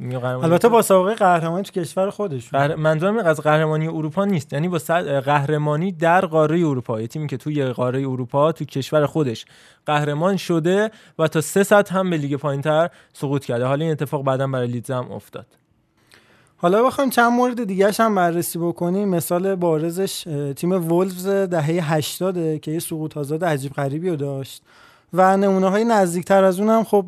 [0.42, 2.74] البته با سابقه قهرمانی تو کشور خودش قهر...
[2.74, 4.52] منظورم از قهرمانی اروپا نیست.
[4.52, 5.04] یعنی با سط...
[5.04, 7.00] قهرمانی در قاره اروپا.
[7.00, 9.46] یه تیمی که توی قاره اروپا تو کشور خودش
[9.86, 13.64] قهرمان شده و تا سه سطح هم به لیگ پایینتر سقوط کرده.
[13.64, 15.46] حالا این اتفاق بعدا برای لیدز هم افتاد.
[16.56, 19.08] حالا بخوایم چند مورد دیگه هم بررسی بکنیم.
[19.08, 20.22] مثال بارزش
[20.56, 24.62] تیم وولفز دهه 80 که یه سقوط آزاد عجیب غریبی رو داشت.
[25.12, 27.04] و نمونه های نزدیکتر از اون هم خب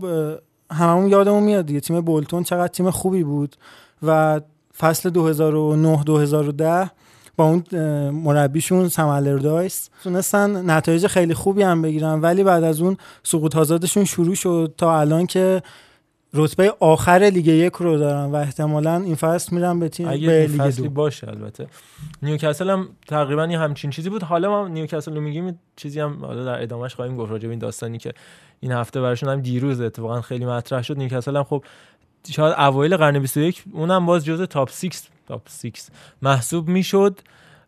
[0.73, 1.81] هممون یادمون میاد دیگه.
[1.81, 3.57] تیم بولتون چقدر تیم خوبی بود
[4.03, 4.41] و
[4.79, 6.91] فصل 2009 2010
[7.37, 7.65] با اون
[8.11, 12.21] مربیشون سم الردایس تونستن نتایج خیلی خوبی هم بگیرن.
[12.21, 15.63] ولی بعد از اون سقوط آزادشون شروع شد تا الان که
[16.35, 20.47] رتبه آخر لیگ یک رو دارن و احتمالا این فصل میرن به تیم اگه به
[20.47, 20.91] لیگ فصلی دو.
[20.91, 21.67] باشه البته.
[22.23, 24.23] نیوکاسل هم تقریبا یه همچین چیزی بود.
[24.23, 27.59] حالا ما نیوکاسل رو میگیم چیزی هم حالا در ادامهش خواهیم گفت راجع به این
[27.59, 28.13] داستانی که
[28.61, 30.99] این هفته براشون هم دیروز اتفاقا خیلی مطرح شد.
[30.99, 31.65] نیوکاسل هم خب
[32.31, 34.89] شاید اوایل قرن 21 اونم باز جزء top 6
[35.29, 35.73] top 6
[36.23, 37.21] محسوب می‌شد.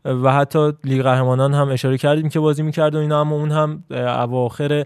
[0.04, 3.84] و حتی لیگ قهرمانان هم اشاره کردیم که بازی می‌کرد و اینا اما اون هم
[3.90, 4.84] اواخر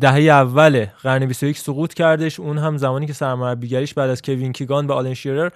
[0.00, 2.40] دهه اول قرن 21 سقوط کردش.
[2.40, 5.50] اون هم زمانی که سرمربیگریش بعد از کوین کیگان به آلن شیرر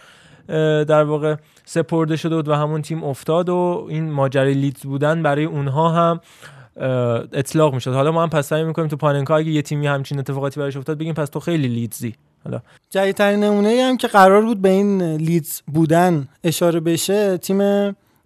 [0.85, 5.45] در واقع سپرده شده بود و همون تیم افتاد و این ماجرای لیدز بودن برای
[5.45, 6.21] اونها هم
[7.33, 7.93] اطلاق می‌شد.
[7.93, 10.99] حالا ما هم پس سعی می‌کنیم تو پاننکا اگه یه تیمی همچین اتفاقاتی براش افتاد
[10.99, 12.15] بگیم پس تو خیلی لیدزی.
[12.45, 12.61] حالا.
[12.91, 17.59] جدیدترین نمونه هم که قرار بود به این لیدز بودن اشاره بشه تیم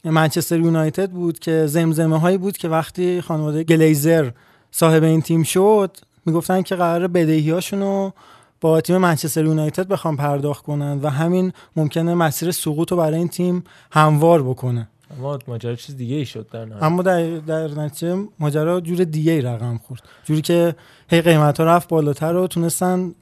[0.04, 4.30] منچستر یونایتد بود که زمزمه هایی بود که وقتی خانواده گلیزر
[4.70, 5.96] صاحب این تیم شد
[6.26, 8.12] می‌گفتن که قرار بدهی رو
[8.60, 13.28] با تیم منچستر یونایتد بخوام پرداخت کنن و همین ممکنه مسیر سقوط رو برای این
[13.28, 14.88] تیم هموار بکنه.
[15.18, 16.82] اما ماجرا چیز دیگه ای شد در نهایت.
[16.82, 20.02] اما در, در نتیجه ماجرا جور دیگه ای رقم خورد.
[20.24, 20.74] جوری که
[21.08, 23.14] هی قیمت ها رفت بالاتر و تونستن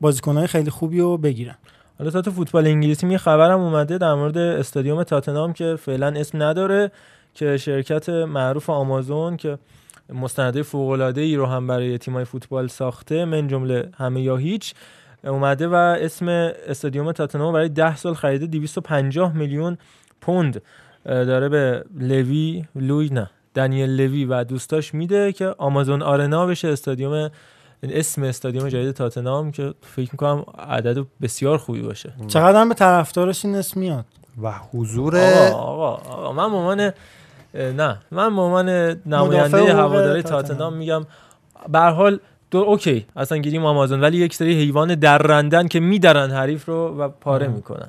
[0.00, 1.54] بازیکنهای خیلی خوبی رو بگیرن.
[1.98, 6.42] حالا تا تو فوتبال انگلیسی یه خبرم اومده در مورد استادیوم تاتنهام که فعلا اسم
[6.42, 6.90] نداره
[7.34, 9.58] که شرکت معروف آمازون که
[10.12, 14.74] مستنده فوق العاده ای رو هم برای تیمای فوتبال ساخته من جمله همه یا هیچ
[15.24, 16.28] اومده و اسم
[16.66, 19.78] استادیوم تاتنهام برای 10 سال خریده 250 میلیون
[20.20, 20.62] پوند
[21.04, 27.30] داره به لوی لوی نه دنیل لوی و دوستاش میده که آمازون آرنا بشه استادیوم
[27.82, 32.12] اسم استادیوم جدید تاتنهام که فکر می‌کنم عدد بسیار خوبی باشه.
[32.28, 34.04] چقدر هم به طرفدارش این اسم میاد؟
[34.42, 36.92] و حضور آقا, آقا, آقا من به عنوان
[37.54, 38.68] نه من به عنوان
[39.06, 40.42] نماینده هواداری تاتنهام.
[40.42, 41.06] تاتنهام میگم.
[41.68, 42.18] به هر حال
[42.50, 47.08] دو اوکی اصلا گیریم آمازون ولی یک سری حیوان درندن که میدرن حریف رو و
[47.08, 47.88] پاره می‌کنن.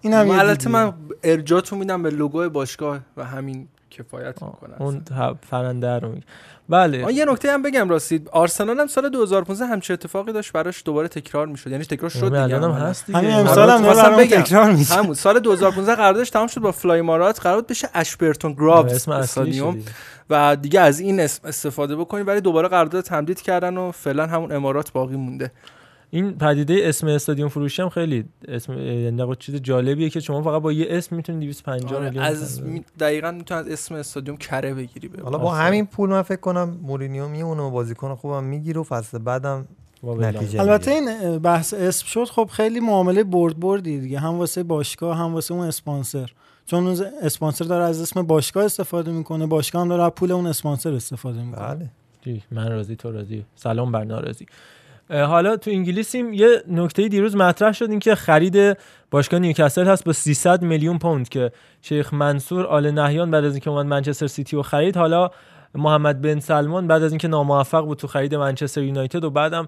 [0.00, 0.68] این هم یه البته.
[0.70, 0.92] من
[1.22, 6.26] ارجاعتون میدم به لوگو باشگاه و همین کفایت می‌کنه اون ه- پرنده رو میگه
[6.68, 11.08] بله یه نکته هم بگم راستید آرسنال هم سال 2015 همچه اتفاقی داشت براش دوباره
[11.08, 12.90] تکرار می‌شد یعنی تکرار شد همین دیگه الان هم عملاً.
[12.90, 13.18] هست دیگه.
[13.18, 14.40] همین امسال هم داره بگم.
[14.42, 18.52] تکرار میشه همون سال 2015 قراردادش تمام شد با فلای مارات قرار بود بشه اشبرتون
[18.52, 19.78] گرابز اسم استادیوم.
[20.30, 24.52] و دیگه از این اسم استفاده بکنیم ولی دوباره قرارداد تمدید کردن و فعلا همون
[24.52, 25.50] امارات باقی مونده
[26.10, 30.72] این پدیده اسم استادیوم فروشی هم خیلی اسم یعنی چیز جالبیه که شما فقط با
[30.72, 35.08] یه اسم می‌تونید 250 آره، میلیون از می- دقیقا می‌تونی از اسم استادیوم کره بگیری
[35.08, 38.84] به حالا با همین پول من فکر کنم مورینیو میمونه و بازیکن خوبم می‌گیره و
[38.84, 39.68] فصل بعدم
[40.04, 40.90] نتیجه البته.
[40.90, 44.18] این بحث اسم شد خب خیلی معامله برد بردی دیگه.
[44.18, 46.32] هم واسه باشگاه هم واسه اون اسپانسر.
[46.66, 50.46] چون اون اسپانسر داره از اسم باشگاه استفاده می‌کنه باشگاه هم داره از پول اون
[50.46, 51.74] اسپانسر استفاده می‌کنه.
[51.74, 51.90] بله.
[52.50, 53.44] من راضی تو راضی.
[53.56, 54.46] سلام بر ناراضی.
[55.10, 58.78] حالا تو انگلیسیم یه نکته دیروز مطرح شد این که خرید
[59.10, 61.52] باشگاه نیوکاسل هست با 300 میلیون پوند که
[61.82, 65.30] شیخ منصور آل نهیان بعد از اینکه اومد منچستر سیتی رو خرید حالا
[65.74, 69.66] محمد بن سلمان بعد از اینکه ناموفق بود تو خرید منچستر یونایتد و بعدم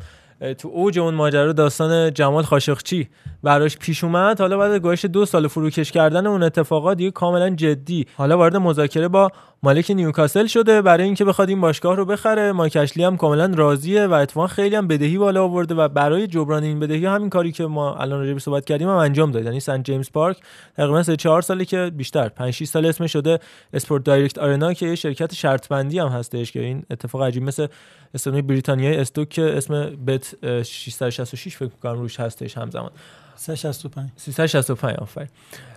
[0.59, 3.09] تو اوج اون ماجرا داستان جمال خاشقچی
[3.43, 4.41] براش پیش اومد.
[4.41, 8.07] حالا بعد از گذشت دو سال فروکش کردن اون اتفاقات دیگه کاملا جدی.
[8.17, 9.31] حالا وارد مذاکره با
[9.63, 12.53] مالک نیوکاسل شده برای اینکه بخواد این باشگاه رو بخره.
[12.53, 16.63] مایک اشلی هم کاملا راضیه و اتفاقا خیلی هم بدهی بالا آورده و برای جبران
[16.63, 19.45] این بدهی همین کاری که ما الان راجع صحبت کردیم هم انجام داد.
[19.45, 20.37] یعنی سنت جیمز پارک
[20.77, 23.39] تقریبا 3 4 ساله که بیشتر 5 6 سال اسمش شده.
[23.73, 27.67] اسپورت دایرکت آرنا که یه شرکت شرط بندی هم هستش که این اتفاق عجیب مثل
[28.15, 32.91] استادیوم بریتانیای استوک که اسم بت اه، 666 فکر کنم روش هستش همزمان.
[33.37, 35.29] 365 365 آفرین.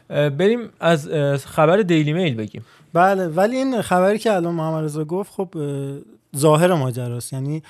[0.10, 1.10] بریم از
[1.46, 2.66] خبر دیلی میل بگیم.
[2.94, 5.98] بله ولی این خبری که الان محمد رضا گفت خب اه،
[6.38, 7.34] ظاهر ماجراست.
[7.34, 7.64] یعنی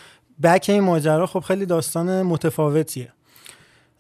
[0.44, 3.14] بک این ماجرا خب خیلی داستان متفاوتیه.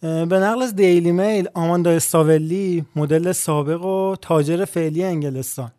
[0.01, 5.71] به نقل از دیلی میل آماندا استاولی مدل سابق و تاجر فعلی انگلستان.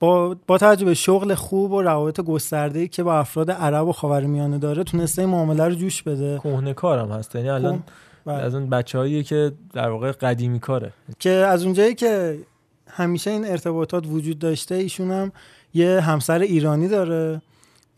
[0.00, 4.58] با با توجه به شغل خوب و روابط گسترده که با افراد عرب و خاورمیانه
[4.58, 6.38] داره تونسته این معامله رو جوش بده.
[6.38, 7.34] کهنه کارم هست.
[7.34, 7.82] یعنی الان
[8.26, 8.34] بله.
[8.34, 10.92] از اون بچه‌هایی که در واقع قدیمی کاره.
[11.18, 12.38] که از اونجایی که
[12.96, 15.32] همیشه این ارتباطات وجود داشته ایشون هم
[15.74, 17.42] یه همسر ایرانی داره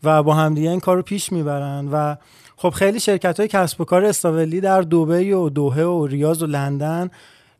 [0.03, 2.15] و با همدیگه این کار پیش می‌برن و
[2.57, 6.45] خب خیلی شرکت های کسب و کار استاولی در دوبی و دوحه و ریاض و
[6.45, 7.09] لندن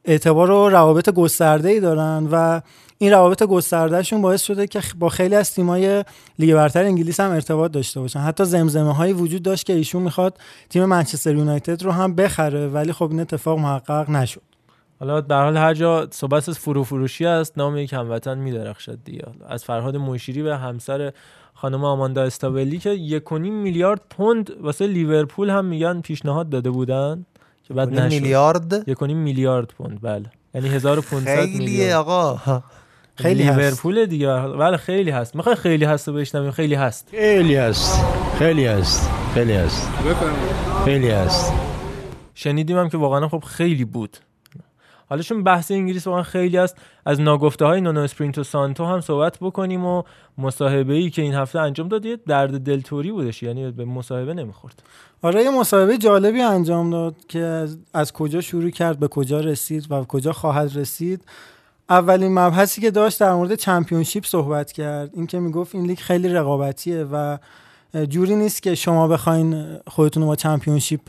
[0.06, 2.62] اعتبار و روابط گسترده ای دارن و
[2.98, 6.04] این روابط گستردهشون باعث شده که با خیلی از تیمای
[6.40, 8.20] لیگ برتر انگلیس هم ارتباط داشته باشن.
[8.20, 10.38] حتی زمزمه هایی وجود داشت که ایشون می‌خواد
[10.70, 14.57] تیم منچستر یونایتد رو هم بخره ولی خب این اتفاق محقق نشد.
[15.00, 19.24] حالا به حال هر جا صحبت از فرو فروشی است نام یک هموطن میدرخشد دیگه.
[19.48, 21.14] از فرهاد مشیری به همسر
[21.54, 27.26] خانم آماندا استاولی که یک و میلیارد پوند واسه لیورپول هم میگن پیشنهاد داده بودن
[27.68, 28.14] که بعد و نشد.
[28.14, 30.26] میلیارد؟ یک و میلیارد پوند بله.
[30.56, 32.62] یعنی 1500 خیلیه میلیون آقا.
[33.16, 33.44] خیلی.
[33.44, 34.28] لیورپول دیگه.
[34.38, 35.36] بله خیلی هست.
[35.36, 37.08] می‌خوای خیلی هست رو بشنویم؟ خیلی هست.
[37.12, 38.06] خیلی هست.
[38.40, 39.10] خیلی هست.
[39.34, 39.88] خیلی هست.
[40.86, 41.54] خیلی هست.
[42.34, 44.18] شنیدیم هم که واقعا خب خیلی بود.
[45.10, 49.38] حالا چون بحث انگلیس واقعا خیلی است از ناگفته های نونو اسپریتو سانتو هم صحبت
[49.42, 50.04] بکنیم و
[50.38, 54.84] مصاحبه ای که این هفته انجام داد درد دل طوری بودش یعنی به مصاحبه نمی‌خورد.
[55.22, 59.92] آره یه مصاحبه جالبی انجام داد که از, از کجا شروع کرد به کجا رسید
[59.92, 61.22] و کجا خواهد رسید.
[61.90, 65.10] اولین مبحثی که داشت در مورد چمپیونشیپ صحبت کرد.
[65.14, 67.38] این که می‌گفت این لیگ خیلی رقابتیه و
[68.10, 71.02] جوری نیست که شما بخواین خودتون رو با چمپیونشیپ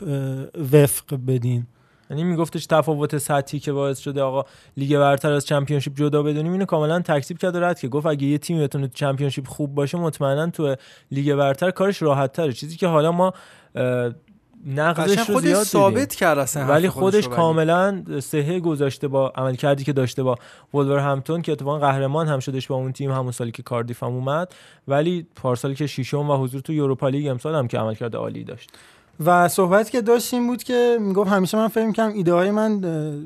[0.73, 1.67] وفق بدین.
[2.09, 4.45] یعنی میگفتش تفاوت سطحی که باعث شده آقا
[4.77, 8.27] لیگ برتر از چمپیونشیپ جدا بدونیم اینو کاملا تکذیب کرد و رد که گفت اگه
[8.27, 10.75] یه تیم بتونه تو چمپیونشیپ خوب باشه مطمئنا تو
[11.11, 13.33] لیگ برتر کارش راحت تره چیزی که حالا ما
[14.65, 16.15] نقدش رو زیاد ثابت.
[16.15, 17.27] کرد اصلا ولی خودش.
[17.27, 20.35] کاملا سهه گذاشته با عمل کردی که داشته با
[20.73, 24.55] همتون که اتفاقا قهرمان هم شدش با اون تیم همون سالی که کاردیف هم اومد
[24.87, 28.43] ولی پارسالی که ششم و حضور تو یوروپا لیگ امسال هم که عمل کرده عالی
[28.43, 28.71] داشت
[29.25, 32.81] و صحبتی که داشت این بود که می‌گفت همیشه من فکر می‌کردم ایده های من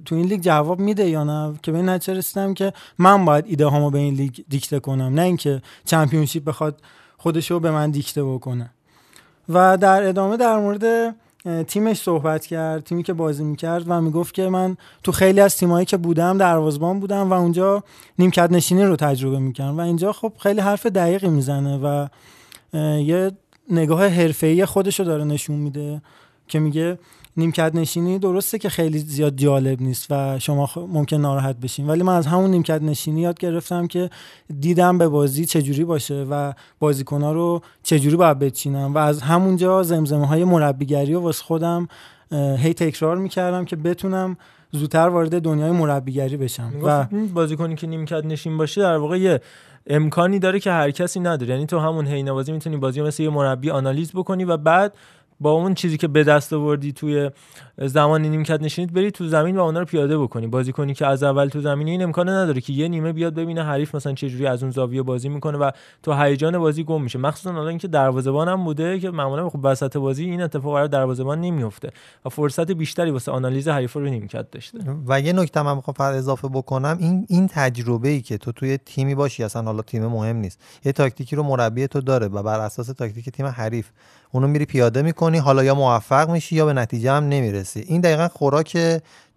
[0.05, 3.65] تو این لیگ جواب میده یا نه؟ که به این رسیدم که من باید ایده
[3.65, 5.13] هامو به این لیگ دیکته کنم.
[5.13, 6.81] نه اینکه چمپیونشیپ بخواد
[7.17, 8.69] خودشو به من دیکته بکنه.
[9.49, 11.15] و در ادامه در مورد
[11.67, 15.85] تیمش صحبت کرد تیمی که بازی می‌کرد و می‌گفت که من تو خیلی از تیمایی
[15.85, 17.83] که بودم دروازبان بودم و اونجا
[18.19, 19.77] نیمکت نشینی رو تجربه می‌کردم.
[19.77, 22.07] و اینجا خب خیلی حرف دقیقی می‌زنه و
[22.97, 23.31] یه
[23.69, 26.01] نگاه حرفه‌ای خودش رو داره نشون میده
[26.47, 26.97] که میگه
[27.37, 31.87] نیمکت نشینی درسته که خیلی زیاد جالب نیست و شما ممکن ناراحت بشین.
[31.87, 34.09] ولی من از همون نیمکت نشینی یاد گرفتم که
[34.59, 40.27] دیدم به بازی چجوری باشه و بازیکنها رو چجوری باید بچینم و از همونجا زمزمه
[40.27, 41.87] های مربیگری و واسه خودم
[42.31, 44.37] هی تکرار می‌کردم که بتونم
[44.71, 46.71] زودتر وارد دنیای مربیگری بشم.
[46.83, 49.41] و بازیکنی که نیمکت نشین باشه در واقع یه
[49.87, 51.53] امکانی داره که هر کسی نداره.
[51.53, 54.93] یعنی تو همون حین بازی می‌تونی بازی مثل یه مربی آنالیز بکنی و بعد
[55.43, 57.29] با اون چیزی که به دست آوردی توی
[57.77, 60.47] زمان نیمکت نشینید بری تو زمین و اونا رو پیاده بکنی.
[60.47, 63.95] بازیکنی که از اول تو زمین این امکان نداره که یه نیمه بیاد ببینه حریف
[63.95, 65.71] مثلا چه جوری از اون زاویه بازی می‌کنه و
[66.03, 67.19] تو هیجان بازی گم میشه.
[67.19, 71.41] مخصوصا الان اینکه دروازه‌بان هم بوده که معمولا خب وسط بازی این اتفاق برای دروازه‌بان
[71.41, 71.89] نمیفته
[72.25, 74.79] و فرصت بیشتری واسه آنالیز حریف رو نیمکت داشته.
[75.07, 76.97] و یه نکته من می‌خوام اضافه بکنم.
[76.99, 80.59] این این تجربه ای که تو توی تیمی باشی اصلا حالا تیم مهم نیست.
[80.85, 83.89] یه تاکتیکی رو مربی تو داره و بر اساس تاکتیک تیم حریف
[84.35, 87.79] اونو میری پیاده می‌کنی حالا یا موفق میشی یا به نتیجه هم نمی‌رسی.
[87.79, 88.77] این دقیقا خوراک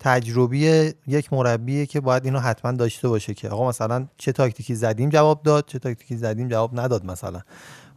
[0.00, 5.10] تجربی یک مربیه که باید اینو حتما داشته باشه که آقا مثلا چه تاکتیکی زدیم
[5.10, 7.40] جواب داد چه تاکتیکی زدیم جواب نداد مثلا.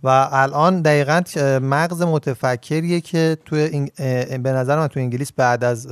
[0.03, 1.21] و الان دقیقا
[1.61, 3.89] مغز متفکریه که توی این
[4.43, 5.87] به نظر من تو انگلیس بعد از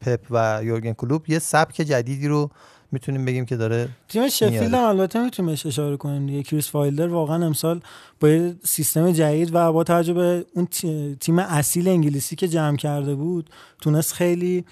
[0.00, 2.50] پپ و یورگن کلوپ یه سبک جدیدی رو
[2.92, 4.74] می‌تونیم بگیم که داره تیم شفیلد.
[4.74, 7.80] هم البته می‌تونیم بهش اشاره کنیم دیگه کریس وایلدر واقعا امسال
[8.20, 12.76] با یه سیستم جدید و با توجه به اون تی- تیم اصیل انگلیسی که جمع
[12.76, 13.50] کرده بود
[13.80, 14.64] تونست خیلی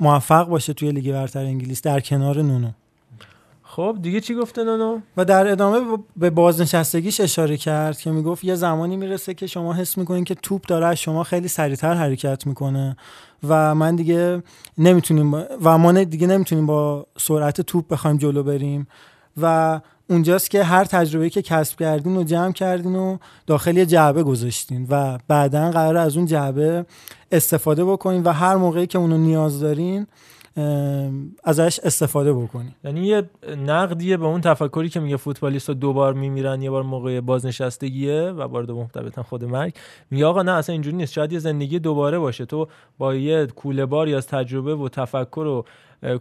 [0.00, 2.70] موفق باشه توی لیگ برتر انگلیس در کنار نونو
[3.76, 8.54] خب دیگه چی گفته نونو و در ادامه به بازنشستگیش اشاره کرد که می‌گفت یه
[8.54, 12.96] زمانی می‌رسه که شما حس می‌کنین که توپ داره از شما خیلی سریعتر حرکت می‌کنه
[13.48, 14.42] و من دیگه
[14.78, 18.86] نمی‌تونیم و ما دیگه نمی‌تونیم با سرعت توپ بخوایم جلو بریم
[19.42, 19.80] و
[20.10, 23.16] اونجاست که هر تجربه که کسب کردین و جمع کردین و
[23.46, 26.86] داخل یه جعبه گذاشتین و بعدا قرار از اون جعبه
[27.32, 30.06] استفاده بکنین و هر موقعی که اونو نیاز دارین
[31.44, 33.30] ازش استفاده بکنین یعنی یه
[33.66, 38.48] نقدیه به اون تفکری که میگه فوتبالیست دو بار میمیرن یه بار موقع بازنشستگیه و
[38.48, 39.74] بار دوم طبعا خود مرگ.
[40.10, 41.12] میگه آقا نه اصلا اینجوری نیست.
[41.12, 42.46] شاید یه زندگی دوباره باشه.
[42.46, 45.64] تو با یه کوله باری از تجربه و تفکر و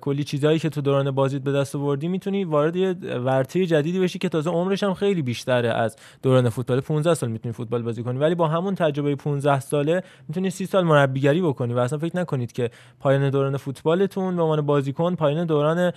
[0.01, 4.19] کلی چیزایی که تو دوران بازیت به دست آوردی می‌تونی وارد یه ورطه جدیدی بشی
[4.19, 6.79] که تازه عمرش هم خیلی بیشتره از دوران فوتبال.
[6.81, 10.83] 15 سال می‌تونی فوتبال بازی کنی ولی با همون تجربه 15 ساله می‌تونی 30 سال
[10.83, 15.91] مربیگری بکنی و اصلا فکر نکنید که پایان دوران فوتبالتون به عنوان بازیکن پایان دوران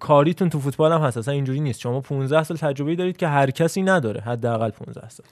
[0.00, 1.16] کاریتون تو فوتبال هم هست.
[1.16, 1.80] اصلا اینجوری نیست.
[1.80, 5.26] شما 15 سال تجربه دارید که هر کسی نداره حداقل 15 سال.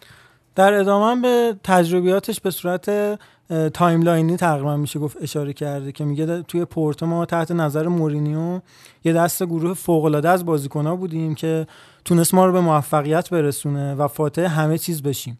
[0.54, 3.18] در ادامه به تجربیاتش به صورت
[3.74, 8.60] timeline ی تقریبا میشه گفت اشاره کرده که میگه توی پورتو ما تحت نظر مورینیو
[9.04, 11.66] یه دست گروه فوق العاده از بازیکن‌ها بودیم که
[12.04, 15.38] تونست ما رو به موفقیت برسونه و فاتح همه چیز بشیم.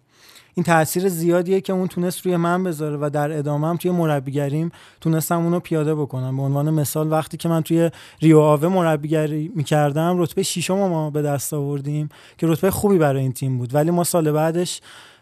[0.54, 4.72] این تاثیر زیادیه که اون تونست روی من بذاره و در ادامه هم توی مربیگریم
[5.00, 6.36] تونستم اونو پیاده بکنم.
[6.36, 7.90] به عنوان مثال وقتی که من توی
[8.22, 13.32] ریو آوه مربیگری می‌کردم رتبه ششم ما به دست آوردیم که رتبه خوبی برای این
[13.32, 13.74] تیم بود.
[13.74, 14.80] ولی ما سال بعدش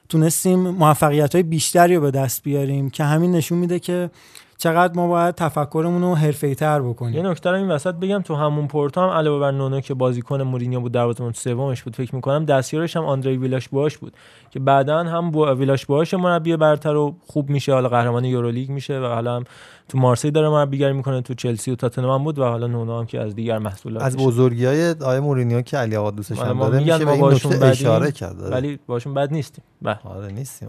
[0.08, 4.10] تونستیم موفقیت های بیشتری رو به دست بیاریم که همین نشون میده که
[4.58, 7.14] چقدر ما باید تفکرمون رو حرفه‌ای تر بکنیم.
[7.14, 10.42] یه نکته رو این وسط بگم تو همون پورتو هم علاوه بر نونو که بازیکن
[10.42, 14.12] مورینیو بود دروازه‌بان سومش بود فکر می‌کنم دستیارش هم آندری ویلاش باش بود
[14.50, 19.00] که بعدا هم با ویلاش باش مربی برتر و خوب میشه حالا قهرمان یورولیگ میشه
[19.00, 19.44] و حالا هم
[19.88, 23.20] تو مارسی داره مربیگری می‌کنه تو چلسی و تاتنهام بود و حالا نونو هم که
[23.20, 26.78] از دیگر محصولات از بزرگی های آقای مورینیو که علی آقا دوستش حالا هم داره
[26.78, 28.52] میشه به این اشاره کرد.
[28.52, 29.64] ولی باشون بد نیستیم.
[29.82, 29.98] بله.
[30.04, 30.68] آره نیستیم.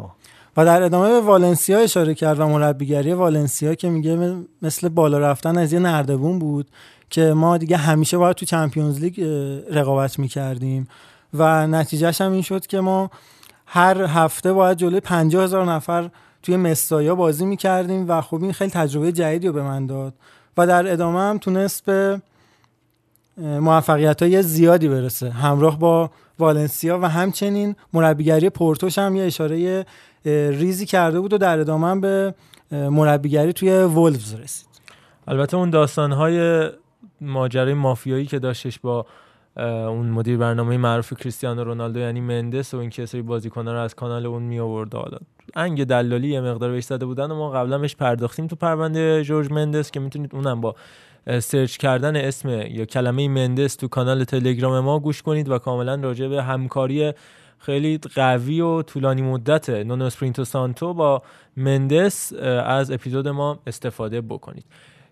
[0.59, 5.57] و در ادامه به والنسیا اشاره کرد و مربیگری والنسیا که میگه مثل بالا رفتن
[5.57, 6.67] از یه نردبون بود
[7.09, 9.21] که ما دیگه همیشه باید تو چمپیونز لیگ
[9.71, 10.87] رقابت می‌کردیم
[11.33, 13.09] و نتیجهش هم این شد که ما
[13.65, 16.09] هر هفته باید جلوی 50 هزار نفر
[16.43, 20.13] توی مستایا بازی می‌کردیم و خب این خیلی تجربه جدیدی رو به من داد
[20.57, 22.21] و در ادامه هم تونست به
[23.39, 25.29] موفقیت های زیادی برسه.
[25.29, 29.85] همراه با والنسیا و همچنین مربیگری پورتوش هم یه اشاره
[30.25, 32.33] ریزی کرده بود و در ادامه به
[32.71, 34.69] مربیگری توی وولفز رسید.
[35.27, 36.69] البته اون داستانهای
[37.21, 39.05] ماجرای مافیایی که داشتش با
[39.57, 43.95] اون مدیر برنامه معروف کریستیانو رونالدو یعنی مندس و این که سری بازیکن‌ها رو از
[43.95, 45.17] کانال اون می آورد حالا
[45.55, 49.51] انگ دلالی یه مقدار بهش زده بودن و ما قبلا بهش پرداختیم تو پرونده جورج
[49.51, 50.75] مندس که می‌تونید اونم با
[51.39, 56.27] search کردن اسم یا کلمه مندس تو کانال تلگرام ما گوش کنید و کاملا راجع
[56.27, 57.13] به همکاری
[57.59, 61.21] خیلی قوی و طولانی مدت نونو اسپریتو سانتو با
[61.57, 62.33] مندس
[62.65, 64.65] از اپیزود ما استفاده بکنید.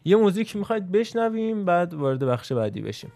[0.05, 3.11] یه موزیک می‌خواید بشنویم بعد وارد بخش بعدی بشیم.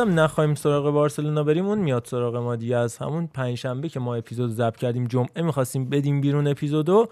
[0.00, 2.76] هم نخواهیم سراغ بارسلونا بریم اون میاد سراغ ما دیگه.
[2.76, 7.08] از همون پنجشنبه که ما اپیزود ضبط کردیم جمعه می‌خواستیم بدیم بیرون اپیزودو.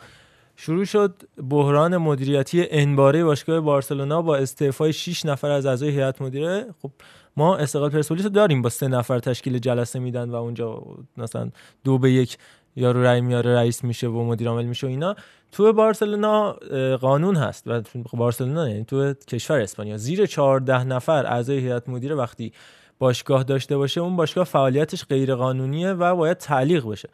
[0.56, 6.66] شروع شد بحران مدیریتی انباره باشگاه بارسلونا با استعفای 6 نفر از اعضای هیئت مدیره.
[6.82, 6.90] خب
[7.36, 10.82] ما استقلال پرسپولیس داریم با سه نفر تشکیل جلسه میدن و اونجا
[11.16, 11.50] مثلا
[11.84, 12.38] دو به یک
[12.77, 15.17] یارو رای میاره رئیس میشه و مدیر عامل میشه و اینا.
[15.53, 16.53] تو بارسلونا
[17.01, 19.97] قانون هست و بارسلونا یعنی تو کشور اسپانیا.
[19.97, 22.53] زیر 14 نفر اعضای هیئت مدیره وقتی
[22.99, 27.09] باشگاه داشته باشه اون باشگاه فعالیتش غیر قانونیه و باید تعلیق بشه.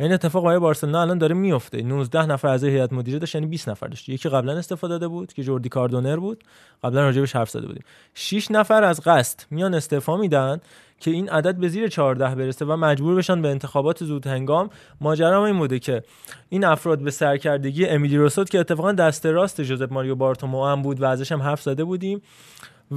[0.00, 1.82] این اتفاق برای بارسلونا الان داره میفته.
[1.82, 4.08] 19 نفر اعضای هیئت مدیره داشت یعنی 20 نفر داشت.
[4.08, 6.44] یکی قبلا استفاده داده بود که جوردی کاردونر بود.
[6.84, 7.82] قبلا راجبش حرف زده بودیم.
[8.14, 10.60] 6 نفر از قصد میان استعفا میدن.
[11.00, 15.46] که این عدد به زیر 14 برسه و مجبور بشن به انتخابات زود هنگام ماجرا
[15.46, 16.02] این بوده که
[16.48, 21.00] این افراد به سرکردگی امیلی روسوت که اتفاقا دست راست جوزپ ماریو بارتومو هم بود
[21.00, 22.22] و ازش هم حرف زده بودیم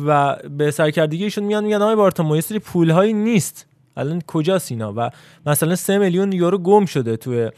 [0.05, 3.65] و به سرکردگی ایشون میان میگن آقای بارتومو یه سری پولهایی نیست.
[3.97, 5.09] الان کجاست اینا؟ و
[5.45, 7.51] مثلا 3 میلیون یورو گم شده توی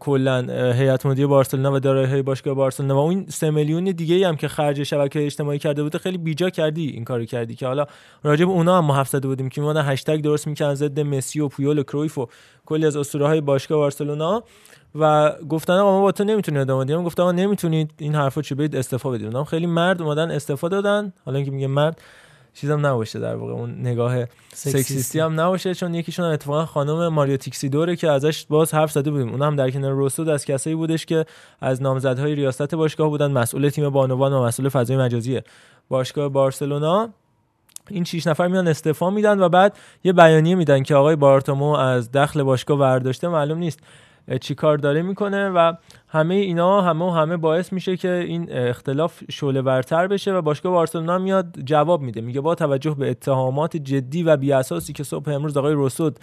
[0.00, 4.48] کلا هیئت مدیره بارسلونا و دارایی باشگاه بارسلونا و اون سه میلیون دیگه هم که
[4.48, 7.86] خرج شبکه اجتماعی کرده بوده خیلی بیجا کردی این کارو کردی که حالا
[8.22, 11.78] راجع به اونا هم ما بودیم که میمونن هشتگ درست می‌کنن ضد مسی و پویول
[11.78, 12.28] و کرویف و
[12.66, 14.42] کلی از اسطوره های باشگاه بارسلونا
[14.94, 17.04] و گفتن آقا ما با تو نمی‌تونیم ادامه بدیم.
[17.04, 19.42] گفتم آقا نمی‌تونید این حرفا چی؟ برید استعفا بدید.
[19.42, 21.12] خیلی مرد اومدن استعفا دادن.
[21.24, 22.00] حالا اینکه میگه مرد
[22.54, 25.20] چیزم نباشه در واقع اون نگاه سکسیستی.
[25.20, 29.28] هم نباشه چون یکیشون هم اتفاقا خانم ماریا تیکسیدوره که ازش باز حرف زده بودیم.
[29.28, 31.24] اونم در کنار روسود از کسایی بودش که
[31.60, 33.30] از نامزدهای ریاست باشگاه بودن.
[33.30, 35.40] مسئول تیم بانوان و مسئول فضای مجازی
[35.88, 37.08] باشگاه بارسلونا.
[37.90, 42.12] این 6 نفر میان استعفا میدن و بعد یه بیانیه میدن که آقای بارتومو از
[42.12, 43.80] دخل باشگاه برداشته معلوم نیست
[44.40, 45.72] چی کار داره می‌کنه و
[46.08, 50.72] همه اینا همه و همه باعث میشه که این اختلاف شعله ورتر بشه و باشگاه
[50.72, 52.20] بارسلونا میاد جواب میده.
[52.20, 56.18] میگه با توجه به اتهامات جدی و بیاساسی که صبح امروز آقای روسود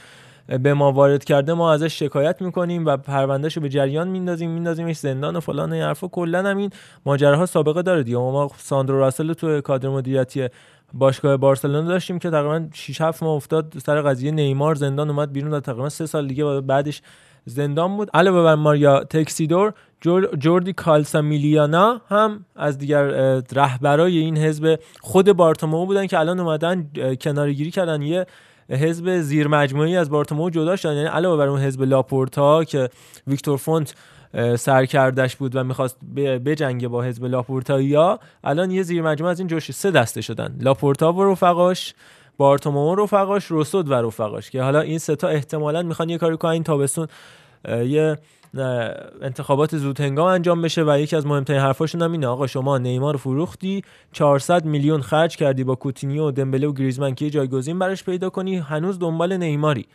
[0.64, 4.98] به ما وارد کرده ما ازش شکایت می‌کنیم و پروندهش رو به جریان میندازیم میندازیمش
[4.98, 6.08] زندان و فلان این حرفا.
[6.08, 6.70] کلا هم این
[7.06, 8.18] ماجراها سابقه داره دیگه.
[8.18, 10.48] ما ساندرو راسل تو کادر مدیریتی
[10.94, 15.54] باشگاه بارسلونا داشتیم که تقریبا 6 7 ماه افتاد سر قضیه نیمار زندان اومد بیرون
[15.54, 17.02] و تقریبا سه سال دیگه بعدش
[17.50, 18.10] زندان بود.
[18.14, 23.04] علاوه بر ماریا تکسیدور جور جوردی کالسامیلیانا هم از دیگر
[23.56, 26.90] رهبرای این حزب خود بارتومو بودن که الان اومدن
[27.22, 28.02] کنارگیری کردن.
[28.02, 28.26] یه
[28.70, 30.94] حزب زیر مجموعی از بارتومو جدا شدن.
[30.94, 32.90] یعنی علاوه بر اون حزب لاپورتا که
[33.28, 33.96] ویکتور فونت
[34.56, 39.72] سرکردش بود و می‌خواست بجنگه با حزب لاپورتایا الان یه زیر مجموعه از این توش
[39.72, 40.58] سه دسته شدن.
[40.62, 41.94] لاپورتا و رفقاش.
[42.38, 46.38] بارتومئو و رفقاش روسو و رفقاش که حالا این سه تا احتمالاً می‌خوان یه کاری
[46.38, 46.52] کنن.
[46.52, 47.08] این تابستون
[47.68, 48.18] یه
[49.22, 52.28] انتخابات زود هنگام انجام بشه و یکی از مهمترین حرفاشون هم اینه.
[52.28, 57.16] آقا شما نیمار رو فروختی 400 میلیون خرج کردی با کوتینیو و دمبله و گریزمن
[57.16, 58.58] که جایگزین براش پیدا کنی.
[58.58, 59.86] هنوز دنبال نیماری.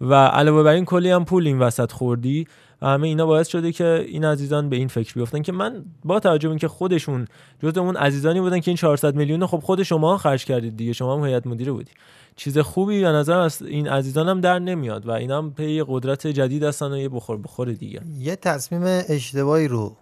[0.00, 2.46] و علاوه بر این کلی هم پول این وسط خوردی.
[2.82, 6.48] همه اینا باعث شده که این عزیزان به این فکر بیفتن که من با توجه
[6.48, 7.26] اینکه خودشون
[7.62, 11.16] جزء اون عزیزانی بودن که این 400 میلیون خب خود شما خرج کردید دیگه شما
[11.16, 11.90] هم هیئت مدیره بودی.
[12.36, 16.26] چیز خوبی به نظر از این عزیزان هم در نمیاد و اینا هم پی قدرت
[16.26, 18.00] جدید هستن و یه بخور بخور دیگه.
[18.18, 19.96] یه تصمیم اشتباهی رو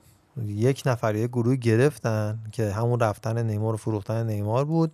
[0.46, 4.92] یک نفر یه گروه گرفتن که همون رفتن نیمار و فروختن نیمار بود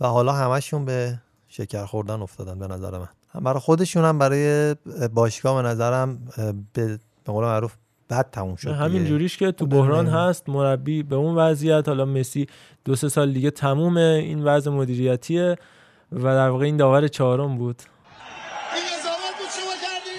[0.00, 1.18] و حالا همشون به
[1.48, 3.08] شکر خوردن افتادن به نظر من.
[3.34, 4.74] برای خودشون هم برای
[5.14, 6.18] باشگاه به نظرم
[6.72, 7.74] به به قول معروف
[8.10, 9.04] بد تموم شد همین.
[9.04, 10.06] جوریش که تو خود بحران.
[10.06, 11.88] هست مربی به اون وضعیت.
[11.88, 12.46] حالا مسی
[12.84, 15.56] دو سه سال دیگه تموم این وضع مدیریتیه
[16.12, 17.82] و در واقع این داور چهارم بود.
[18.74, 20.16] این قضاوت بود شما کردی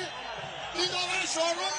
[0.76, 1.72] این داور چهارم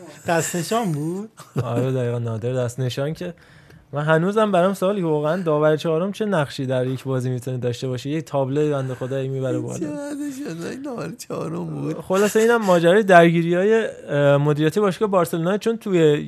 [0.00, 1.30] بود؟ دست نشان بود؟
[1.62, 3.34] آره دقیقا نادر دست نشان که
[3.94, 7.88] من هنوزم برام سوالی که واقعا داور چهارم چه نقشی در یک بازی می‌تونه داشته
[7.88, 9.78] باشه؟ یه تابلو بنده خدایی می‌بره بالا.
[10.84, 12.00] داور چهارم بود.
[12.00, 13.88] خلاصه اینم ماجرای درگیری های
[14.36, 16.26] مدیریتی باشگاه بارسلونا چون توی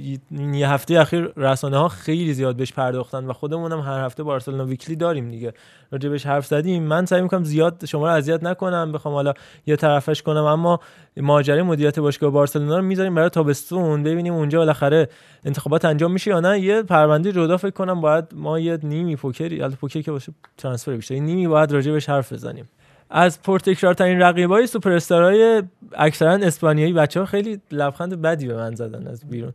[0.52, 4.64] یه هفته اخیر رسانه ها خیلی زیاد بهش پرداختن و خودمون هم هر هفته بارسلونا
[4.64, 5.52] ویکلی داریم دیگه.
[5.92, 6.82] راجع بهش حرف زدیم.
[6.82, 8.92] من سعی می‌کنم زیاد شما رو اذیت نکنم.
[8.92, 9.34] بخوام حالا
[9.66, 10.44] یه طرفش کنم.
[10.44, 10.80] اما
[11.16, 14.02] ماجرای مدیریت باشگاه بارسلونا رو می‌ذاریم برای تابستون.
[14.02, 15.08] ببینیم اونجا بالاخره
[15.44, 16.60] انتخابات انجام میشه یا نه.
[16.60, 20.96] یه پرونده جدا فکر کنم باید ما یه نیمی پوکری البته پوکر که باشه ترانسفر
[20.96, 22.68] بیشتر نیمی باید راجع بهش حرف بزنیم.
[23.10, 25.62] از پرتکرارترین رقیبای سوپر استارهای
[25.92, 29.52] اکثرا اسپانیایی بچه ها خیلی لبخند بدی به من زدن از بیرون.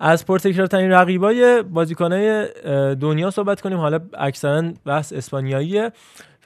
[0.00, 2.48] از پرتکرارترین رقیبای بازیکنای
[2.94, 3.78] دنیا صحبت کنیم.
[3.78, 5.92] حالا اکثرا بحث اسپانیاییه.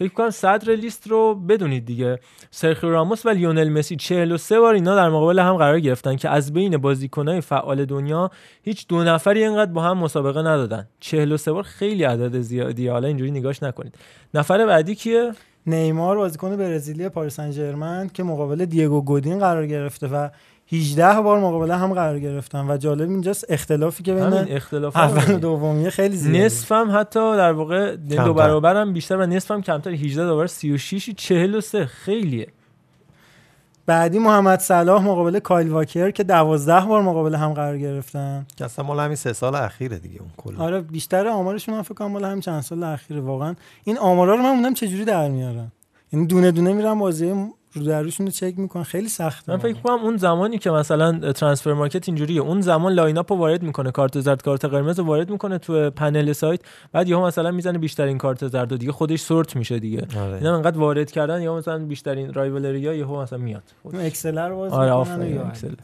[0.03, 2.19] فکر کنم صدر لیست رو بدونید دیگه.
[2.51, 6.53] سرخیو راموس و لیونل مسی 43 بار اینا در مقابل هم قرار گرفتن که از
[6.53, 8.31] بین بازیکنای فعال دنیا
[8.63, 10.89] هیچ دو نفری اینقدر با هم مسابقه ندادن.
[11.01, 13.95] 43 بار خیلی عدد زیادیه حالا اینجوری نگاش نکنید.
[14.35, 15.33] نفر بعدی کیه؟
[15.67, 20.29] نیمار بازیکن برزیلی پاریس سن که مقابل دیگو گودین قرار گرفته و
[20.73, 25.39] 18 بار مقابله هم قرار گرفتن و جالب اینجاست اختلافی که بین اختلاف اول و
[25.39, 28.33] دومیه خیلی زیاده نصف هم حتی در واقع دو کمتر.
[28.33, 32.47] برابر هم بیشتر و نصف هم کمتر 18 برابر 36 43 خیلیه.
[33.87, 38.47] بعدی محمد صلاح مقابل کایل واکر که 12 بار مقابله هم قرار گرفتن.
[38.57, 41.95] که اصلا مال همین سه سال اخیره دیگه اون کلا آره بیشتر آمارشون هم فکر
[41.95, 43.55] کنم مال همین چند سال اخیره واقعا.
[43.85, 45.73] این آمارا رو من موندم چجوری در میارن
[46.13, 47.35] یعنی دونه دونه میرن بازی
[47.75, 48.83] رو در روشون رو چک می‌کنن.
[48.83, 52.41] خیلی سخته من فکر کنم اون زمانی که مثلا ترانسفر مارکت اینجوریه.
[52.41, 53.91] اون زمان line up رو وارد می‌کنه.
[53.91, 56.61] کارت زرد کارت قرمز رو وارد می‌کنه تو پنل سایت.
[56.93, 58.93] بعد یهو مثلا می‌زنه بیشترین کارت زرد و دیگه.
[58.93, 60.07] خودش sort میشه دیگه.
[60.21, 60.35] آره.
[60.37, 61.43] اینا انقدر وارد کردن.
[61.43, 63.63] یا مثلا بیشترین رایولری ها یهو مثلا میاد.
[63.95, 65.75] اکسل رو باز آره می‌کنن و آفرین یا- اکسل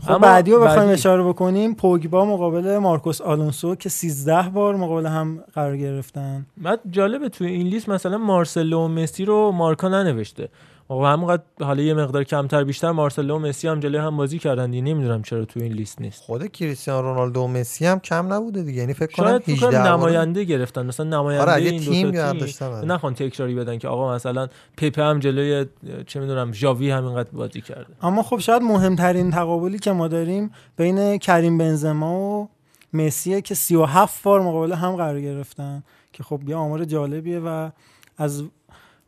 [0.00, 5.06] خب اما بعدی رو بخوایم اشاره بکنیم پوگبا مقابل مارکوس آلونسو که 13 بار مقابل
[5.06, 6.46] هم قرار گرفتن.
[6.56, 10.48] بعد جالبه توی این لیست مثلا مارسلو و مسی رو مارکا ننوشته.
[10.90, 14.70] و همونقدر حالا یه مقدار کمتر بیشتر مارسلو و مسی هم جلوی هم بازی کردن
[14.70, 16.22] دیگه نمی‌دونم چرا توی این لیست نیست.
[16.22, 18.80] خود کریستیانو رونالدو و مسی هم کم نبوده دیگه.
[18.80, 20.86] یعنی فکر کنم شاید فکر 18 کنم بار- نماینده گرفتن.
[20.86, 22.86] مثلا نماینده آره، این تیم دو تا برداشتن، آره.
[22.86, 25.66] نخوان تکراری بدن که آقا مثلا پپه هم جلوی
[26.06, 27.86] چه می‌دونم ژاوی همینقدر بازی کرده.
[28.02, 32.48] اما خب شاید مهمترین تقابلی که ما داریم بین کریم بنزما و
[32.92, 37.70] مسیه که 37 بار مقابل هم قرار گرفتن که خب یه آمار جالبیه و
[38.18, 38.42] از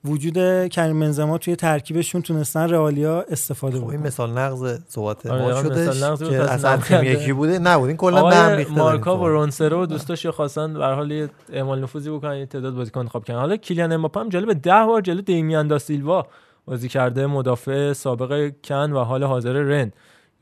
[0.05, 5.53] وجود کریم بنزما توی ترکیبشون تونستن رئالیا استفاده خب این مثال نقض صحبت آره، ما
[5.53, 7.05] آره، شدش مثال نقض بود، که اصلا تیم.
[7.05, 7.59] یکی بوده.
[7.59, 11.11] نبود این کلا به هم ریخته مارکا و رونسرو دوستاش یا خواستن به هر حال
[11.11, 13.41] یه اعمال نفوذی بکنن یه تعداد بازیکن انتخاب کردن.
[13.41, 16.27] حالا کیلیان امباپه هم جلو 10 بار جلو دیمیان دا سیلوا
[16.65, 19.93] بازی کرده مدافع سابق کن و حال حاضر رن.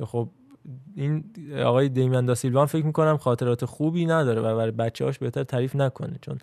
[0.05, 0.29] خب
[0.97, 1.25] این
[1.65, 5.77] آقای دیمیان دا سیلوا هم فکر می‌کنم خاطرات خوبی نداره و برای بچه‌هاش بهتر تعریف
[5.77, 6.39] نکنه چون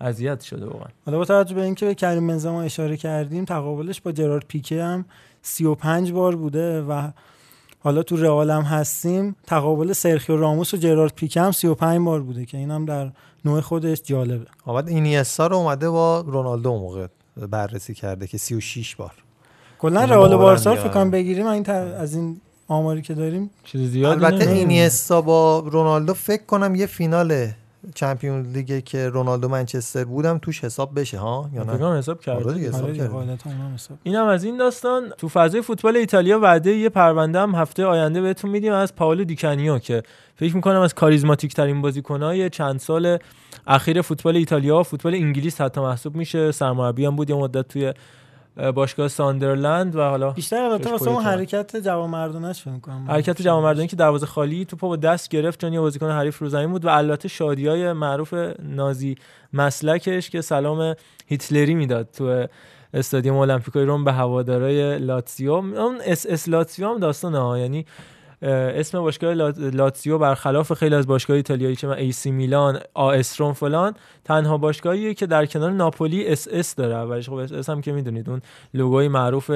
[0.00, 0.88] اذیت شده واقعا.
[1.06, 5.04] حالا با توجه به اینکه به کریم بنزما اشاره کردیم تقابلش با جرارد پیکه هم
[5.42, 7.10] 35 بار بوده و
[7.80, 9.36] حالا تو رئال هم هستیم.
[9.46, 13.10] تقابل سرخیو راموس و جرارد پیکه هم 35 بار بوده که این هم در
[13.44, 14.46] نوع خودش جالبه.
[14.66, 17.06] بعد اینیستا رو اومده با رونالدو موقع
[17.50, 19.12] بررسی کرده که 36 بار.
[19.78, 20.74] کلا یعنی رئال بارسا.
[20.74, 23.50] فکر کنم بگیریم این ت- از این آماری که داریم.
[23.64, 24.50] چیز زیادی البته.
[24.50, 27.48] اینیستا با رونالدو فکر کنم یه فینال
[27.94, 32.44] چمپیون لیگ که رونالدو منچستر بودم توش حساب بشه ها یا نه حساب کرده.
[32.44, 33.14] آره حساب آره دیگه، کرده.
[33.14, 33.98] غالبا اونم حساب.
[34.02, 38.20] این هم از این داستان تو فضای فوتبال ایتالیا وعده یه پرونده هم هفته آینده
[38.20, 40.02] بهتون میدیم از پاولو دیکانیو که
[40.36, 43.18] فکر می‌کنم از کاریزماتیک ترین بازیکنهای چند سال
[43.66, 47.92] اخیر فوتبال ایتالیا و فوتبال انگلیس حتی محسوب میشه سرمربی هم بود یه مدت توی
[48.74, 51.22] باشگاه ساندرلند و حالا بیشتر البته واسه اون.
[51.22, 53.04] حرکت جوان مردانش فکر کنم.
[53.08, 56.48] حرکت جوان مردانی که دروازه خالی توپو با دست گرفت چون یه بازیکن حریف رو
[56.48, 59.16] زمین بود و البته شادیای معروف نازی
[59.52, 60.94] مسلکش که سلام
[61.26, 62.46] هیتلری می‌داد تو
[62.94, 65.52] استادیوم المپیکوی روم به هوادارای لاتزیو.
[65.52, 67.86] اون اس اس لاتزیو هم داستانه ها یعنی
[68.42, 73.40] اسم باشگاه لات- لاتزیو برخلاف خیلی از باشگاه ایتالیایی چه می‌دونم ای سی میلان آس
[73.42, 73.94] فلان
[74.24, 77.28] تنها باشگاهیه که در کنار ناپولی اس اس داره اولش.
[77.28, 78.40] خب اس اس هم که می‌دونید اون
[78.74, 79.50] لوگوی معروف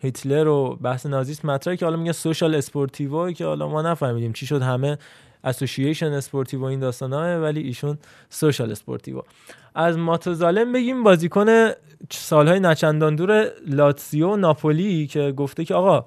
[0.00, 4.46] هیتلر و بحث نازیسم مطرحه که حالا میگه social sportivo که حالا ما نفهمیدیم چی
[4.46, 4.98] شد همه
[5.44, 7.98] association sportivo این داستانه ولی ایشون
[8.30, 9.22] social sportivo
[9.74, 11.46] از ماتوزالم بگیم بازیکن
[12.10, 16.04] سالهای نچندان دور لاتزیو ناپولی که گفته که آقا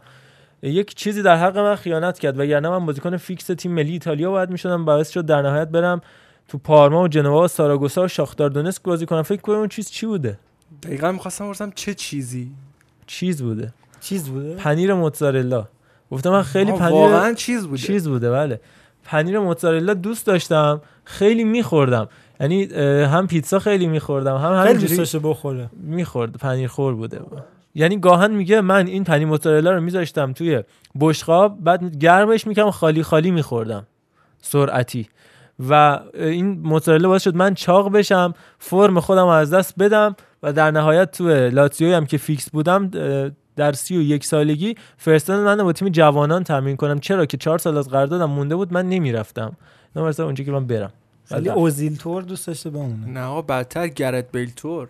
[0.69, 4.49] یک چیزی در حق من خیانت کرد وگرنه من بازیکن فیکس تیم ملی ایتالیا باید
[4.49, 4.85] می‌شدم.
[4.85, 6.01] باعث شد در نهایت برم
[6.47, 9.21] تو پارما و جنوا و ساراگوسا و شاختار دونسک بازی کنم.
[9.21, 10.39] فکر کنم اون چیز چی بوده؟
[10.83, 12.51] دقیقا می‌خواستم بپرسم چه چیزی؟
[13.07, 13.73] چیز بوده.
[14.01, 15.67] چیز بوده؟ پنیر موتزارلا.
[16.11, 17.81] گفتم من خیلی پنیر واقعا چیز بوده.
[17.81, 18.59] چیز بوده بله.
[19.03, 22.07] پنیر موتزارلا دوست داشتم خیلی میخوردم.
[22.39, 22.63] یعنی
[23.03, 25.69] هم پیتزا خیلی میخوردم هم خیلی همینجوری دوست داشته بخوره.
[25.73, 26.31] می‌خورد.
[26.31, 27.21] پنیر خور بوده.
[27.75, 30.63] یعنی گاهن میگه من این پنیر موتزارلا رو میذاشتم توی
[30.99, 33.87] بشقاب بعد گرمش می‌کنم خالی خالی میخوردم.
[34.41, 35.07] سرعتی.
[35.69, 40.71] و این موتزارلا باعث شد من چاق بشم فرم خودم از دست بدم و در
[40.71, 42.91] نهایت تو لاتزیو هم که فیکس بودم
[43.55, 46.99] در سی و یک سالگی فرستادن من با تیم جوانان تمرین کنم.
[46.99, 49.57] چرا که چهار سال از قراردادم مونده بود من نمی‌رفتم.
[49.95, 50.91] نه اونجا که من برم.
[51.25, 53.07] خیلی اوزیل تور دوست داشته بمونه.
[53.07, 54.87] نه بدتر گرت بیل تور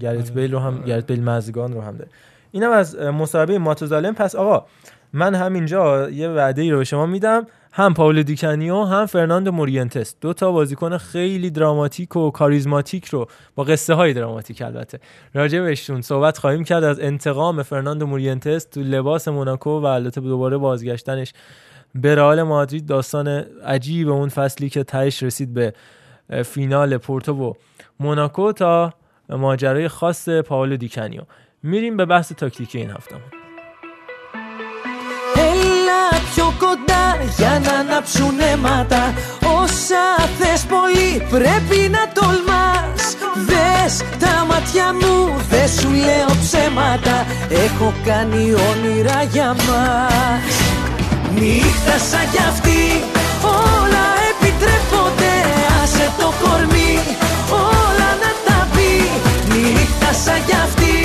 [0.00, 2.10] گریت بیل رو هم گریت بیل مزگان رو هم داره.
[2.50, 4.14] اینم از مصاحبه ماتوزالم.
[4.14, 4.66] پس آقا
[5.12, 7.46] من همینجا یه وعده ای رو به شما میدم.
[7.72, 13.64] هم پاولو دیکانیو هم فرناندو مورینتس دو تا بازیکن خیلی دراماتیک و کاریزماتیک رو با
[13.64, 15.00] قصه های دراماتیک البته.
[15.34, 16.84] راجع بهشون صحبت خواهیم کرد.
[16.84, 21.32] از انتقام فرناندو مورینتس تو لباس موناکو و البته دوباره بازگشتنش
[21.94, 23.28] به رئال مادرید داستان
[23.66, 25.74] عجیب اون فصلی که تهش رسید به
[26.44, 27.52] فینال پورتو و
[28.00, 28.92] موناکو تا
[29.29, 31.21] ماجرای خاص پاولو دیکانیو
[31.63, 33.15] میریم به بحث تاکتیکی این هفته
[35.35, 37.05] Έλα πιο κοντά
[37.37, 39.13] για να ανάψουν αίματα
[39.61, 40.05] Όσα
[40.37, 43.03] θες πολύ πρέπει να τολμάς
[43.49, 45.15] Δες τα μάτια μου,
[45.49, 47.25] δεν σου λέω ψέματα
[47.65, 50.55] Έχω κάνει όνειρα για μας
[51.33, 52.83] Νύχτα σαν κι αυτή,
[53.43, 55.33] όλα επιτρέπονται
[55.83, 56.93] Άσε το κορμί,
[60.10, 60.96] Νύχτα σαν κι αυτή,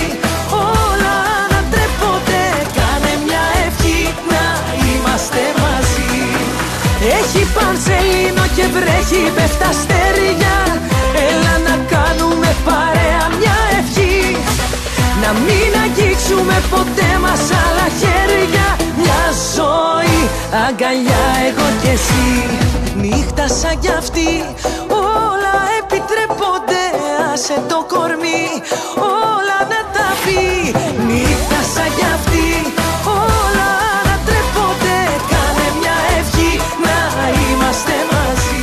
[0.52, 1.18] όλα
[1.54, 2.44] να τρέπονται
[2.78, 4.02] Κάνε μια ευχή
[4.32, 4.44] να
[4.88, 6.18] είμαστε μαζί.
[7.18, 10.56] Έχει πανσελίνο και βρέχει πέφτα αστέρια.
[11.30, 14.18] Έλα να κάνουμε παρέα μια ευχή.
[15.22, 18.68] Να μην αγγίξουμε ποτέ μας άλλα χέρια.
[19.00, 19.24] Μια
[19.56, 20.20] ζωή
[20.66, 22.28] Αγκαλιά εγώ κι εσύ.
[23.02, 24.30] Νύχτα σαν κι αυτή
[24.88, 24.95] Όλα επιτρέπονται
[27.35, 28.45] Άσε το κορμί
[28.97, 30.43] Όλα να τα πει
[31.07, 32.49] Νύχτα σαν κι αυτή
[33.21, 34.99] Όλα ανατρέπονται
[35.31, 36.53] Κάνε μια ευχή
[36.87, 36.99] Να
[37.41, 38.61] είμαστε μαζί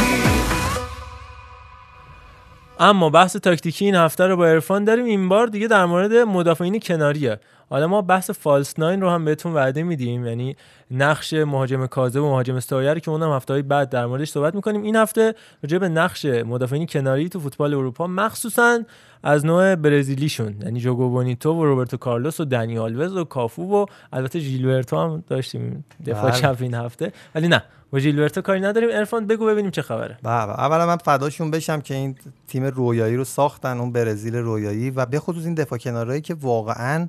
[2.80, 6.80] اما بحث تاکتیکی این هفته رو با عرفان داریم این بار دیگه در مورد مدافعین
[6.80, 7.40] کناریه
[7.73, 10.57] حالا ما بحث false nine رو هم بهتون وعده میدیم یعنی
[10.91, 14.83] نقش مهاجم کاذب و مهاجم استایر که اونم هفته های بعد در موردش صحبت می‌کنیم.
[14.83, 18.81] این هفته راجع به نقش مدافعین کناری تو فوتبال اروپا مخصوصا
[19.23, 20.55] از نوع برزیلیشون.
[20.63, 25.25] یعنی jogo bonito و روبرتو کارلوس و دنی آلوز و کافو و البته ژیلبرتو هم
[25.29, 26.41] داشتیم دفاع بله.
[26.41, 27.13] چپ این هفته.
[27.35, 28.91] ولی نه با ژیلبرتو کاری نداریم.
[28.91, 30.19] عرفان بگو ببینیم چه خبره.
[30.23, 32.17] بله اولا من فداشون بشم که این
[32.49, 37.09] تیم رویایی رو ساختن اون برزیل رویایی و به خصوص این دفاع کنارایی که واقعا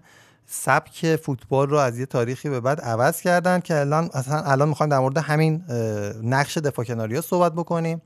[0.55, 4.89] سبک فوتبال رو از یه تاریخی به بعد عوض کردن که الان اصلا الان می‌خوایم
[4.89, 5.63] در مورد همین
[6.23, 8.01] نقش دفاع کناری ها صحبت بکنیم.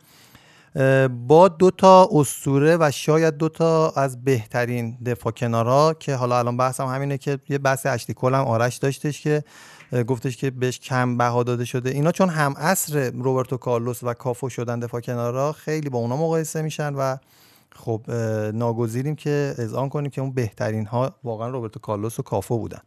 [1.27, 6.57] با دو تا اسطوره و شاید دو تا از بهترین دفاع کنارا که حالا الان
[6.57, 9.43] بحثم همینه که یه بحث اشلی کل هم آرش داشتش که
[10.07, 11.89] گفتش که بهش کم بها داده شده.
[11.89, 16.61] اینا چون هم عصر روبرتو کارلوس و کافو شدن دفاع کنارا خیلی با اونا مقایسه
[16.61, 17.17] میشن و
[17.77, 18.11] خب
[18.53, 22.81] ناگزیریم که اذعان کنیم که اون بهترین ها واقعا روبرتو کارلوس و کافو بودن.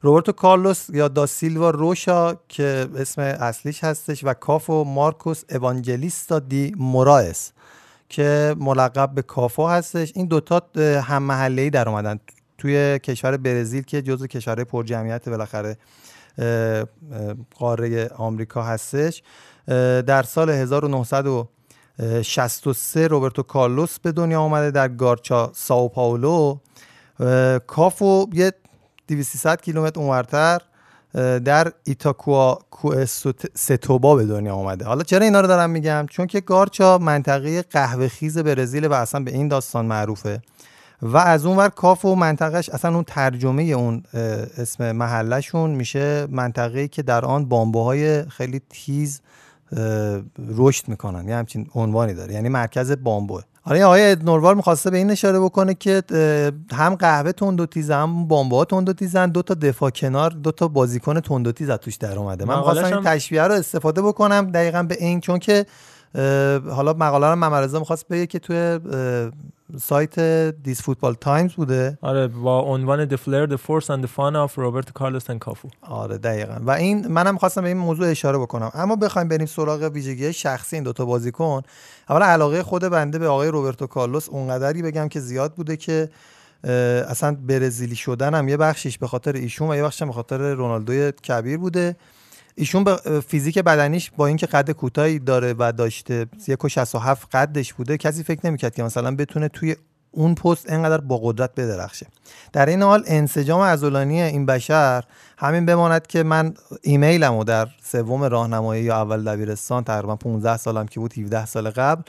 [0.00, 6.74] روبرتو کارلوس یا دا سیلوا روشا که اسم اصلیش هستش و کافو مارکوس اوانجلیستا دی
[6.78, 7.52] موراس
[8.08, 10.12] که ملقب به کافو هستش.
[10.14, 10.62] این دوتا
[11.00, 12.20] هم محله در اومدن
[12.58, 15.76] توی کشور برزیل که جزو کشورهای پر جمعیت بالاخره
[17.58, 19.22] قاره آمریکا هستش.
[20.06, 20.50] در سال
[21.98, 26.56] 1963 روبرتو کارلوس به دنیا آمده در گارچا ساو پائولو
[27.20, 28.52] اه، کافو یه
[29.08, 30.60] 200 کیلومتر اونورتر
[31.44, 32.58] در ایتاکوا
[33.54, 38.08] ستوبا به دنیا آمده حالا چرا اینا رو دارم میگم؟ چون که گارچا منطقه قهوه
[38.08, 40.42] خیز برزیل و اصلا به این داستان معروفه.
[41.02, 44.02] و از اون ور کاف و منطقهش اصلا اون ترجمه اون
[44.58, 49.20] اسم محلشون میشه منطقه‌ای که در آن بامبوهای خیلی تیز
[50.56, 51.28] رشد می‌کنن.
[51.28, 52.34] یه همچین عنوانی داره.
[52.34, 56.02] یعنی مرکز بامبوه آره این آقای نوروال می‌خواسته به این اشاره بکنه که
[56.72, 59.30] هم قهوه تند و تیز هم بامبوها تند و تیزن.
[59.30, 62.44] دو تا دفاع کنار دو تا بازیکن تند و تیز از توش در اومده.
[62.44, 65.66] من خواستم این تشبیه رو استفاده بکنم دقیقا به این چون که
[66.70, 68.78] حالا مقاله رو ممرزا می‌خواست بگه که توی
[69.80, 70.20] سایت
[70.62, 74.52] These Football Times بوده؟ آره با عنوان The Flair, The Force and the Fun of
[74.56, 76.54] Robert Carlos and Cafu آره دقیقا.
[76.60, 78.70] و این منم خواستم به این موضوع اشاره بکنم.
[78.74, 81.62] اما بخوایم بریم سراغ ویژگی شخصی این دوتا بازیکن
[82.10, 86.08] اولا علاقه خود بنده به آقای روبرتو کارلوس اونقدری بگم که زیاد بوده که
[87.08, 91.12] اصلا برزیلی شدن هم یه بخشش به خاطر ایشون و یه بخشش به خاطر رونالدوی
[91.12, 91.96] کبیر بوده.
[92.54, 92.96] ایشون به
[93.28, 96.96] فیزیک بدنیش با اینکه قد کوتاهی داره و داشته 1.67
[97.32, 99.76] قدش بوده کسی فکر نمی‌کرد که مثلا بتونه توی
[100.10, 102.06] اون پست انقدر با قدرت بدرخشه.
[102.52, 105.04] در این حال انسجام عضلانی این بشر
[105.38, 111.00] همین بماند که من ایمیلم در سوم راهنمایی یا اول دبیرستان تقریبا 15 سالم که
[111.00, 112.02] بود 17 سال قبل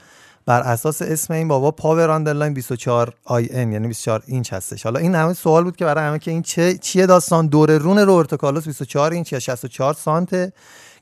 [0.45, 4.83] بر اساس اسم این بابا power underline 24 IN یعنی 24 اینچ هستش.
[4.83, 7.99] حالا این همه سوال بود که برای همه که این چه چیه داستان؟ دور رون
[7.99, 10.53] روبرتو کارلوس 24 اینچ یا 64 سانته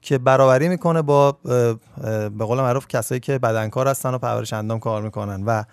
[0.02, 1.32] که برابری می‌کنه با
[2.38, 5.44] به قول معروف کسایی که بدنکار هستن و پرورش اندام کار می‌کنن.
[5.44, 5.64] و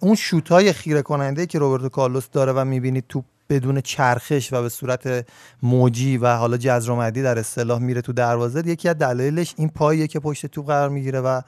[0.00, 4.68] اون شوتای خیره کننده که روبرتو کارلوس داره و می‌بینید تو بدون چرخش و به
[4.68, 5.26] صورت
[5.62, 10.20] موجی و حالا جزرومدی در اصطلاح میره تو دروازه یکی از دلایلش این پاییه که
[10.20, 11.40] پشت تو قرار می‌گیره و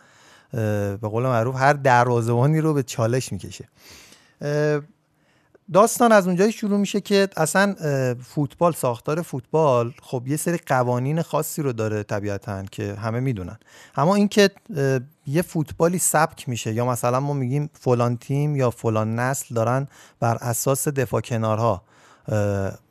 [0.55, 3.68] به قول معروف هر دروازه‌بانی رو به چالش می‌کشه.
[5.73, 7.74] داستان از اونجایی شروع میشه که اصلا
[8.23, 13.58] فوتبال ساختار فوتبال خب یه سری قوانین خاصی رو داره طبیعتا که همه می‌دونن.
[13.97, 14.50] اما اینکه
[15.26, 19.89] یه فوتبالی سبک میشه یا مثلا ما میگیم فلان تیم یا فلان نسل دارن
[20.20, 21.83] بر اساس دفاع کنارها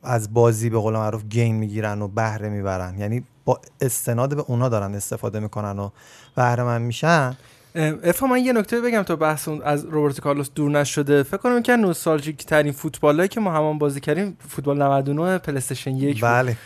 [0.02, 2.98] از بازی به قول معروف گین می‌گیرن و بهره می‌برن.
[2.98, 5.90] یعنی با استناد به اونا دارن استفاده می‌کنن و
[6.36, 7.36] بهره من میشن.
[7.76, 11.76] افا من یه نکته بگم تا بحث از روبرتو کارلوس دور نشده فکر کنم که
[11.76, 16.30] نوستالژیک ترین فوتبالایی که ما همان بازی کردیم فوتبال 99 پلیستشن یک بود.
[16.30, 16.58] بله کافو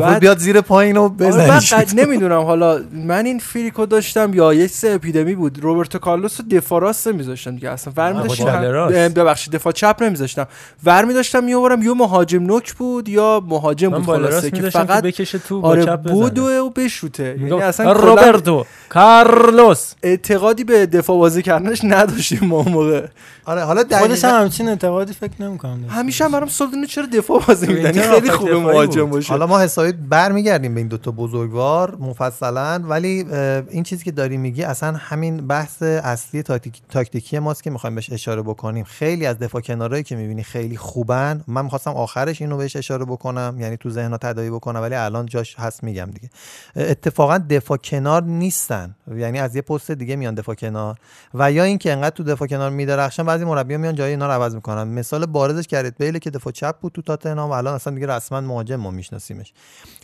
[0.00, 4.34] بعد- بیاد زیر پایین و آره، من بزنی قد نمی‌دونم حالا من این فریکو داشتم
[4.34, 5.58] یا یک سه اپیدمی بود.
[5.62, 7.70] روبرتو کارلوس رو دفاع راست نمیذاشتم دیگه.
[7.70, 10.46] اصلا ور می‌داشتم ببخشید دفاع چپ نمیذاشتم.
[10.84, 15.60] ور می‌داشتم میآورم یا مهاجم نوک بود یا مهاجم بود خلاصه که فقط بکشه تو
[15.60, 16.00] با آره چپ.
[16.12, 17.36] و بشوته.
[17.40, 19.92] یعنی اصلا روبرتو کارلوس.
[20.02, 23.06] اعتقادی به دفاع بازی کردنش نداشتیم ما موقع.
[23.44, 25.84] آره حالا خودش هم همچین اعتقادی فکر نمی‌کنم.
[25.88, 29.04] همیشه هم برام سوال دونه چرا دفاع بازی میدن خیلی خوبه مهاجم.
[29.10, 29.28] باشه.
[29.32, 33.24] حالا ما سایت برمیگردیم به این دوتا بزرگوار مفصلا ولی
[33.70, 38.12] این چیزی که داری میگی اصلا همین بحث اصلی تاکتیک- تاکتیکی ماست که می‌خوایم بهش
[38.12, 38.84] اشاره بکنیم.
[38.84, 41.44] خیلی از دفاع کنارهایی که می‌بینی خیلی خوبن.
[41.46, 45.56] من می‌خواستم آخرش اینو بهش اشاره بکنم یعنی تو ذهنها تداعی بکنم ولی الان جاش
[45.58, 46.30] هست میگم دیگه.
[46.76, 48.94] اتفاقا دفاع کنار نیستن.
[49.16, 50.98] یعنی از یه پست دیگه میان دفاع کنار.
[51.34, 54.54] و یا اینکه انقدر تو دفاع کنار میدرخشن بعضی مربیان میان جای اینا رو عوض
[54.54, 54.82] می‌کنن.
[54.82, 58.76] مثال بارزش گرت بیل که دفاع چپ بود تو تاتنهام الان اصلا دیگه رسما مهاجم
[58.76, 59.52] ما میشناسیمش.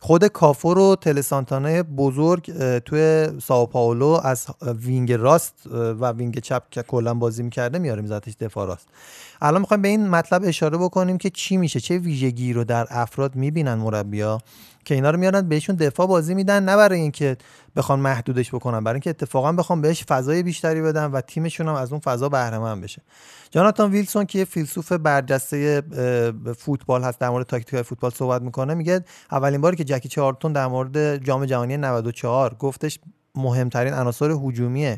[0.01, 6.63] خود کافو رو تله سانتانای بزرگ توی ساو پائولو از وینگ راست و وینگ چپ
[6.71, 8.87] که کلا بازی می‌کرده میاره میذاردش دفاع راست.
[9.43, 13.37] الان می‌خوایم به این مطلب اشاره بکنیم که چی میشه چه ویژگی رو در افراد
[13.37, 14.41] می‌بینن مربیا
[14.89, 17.37] که اینا رو میارن بهشون دفاع بازی میدن نه برای اینکه
[17.77, 21.93] بخوان محدودش بکنن برای اینکه اتفاقا بخوام بهش فضای بیشتری بدن و تیمشون هم از
[21.93, 23.03] اون فضا بهره مند بشه.
[23.51, 25.83] جاناتان ویلسون که یه فیلسوف برجسته
[26.59, 30.67] فوتبال هست در مورد تاکتیک فوتبال صحبت می‌کنه میگه اولین باری که جکی چارلتون در
[30.67, 32.99] مورد جام جهانی 94 گفتش
[33.35, 34.97] مهمترین عناصر هجومی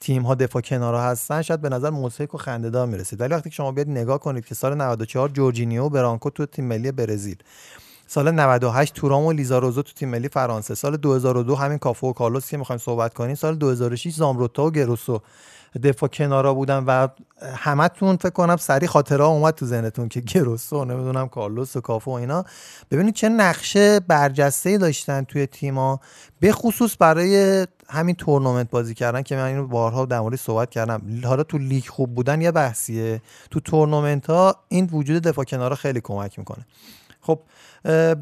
[0.00, 3.20] تیم ها دفاع کنارها هستن شاید به نظر موسیقی و خنده‌دار می‌رسید.
[3.20, 6.92] ولی وقتی که شما بیاد نگاه کنید که سال 94 جورجینیو برانکو تو تیم ملی
[6.92, 7.36] برزیل.
[8.12, 10.74] سال 98 تورام و لیزاروزو تو تیم ملی فرانسه.
[10.74, 13.34] سال 2002 همین کافو و کارلوس که می‌خوایم صحبت کنیم.
[13.34, 15.20] سال 2006 زامروتا و گروسو.
[15.82, 17.08] دفاع کنارا بودن و
[17.56, 22.14] همتون فکر کنم سری خاطره اومد تو ذهنتون که گروسو نمی‌دونم کارلوس و کافو و
[22.14, 22.44] اینا.
[22.90, 26.00] ببینید چه نقشه برجسته داشتن توی تیما
[26.40, 31.02] به خصوص برای همین تورنمنت بازی کردن که من اینو بارها در موردش صحبت کردم.
[31.24, 33.22] حالا تو لیگ خوب بودن یه بحثیه.
[33.50, 36.66] تو تورنمنت ها این وجود دفاع کنارا خیلی کمک می‌کنه.
[37.20, 37.40] خب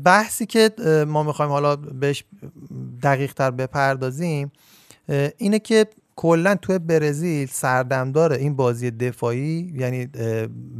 [0.04, 0.70] بحثی که
[1.08, 2.24] ما می‌خوایم حالا بهش
[3.02, 4.52] دقیق تر بپردازیم
[5.38, 10.06] اینه که کلا توی برزیل سردمدار این بازی دفاعی یعنی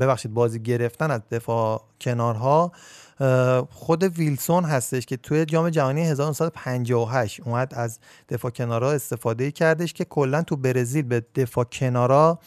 [0.00, 2.72] ببخشید بازی گرفتن از دفاع کنارها
[3.70, 10.04] خود ویلسون هستش که توی جام جهانی 1958 اومد از دفاع کنارها استفاده کردش که
[10.04, 12.38] کلا تو برزیل به دفاع کنارا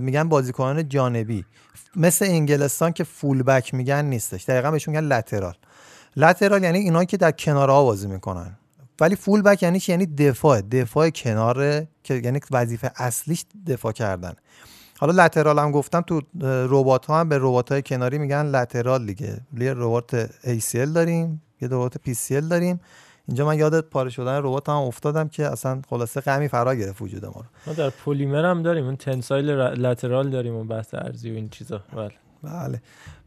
[0.00, 1.44] میگن بازیکنان جانبی.
[1.96, 4.44] مثل انگلستان که فول بک میگن نیستش.
[4.44, 5.54] دقیقا بهشون میگن لترال
[6.16, 8.56] لترال یعنی اینا که در کنارها بازی می‌کنن.
[9.00, 10.60] ولی فول بک یعنی چی؟ یعنی دفاع.
[10.60, 14.32] دفاع کناره که یعنی وظیفه اصلیش دفاع کردن.
[14.98, 19.40] حالا لترال هم گفتم تو ربات ها هم به ربات های کناری میگن لترال دیگه.
[19.58, 22.80] یه ربات ACL داریم یه ربات PCL داریم.
[23.28, 27.24] اینجا من یاد پاره شدن ربات هم افتادم که اصلا خلاصه غمی فرا گرفت وجود
[27.24, 27.44] ما رو.
[27.66, 31.80] ما در پلیمر هم داریم اون تنسایل لترال داریم و بحث ارزی و این چیزا.
[31.96, 32.12] بله.
[32.46, 32.80] بله.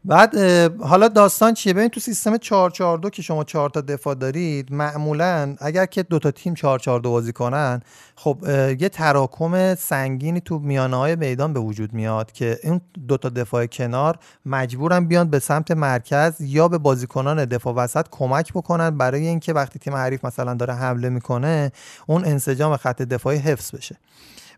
[0.04, 0.38] بعد
[0.82, 5.86] حالا داستان چیه؟ ببین تو سیستم 442 که شما 4 تا دفاع دارید معمولا اگر
[5.86, 7.82] که دو تا تیم 442 بازی کنن
[8.16, 8.38] خب
[8.78, 13.66] یه تراکم سنگینی تو میانه های میدان به وجود میاد که این دو تا دفاع
[13.66, 19.52] کنار مجبورن بیان به سمت مرکز یا به بازیکنان دفاع وسط کمک بکنن برای اینکه
[19.52, 21.72] وقتی تیم حریف مثلا داره حمله می‌کنه
[22.06, 23.96] اون انسجام خط دفاعی حفظ بشه.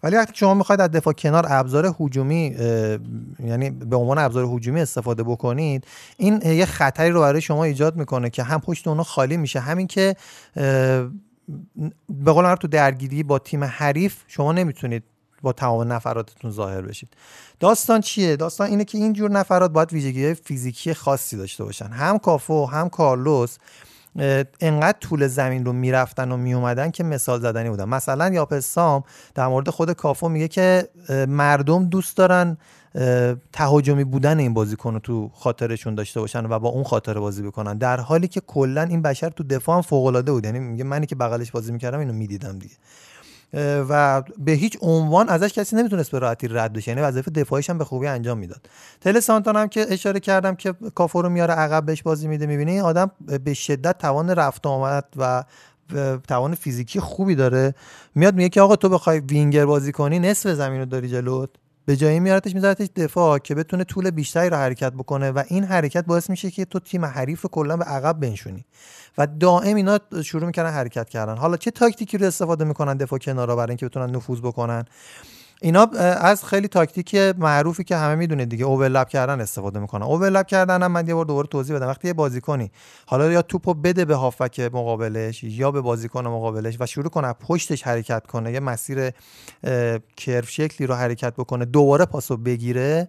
[0.03, 2.57] ولی وقتی شما می‌خواید از دفاع کنار ابزار هجومی
[3.45, 8.31] یعنی به عنوان ابزار هجومی استفاده بکنید این یه خطری رو برای شما ایجاد می‌کنه
[8.31, 10.17] که هم پشت اونها خالی میشه همین که
[12.09, 15.03] به قول تو درگیری با تیم حریف شما نمی‌تونید
[15.43, 17.09] با تمام نفراتتون ظاهر بشید.
[17.61, 21.87] داستان چیه؟ داستان اینه که این جور نفرات باید ویژگی فیزیکی خاصی داشته باشن.
[21.87, 23.57] هم کافو هم کارلوس.
[24.61, 29.71] انقدر طول زمین رو می‌رفتن و میومدن که مثال زدنی بودن مثلا یاپسام در مورد
[29.71, 30.89] خود کافو میگه که
[31.29, 32.57] مردم دوست دارن
[33.53, 37.79] تهاجمی بودن این بازیکن رو تو خاطرشون داشته باشن و با اون خاطر بازی بکنن.
[37.79, 40.45] در حالی که کلا این بشر تو دفاع هم فوق العاده بود.
[40.45, 42.75] یعنی میگه منی که بغلش بازی می‌کردم اینو می‌دیدم دیگه.
[43.89, 46.91] و به هیچ عنوان ازش کسی نمی‌تونست به راحتی رد بشه.
[46.91, 48.67] یعنی وظیفه دفاعیش هم به خوبی انجام می‌داد.
[49.01, 52.71] تل سانتان هم که اشاره کردم که کافو رو میاره عقب بهش بازی میده می‌بینی؟
[52.71, 53.11] این آدم
[53.45, 55.45] به شدت توان رفت آمد و
[56.29, 57.75] توان فیزیکی خوبی داره.
[58.15, 61.51] میاد میگه که آقا تو بخوای وینگر بازی کنی نصف زمین رو داری جلوت.
[61.87, 66.05] به جایی میارتش میذارتش دفاع که بتونه طول بیشتری رو حرکت بکنه و این حرکت
[66.05, 68.65] باعث میشه که تو تیم حریف رو کلا به عقب بنشونی.
[69.19, 71.37] و دائم اینا شروع می‌کنن حرکت کردن.
[71.37, 74.85] حالا چه تاکتیکی رو استفاده می‌کنن دفاع کنارا برای اینکه بتونن نفوذ بکنن؟
[75.65, 75.83] اینا
[76.21, 80.03] از خیلی تاکتیک معروفی که همه می‌دونید دیگه اوورلپ کردن استفاده می‌کنن.
[80.03, 81.87] اوورلپ کردن هم من یه بار دوباره توضیح بدم.
[81.87, 82.71] وقتی یه بازیکنی
[83.07, 87.83] حالا یا توپو بده به هافک مقابلش یا به بازیکن مقابلش و شروع کنه پشتش
[87.83, 89.11] حرکت کنه یه مسیر
[90.17, 93.09] کرف شکلی رو حرکت بکنه دوباره پاسو بگیره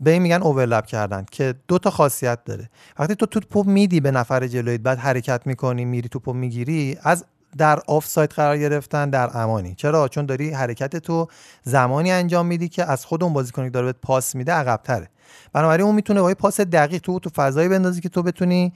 [0.00, 2.70] به این میگن اوورلپ کردن که دو تا خاصیت داره.
[2.98, 7.24] وقتی تو توپو میدی به نفر جلویت بعد حرکت می‌کنی میری توپو می‌گیری از
[7.58, 9.74] در آف سایت قرار گرفتن در امانی.
[9.74, 11.28] چرا؟ چون داری حرکت تو
[11.62, 15.08] زمانی انجام میدی که از خود اون بازیکنی داره بهت پاس میده عقبتره.
[15.52, 18.72] بنابراین اون می‌تونه با یه پاس دقیق تو تو فضایی بندازی که تو بتونی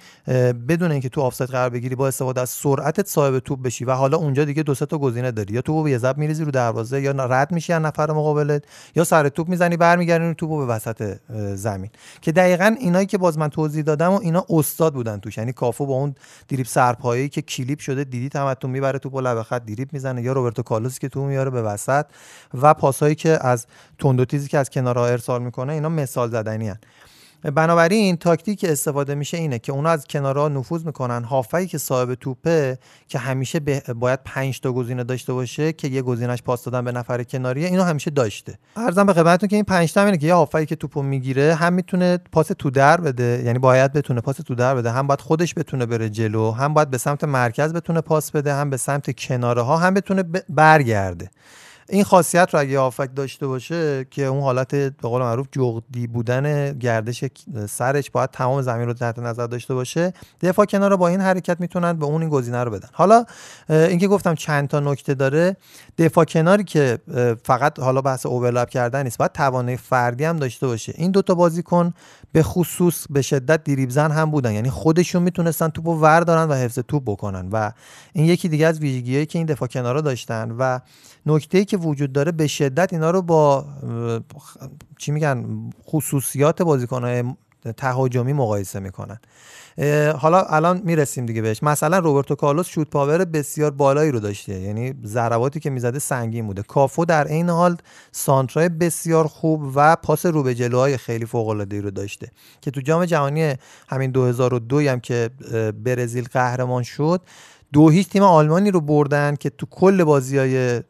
[0.69, 4.17] بدون اینکه تو آفساید قرار بگیری با استفاده از سرعتت صاحب توپ بشی و حالا
[4.17, 5.55] اونجا دیگه دو سه تا گزینه داری.
[5.55, 8.65] یا به یه ضرب میریزی رو دروازه یا رد میشی از نفر مقابلت
[8.97, 11.17] یا سر توپ می‌زنی برمیگردونی توپو به وسط
[11.55, 11.91] زمین.
[12.21, 15.39] که دقیقا اینایی که باز من توضیح دادم و اینا استاد بودن توش.
[15.39, 16.15] یعنی کافو با اون
[16.49, 20.63] دریپ سرپایی که کلیپ شده دیدی تمتون می‌بره توپو لبه خط دریپ می‌زنه یا روبرتو
[20.63, 22.07] کارلوسی که تو میاره به وسط.
[22.55, 23.67] و پاسایی که از
[23.99, 26.79] تندوتیزی که از کنارها ارسال می‌کنه اینا مثال زدنی هن.
[27.55, 31.25] بنابراین تاکتیک استفاده میشه اینه که اونا از کنارها نفوذ می‌کنن.
[31.25, 32.79] هافایی که صاحب توپه
[33.09, 33.61] که همیشه
[33.97, 37.83] باید 5 تا گزینه داشته باشه که یه گزینش پاس دادن به نفر کناریه اینو
[37.83, 38.59] همیشه داشته.
[38.77, 41.73] ارزم به خدمتتون که این 5 تا اینه که یه هافایی که توپو می‌گیره هم
[41.73, 43.43] می‌تونه پاس تو در بده.
[43.45, 44.91] یعنی باید بتونه پاس تو در بده.
[44.91, 48.71] هم باید خودش بتونه بره جلو هم باید به سمت مرکز بتونه پاس بده هم
[48.71, 51.31] به سمت کناره ها هم بتونه برگرده.
[51.89, 56.73] این خاصیت رو اگه آفک داشته باشه که اون حالت به قول معروف جغدی بودن
[56.79, 57.25] گردش
[57.69, 61.93] سرش باید تمام زمین رو تحت نظر داشته باشه دفاع کنار با این حرکت می‌تونن
[61.93, 62.89] به اون این گزینه رو بدن.
[62.93, 63.25] حالا
[63.69, 65.57] اینکه گفتم چند تا نکته داره
[65.99, 66.99] دفاع کناری که
[67.45, 70.95] فقط حالا بحث اوورلپ کردن نیست باید توانایی فردی هم داشته باشه.
[70.97, 71.95] این دوتا بازیکن
[72.35, 74.53] به خصوص به شدت دریبل زن هم بودن.
[74.53, 77.49] یعنی خودشون می‌تونستن توپو وردارن و حفظ توپ بکنن.
[77.53, 77.73] و
[78.13, 80.79] این یکی دیگه از ویژگیهایی که این دفاع کنارا داشتن و
[81.27, 83.65] نکته که وجود داره به شدت اینا رو با
[84.99, 87.25] چی میگن خصوصیات بازیکنهای
[87.73, 89.19] تهاجمی مقایسه می‌کنن.
[90.19, 91.63] حالا الان می‌رسیم دیگه بهش.
[91.63, 94.61] مثلا روبرتو کارلوس شوت پاور بسیار بالایی رو داشته.
[94.61, 96.63] یعنی ضرباتی که می‌زده سنگین بوده.
[96.63, 97.77] کافو در عین حال
[98.13, 102.31] سانترای بسیار خوب و پاس رو به جلوهای خیلی فوق العاده رو داشته.
[102.61, 103.55] که تو جام جهانی
[103.89, 105.31] همین 2002 هم که
[105.85, 107.21] برزیل قهرمان شد
[107.73, 110.83] دو هیچ تیم آلمانی رو بردن که تو کل بازی های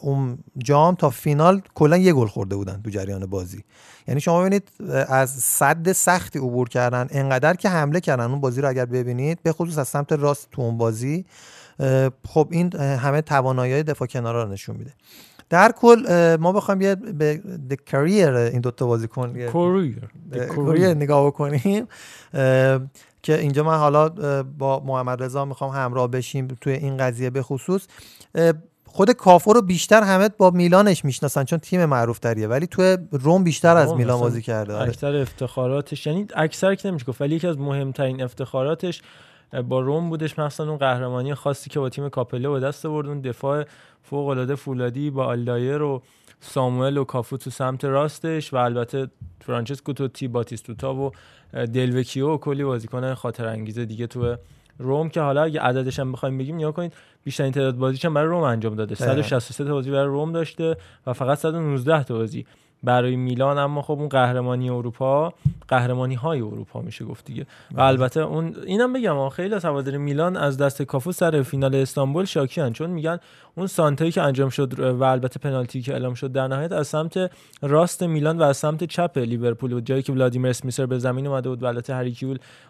[0.00, 3.64] اون جام تا فینال کلا یه گل خورده بودن تو جریان بازی.
[4.08, 4.68] یعنی شما ببینید
[5.08, 9.52] از صد سختی عبور کردن انقدر که حمله کردن اون بازی رو اگر ببینید به
[9.52, 11.24] خصوص از سمت راست تو اون بازی
[12.28, 14.92] خب این همه توانایی دفاع کنارا رو نشون میده.
[15.50, 17.36] در کل ما بخوایم یه به
[17.70, 20.08] د کریر این دوتا بازیکن کریر.
[20.94, 21.86] نگاه بکنیم.
[23.22, 24.08] که اینجا من حالا
[24.42, 27.86] با محمد رضا می‌خوام همراه بشیم توی این قضیه به خصوص.
[28.94, 33.44] خود کافو رو بیشتر همه با میلانش می‌شناسن چون تیم معروف تریه ولی توی روم
[33.44, 34.88] بیشتر از میلان بازی کرده آره.
[34.88, 39.02] اکثر افتخاراتش یعنی اکثر که نمیشه گفت ولی یکی از مهمترین افتخاراتش
[39.68, 43.20] با روم بودش مثلا اون قهرمانی خاصی که با تیم کاپلو به دست آورد اون
[43.20, 43.64] دفاع
[44.02, 46.02] فوق العاده فولادی با آلدایر و
[46.40, 49.08] ساموئل و کافو تو سمت راستش و البته
[49.40, 51.10] فرانچسکو توتی باتیستوتا و
[51.52, 54.36] دلوکیو و کلی بازیکن خاطر انگیز دیگه تو
[54.78, 56.92] روم که حالا اگه عددش هم بخوایم بگیم نگاه کنید
[57.24, 59.12] بیشترین تعداد بازیش هم برای روم انجام داده دقیقاً.
[59.12, 62.46] 163 تا بازی برای روم داشته و فقط 119 تا بازی
[62.84, 65.34] برای میلان اما خب اون قهرمانی اروپا
[65.68, 67.46] قهرمانی های اروپا میشه گفت دیگه.
[67.72, 72.24] و البته اون اینم بگم خیلی از هواداری میلان از دست کافو سر فینال استانبول
[72.24, 73.18] شاکیان چون میگن
[73.54, 77.30] اون سانتایی که انجام شد و البته پنالتی که اعلام شد در نهایت از سمت
[77.62, 79.86] راست میلان و از سمت چپ لیورپول بود.
[79.86, 82.14] جایی که ولادیمیر اسمیسر به زمین اومده بود و البته هری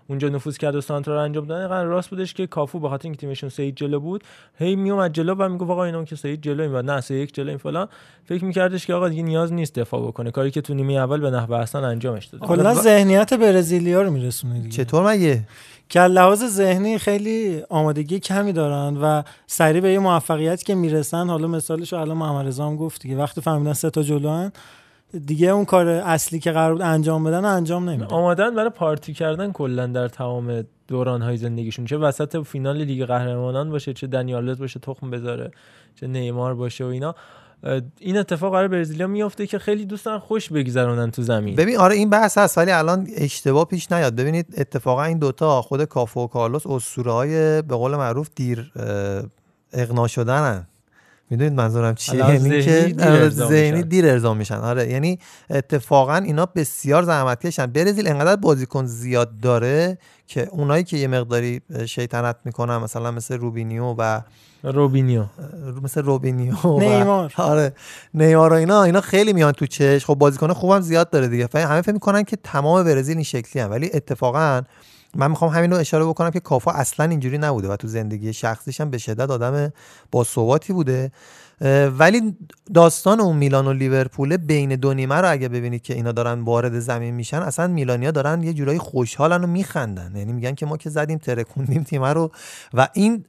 [0.09, 3.21] اونجا نفوذ کرد و سانترا رو انجام دادن راست بودش که کافو به خاطر اینکه
[3.21, 4.25] تیمشون سه جلو بود
[4.59, 7.49] هی میومد جلو و می‌گفت آقا اینا که سه جلو و نه سه یک جلو
[7.49, 7.89] این فلان.
[8.25, 10.31] فکر میکردش که آقا دیگه نیاز نیست دفاع بکنه.
[10.31, 14.55] کاری که تو نیمه اول به نحو احسن انجامش داد کلا ذهنیت برزیلیا رو میرسونه
[14.55, 14.71] دیگه.
[14.71, 15.43] چطور مگه؟
[15.89, 21.49] که لحاظ ذهنی خیلی آمادگی کمی دارن و سریع به یه موفقیت که می‌رسن حالا
[21.49, 23.17] مثالش رو الان محمد رضا هم گفت دیگه.
[23.17, 24.53] وقتی فهمیدن سه تا جلوان
[25.27, 28.07] دیگه اون کار اصلی که قرار بود انجام بدن انجام نمیدن.
[28.07, 31.85] آمادن برای پارتی کردن کلا در تمام دوران های زندگیشون.
[31.85, 35.51] چه وسط فینال لیگ قهرمانان باشه چه دنیالز باشه تخم بذاره
[36.01, 37.15] چه نیمار باشه و اینا.
[38.01, 41.57] این اتفاق برای برزیلیا میفته که خیلی دوستان خوش بگذرونن تو زمین.
[41.57, 44.17] ببین آره این بحث هست ولی الان اشتباه پیش نیاد.
[44.17, 48.73] ببینید اتفاقا این دوتا خود کافو و کارلوس اسطوره های به قول معروف دیر
[49.73, 50.67] اقنا شدنن.
[51.31, 53.89] می‌دونید منظورم چیه؟ یعنی ذهنی که دیر آره، ارضا ذهنی میشن.
[53.89, 54.55] دیر ارضا میشن.
[54.55, 55.19] آره یعنی
[55.51, 61.61] اتفاقا اینا بسیار زحمت کشن برزیل انقدر بازیکن زیاد داره که اونایی که یه مقداری
[61.87, 64.21] شیطنت می‌کنن مثلا مثل روبینیو و
[64.63, 65.25] روبینیو.
[65.83, 67.33] مثل روبینیو و- نیمار.
[67.53, 67.73] آره
[68.15, 71.47] نیمار و اینا اینا خیلی میان تو چش خب بازیکن خوبم زیاد داره دیگه.
[71.47, 74.63] فهم همه فکر می‌کنن که تمام برزیل این شکلی هم ولی اتفاقا
[75.15, 78.81] من می‌خوام همین رو اشاره بکنم که کافا اصلا اینجوری نبوده و تو زندگی شخصیش
[78.81, 79.73] هم به شدت آدم
[80.11, 80.25] با
[80.73, 81.13] بوده.
[81.99, 82.37] ولی
[82.75, 86.79] داستان اون میلان و لیورپول بین دو نیمه رو اگه ببینید که اینا دارن وارد
[86.79, 90.17] زمین میشن اصلا میلانیا دارن یه جورایی خوشحالن و میخندن.
[90.17, 92.31] یعنی میگن که ما که زدیم ترکوندیم تیمه رو.
[92.75, 93.25] و این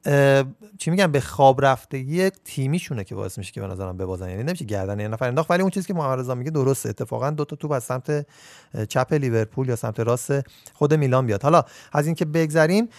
[0.77, 4.29] چی میگن به خواب رفتگی تیمیشونه که باعث میشه که به نظرم ببازن.
[4.29, 5.51] یعنی نمیشه گردن یه نفر انداخت.
[5.51, 6.89] ولی اون چیزی که محمد رضا میگه درسته.
[6.89, 8.25] اتفاقا دو تا توپ از سمت
[8.89, 10.33] چپ لیورپول یا سمت راست
[10.73, 11.43] خود میلان بیاد.
[11.43, 11.63] حالا
[11.93, 12.89] از اینکه بگذریم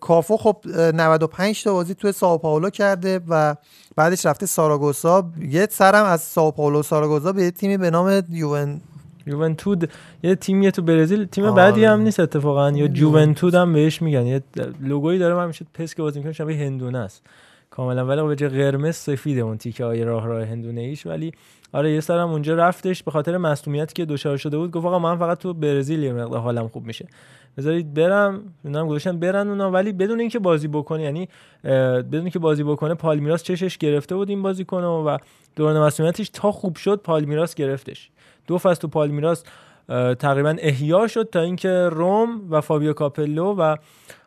[0.00, 3.54] کافو خب اه، 95 تا بازی توی ساو پائولو کرده و
[4.00, 5.30] بعدش رفته ساراگوسا.
[5.40, 8.80] یه سرم از ساو پائولو ساراگوسا به یه تیمی به نام یوون
[9.26, 9.90] یوونتود.
[10.22, 11.24] یه تیمیه تو برزیل.
[11.24, 11.54] تیم آره.
[11.54, 12.70] بعدی هم نیست اتفاقا.
[12.70, 14.26] یا جوونتود هم بهش میگن.
[14.26, 14.42] یه
[14.80, 17.22] لوگویی داره من میشه پس که بازی می‌کنه شبیه هندونه است.
[17.70, 18.06] کاملا.
[18.06, 21.32] ولی به جای قرمز سفیده اون تیکه های راه راه هندونه ایش ولی
[21.72, 25.18] آره یه سرم اونجا رفتش به خاطر مصونیتی که دچار شده بود گفت آقا من
[25.18, 27.08] فقط تو برزیل یه مقدار حالم خوب میشه.
[27.58, 31.28] بذارید برم اونم گذاشتن برن اونا ولی بدون اینکه بازی بکنه یعنی
[31.64, 35.18] بدون اینکه بازی بکنه پالمیراس چشش گرفته بود این بازیکن و
[35.56, 38.10] دوران مسئولیتش تا خوب شد پالمیراس گرفتش.
[38.46, 39.44] دو فصل تو پالمیراس
[40.18, 43.76] تقریبا احیا شد تا اینکه روم و فابیو کاپلو و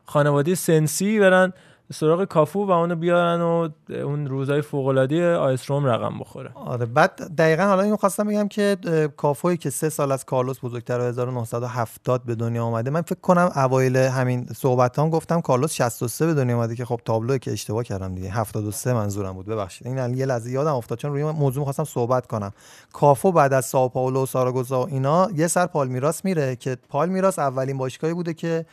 [0.05, 1.53] خانواده سنسی برن
[1.93, 6.51] سراغ کافو و اونو بیارن و اون روزای فوق العاده آ اس روم رقم بخوره.
[6.55, 8.77] آره بعد دقیقا حالا اینو خواستم بگم که
[9.17, 13.51] کافوی که سه سال از کارلوس بزرگتر و 1970 به دنیا آمده من فکر کنم
[13.55, 17.83] اوایل همین صحبت هم گفتم کارلوس 63 به دنیا آمده که خب تابلوه که اشتباه
[17.83, 19.87] کردم دیگه 73 منظورم بود ببخشید.
[19.87, 22.51] این یه لحظه یادم افتاد چون روی موضوع خواستم صحبت کنم.
[22.93, 27.39] کافو بعد از ساو پائولو و ساراگوزا و اینا یه سر پالمیراس میره که پالمیراس
[27.39, 28.65] اولین باشگاهی بوده که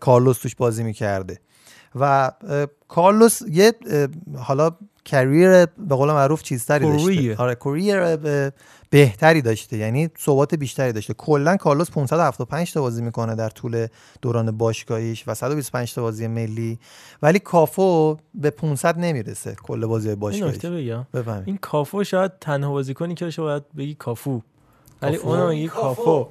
[0.00, 1.38] کارلوس توش بازی می‌کرده.
[1.94, 2.32] و
[2.88, 3.72] کارلوس یه
[4.38, 4.70] حالا
[5.04, 6.86] کریر به قول معروف چیزتری.
[6.86, 7.36] داشته.
[7.36, 8.16] آره کریر
[8.90, 9.76] بهتری داشته.
[9.76, 11.14] یعنی ثبات بیشتری داشته.
[11.14, 13.86] کلا کارلوس 575 تا بازی می‌کنه در طول
[14.22, 16.78] دوران باشگاهیش و 125 تا بازی ملی.
[17.22, 20.58] ولی کافو به 500 نمی‌رسه کل بازی این باشگاهیش.
[20.58, 21.06] بگم.
[21.14, 21.42] بفهمید.
[21.46, 24.40] این کافو شاید تنها بازیکنی که بشه باید بگی کافو.
[25.02, 26.26] ولی؟ اونو میگی کافو.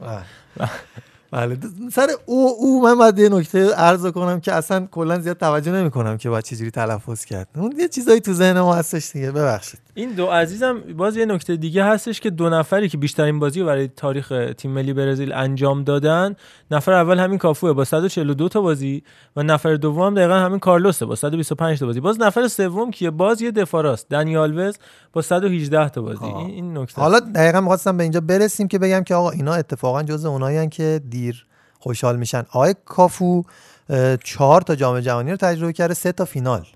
[1.32, 1.58] بله
[1.92, 5.90] سر او او من باید یه نکته عرض کنم که اصلا کلا زیاد توجه نمی
[5.90, 7.48] کنم که باید چجوری تلفظ کرد.
[7.56, 9.80] اون یه چیزایی تو ذهن ما هستش دیگه ببخشید.
[9.94, 13.66] این دو عزیزم باز یه نکته دیگه هستش که دو نفری که بیشترین بازی رو
[13.66, 16.36] برای تاریخ تیم ملی برزیل انجام دادن
[16.70, 19.02] نفر اول همین کافوه با 142 تا بازی
[19.36, 22.00] و نفر دوم هم دقیقا همین کارلوسه با 125 تا بازی.
[22.00, 24.78] باز نفر سوم که باز یه دفاراست دنی آلوز
[25.12, 26.24] با 118 تا بازی.
[26.24, 30.02] این, این نکته حالا دقیقا می‌خواستم به اینجا برسیم که بگم که آقا اینا اتفاقا
[30.02, 31.46] جز اونایی که دیر
[31.78, 32.42] خوشحال میشن.
[32.50, 33.42] آقای کافو
[33.90, 36.66] اه، چهار تا جام جهانی رو تجربه کرده سه تا فینال.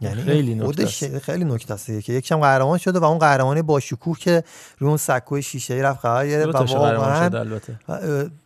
[0.00, 1.18] یعنی خیلی نکته.
[1.20, 4.44] خیلی نکته است که یکشم قهرمان شده و اون قهرمانی با شکوه که
[4.78, 7.78] روی اون سکوی شیشه ای رفت قرار گرفت و تاشو قهرمان واقعا شد البته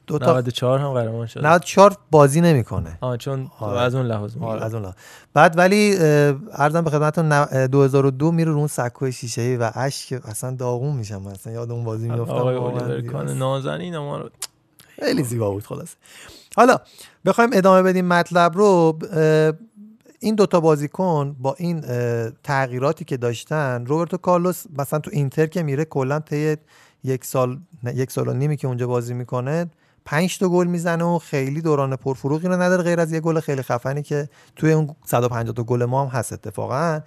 [0.07, 2.99] دو تا 94 هم قهرمان شد 94 بازی نمی‌کنه.
[3.01, 3.81] آه چون آره.
[3.81, 4.95] از اون لحاظ آره از اون لحاظ.
[5.35, 6.03] بعد ولی اه،
[6.53, 10.51] عرضم به خدمتتون نو- اه، 2002 میره رو اون سکوی شیشه ای و اشک اصلا
[10.51, 11.27] داغون میشم.
[11.27, 14.31] اصلا یاد اون بازی میافتم آقای الیور کان نازنین ما رو
[15.01, 15.95] خیلی زیبا بود خلاص
[16.57, 16.77] حالا
[17.25, 18.99] بخوایم ادامه بدیم مطلب رو
[20.21, 21.81] این دوتا بازیکن با این
[22.43, 26.57] تغییراتی که داشتن روبرتو کارلوس مثلا تو اینتر که میره کلا طی
[27.05, 27.59] یک سال
[27.95, 29.67] یک سال و نیمی که اونجا بازی می‌کنه
[30.05, 33.63] پنج تا گل می‌زنه و خیلی دوران پرفروغی رو نداره غیر از یه گل خیلی
[33.63, 37.01] خفنی که توی اون 150 تا گل ما هم هست اتفاقا.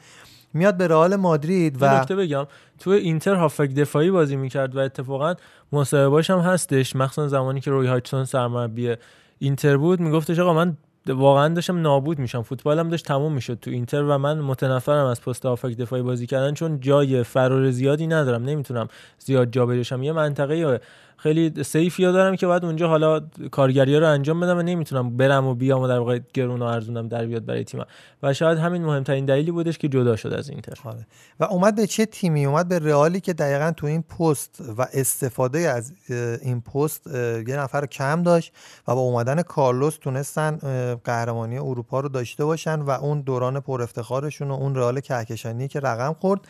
[0.53, 2.48] میاد به رئال مادرید و نکته بگم.
[2.80, 5.35] تو اینتر هافک دفاعی بازی می‌کرد و اتفاقا
[5.72, 6.95] مصاحبهاش هم هستش.
[6.95, 8.95] مخصوصا زمانی که روی هایتسون سرمربی
[9.40, 12.41] اینتر بود میگفتش آقا من واقعا داشتم نابود میشم.
[12.41, 16.53] فوتبالم داشت تموم می‌شد تو اینتر و من متنفرم از پست هافک دفاعی بازی کردن
[16.53, 18.43] چون جای فرار زیادی ندارم.
[18.43, 18.88] نمی‌تونم
[19.19, 20.80] زیاد جا بشم یه منطقه
[21.22, 23.19] خیلی سیفی دارم که بعد اونجا حالا
[23.51, 27.08] کارگری رو انجام بدم و نمی‌تونم برم و بیام و در واقع گرون و ارزونم
[27.08, 27.85] در بیاد برای تیمم.
[28.24, 30.74] و شاید همین مهمترین دلیلی بودش که جدا شد از اینتر.
[30.83, 31.08] آره.
[31.40, 35.59] و اومد به چه تیمی؟ اومد به رئالی که دقیقا تو این پست و استفاده
[35.59, 35.93] از
[36.41, 37.08] این پست
[37.48, 38.53] یه نفر کم داشت
[38.88, 40.58] و با اومدن کارلوس تونستن
[41.03, 45.80] قهرمانی اروپا رو داشته باشن و اون دوران پر افتخارشون و اون رئال کهکشانی که
[45.80, 46.41] رقم خورد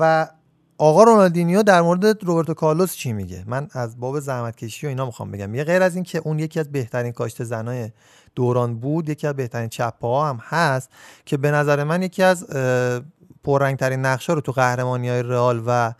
[0.00, 0.28] و
[0.82, 5.06] آقا رونالدینیو در مورد روبرتو کارلوس چی میگه؟ من از باب زحمت کشی و اینا
[5.06, 5.54] می‌خوام بگم.
[5.54, 7.90] یه غیر از این که اون یکی از بهترین کاشت زنای
[8.34, 10.90] دوران بود یکی از بهترین چپه ها هم هست
[11.24, 13.00] که به نظر من یکی از اه،
[13.44, 15.92] پررنگترین نقشه رو تو قهرمانی های رئال و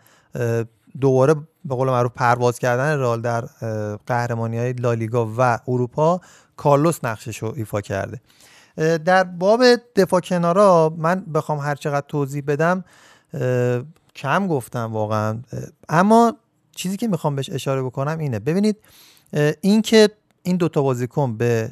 [1.01, 1.33] دوباره
[1.65, 3.41] به قول معروف پرواز کردن رئال در
[4.07, 6.21] قهرمانی های لالیگا و اروپا
[6.57, 8.21] کارلوس نقشش رو ایفا کرده.
[9.05, 9.63] در باب
[9.95, 12.83] دفاع کنارا من بخوام هر چقدر توضیح بدم
[14.15, 15.39] کم گفتم واقعا.
[15.89, 16.35] اما
[16.75, 18.39] چیزی که می‌خوام بهش اشاره بکنم اینه.
[18.39, 18.77] ببینید
[19.33, 19.53] اه،
[20.43, 21.71] این دوتا بازیکن به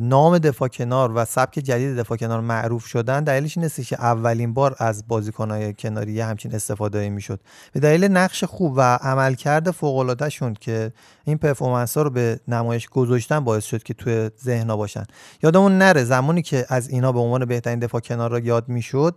[0.00, 4.76] نام دفاع کنار و سبک جدید دفاع کنار معروف شدن دلیلش این که اولین بار
[4.78, 7.40] از بازیکنهای کناری همچین استفاده می‌شد.
[7.72, 10.92] به دلیل نقش خوب و عملکرد فوق شون که
[11.24, 15.04] این پرفورمنس ها رو به نمایش گذاشتن باعث شد که توی ذهنها باشن.
[15.42, 19.16] یادمون نره زمانی که از اینا به عنوان بهترین دفاع کنار را یاد می‌شد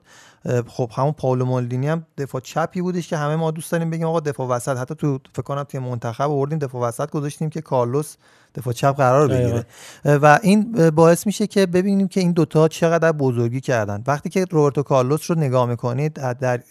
[0.68, 4.20] خب همون پاولو مالدینی هم دفاع چپی بودش که همه ما دوست داریم بگیم آقا
[4.20, 8.16] دفاع وسط حتی تو فکر کنم توی منتخب آوردیم دفاع وسط گذاشتیم که کارلوس
[8.56, 9.66] دفاع چپ قرار بگیره.
[10.06, 14.04] و این باعث میشه که ببینیم که این دوتا چقدر بزرگی کردن.
[14.08, 16.62] وقتی که روبرتو کارلوس رو نگاه می‌کنید در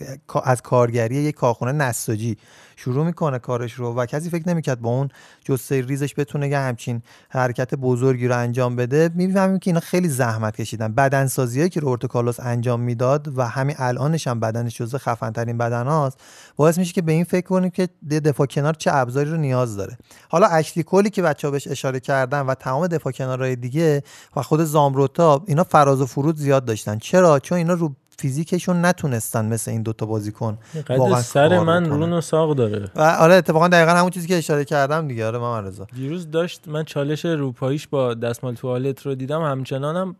[0.44, 2.36] از کارگری یک کارخونه نساجی.
[2.76, 5.08] شروع می‌کنه کارش رو و کسی فکر نمی‌کرد با اون
[5.44, 9.10] جسه ریزش بتونه یه همچین حرکت بزرگی رو انجام بده.
[9.14, 10.92] می‌فهمیم که اینا خیلی زحمت کشیدن.
[10.92, 15.58] بدن سازیایی که روبرتو کارلوس انجام می‌داد و همین الانش هم بدنش جزو خفن ترین
[15.58, 16.20] بدن هاست
[16.56, 17.88] باعث میشه که به این فکر کنیم که
[18.24, 19.98] دفاع کنار چه ابزاری رو نیاز داره.
[20.28, 24.02] حالا اشلی کولی که بچه‌ها بهش اشاره کردن و تمام دفاع کنارهای دیگه
[24.36, 26.98] و خود زامروتا اینا فراز و فرود زیاد داشتن.
[26.98, 32.20] چرا؟ چون اینا رو فیزیکشون نتونستن مثل این دوتا بازیکن واقعا سر من رون و
[32.20, 32.90] ساق داره.
[32.94, 35.26] و آره اتفاقا دقیقا همون چیزی که اشاره کردم دیگه.
[35.26, 35.86] آره من رضا.
[35.96, 39.42] دیروز داشت من چالش روپاییش با دستمال توالت رو دیدم.
[39.42, 40.16] همچنانم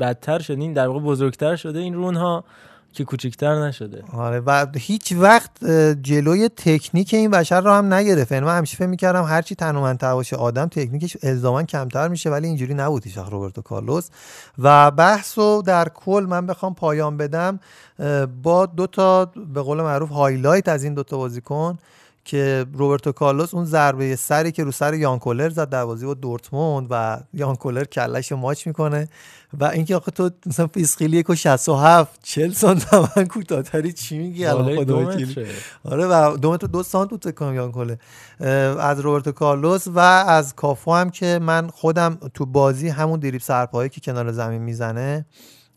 [0.00, 0.58] بدتر شد.
[0.58, 2.44] این در واقع بزرگتر شده این رون ها
[2.94, 4.02] که کوچیکتر نشده.
[4.12, 5.64] آره و هیچ وقت
[6.02, 10.36] جلوی تکنیک این بشر رو هم نگرفت یعنی من همیشه فکر می‌کردم هرچی تنومندتر باشه
[10.36, 14.08] آدم تکنیکش الزاما کمتر میشه ولی اینجوری نبود هیچ روبرتو کارلوس.
[14.58, 17.60] و بحث رو در کل من بخوام پایان بدم.
[18.42, 21.78] با دو تا به قول معروف highlight از این دو تا بازیکن
[22.24, 26.14] که روبرتو کارلوس اون ضربه سری که رو سر یان کولر زد در بازی با
[26.14, 29.08] دورتموند و یان کولر کلش ماچ می‌کنه.
[29.60, 34.46] و اینکه آخه تو مثلا فیسخیلی 1 و 67 40 سانت من کوتاه‌تری چی میگی؟
[34.46, 35.16] الان خدا
[35.84, 37.96] آره و دو متر دو سانت بود کنم یان کولر
[38.80, 43.88] از روبرتو کارلوس و از کافو هم که من خودم تو بازی همون دریب سرپایی
[43.88, 45.26] که کنار زمین می‌زنه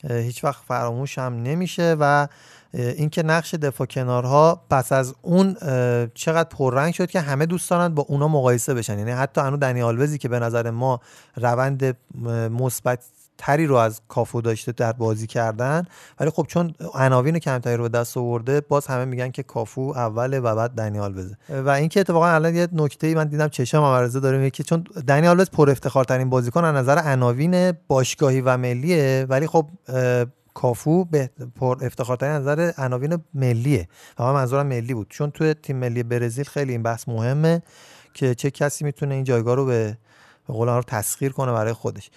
[0.10, 2.28] هیچ وقت فراموش هم نمیشه و
[2.74, 5.54] اینکه نقش دفاع کنارها پس از اون
[6.14, 9.00] چقدر پررنگ شد که همه دوست دارن با اونا مقایسه بشن.
[9.00, 11.02] یعنی حتی انو دنی آلوزی که به نظر ما
[11.36, 11.98] روند
[12.52, 13.04] مثبت
[13.38, 15.84] تری رو از کافو داشته در بازی کردن.
[16.20, 20.40] ولی خب چون عناوین کمتری رو به دست آورده باز همه میگن که کافو اوله
[20.40, 21.38] و بعد دنیال بزه.
[21.50, 25.38] و اینکه اتفاقا الان یه نکته ای من دیدم چشم عرضه داره که چون دنیال
[25.38, 29.68] بز پر افتخارترین بازیکن از نظر عناوین باشگاهی و ملیه ولی خب
[30.54, 33.88] کافو به پر افتخارترین نظر عناوین ملیه.
[34.20, 35.08] و من منظورم ملی بود.
[35.10, 37.62] چون توی تیم ملی برزیل خیلی این بحث مهمه
[38.14, 39.98] که چه کسی می‌تونه این جایگاه رو به
[40.48, 42.10] به رو تسخیر کنه برای خودش.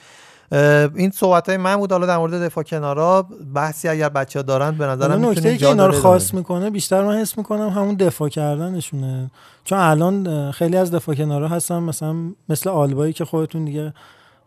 [0.52, 4.70] این صحبت های من بود حالا در مورد دفاع کنارا بحثی اگر بچه ها دارن
[4.70, 9.30] به نظرم نکته که اینا رو خاص می‌کنه بیشتر من حس می‌کنم همون دفاع کردنشونه.
[9.64, 12.16] چون الان خیلی از دفاع کنارا هستن مثلا
[12.48, 13.94] مثل آلبایی که خودتون دیگه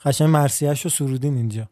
[0.06, 1.64] قشنگ مرسیش رو سرودین اینجا.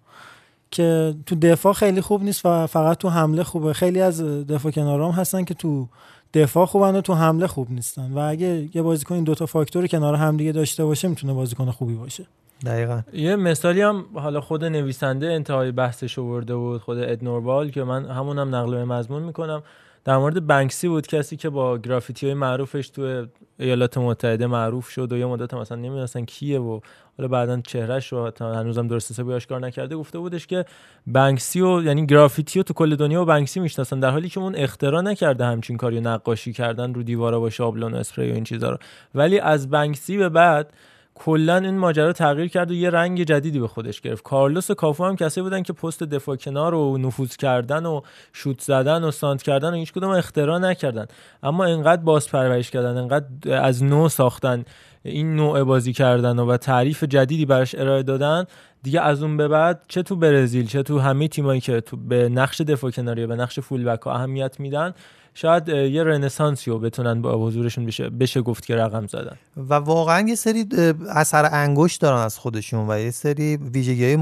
[0.71, 3.73] که تو دفاع خیلی خوب نیست و فقط تو حمله خوبه.
[3.73, 5.87] خیلی از دفاع کنارام هستن که تو
[6.33, 8.11] دفاع خوبن و تو حمله خوب نیستن.
[8.13, 11.95] و اگه یه بازیکن این دوتا فاکتور کنار هم دیگه داشته باشه می‌تونه بازیکن خوبی
[11.95, 12.25] باشه.
[12.65, 13.01] دقیقا.
[13.13, 18.55] یه مثالی هم حالا خود نویسنده انتهای بحثش آورده بود خود ادنوربال که من همونم
[18.55, 19.63] نقل به مضمون می‌کنم.
[20.05, 23.25] در مورد بنکسی بود کسی که با گرافیتی های معروفش تو
[23.59, 26.79] ایالات متحده معروف شد و یه مدت مثلا نمی‌دونستن کیه و
[27.17, 30.65] حالا بعدا چهرهش رو تا هنوزم درست حسابی آشکار نکرده گفته بودش که
[31.07, 34.55] بنکسی و یعنی گرافیتی رو تو کل دنیا و بنکسی می‌شناسن در حالی که اون
[34.55, 38.69] اختراع نکرده همچین کاری نقاشی کردن رو دیوارا با شابلون و اسپری و این چیزا
[38.69, 38.77] رو.
[39.15, 40.73] ولی از بنکسی به بعد
[41.15, 44.23] کلا این ماجرا تغییر کرد و یه رنگ جدیدی به خودش گرفت.
[44.23, 48.01] کارلوس و کافو هم کسی بودن که پست دفاع کنار و نفوذ کردن و
[48.33, 51.05] شوت زدن و سانت کردن و هیچ کدوم اختراع نکردن.
[51.43, 54.65] اما اینقدر باز پرورش کردن اینقدر از نو ساختن
[55.03, 58.45] این نوع بازی کردن و, و تعریف جدیدی براش ارائه دادن
[58.83, 62.29] دیگه از اون به بعد چه تو برزیل چه تو همه تیمایی که تو به
[62.29, 64.93] نقش دفاع کناری به نقش فول بک اهمیت میدن
[65.33, 69.35] شاید یه رنسانسی رو بتونن با حضورشون بشه بشه گفت که رقم زدن.
[69.57, 70.65] و واقعا یه سری
[71.09, 74.15] اثر انگشت دارن از خودشون و یه سری ویژگی های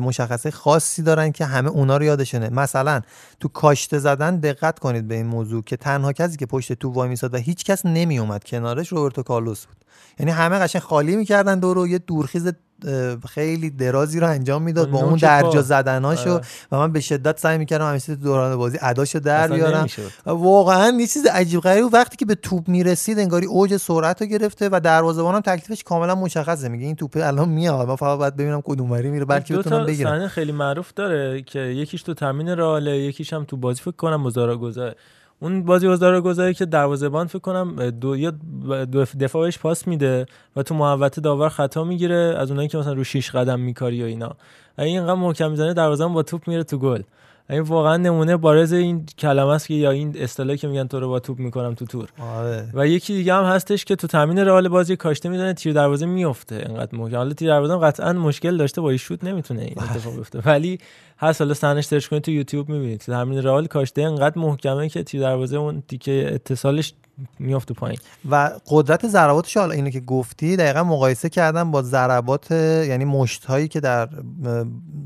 [0.00, 2.48] مشخصه خاصی دارن که همه اونا رو یادشونه.
[2.48, 3.00] مثلا
[3.40, 7.08] تو کاشته زدن دقت کنید به این موضوع که تنها کسی که پشت تو وای
[7.08, 9.76] میساد و هیچ کس نمی اومد کنارش روبرتو کارلوس بود.
[10.18, 12.52] یعنی همه قشنگ خالی می‌کردن دور و یه دورخیز
[13.28, 16.40] خیلی درازی رو انجام می‌داد با اون درجا زدناشو
[16.72, 19.86] و من به شدت سعی می‌کردم همیشه تو دوران بازی اداشو در بیارم.
[20.26, 24.68] واقعا یه چیز عجیب غریب وقتی که به توپ می‌رسید انگاری اوج سرعت رو گرفته
[24.72, 26.68] و دروازه‌بانم تکلیفش کاملا مشخصه.
[26.68, 30.28] میگه این توپ الان میاد من فقط باید ببینم کدوم وری میره بلکه بتونم بگیرم.
[30.28, 34.56] خیلی معروف داره که یکیش تو تامین راله یکیش هم تو بازی فکر کنم مزارا
[35.40, 38.30] اون بازی بازدار گذاری که دروازه‌بان فکر کنم دو یا
[38.84, 42.92] دو دفاع بهش پاس میده و تو محوطه داور خطا می‌گیره از اونایی که مثلا
[42.92, 44.36] رو شیش قدم میکاری و اینا.
[44.78, 47.02] اینقدر محکم می‌زنه دروازه‌بان با توپ میره تو گل.
[47.50, 51.08] این واقعا نمونه بارز این کلمه است که یا این اصطلاحی که میگن تو رو
[51.08, 52.08] با توپ می‌کنم تو تور.
[52.18, 52.70] آره.
[52.74, 56.64] و یکی دیگه هم هستش که تو تامین رئال بازی کاشته می‌زنه تیر دروازه میفته
[56.68, 60.38] انقدر محکم حالا تیر دروازه قطعا مشکل داشته با شوت نمی‌تونه این اتفاق بیفته.
[60.38, 60.78] ولی
[61.18, 63.00] هست حالا صحنهش سرچ کنید تو یوتیوب می‌بینید.
[63.00, 66.94] تامین رئال کاشته انقدر محکمه که تیر دروازه اون تیکه اتصالش
[67.38, 67.98] میفته پایین
[68.30, 73.68] و قدرت ضرباتش حالا اینو که گفتی دقیقا مقایسه کردم با ضربات یعنی مشت هایی
[73.68, 74.08] که در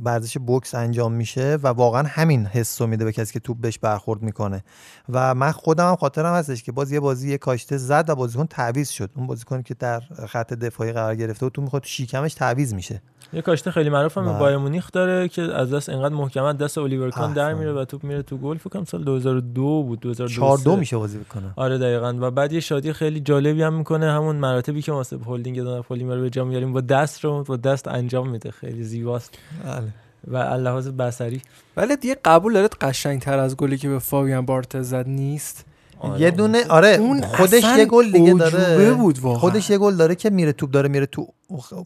[0.05, 3.79] ورزش بوکس انجام میشه و واقعا همین حس رو میده به کسی که توپ بهش
[3.79, 4.65] برخورد می‌کنه
[5.09, 8.47] و من خودم هم خاطرم هستش که باز یه بازی یه کاشته زد و بازیکن
[8.47, 12.75] تعویض شد اون بازیکن که در خط دفاعی قرار گرفته و تو می‌خواد شیکمش تعویض
[12.75, 14.39] میشه یه کاشته خیلی معروف هم.
[14.39, 17.55] بایر مونیخ داره که از دست انقدر محکم دست الیور کان در.
[17.55, 20.77] میره و توپ میره تو گل فکر کنم سال 2002 بود 2002 4 دو سه.
[20.77, 24.83] میشه بازی بکنه آره دقیقا و بعد یه شادی خیلی جالبی هم می‌کنه همون مراتبی
[24.83, 28.51] که واسه هولدینگ دانا پولیمر به جا میاریم با دست رو با دست انجام میده.
[28.51, 29.39] خیلی زیباست.
[29.65, 29.83] بله.
[30.27, 31.43] و اللحاظ بصری.
[31.77, 35.65] ولی دیگه قبول دارید قشنگتر از گلی که به فاویان بارتز زد نیست؟
[36.19, 38.95] یه دونه آره اون خودش یه گل دیگه داره.
[38.95, 39.39] بود واقعا.
[39.39, 41.27] خودش یه گل داره که میره توپ داره میره تو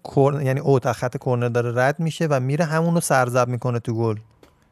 [0.02, 4.17] کورن یعنی اوت خط کرنر داره رد میشه و میره همونو سرزب می‌کنه تو گل.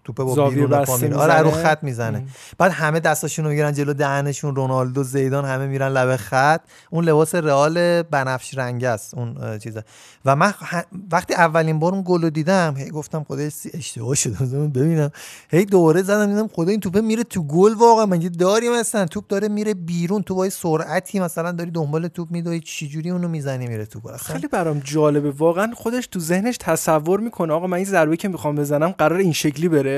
[0.04, 0.70] توپ با بیرون
[1.08, 1.16] میره.
[1.16, 1.62] آره رو می‌زنه.
[1.62, 2.24] خط می‌زنه.
[2.58, 6.60] بعد همه دستاشون رو می‌گیرن جلو دهنشون رونالدو زیدان همه میرن لبه خط.
[6.90, 9.84] اون لباس رئال بنفش رنگ است اون چیزه
[10.24, 14.14] و من ه- وقتی اولین بار اون گل رو دیدم هی گفتم خدای سی- اشتباه
[14.14, 14.44] شده
[14.78, 15.10] ببینم.
[15.50, 18.06] هی دوره زدم دیدم خدا این توپه میره تو گل واقعا.
[18.06, 21.20] مگه داریم مثلا؟ توپ داره میره بیرون تو با سرعتی.
[21.20, 25.30] مثلا داری دنبال توپ میدوی چجوری اونو می‌زنی میره تو گل خیلی برام جالبه.
[25.30, 27.52] واقعا خودش تو ذهنش تصور می‌کنه.
[27.52, 29.91] آقا من این ضربه که می‌خوام بزنم قرار این شکلی بره.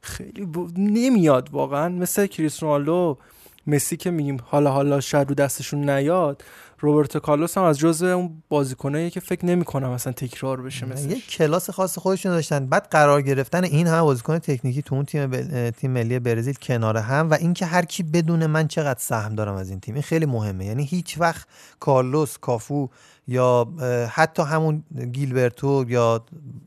[0.00, 0.58] خیلی ب...
[0.76, 1.88] نمیاد واقعا.
[1.88, 3.18] مثل کریس رونالدو
[3.66, 6.44] مسی که میگیم حالا حالا شاید رو دستشون نیاد.
[6.80, 11.20] روبرتو کارلوس هم از جزو اون بازیکنایی که فکر نمی‌کنم مثلا تکرار بشه مثل یه
[11.20, 12.66] کلاس خاص خودشون داشتن.
[12.66, 15.70] بعد قرار گرفتن این همه بازیکن تکنیکی تو اون تیم بل...
[15.70, 19.70] تیم ملی برزیل کنار هم و اینکه هر کی بدون من چقدر سهم دارم از
[19.70, 19.94] این تیم.
[19.94, 20.64] این خیلی مهمه.
[20.64, 21.48] یعنی هیچ وقت
[21.80, 22.88] کارلوس کافو
[23.28, 23.68] یا
[24.10, 24.82] حتی همون
[25.12, 26.24] گیلبرتو یا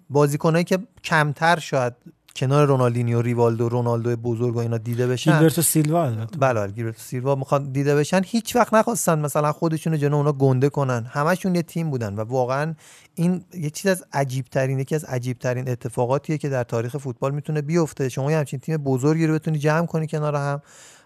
[0.10, 1.94] بازیکنایی که کمتر شاید
[2.38, 5.32] کنار رونالدینیو ریوالدو رونالدو بزرگ و اینا دیده بشن.
[5.32, 6.38] گیلبرتو سیلوا البته.
[6.38, 8.22] بله گیلبرتو سیلوا می‌خواد دیده بشن.
[8.26, 11.06] هیچ وقت نخواستن مثلا خودشون رو جلو اونا گنده کنن.
[11.10, 12.74] همشون یه تیم بودن و واقعا
[13.16, 17.32] این یه چیز از عجیب ترین یکی از عجیب ترین اتفاقاتیه که در تاریخ فوتبال
[17.32, 18.10] می‌تونه بیفته.
[18.10, 20.62] شما یه همچین تیم بزرگی رو بتونی جمع کنی کنار هم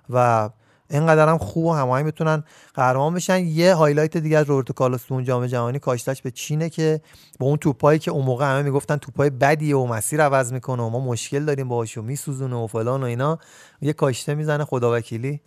[0.10, 0.50] و
[0.92, 3.40] اینقدر هم خوب و هماهنگ بتونن قهرمان بشن.
[3.40, 7.02] یه highlight دیگه از روبرتو کارلوس تو اون جام جهانی کاشتش به چینه که
[7.40, 10.90] با اون توپایی که اون موقع همه می‌گفتن توپای بدیه و مسیر عوض می‌کنه و
[10.90, 13.40] ما مشکل داریم باهاش و میسوزونه و فلان و اینا
[13.82, 15.42] یه کاشته می‌زنه خداوکیلی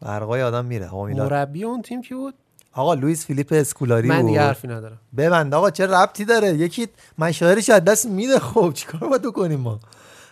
[0.00, 0.90] برقای آدم میره.
[0.92, 2.34] مربی اون تیم کی بود؟
[2.72, 4.98] آقا لوئیس فیلیپ اسکولاری من دیگه حرفی ندارم.
[5.16, 5.54] ببند.
[5.54, 6.86] آقا چه ربطی داره؟ یکی
[7.18, 8.38] مشاعرش از دست میده.
[8.38, 9.80] خب چیکار باید کنیم ما؟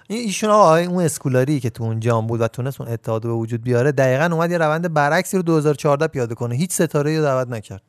[0.09, 3.41] ایشون آقا اون اسکولاری که تو اون جام بود و تونست اون اتحاد رو به
[3.41, 6.55] وجود بیاره دقیقا اومد یه روند برعکسی رو 2014 پیاده کنه.
[6.55, 7.83] هیچ ستاره رو دعوت نکرد.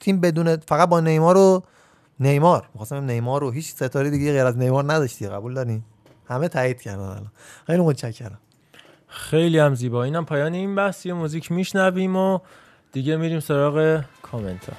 [0.00, 1.62] تیم بدون فقط با نیمار و
[2.20, 2.68] نیمار.
[2.72, 5.28] می‌خواستم نیمار رو هیچ ستاره دیگه غیر از نیمار نداشتی.
[5.28, 5.82] قبول دارین
[6.28, 7.32] همه تایید کردن الان.
[7.66, 8.38] خیلی متشکرم.
[9.08, 10.04] خیلی هم زیبا.
[10.04, 11.06] اینم پایان این بحث.
[11.06, 12.38] یه موزیک میشنویم و
[12.92, 14.76] دیگه میریم سراغ کامنت ها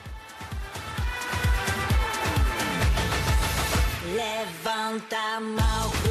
[4.17, 6.08] Levanta a mão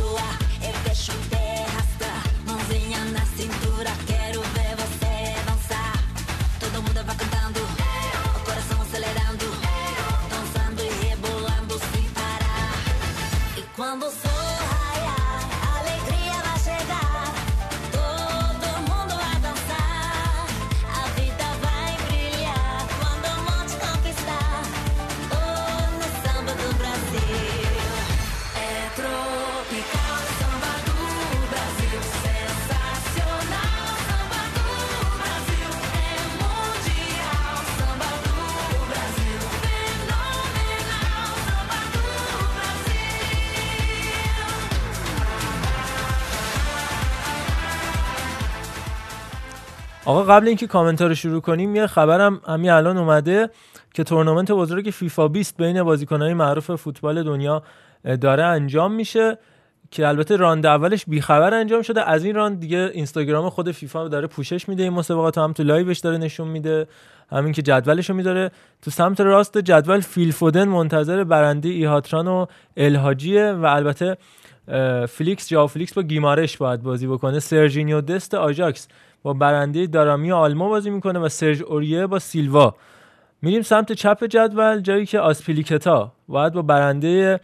[13.89, 14.28] cuando se
[50.09, 53.51] آقا قبل اینکه کامنت رو شروع کنیم یه خبرم همین الان اومده
[53.95, 57.63] که تورنمنت بزرگ فیفا 20 بین بازیکنهای معروف فوتبال دنیا
[58.21, 59.39] داره انجام میشه
[59.91, 62.11] که البته راند اولش بیخبر انجام شده.
[62.11, 65.87] از این راند دیگه اینستاگرام خود فیفا داره پوشش میده این مسابقات هم تو live
[65.87, 66.87] ش داره نشون میده
[67.31, 68.51] همین که جدولش رو میذاره
[68.83, 72.47] تو سمت راست جدول فیل فودن منتظر برنده ایهاتران و
[72.77, 74.17] الهاجیه و البته
[75.09, 77.41] فلیکس جاو فلیکس با گیمارش باید بازی بکنه.
[77.41, 78.89] سرجینیو دست آژاکس.
[79.35, 82.75] برنده دارامی آلما بازی می‌کنه و سرژ اوریه با سیلوا.
[83.43, 87.41] میریم سمت چپ جدول جایی که آسپیلیکتا باید با برنده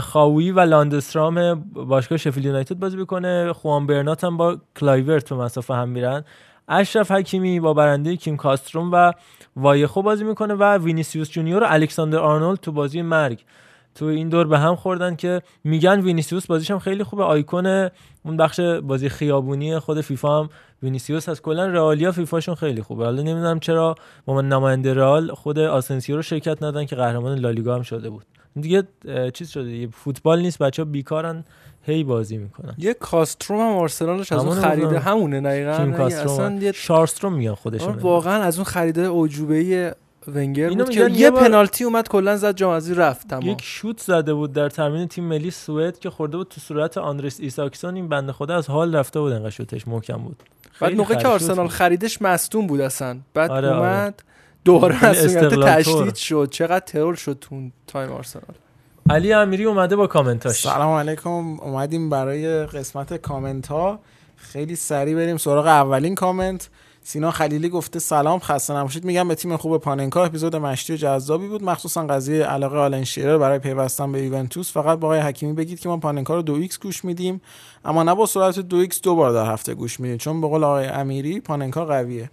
[0.00, 3.52] خاوی و لاندسترام باشگاه شفیلد یونایتد بازی بکنه.
[3.52, 6.24] خوان برنات هم با کلایورت به مصاف هم میرن.
[6.68, 9.12] اشرف حکیمی با برنده کیم کاستروم و
[9.56, 13.44] وایخو بازی می‌کنه و وینیسیوس جونیور و الکساندر آرنولد تو بازی مرگ.
[13.94, 17.22] تو این دور به هم خوردن که میگن وینیسیوس بازیش هم خیلی خوبه.
[17.24, 17.66] آیکون
[18.24, 20.50] اون بخش بازی خیابونی خود فیفا هم
[20.82, 21.42] وینیسیوس هست.
[21.42, 23.04] کلا رئالیا فیفاشون خیلی خوبه.
[23.04, 23.94] حالا نمی‌دونم چرا
[24.24, 28.24] با من نماینده رئال خود آسنسیو رو شرکت ندادن که قهرمان لالیگا هم شده بود.
[28.60, 28.82] دیگه
[29.32, 29.64] چیز شده.
[29.64, 30.58] دیگه فوتبال نیست.
[30.58, 31.44] بچه بیکارن.
[31.82, 32.74] هی بازی می‌کنن.
[32.78, 34.98] یه کالستروم هم آرسنالش از اون خریده.
[34.98, 35.70] همونه دقیقاً.
[35.70, 36.34] یعنی کالستروم.
[36.34, 39.94] اصلا یه شارستروم میگن خودشون آره، واقعا از اون خریده اعجوبه
[40.28, 43.46] ونگر اینو بود که یه, بار- پنالتی اومد کلا زد جام حذفی رفت تمام.
[43.46, 47.40] یک شوت زده بود در تمرین تیم ملی سوئد که خورده بود تو صورت آندرس
[47.40, 47.94] ایساکسون.
[47.94, 50.42] این بنده خدا از حال رفته بود انقدر شوتش محکم بود.
[50.80, 51.70] بعد موقع که آرسنال بود.
[51.70, 53.18] خریدش مصدوم بود اصلا.
[53.34, 53.78] بعد آره، آره.
[53.78, 54.22] اومد
[54.64, 56.14] دوباره خیلی مسئولیت تشدید.
[56.14, 56.48] شد.
[56.50, 58.44] چقدر ترور شد تو اون تایم آرسنال.
[59.10, 60.60] علی امیری اومده با کامنتاش.
[60.62, 61.30] سلام علیکم.
[61.60, 64.00] اومدیم برای قسمت کامنت ها
[64.36, 66.68] خیلی سریع بریم سراغ اولین کامنت.
[67.02, 69.04] سینا خلیلی گفته سلام خسته نباشید.
[69.04, 71.64] میگم به تیم خوب پاننکا اپیزود مشتی و جذابی بود.
[71.64, 74.72] مخصوصا قضیه علاقه آلن شیرر برای پیوستن به یوونتوس.
[74.72, 77.40] فقط با آقای حکیمی بگید که ما پاننکا رو دو ایکس گوش میدیم.
[77.84, 80.18] اما نه با سرعت دو ایکس دو بار در هفته گوش میدیم.
[80.18, 82.30] چون به قول آقای امیری پاننکا قویه.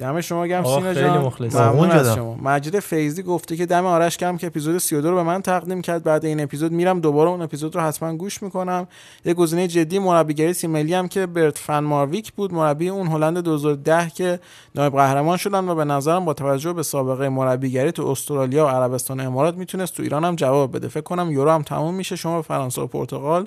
[0.00, 1.18] دم شما آقا سینا خیلی جان.
[1.18, 1.68] مخلصم.
[1.68, 2.14] ممنون از.
[2.14, 2.34] شما.
[2.42, 6.02] مجید فیضی گفته که دم آرش گرم که اپیزود 32 رو به من تقدیم کرد.
[6.02, 8.88] بعد این اپیزود میرم دوباره اون اپیزود رو حتما گوش می‌کنم.
[9.24, 12.54] یه گزینه جدی مربیگری تیم ملی هم که برت فن مارویک بود.
[12.54, 14.40] مربی اون هلند 2010 که
[14.74, 19.20] نایب قهرمان شدن و به نظرم با توجه به سابقه مربیگری تو استرالیا و عربستان
[19.20, 20.88] و امارات می‌تونست تو ایران هم جواب بده.
[20.88, 22.16] فکر کنم یورو هم تموم میشه.
[22.16, 23.46] شما به فرانسه و پرتغال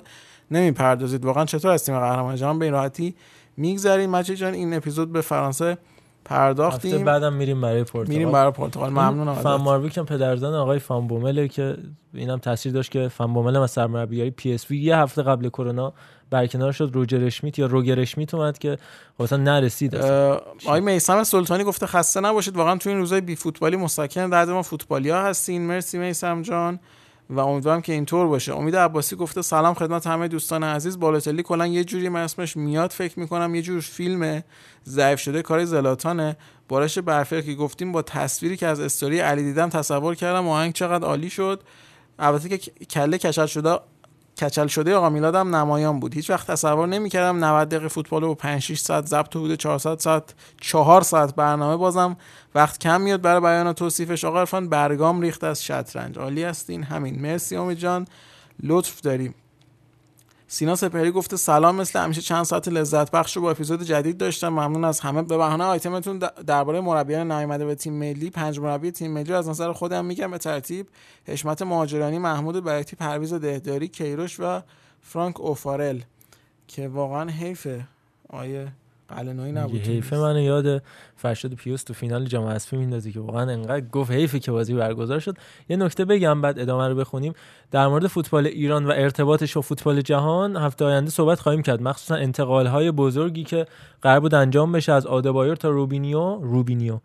[0.50, 1.24] نمی‌پردازید.
[1.24, 3.14] واقعا چطور از تیم قهرمان جهان به این راحتی
[3.56, 5.78] میگذریم؟ مجید جان این اپیزود به فرانسه
[6.24, 8.06] هفته پرداختیم بعدم میریم برای پرتغال.
[8.06, 8.90] میریم برای پرتغال.
[8.90, 9.60] ممنونم فن ازت.
[9.60, 11.76] مارویک هم پدرزن آقای فان بومله که
[12.14, 15.92] اینم تاثیر داشت که فان بومل از سرمربیگری پی اس وی یه هفته قبل کرونا
[16.30, 16.90] برکنار شد.
[16.94, 18.78] روجر اشمیت یا روگر اشمیت اومد که
[19.18, 22.56] خب اصلا نرسید آقای میسم سلطانی گفته خسته نباشید.
[22.56, 25.66] واقعا تو این روزای بی فوتبالی مسکن درد ما فوتبالیا هستین.
[25.66, 26.80] مرسی میسم جان.
[27.30, 28.54] و امیدوارم که اینطور باشه.
[28.54, 30.98] امید عباسی گفته سلام خدمت همه دوستان عزیز.
[30.98, 34.42] بالاتلی کلا یه جوری من اسمش میاد فکر می‌کنم یه جور فیلم
[34.88, 36.36] ضعیف شده کار زلاتانه.
[36.68, 41.04] بارش برفر که گفتیم با تصویری که از استوری علی دیدم تصور کردم آهنگ چقدر
[41.06, 41.62] عالی شد.
[42.18, 43.78] البته که کله کچل شده
[44.40, 46.14] کچل شده آقا میلاد هم نمایان بود.
[46.14, 49.98] هیچ وقت تصور نمی‌کردم 90 دقیقه فوتبال با 5 6 ساعت ضبط و حدود 400
[49.98, 52.16] ساعت 4 ساعت برنامه بازم.
[52.54, 54.24] وقت کم میاد برای بیان و توصیفش.
[54.24, 56.18] آقا عرفان برگام ریخت از شطرنج.
[56.18, 56.82] عالی هستین.
[56.82, 57.22] همین.
[57.22, 58.06] مرسی امید جان.
[58.62, 59.34] لطف داریم.
[60.54, 64.48] سینا سپهری گفته سلام مثل همیشه چند ساعت لذت بخش رو با اپیزود جدید داشتم.
[64.48, 65.22] ممنون از همه.
[65.22, 69.48] به بهانه آیتمتون درباره مربیان نیامده به تیم ملی پنج مربی تیم ملی رو از
[69.48, 70.30] نظر خودم میگم.
[70.30, 70.86] به ترتیب
[71.26, 74.60] حشمت مهاجرانی محمود بیاتی پرویز دهداری کیروش و
[75.02, 76.00] فرانک اوفارل
[76.68, 77.86] که واقعا حیفه.
[78.28, 78.72] آیه
[79.22, 80.82] میگه نبود حیفه منو یاد
[81.16, 85.18] فرشاد پیوس تو فینال جام حذفی میندازه که واقعا انقدر گفت حیفه که بازی برگزار
[85.18, 85.36] شد.
[85.68, 87.32] یه نکته بگم بعد ادامه رو بخونیم.
[87.70, 91.82] در مورد فوتبال ایران و ارتباطش با فوتبال جهان هفته آینده صحبت خواهیم کرد.
[91.82, 93.66] مخصوصا انتقال های بزرگی که
[94.02, 96.98] قرار بود انجام بشه از آدبایر تا روبینیو روبینیو.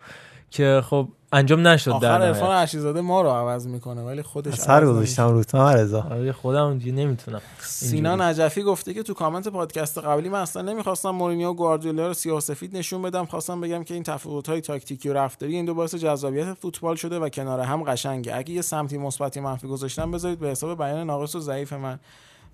[0.51, 2.35] که خب انجام نشد در آخر نهایت.
[2.35, 6.01] عرفان عشیزاده ما رو عوض می‌کنه ولی خودش سر گذاشتم رو تو رضا.
[6.01, 7.41] آره خودم دیگه نمی‌تونم.
[7.59, 12.14] سینا نجفی گفته که تو کامنت پادکست قبلی من اصلا نمی‌خواستم مورینیو و گواردیولا رو
[12.14, 15.74] سیاه سفید نشون بدم خواستم بگم که این تفاوت های تاکتیکی و رفتاری این دو
[15.74, 18.35] باعث جذابیت فوتبال شده و کنار هم قشنگه.
[18.35, 21.99] اگه یه سمتی مثبتی منفی گذاشتم بذارید به حساب بیان ناقص و ضعیف من.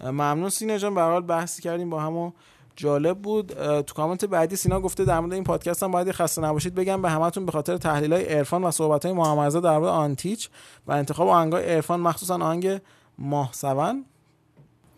[0.04, 2.32] ممنون سینا جان به هر حال بحثی کردیم با هم و
[2.76, 3.48] جالب بود.
[3.82, 7.10] تو کامنت بعدی سینا گفته در مورد این پادکست هم باید خسته نباشید بگم به
[7.10, 10.50] همتون به خاطر تحلیل های عرفان و صحبت های محمد رضا در مورد آنتیچ
[10.88, 12.82] و انتخاب آهنگای عرفان مخصوصا آهنگ
[13.18, 14.06] ماه سون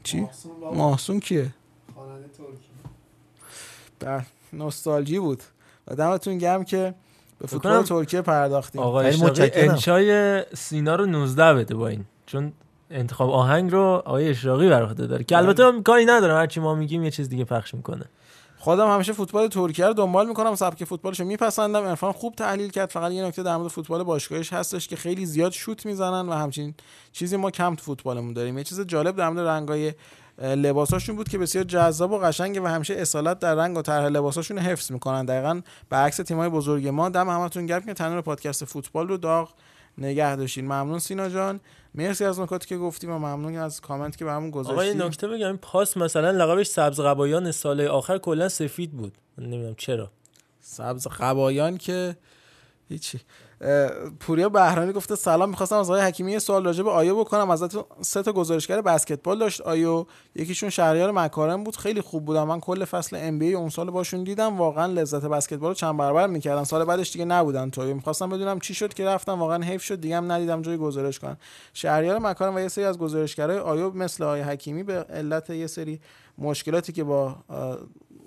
[0.03, 0.27] چی
[0.73, 1.53] محسون کیه؟
[3.99, 4.23] در
[4.53, 5.43] نوستالژی بود.
[5.87, 6.93] و دمتون گرم که
[7.39, 8.81] به فوتبال ترکیه پرداختیم.
[8.81, 9.69] آقا خیلی اشتاقی متشکرم.
[9.69, 12.05] انشای سینا رو 19 بده با این.
[12.25, 12.53] چون
[12.91, 16.75] انتخاب آهنگ رو آقای اشراقی بر عهده داره که البته من کاری ندارم هرچی ما
[16.75, 18.05] میگیم یه چیز دیگه پخش می‌کنه.
[18.59, 21.83] خودم همیشه فوتبال ترکیه رو دنبال می‌کنم سبک فوتبالش رو میپسندم.
[21.83, 25.51] عرفان خوب تحلیل کرد فقط یه نکته در مورد فوتبال باشگاهش هستش که خیلی زیاد
[25.51, 26.73] شوت می‌زنن و همچین
[27.11, 28.57] چیزی ما کم تو فوتبالمون داریم.
[28.57, 29.93] یه چیز جالب در مورد رنگای
[30.41, 34.57] لباساشون بود که بسیار جذاب و قشنگه و همیشه اصالت در رنگ و طرح لباساشون
[34.57, 35.25] رو حفظ می‌کنن.
[35.25, 37.09] دقیقا برعکس تیمای بزرگ ما.
[37.09, 39.49] دم همتون گرم که تنور پادکست فوتبال رو داغ
[39.97, 40.65] نگه داشتین.
[40.65, 41.59] ممنون سینا جان.
[41.97, 45.27] مرسی از نکاتی که گفتیم و ممنون از کامنت که برامون آقا یه گذاشتین نکته
[45.27, 45.47] بگم.
[45.47, 49.13] این پاس مثلا لقبش سبز قبایان سال آخر کلا سفید بود.
[49.37, 50.11] نمی‌دونم چرا.
[50.61, 52.15] سبز قبایان که
[52.89, 53.19] هیچی.
[54.19, 57.49] پوریا بهرانی گفته سلام می‌خواستم از آقای حکیمی یه سوال راجع به آیو بکنم.
[57.49, 59.61] ازتون سه تا گزارشگر بسکتبال داشت.
[59.61, 60.05] آیو
[60.35, 61.77] یکیشون شهریار مکارم بود.
[61.77, 64.57] خیلی خوب بودم من کل فصل ام بی اون سال باشون دیدم.
[64.57, 66.63] واقعا لذت بسکتبال رو چند برابر می‌کردن.
[66.63, 70.01] سال بعدش دیگه نبودن تو می‌خواستم بدونم چی شد که رفتم واقعا حیف شد.
[70.01, 71.37] دیگه هم ندیدم جای گزارش کنن.
[71.73, 75.99] شهریار مکارم و یه سری از گزارشگرای آیو مثل آقای حکیمی به علت یه سری
[76.37, 77.35] مشکلاتی که با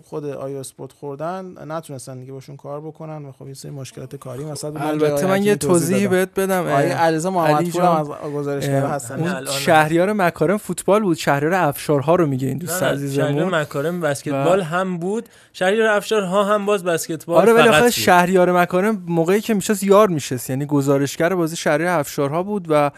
[0.04, 4.44] خود آیو اسپورت خوردن نتونستن دیگه باشون کار بکنن و خب یه سری مشکلات کاری
[4.44, 9.20] مثلا البته من یه توضیحی بهت بدم آقای علیرضا محمدپور هم از گزارشگر هستن.
[9.20, 13.54] اون شهریار مکارم فوتبال بود شهریار افشارها رو میگه این دوست نه، شهریار عزیزمون.
[13.54, 15.28] مکارم بسکتبال هم بود.
[15.52, 17.90] شهریار افشار ها هم باز بسکتبال آره فقط بالاخره بود.
[17.90, 22.90] شهریار مکارم موقعی که میشست یار میشست یعنی گزارشگر بازی شهریار افشارها بود و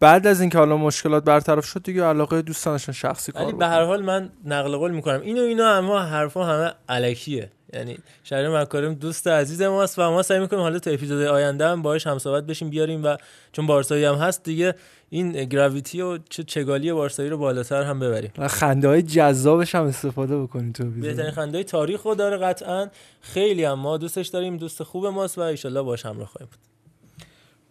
[0.00, 3.54] بعد از اینکه حالا مشکلات برطرف شد دیگه علاقه دوستانشون شخصی کار.
[3.54, 5.20] به هر حال من نقل قول می‌کنم.
[5.20, 7.50] اینو اینا اما حرفا همه الکیه.
[7.72, 11.82] یعنی شهریار مکارم دوست عزیز ماست و ما سعی می‌کنیم حالا تا اپیزود آینده هم
[11.82, 13.16] باهاش همصحبت بشیم بیاریم و
[13.52, 14.74] چون بارسایی هم هست دیگه
[15.10, 18.32] این گراویتی و چه چگالی بارسایی رو بالاتر هم ببریم.
[18.38, 22.88] و خنده های جذابش هم استفاده بکنی تو بهترین اپیزود خنده تاریخ رو داره قطعا.
[23.20, 24.56] خیلی هم ما دوستش داریم.
[24.56, 26.73] دوست خوب ماست و ایشالله باش همراه خواهیم بود.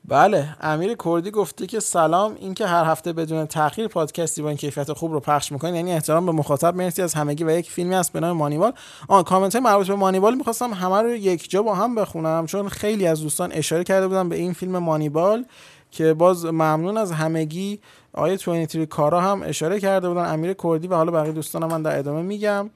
[0.08, 4.94] بله امیر کردی گفته که سلام اینکه هر هفته بدون تاخیر پادکستی با این کیفیت
[4.94, 5.76] خوب رو پخش می‌کنین.
[5.76, 8.74] یعنی احترام به مخاطب مرسی از همگی و یک فیلمی هست به نام مانیوال
[9.08, 12.70] آن کامنت های مربوط به مانیبال می‌خواستم همه رو یک جا با هم بخونم چون
[12.70, 15.46] خیلی از دوستان اشاره کرده بودن به این فیلم مانیبال
[15.92, 17.80] که باز ممنون از همگی.
[18.14, 22.00] آقای 23 کارا هم اشاره کرده بودن امیر کردی و حالا بقیه دوستان من در
[22.00, 22.70] ادامه میگم.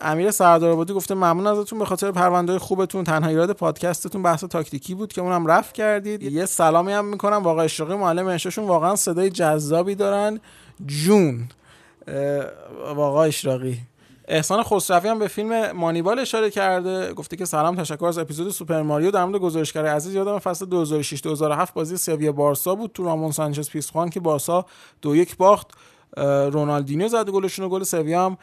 [0.00, 4.94] امیر سردار آبادی گفته ممنون ازتون به خاطر پرونده خوبتون تنها ایراد پادکستتون بحث تاکتیکی
[4.94, 6.22] بود که اونم رفت کردید.
[6.22, 7.42] یه سلامی هم می‌کنم.
[7.42, 10.40] واقعا اشراقی معلم انشاشون واقعا صدای جذابی دارن.
[10.86, 11.48] جون.
[12.08, 13.78] اه، واقعا اشراقی
[14.28, 17.12] احسان خسروی هم به فیلم مانیبال اشاره کرده.
[17.12, 19.10] گفته که سلام تشکر از اپیزود سوپر ماریو.
[19.10, 22.92] در مورد گزارشگر عزیز یادم فصل 2006 2007 بازی سویا بارسا بود.
[22.92, 24.66] تو رامون سانچز پیزخوان که بارسا
[25.02, 25.70] دو یک باخت.
[26.52, 28.38] رونالدینیو زد گلشون و گل سویا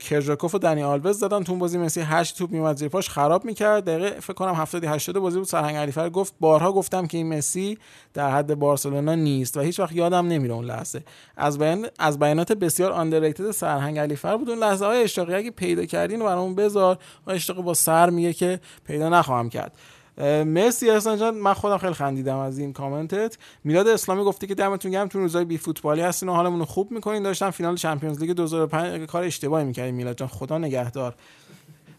[0.00, 1.42] کرژاکوف و دنی آلوز زدن.
[1.42, 3.84] تو بازی مسی 8 توپ میومد زیر پاش خراب می‌کرد.
[3.84, 5.46] دقیقه فکر کنم 70 80 بازی بود.
[5.46, 7.78] سرهنگ علیفر گفت بارها گفتم که این مسی
[8.14, 11.02] در حد بارسلونا نیست و هیچ وقت یادم نمیره اون لحظه.
[11.36, 14.50] از بیان از بیانات بسیار آندرریتد سرهنگ علیفر بود.
[14.50, 16.98] اون لحظه های اشتاقی اگه پیدا کردین برامون بذار.
[17.26, 19.72] و با سر میگه که پیدا نخواهم کرد.
[20.44, 21.34] مرسی احسان جان.
[21.34, 23.38] من خودم خیلی خندیدم از این کامنتت.
[23.64, 26.90] میلاد اسلامی گفته که دمتون گرم تو روزای بی فوتبالی هستین و حالمون رو خوب
[26.90, 27.22] می‌کنین.
[27.22, 30.28] داشتم فینال چمپیونز لیگ 2005 کار اشتباهی می‌کردین میلاد جان.
[30.28, 31.14] خدا نگهدار.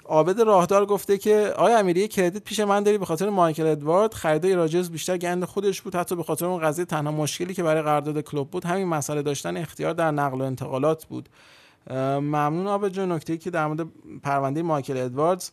[0.05, 4.13] عابد راهدار گفته که آیا امیری کردیت پیش من داری به خاطر مایکل ادوارد.
[4.13, 5.95] خریدای راجرز بیشتر گند خودش بود.
[5.95, 9.57] حتی به خاطر اون قضیه تنها مشکلی که برای قرارداد کلوب بود همین مسئله داشتن
[9.57, 11.29] اختیار در نقل و انتقالات بود.
[11.91, 13.11] ممنون عابد جان.
[13.11, 13.87] نکته که در مورد
[14.23, 15.49] پرونده مایکل ادواردز.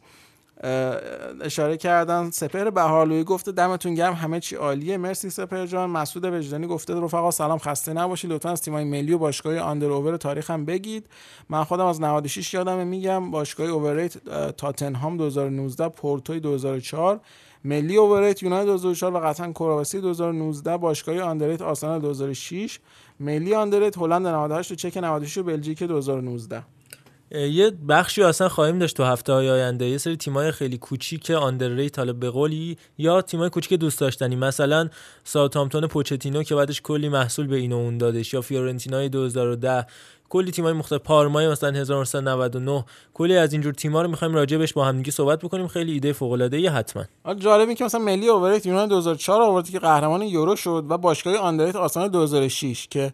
[1.41, 2.31] اشاره کردن.
[2.31, 4.97] سپر بهارلویی گفته دمتون گرم همه چی عالیه.
[4.97, 5.91] مرسی سپر جان.
[5.91, 8.33] مسعود وجدانی گفته رفقا سلام خسته نباشید.
[8.33, 11.07] لطفا از تیمای ملی و باشگاه آندر اوور تاریخ هم بگید.
[11.49, 17.21] من خودم از 96 یادم میگم باشگاه اوورریت اه، تاتنهام 2019 پورتوی 2004
[17.65, 22.79] ملی اوورریت یونایتد 2004 و قطعا کرواسی 2019 باشگاه آندرریت آرسنال 2006
[23.21, 26.63] ملی underrated هلند 98 و چک 96 و بلژیک 2019
[27.35, 29.87] یه بخشی اصلا خواهیم داشت تو هفته های آینده.
[29.87, 34.37] یه سری تیمای خیلی کوچیک underrated حالا به قولی یا تیمای کوچیک دوست داشتنی.
[34.37, 34.89] مثلا
[35.25, 39.87] ساوثهامپتون پوچتینو که بعدش کلی محصول به این و اون دادش یا فیورنتینای 2010
[40.29, 44.97] کلی تیمای مختلف پارمای مثلا 1999 کلی از اینجور تیم‌ها رو می‌خوایم راجبش با هم
[44.97, 45.69] دیگه صحبت بکنیم.
[45.69, 47.05] خیلی ایده فوق‌العاده حتما.
[47.25, 51.37] حالا جالبه که مثلا ملی overrated یونان 2004 آورد که قهرمان یورو شد و باشگاه
[51.37, 53.13] underrated آرسنال 2006 که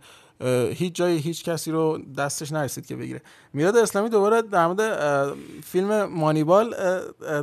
[0.70, 3.22] هیچ جای هیچ کسی رو دستش نرسید که بگیره.
[3.52, 5.34] میلاد اسلامی دوباره در مورد
[5.64, 6.74] فیلم مانیبال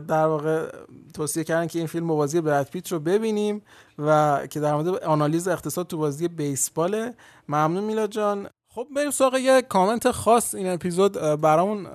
[0.08, 0.72] در واقع
[1.14, 3.62] توصیه کردن که این فیلم بازی براد پیت رو ببینیم
[4.00, 7.14] و که در مورد آنالیز اقتصاد تو بازی بیسباله
[7.50, 8.48] ممنون میلاد جان.
[8.70, 11.88] خب بریم سراغ یه کامنت خاص این اپیزود برامون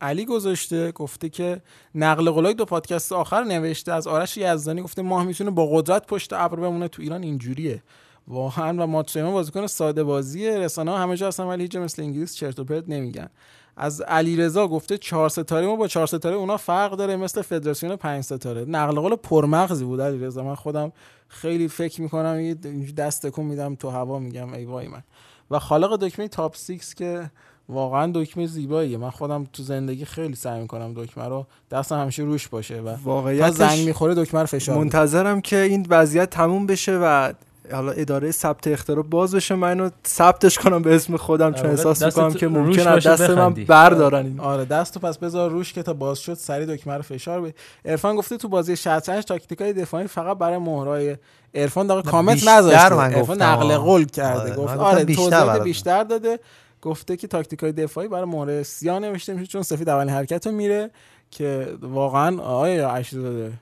[0.00, 0.92] علی گذاشته.
[0.92, 1.62] گفته که
[1.94, 4.82] نقل قولای دو پادکست آخر نوشته از آرش یزدانی.
[4.82, 6.88] گفته ماه می‌تونه با قدرت پشت ابر بمونه.
[6.88, 7.82] تو ایران اینجوریه.
[8.28, 10.58] واقعا و ماتسویما بازیکن ساده بازیه.
[10.58, 13.28] رسانه ها همه جا هستن ولی هیچ مثل انگلیس چرت و پرت نمیگن.
[13.76, 18.24] از علیرضا گفته چهار ستاره ما با چهار ستاره اونا فرق داره مثل فدراسیون پنج
[18.24, 18.64] ستاره.
[18.64, 20.42] نقل قول پرمغزی بود علیرضا.
[20.42, 20.92] من خودم
[21.28, 22.54] خیلی فکر می‌کنم یه
[22.96, 25.02] دست تکون میدم تو هوا میگم ای وای من.
[25.50, 27.30] و خالق دکمه تاپ 6 که
[27.68, 28.98] واقعا دکمه زیباییه.
[28.98, 33.86] من خودم تو زندگی خیلی سعی می‌کنم دکمه رو دستم همیشه روش باشه و زنگ
[33.86, 34.78] می‌خوره دکمه رو فشار.
[34.78, 37.32] منتظرم که این وضعیت تموم بشه و
[37.72, 41.70] حالا اداره ثبت اختراع باز بشه من اینو ثبتش کنم به اسم خودم چون آره،
[41.70, 43.54] احساس می‌کنم که ممکن از دست من.
[43.54, 47.40] بردارن این آره دستو پس بذار روش که تا باز شد سری دکمه رو فشار
[47.40, 51.16] بده عرفان گفته تو بازی شطرنج تاکتیکای دفاعی فقط برای مهرای
[51.54, 53.76] عرفان داره کامنت من عرفان نقل.
[53.76, 55.62] قول کرده آره، گفت من گفتم آره بیشتر توضیحات.
[55.62, 56.38] بیشتر داده
[56.82, 60.90] گفته که تاکتیکای دفاعی برای مهره سیاه نوشته میشه چون سفید اولین حرکت رو میره
[61.30, 63.52] که واقعا آیا عشق داده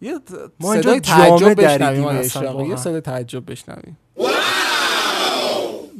[0.00, 0.18] یه
[0.60, 2.70] ما اینجا صدای تعجب بشنویم.
[2.70, 2.76] یه.
[2.76, 3.98] صدای تعجب بشنویم.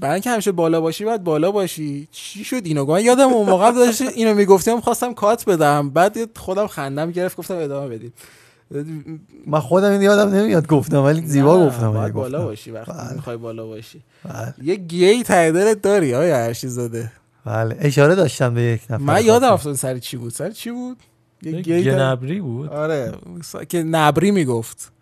[0.01, 2.09] برای اینکه همیشه بالا باشی باید بالا باشی.
[2.13, 5.91] چی شد اینو من یادم اون موقع داشت اینو می‌گفتم خواستم کات بدم.
[5.91, 8.13] بعد یه خودم خندم گرفت گفتم ادامه بدید
[9.47, 12.45] من خودم این یادم نمیاد گفتم ولی زیبا گفتم باید ولی بالا.
[12.45, 12.71] باشی.
[12.71, 13.13] وقتی بله.
[13.15, 14.03] می‌خوای بالا باشی.
[14.25, 14.55] بله.
[14.63, 17.13] یه گی ته دلت داری آیا هرشی زاده
[17.45, 17.77] بله.
[17.81, 19.03] اشاره داشتم به یک نفر.
[19.03, 20.33] من یادم افتاد سر چی بود.
[20.33, 20.97] سر چی بود؟
[21.43, 22.69] یه گی؟ گنبری بود.
[22.71, 23.13] آره.
[23.69, 24.93] که نبری می‌گفت.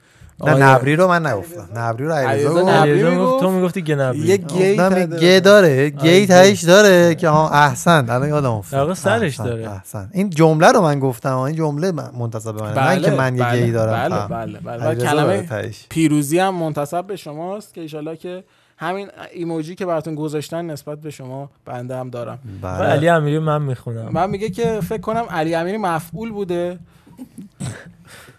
[0.41, 0.63] نه آره.
[0.65, 1.69] نبری رو من نگفتم.
[1.75, 2.75] نبری رو علیرضا علیرضا گفت.
[2.75, 4.77] نبری تو می‌گفتی گنبری یه گی
[5.19, 5.91] گی داره.
[5.91, 8.07] گی تهش داره که ها احسن.
[8.11, 8.81] الان یادم افتاد.
[8.81, 9.71] در واقع سرش داره.
[9.71, 10.11] احسن.
[10.13, 13.45] این جمله رو من گفتم این جمله من- منتسب به منه نه که من یه
[13.45, 14.29] بله، گی دارم.
[14.29, 14.59] بله.
[14.59, 14.95] بله بله.
[15.05, 15.49] کلمه.
[15.89, 18.45] پیروزی هم منتسب به شماست که ایشالله که
[18.77, 22.39] همین ایموجی که براتون گذاشتن نسبت به شما بنده هم دارم.
[22.63, 24.09] و علی امیری من می‌خونم.
[24.13, 26.79] من میگه که فکر کنم علی امیری مفعول بوده.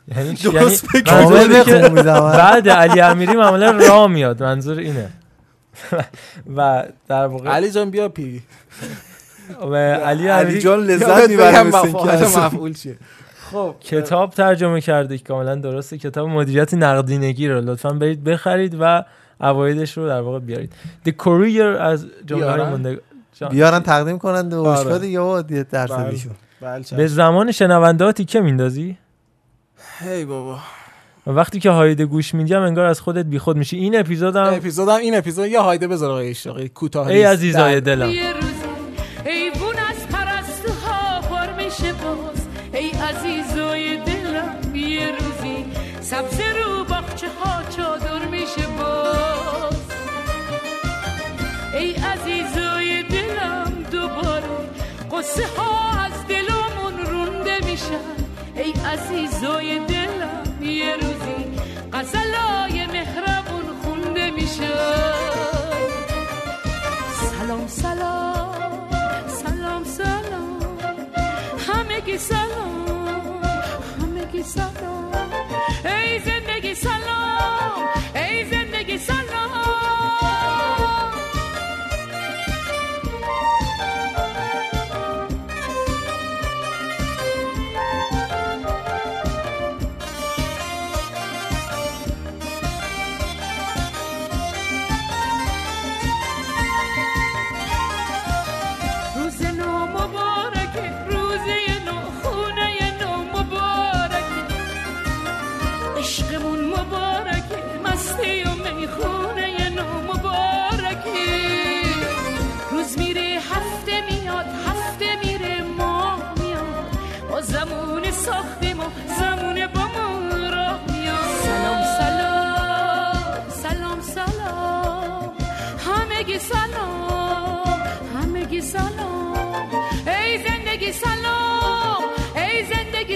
[0.08, 2.04] یعنی؟ درست یعنی.
[2.04, 4.44] بعد علی امیری معمولا را میاد.
[4.44, 5.10] منظور اینه.
[6.58, 8.42] و در واقع علی جان بیا پی.
[9.62, 11.64] و علی علی جان لذت می‌بره.
[11.64, 12.98] مفعول چیه.
[13.52, 13.76] خب.
[13.82, 15.98] کتاب ترجمه کرده که کاملا درسته.
[15.98, 19.04] کتاب مدیریت نقدینگی رو لطفا برید بخرید و
[19.42, 20.74] اوایدش رو در واقع بیارید
[21.08, 23.02] The Courier از جمله؟ مونده
[23.34, 23.50] جان.
[23.50, 25.00] بیارن تقدیم کنن به باشگاه آره.
[25.00, 26.20] دیگه و یه درصد بله.
[26.62, 26.98] بله.
[26.98, 28.98] به زمان شنونده تیکه میندازی
[30.00, 30.60] هی بابا
[31.28, 34.96] و وقتی که هایده گوش میدیم انگار از خودت بیخود میشی این اپیزود هم اپیزودم
[34.96, 37.24] این اپیزود یه هایده بذار آقای اشراقی کوتاه ای.
[37.24, 38.14] عزیزای در- دلم
[58.66, 61.60] ای عزیزای دلم یه روزی
[61.94, 64.76] غزلای مهربون خونده میشن
[67.32, 68.56] سلام سلام
[69.28, 70.60] سلام سلام.
[71.68, 73.42] همگی سلام
[74.02, 75.12] همگی سلام.
[75.86, 77.45] ای زندگی سلام.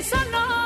[0.01, 0.59] سلام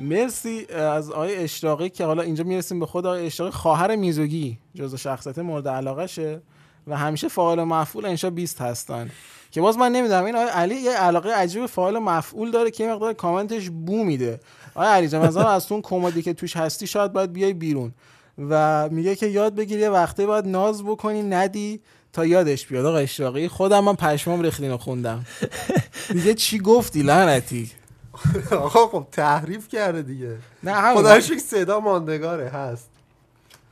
[0.00, 3.52] مرسی از آقای اشراقی که حالا اینجا می‌رسیم به خود آقای اشراقی.
[3.52, 6.40] خواهر میزوگی جزو شخصیت مورد علاقه شه
[6.86, 9.10] و همیشه فعال مفعول انشا 20 هستن.
[9.50, 13.12] که باز من نمی‌دونم این آقای علی یه علاقه عجیب فعال مفعول داره که مقدار
[13.12, 14.40] کامنتش بو میده.
[14.74, 17.94] آقای علی جان از اون کمدی که توش هستی شاید باید بیای بیرون.
[18.38, 21.80] و میگه که یاد بگیری یه وقته باید ناز بکنی ندی.
[22.18, 22.86] تا یادش بیاد.
[22.86, 25.26] آقا اشراقی خودم من پشمام ریخت اینو خوندم.
[26.12, 27.70] دیگه چی گفتی؟ لعنتی.
[28.50, 30.36] آقا خب تحریف کرده دیگه.
[30.62, 30.94] نه.
[30.94, 32.88] خدا صدا ماندگاره هست.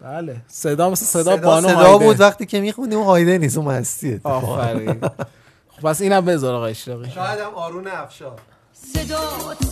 [0.02, 0.36] بله.
[0.48, 2.04] صدا مثل صدا, صدا, بانو صدا هایده.
[2.04, 5.00] بود وقتی که میخوندیم اون هایده نیست اون هستیه آفرین.
[5.68, 7.10] خب پس اینم بذار آقا اشراقی.
[7.10, 8.38] شاید هم آرون افشار.
[8.72, 9.20] صدا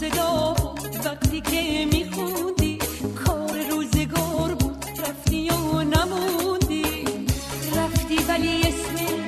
[0.01, 2.79] صدا بود وقتی که میخوندی.
[3.27, 6.54] کار روزگار بود رفتی و نموندی.
[8.35, 9.24] رفتی ولی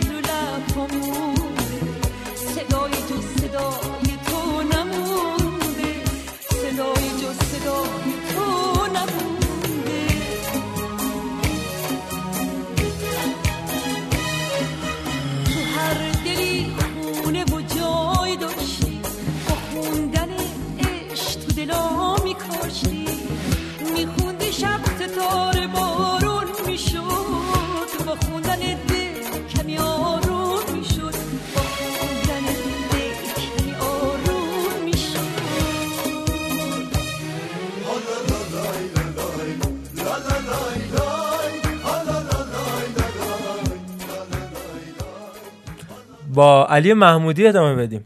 [46.76, 48.04] علی محمودی ادامه بدیم.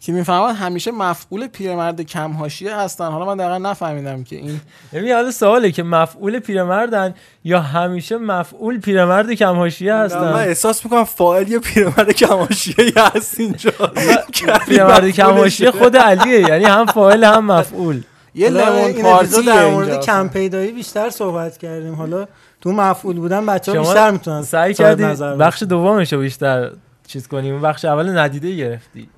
[0.00, 3.10] که می‌فهمن همیشه مفعول پیرمرد کم حاشیه هستن.
[3.10, 4.60] حالا من دقیقا نفهمیدم که این
[4.92, 10.84] ببین حالا سواله که مفعول پیرمردن یا همیشه مفعول پیرمرد کم حاشیه من هستن احساس
[10.84, 13.70] می‌کنم فاعل یه پیرمرد کماشیه هست اینجا.
[14.68, 18.02] پیرمرد کم حاشیه خود علیه یعنی هم فاعل هم مفعول.
[18.34, 21.94] یه لمون اپیزود در مورد کم پیدایی بیشتر صحبت کردیم.
[21.94, 22.26] حالا
[22.60, 26.70] تو مفعول بودن بچه ها شما بیشتر می‌تونن سعی کردی بخش دومش بیشتر
[27.10, 29.08] چیز کنیم؟ بخش اول ندیده گرفتی.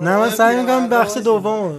[0.00, 1.74] نه من سعی می‌کنم بخش دوم رو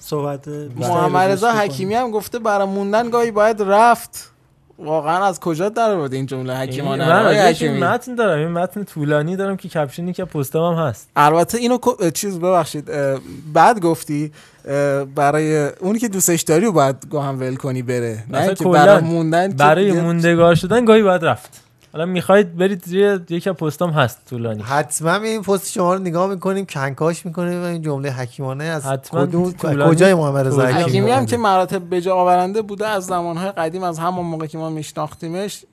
[0.00, 1.52] صحبت محمد رضا.
[1.52, 4.30] حکیمی هم گفته برای موندن گاهی باید رفت.
[4.78, 8.38] واقعا از کجا در آورده این جمله حکیمانه؟ من حکیمی؟ متن دارم.
[8.38, 11.08] این متن طولانی دارم که کپشنی که پستم هم هست.
[11.16, 12.90] البته اینو کو- چیز ببخشید
[13.52, 14.32] بعد گفتی
[15.14, 18.24] برای اونی که دوستش داری و باید گاهم ول کنی بره.
[18.28, 21.63] نه کلاً برای موندن که برای موندگار شدن گاهی باید رفت.
[21.94, 24.62] حالا می‌خواید برید زیر یکی از پستام هست طولانی.
[24.62, 29.52] حتما این پست شما رو نگاه می‌کنیم کنکاش می‌کنیم و این جمله حکیمانه از کدوم
[29.88, 33.98] کجای محمد رضا حکیمی هم که مراتب به جا آورنده بوده از زمانهای قدیم از
[33.98, 35.64] همون موقع که ما میشناختیمش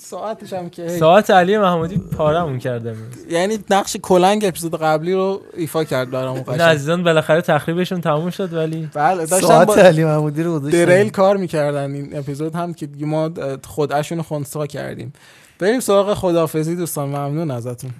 [0.00, 2.96] ساعتش هم که ساعت علی محمودی پارمون کرده.
[3.30, 6.60] یعنی نقش کلنگ اپیزود قبلی رو ایفا کرد برامون قشنگ.
[6.60, 10.84] عزیزان بالاخره تخریبشون تموم شد ولی بله داشتن ساعت علی محمودی رو گذاشتن.
[10.84, 13.30] دریل کار می‌کردن این اپیزود هم که ما
[13.66, 15.12] خودشون خونسا کردیم.
[15.58, 17.90] بریم سراغ خدافزی دوستان ممنون ازتون.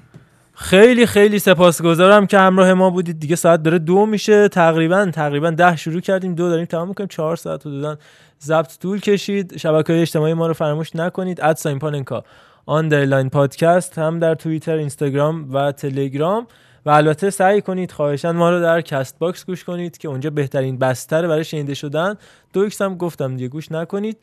[0.54, 3.20] خیلی خیلی سپاسگزارم که همراه ما بودید.
[3.20, 4.48] دیگه ساعت داره دو میشه.
[4.48, 6.34] تقریبا تقریبا ده شروع کردیم.
[6.34, 7.08] دو داریم تمام می‌کنیم.
[7.08, 7.98] چهار ساعت حدودا
[8.42, 9.56] ضبط طول کشید.
[9.56, 11.40] شبکه های اجتماعی ما رو فراموش نکنید.
[11.40, 12.24] at sign پاننکا
[12.66, 16.46] underline پادکست هم در توییتر اینستاگرام و تلگرام.
[16.86, 21.26] و البته سعی کنید خواهشاً ما رو در Castbox گوش کنید که اونجا بهترین بستر
[21.26, 22.14] برای شنیده شدن.
[22.52, 24.16] دو ایکس هم گفتم دیگه گوش نکنید.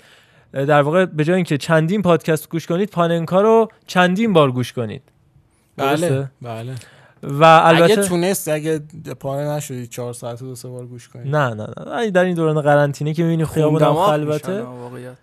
[0.54, 5.02] در واقع به جای اینکه چندین پادکست گوش کنید پاننکا رو چندین بار گوش کنید.
[5.78, 6.76] بله؟ بله.
[7.24, 8.80] و البته اگه تونست اگه
[9.20, 12.12] پاره نشدی چهار ساعت و دو سه بار گوش کنید نه نه نه.
[12.12, 14.64] در این دوران قرنطینه که می‌بینی خیابون هم خلوته.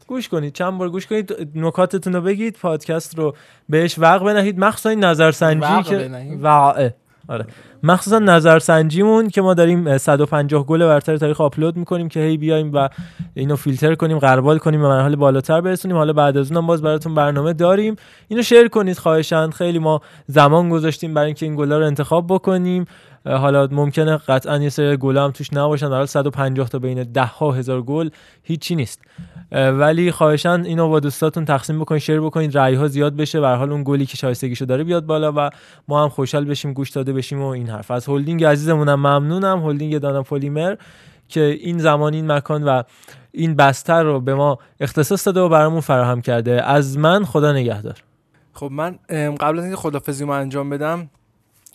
[0.06, 0.52] گوش کنید.
[0.52, 1.48] چند بار گوش کنید.
[1.54, 2.58] نکاتتون رو بگید.
[2.62, 3.34] پادکست رو
[3.68, 4.58] بهش وقت بنهید.
[4.58, 6.94] مخصوصا این نظرسنجی که بنهید؟ وقعه
[7.28, 7.46] آره.
[7.82, 12.72] مخصوصا نظرسنجیمون که ما داریم اه، 150 گل برتر تاریخ آپلود می‌کنیم که هی بیایم
[12.72, 12.88] و
[13.34, 15.96] اینو فیلتر کنیم غربال کنیم و مرحله بالاتر برسونیم.
[15.96, 17.96] حالا بعد از اونم باز براتون برنامه داریم.
[18.28, 22.84] اینو share کنید خواهشاً خیلی ما زمان گذاشتیم برای اینکه این گلا رو انتخاب بکنیم.
[23.24, 25.86] حالا ممکنه قطعا یه سری گل هم توش نباشن.
[25.86, 28.10] حالا 150 تا بین ده ها هزار گل
[28.42, 29.00] هیچی نیست.
[29.52, 33.72] ولی خواهشاً اینو با دوستاتون تقسیم بکنید share بکنید رأی ها زیاد بشه به حال
[33.72, 35.50] اون گلی که شایستگیشو داره بیاد بالا و
[35.88, 37.90] ما هم خوشحال بشیم گوش داده بشیم و این حرف.
[37.90, 39.64] از هلدینگ عزیزمونم ممنونم.
[39.64, 40.76] هلدینگ دانا پلیمر
[41.28, 42.82] که این زمان این مکان و
[43.32, 46.62] این بستر رو به ما اختصاص داده و برامون فراهم کرده.
[46.62, 47.94] از من خدا نگهدار.
[48.52, 48.98] خب من
[49.40, 51.10] قبل از اینکه خدافزی رو انجام بدم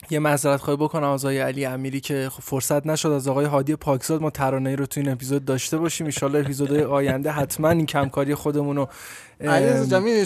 [0.09, 3.75] یه معذرت خواهی بکنم از آقای علی امیری که خب فرصت نشد از آقای هادی
[3.75, 6.08] پاکزاد ما ترانه‌ای رو تو این اپیزود داشته باشیم.
[6.22, 8.88] ان اپیزودهای آینده حتما این کمکاری خودمون رو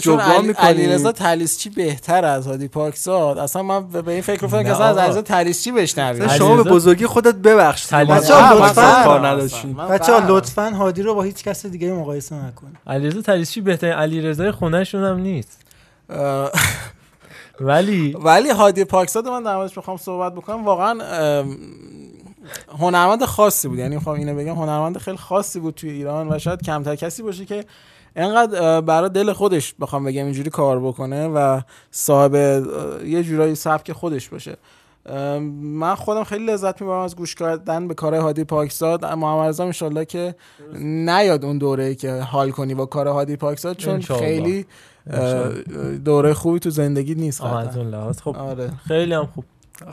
[0.00, 0.66] جبران علی- می‌کنیم.
[0.68, 4.98] علیرضا تلیسچی بهتر از هادی پاکزاد؟ اصلا من به این فکر افتادم که اصلا از.
[4.98, 9.36] علیرضا تلیسچی بشنویم شما به بزرگی خودت ببخش بچه نه، ها من لطفا کار
[9.88, 10.36] بچه ها قهرم.
[10.36, 12.76] لطفا هادی رو با هیچ کس دیگه مقایسه نکنید.
[12.86, 15.60] علیرضا تریسی بهترین علیرضا خونهشون هم نیست.
[17.60, 20.98] ولی ولی هادی پاکزاد من در موردش می‌خوام صحبت بکنم واقعا
[22.78, 26.62] هنرمند خاصی بود یعنی می‌خوام اینو بگم هنرمند خیلی خاصی بود توی ایران و شاید
[26.62, 27.64] کمتر کسی باشه که
[28.16, 32.34] انقدر برای دل خودش بخوام بگم اینجوری کار بکنه و صاحب
[33.04, 34.56] یه جورایی سبک خودش باشه
[35.62, 40.04] من خودم خیلی لذت می‌برم از گوش کردن به کار هادی پاکزاد محمد رضا انشالله
[40.04, 40.34] که
[40.80, 44.00] نیاد اون دوره که حال کنی با کار هادی پاکزاد چون.
[44.00, 44.66] خیلی.
[46.04, 47.68] دوره خوبی تو زندگی نیست آه، قطعاً.
[47.68, 48.20] از اون لحاظ.
[48.20, 48.70] خب آره.
[48.88, 49.44] خیلی هم خوب.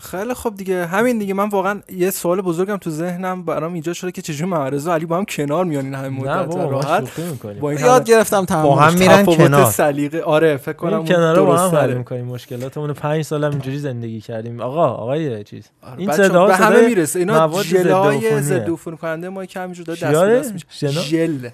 [0.02, 4.12] خیلی خب دیگه همین دیگه من واقعا یه سوال بزرگم تو ذهنم برام ایجاد شده
[4.12, 7.20] که چجوری معرض و علی با هم کنار میان این همه نه مدت راحت.
[7.60, 9.72] با این یاد گرفتم تمام با هم میرن کنار.
[9.72, 11.76] سلیقه آره فکر کنم کنارا با هم.
[11.76, 16.28] حل می‌کنیم مشکلاتمون رو 5 سال هم اینجوری زندگی کردیم آقا آقای چیز این بچه‌ها
[16.28, 18.42] صدا به همه می‌رسه اینا مواد ژل های ضدعفونیه.
[18.42, 21.50] ضد کننده ما که همینجور داره دست دست میشه؟ ژل؟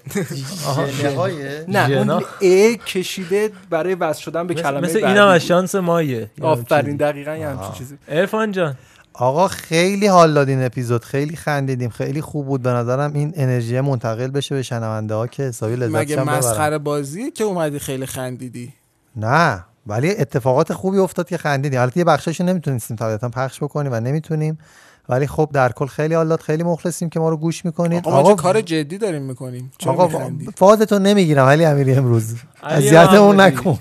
[1.68, 1.90] نه.
[1.90, 5.46] اون ای کشیده برای وصل شدن به کلمه مثل اینم از.
[5.46, 8.74] شانس مایه آفرین دقیقا یه همچین چیزی ارفان جان.
[9.12, 12.62] آقا خیلی حال داد این اپیزود خیلی خندیدیم خیلی خوب بود.
[12.62, 17.30] به نظرم این انرژی منتقل بشه به شنونده ها که حسابی لذت مگه مسخره بازی
[17.30, 18.72] که اومدی خیلی خندیدی؟
[19.16, 21.80] نه ولی اتفاقات خوبی افتاد که خندیدیم.
[21.80, 24.58] البته یه بخشش نمی‌تونستیم طبیعتا پخش بکنیم و نمی‌تونیم.
[25.08, 28.08] ولی خب در کل خیلی حالات خیلی مخلصیم که ما رو گوش می‌کنید.
[28.08, 32.34] آقا ما چه کار جدی داریم می‌کنیم؟ آقا فازتون نمی‌گیرم ولی امیری امروز.
[32.62, 33.40] علی اذیتمون.
[33.40, 33.78] نکن.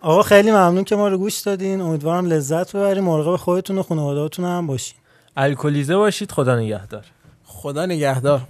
[0.00, 1.80] آقا خیلی ممنون که ما رو گوش دادین.
[1.80, 3.04] امیدوارم لذت ببریم.
[3.04, 4.98] مراقب خودتون و خانواده‌هاتون هم باشین.
[5.36, 6.32] الکلیزه باشید.
[6.32, 7.04] خدا نگهدار.
[7.44, 8.40] خدا نگهدار.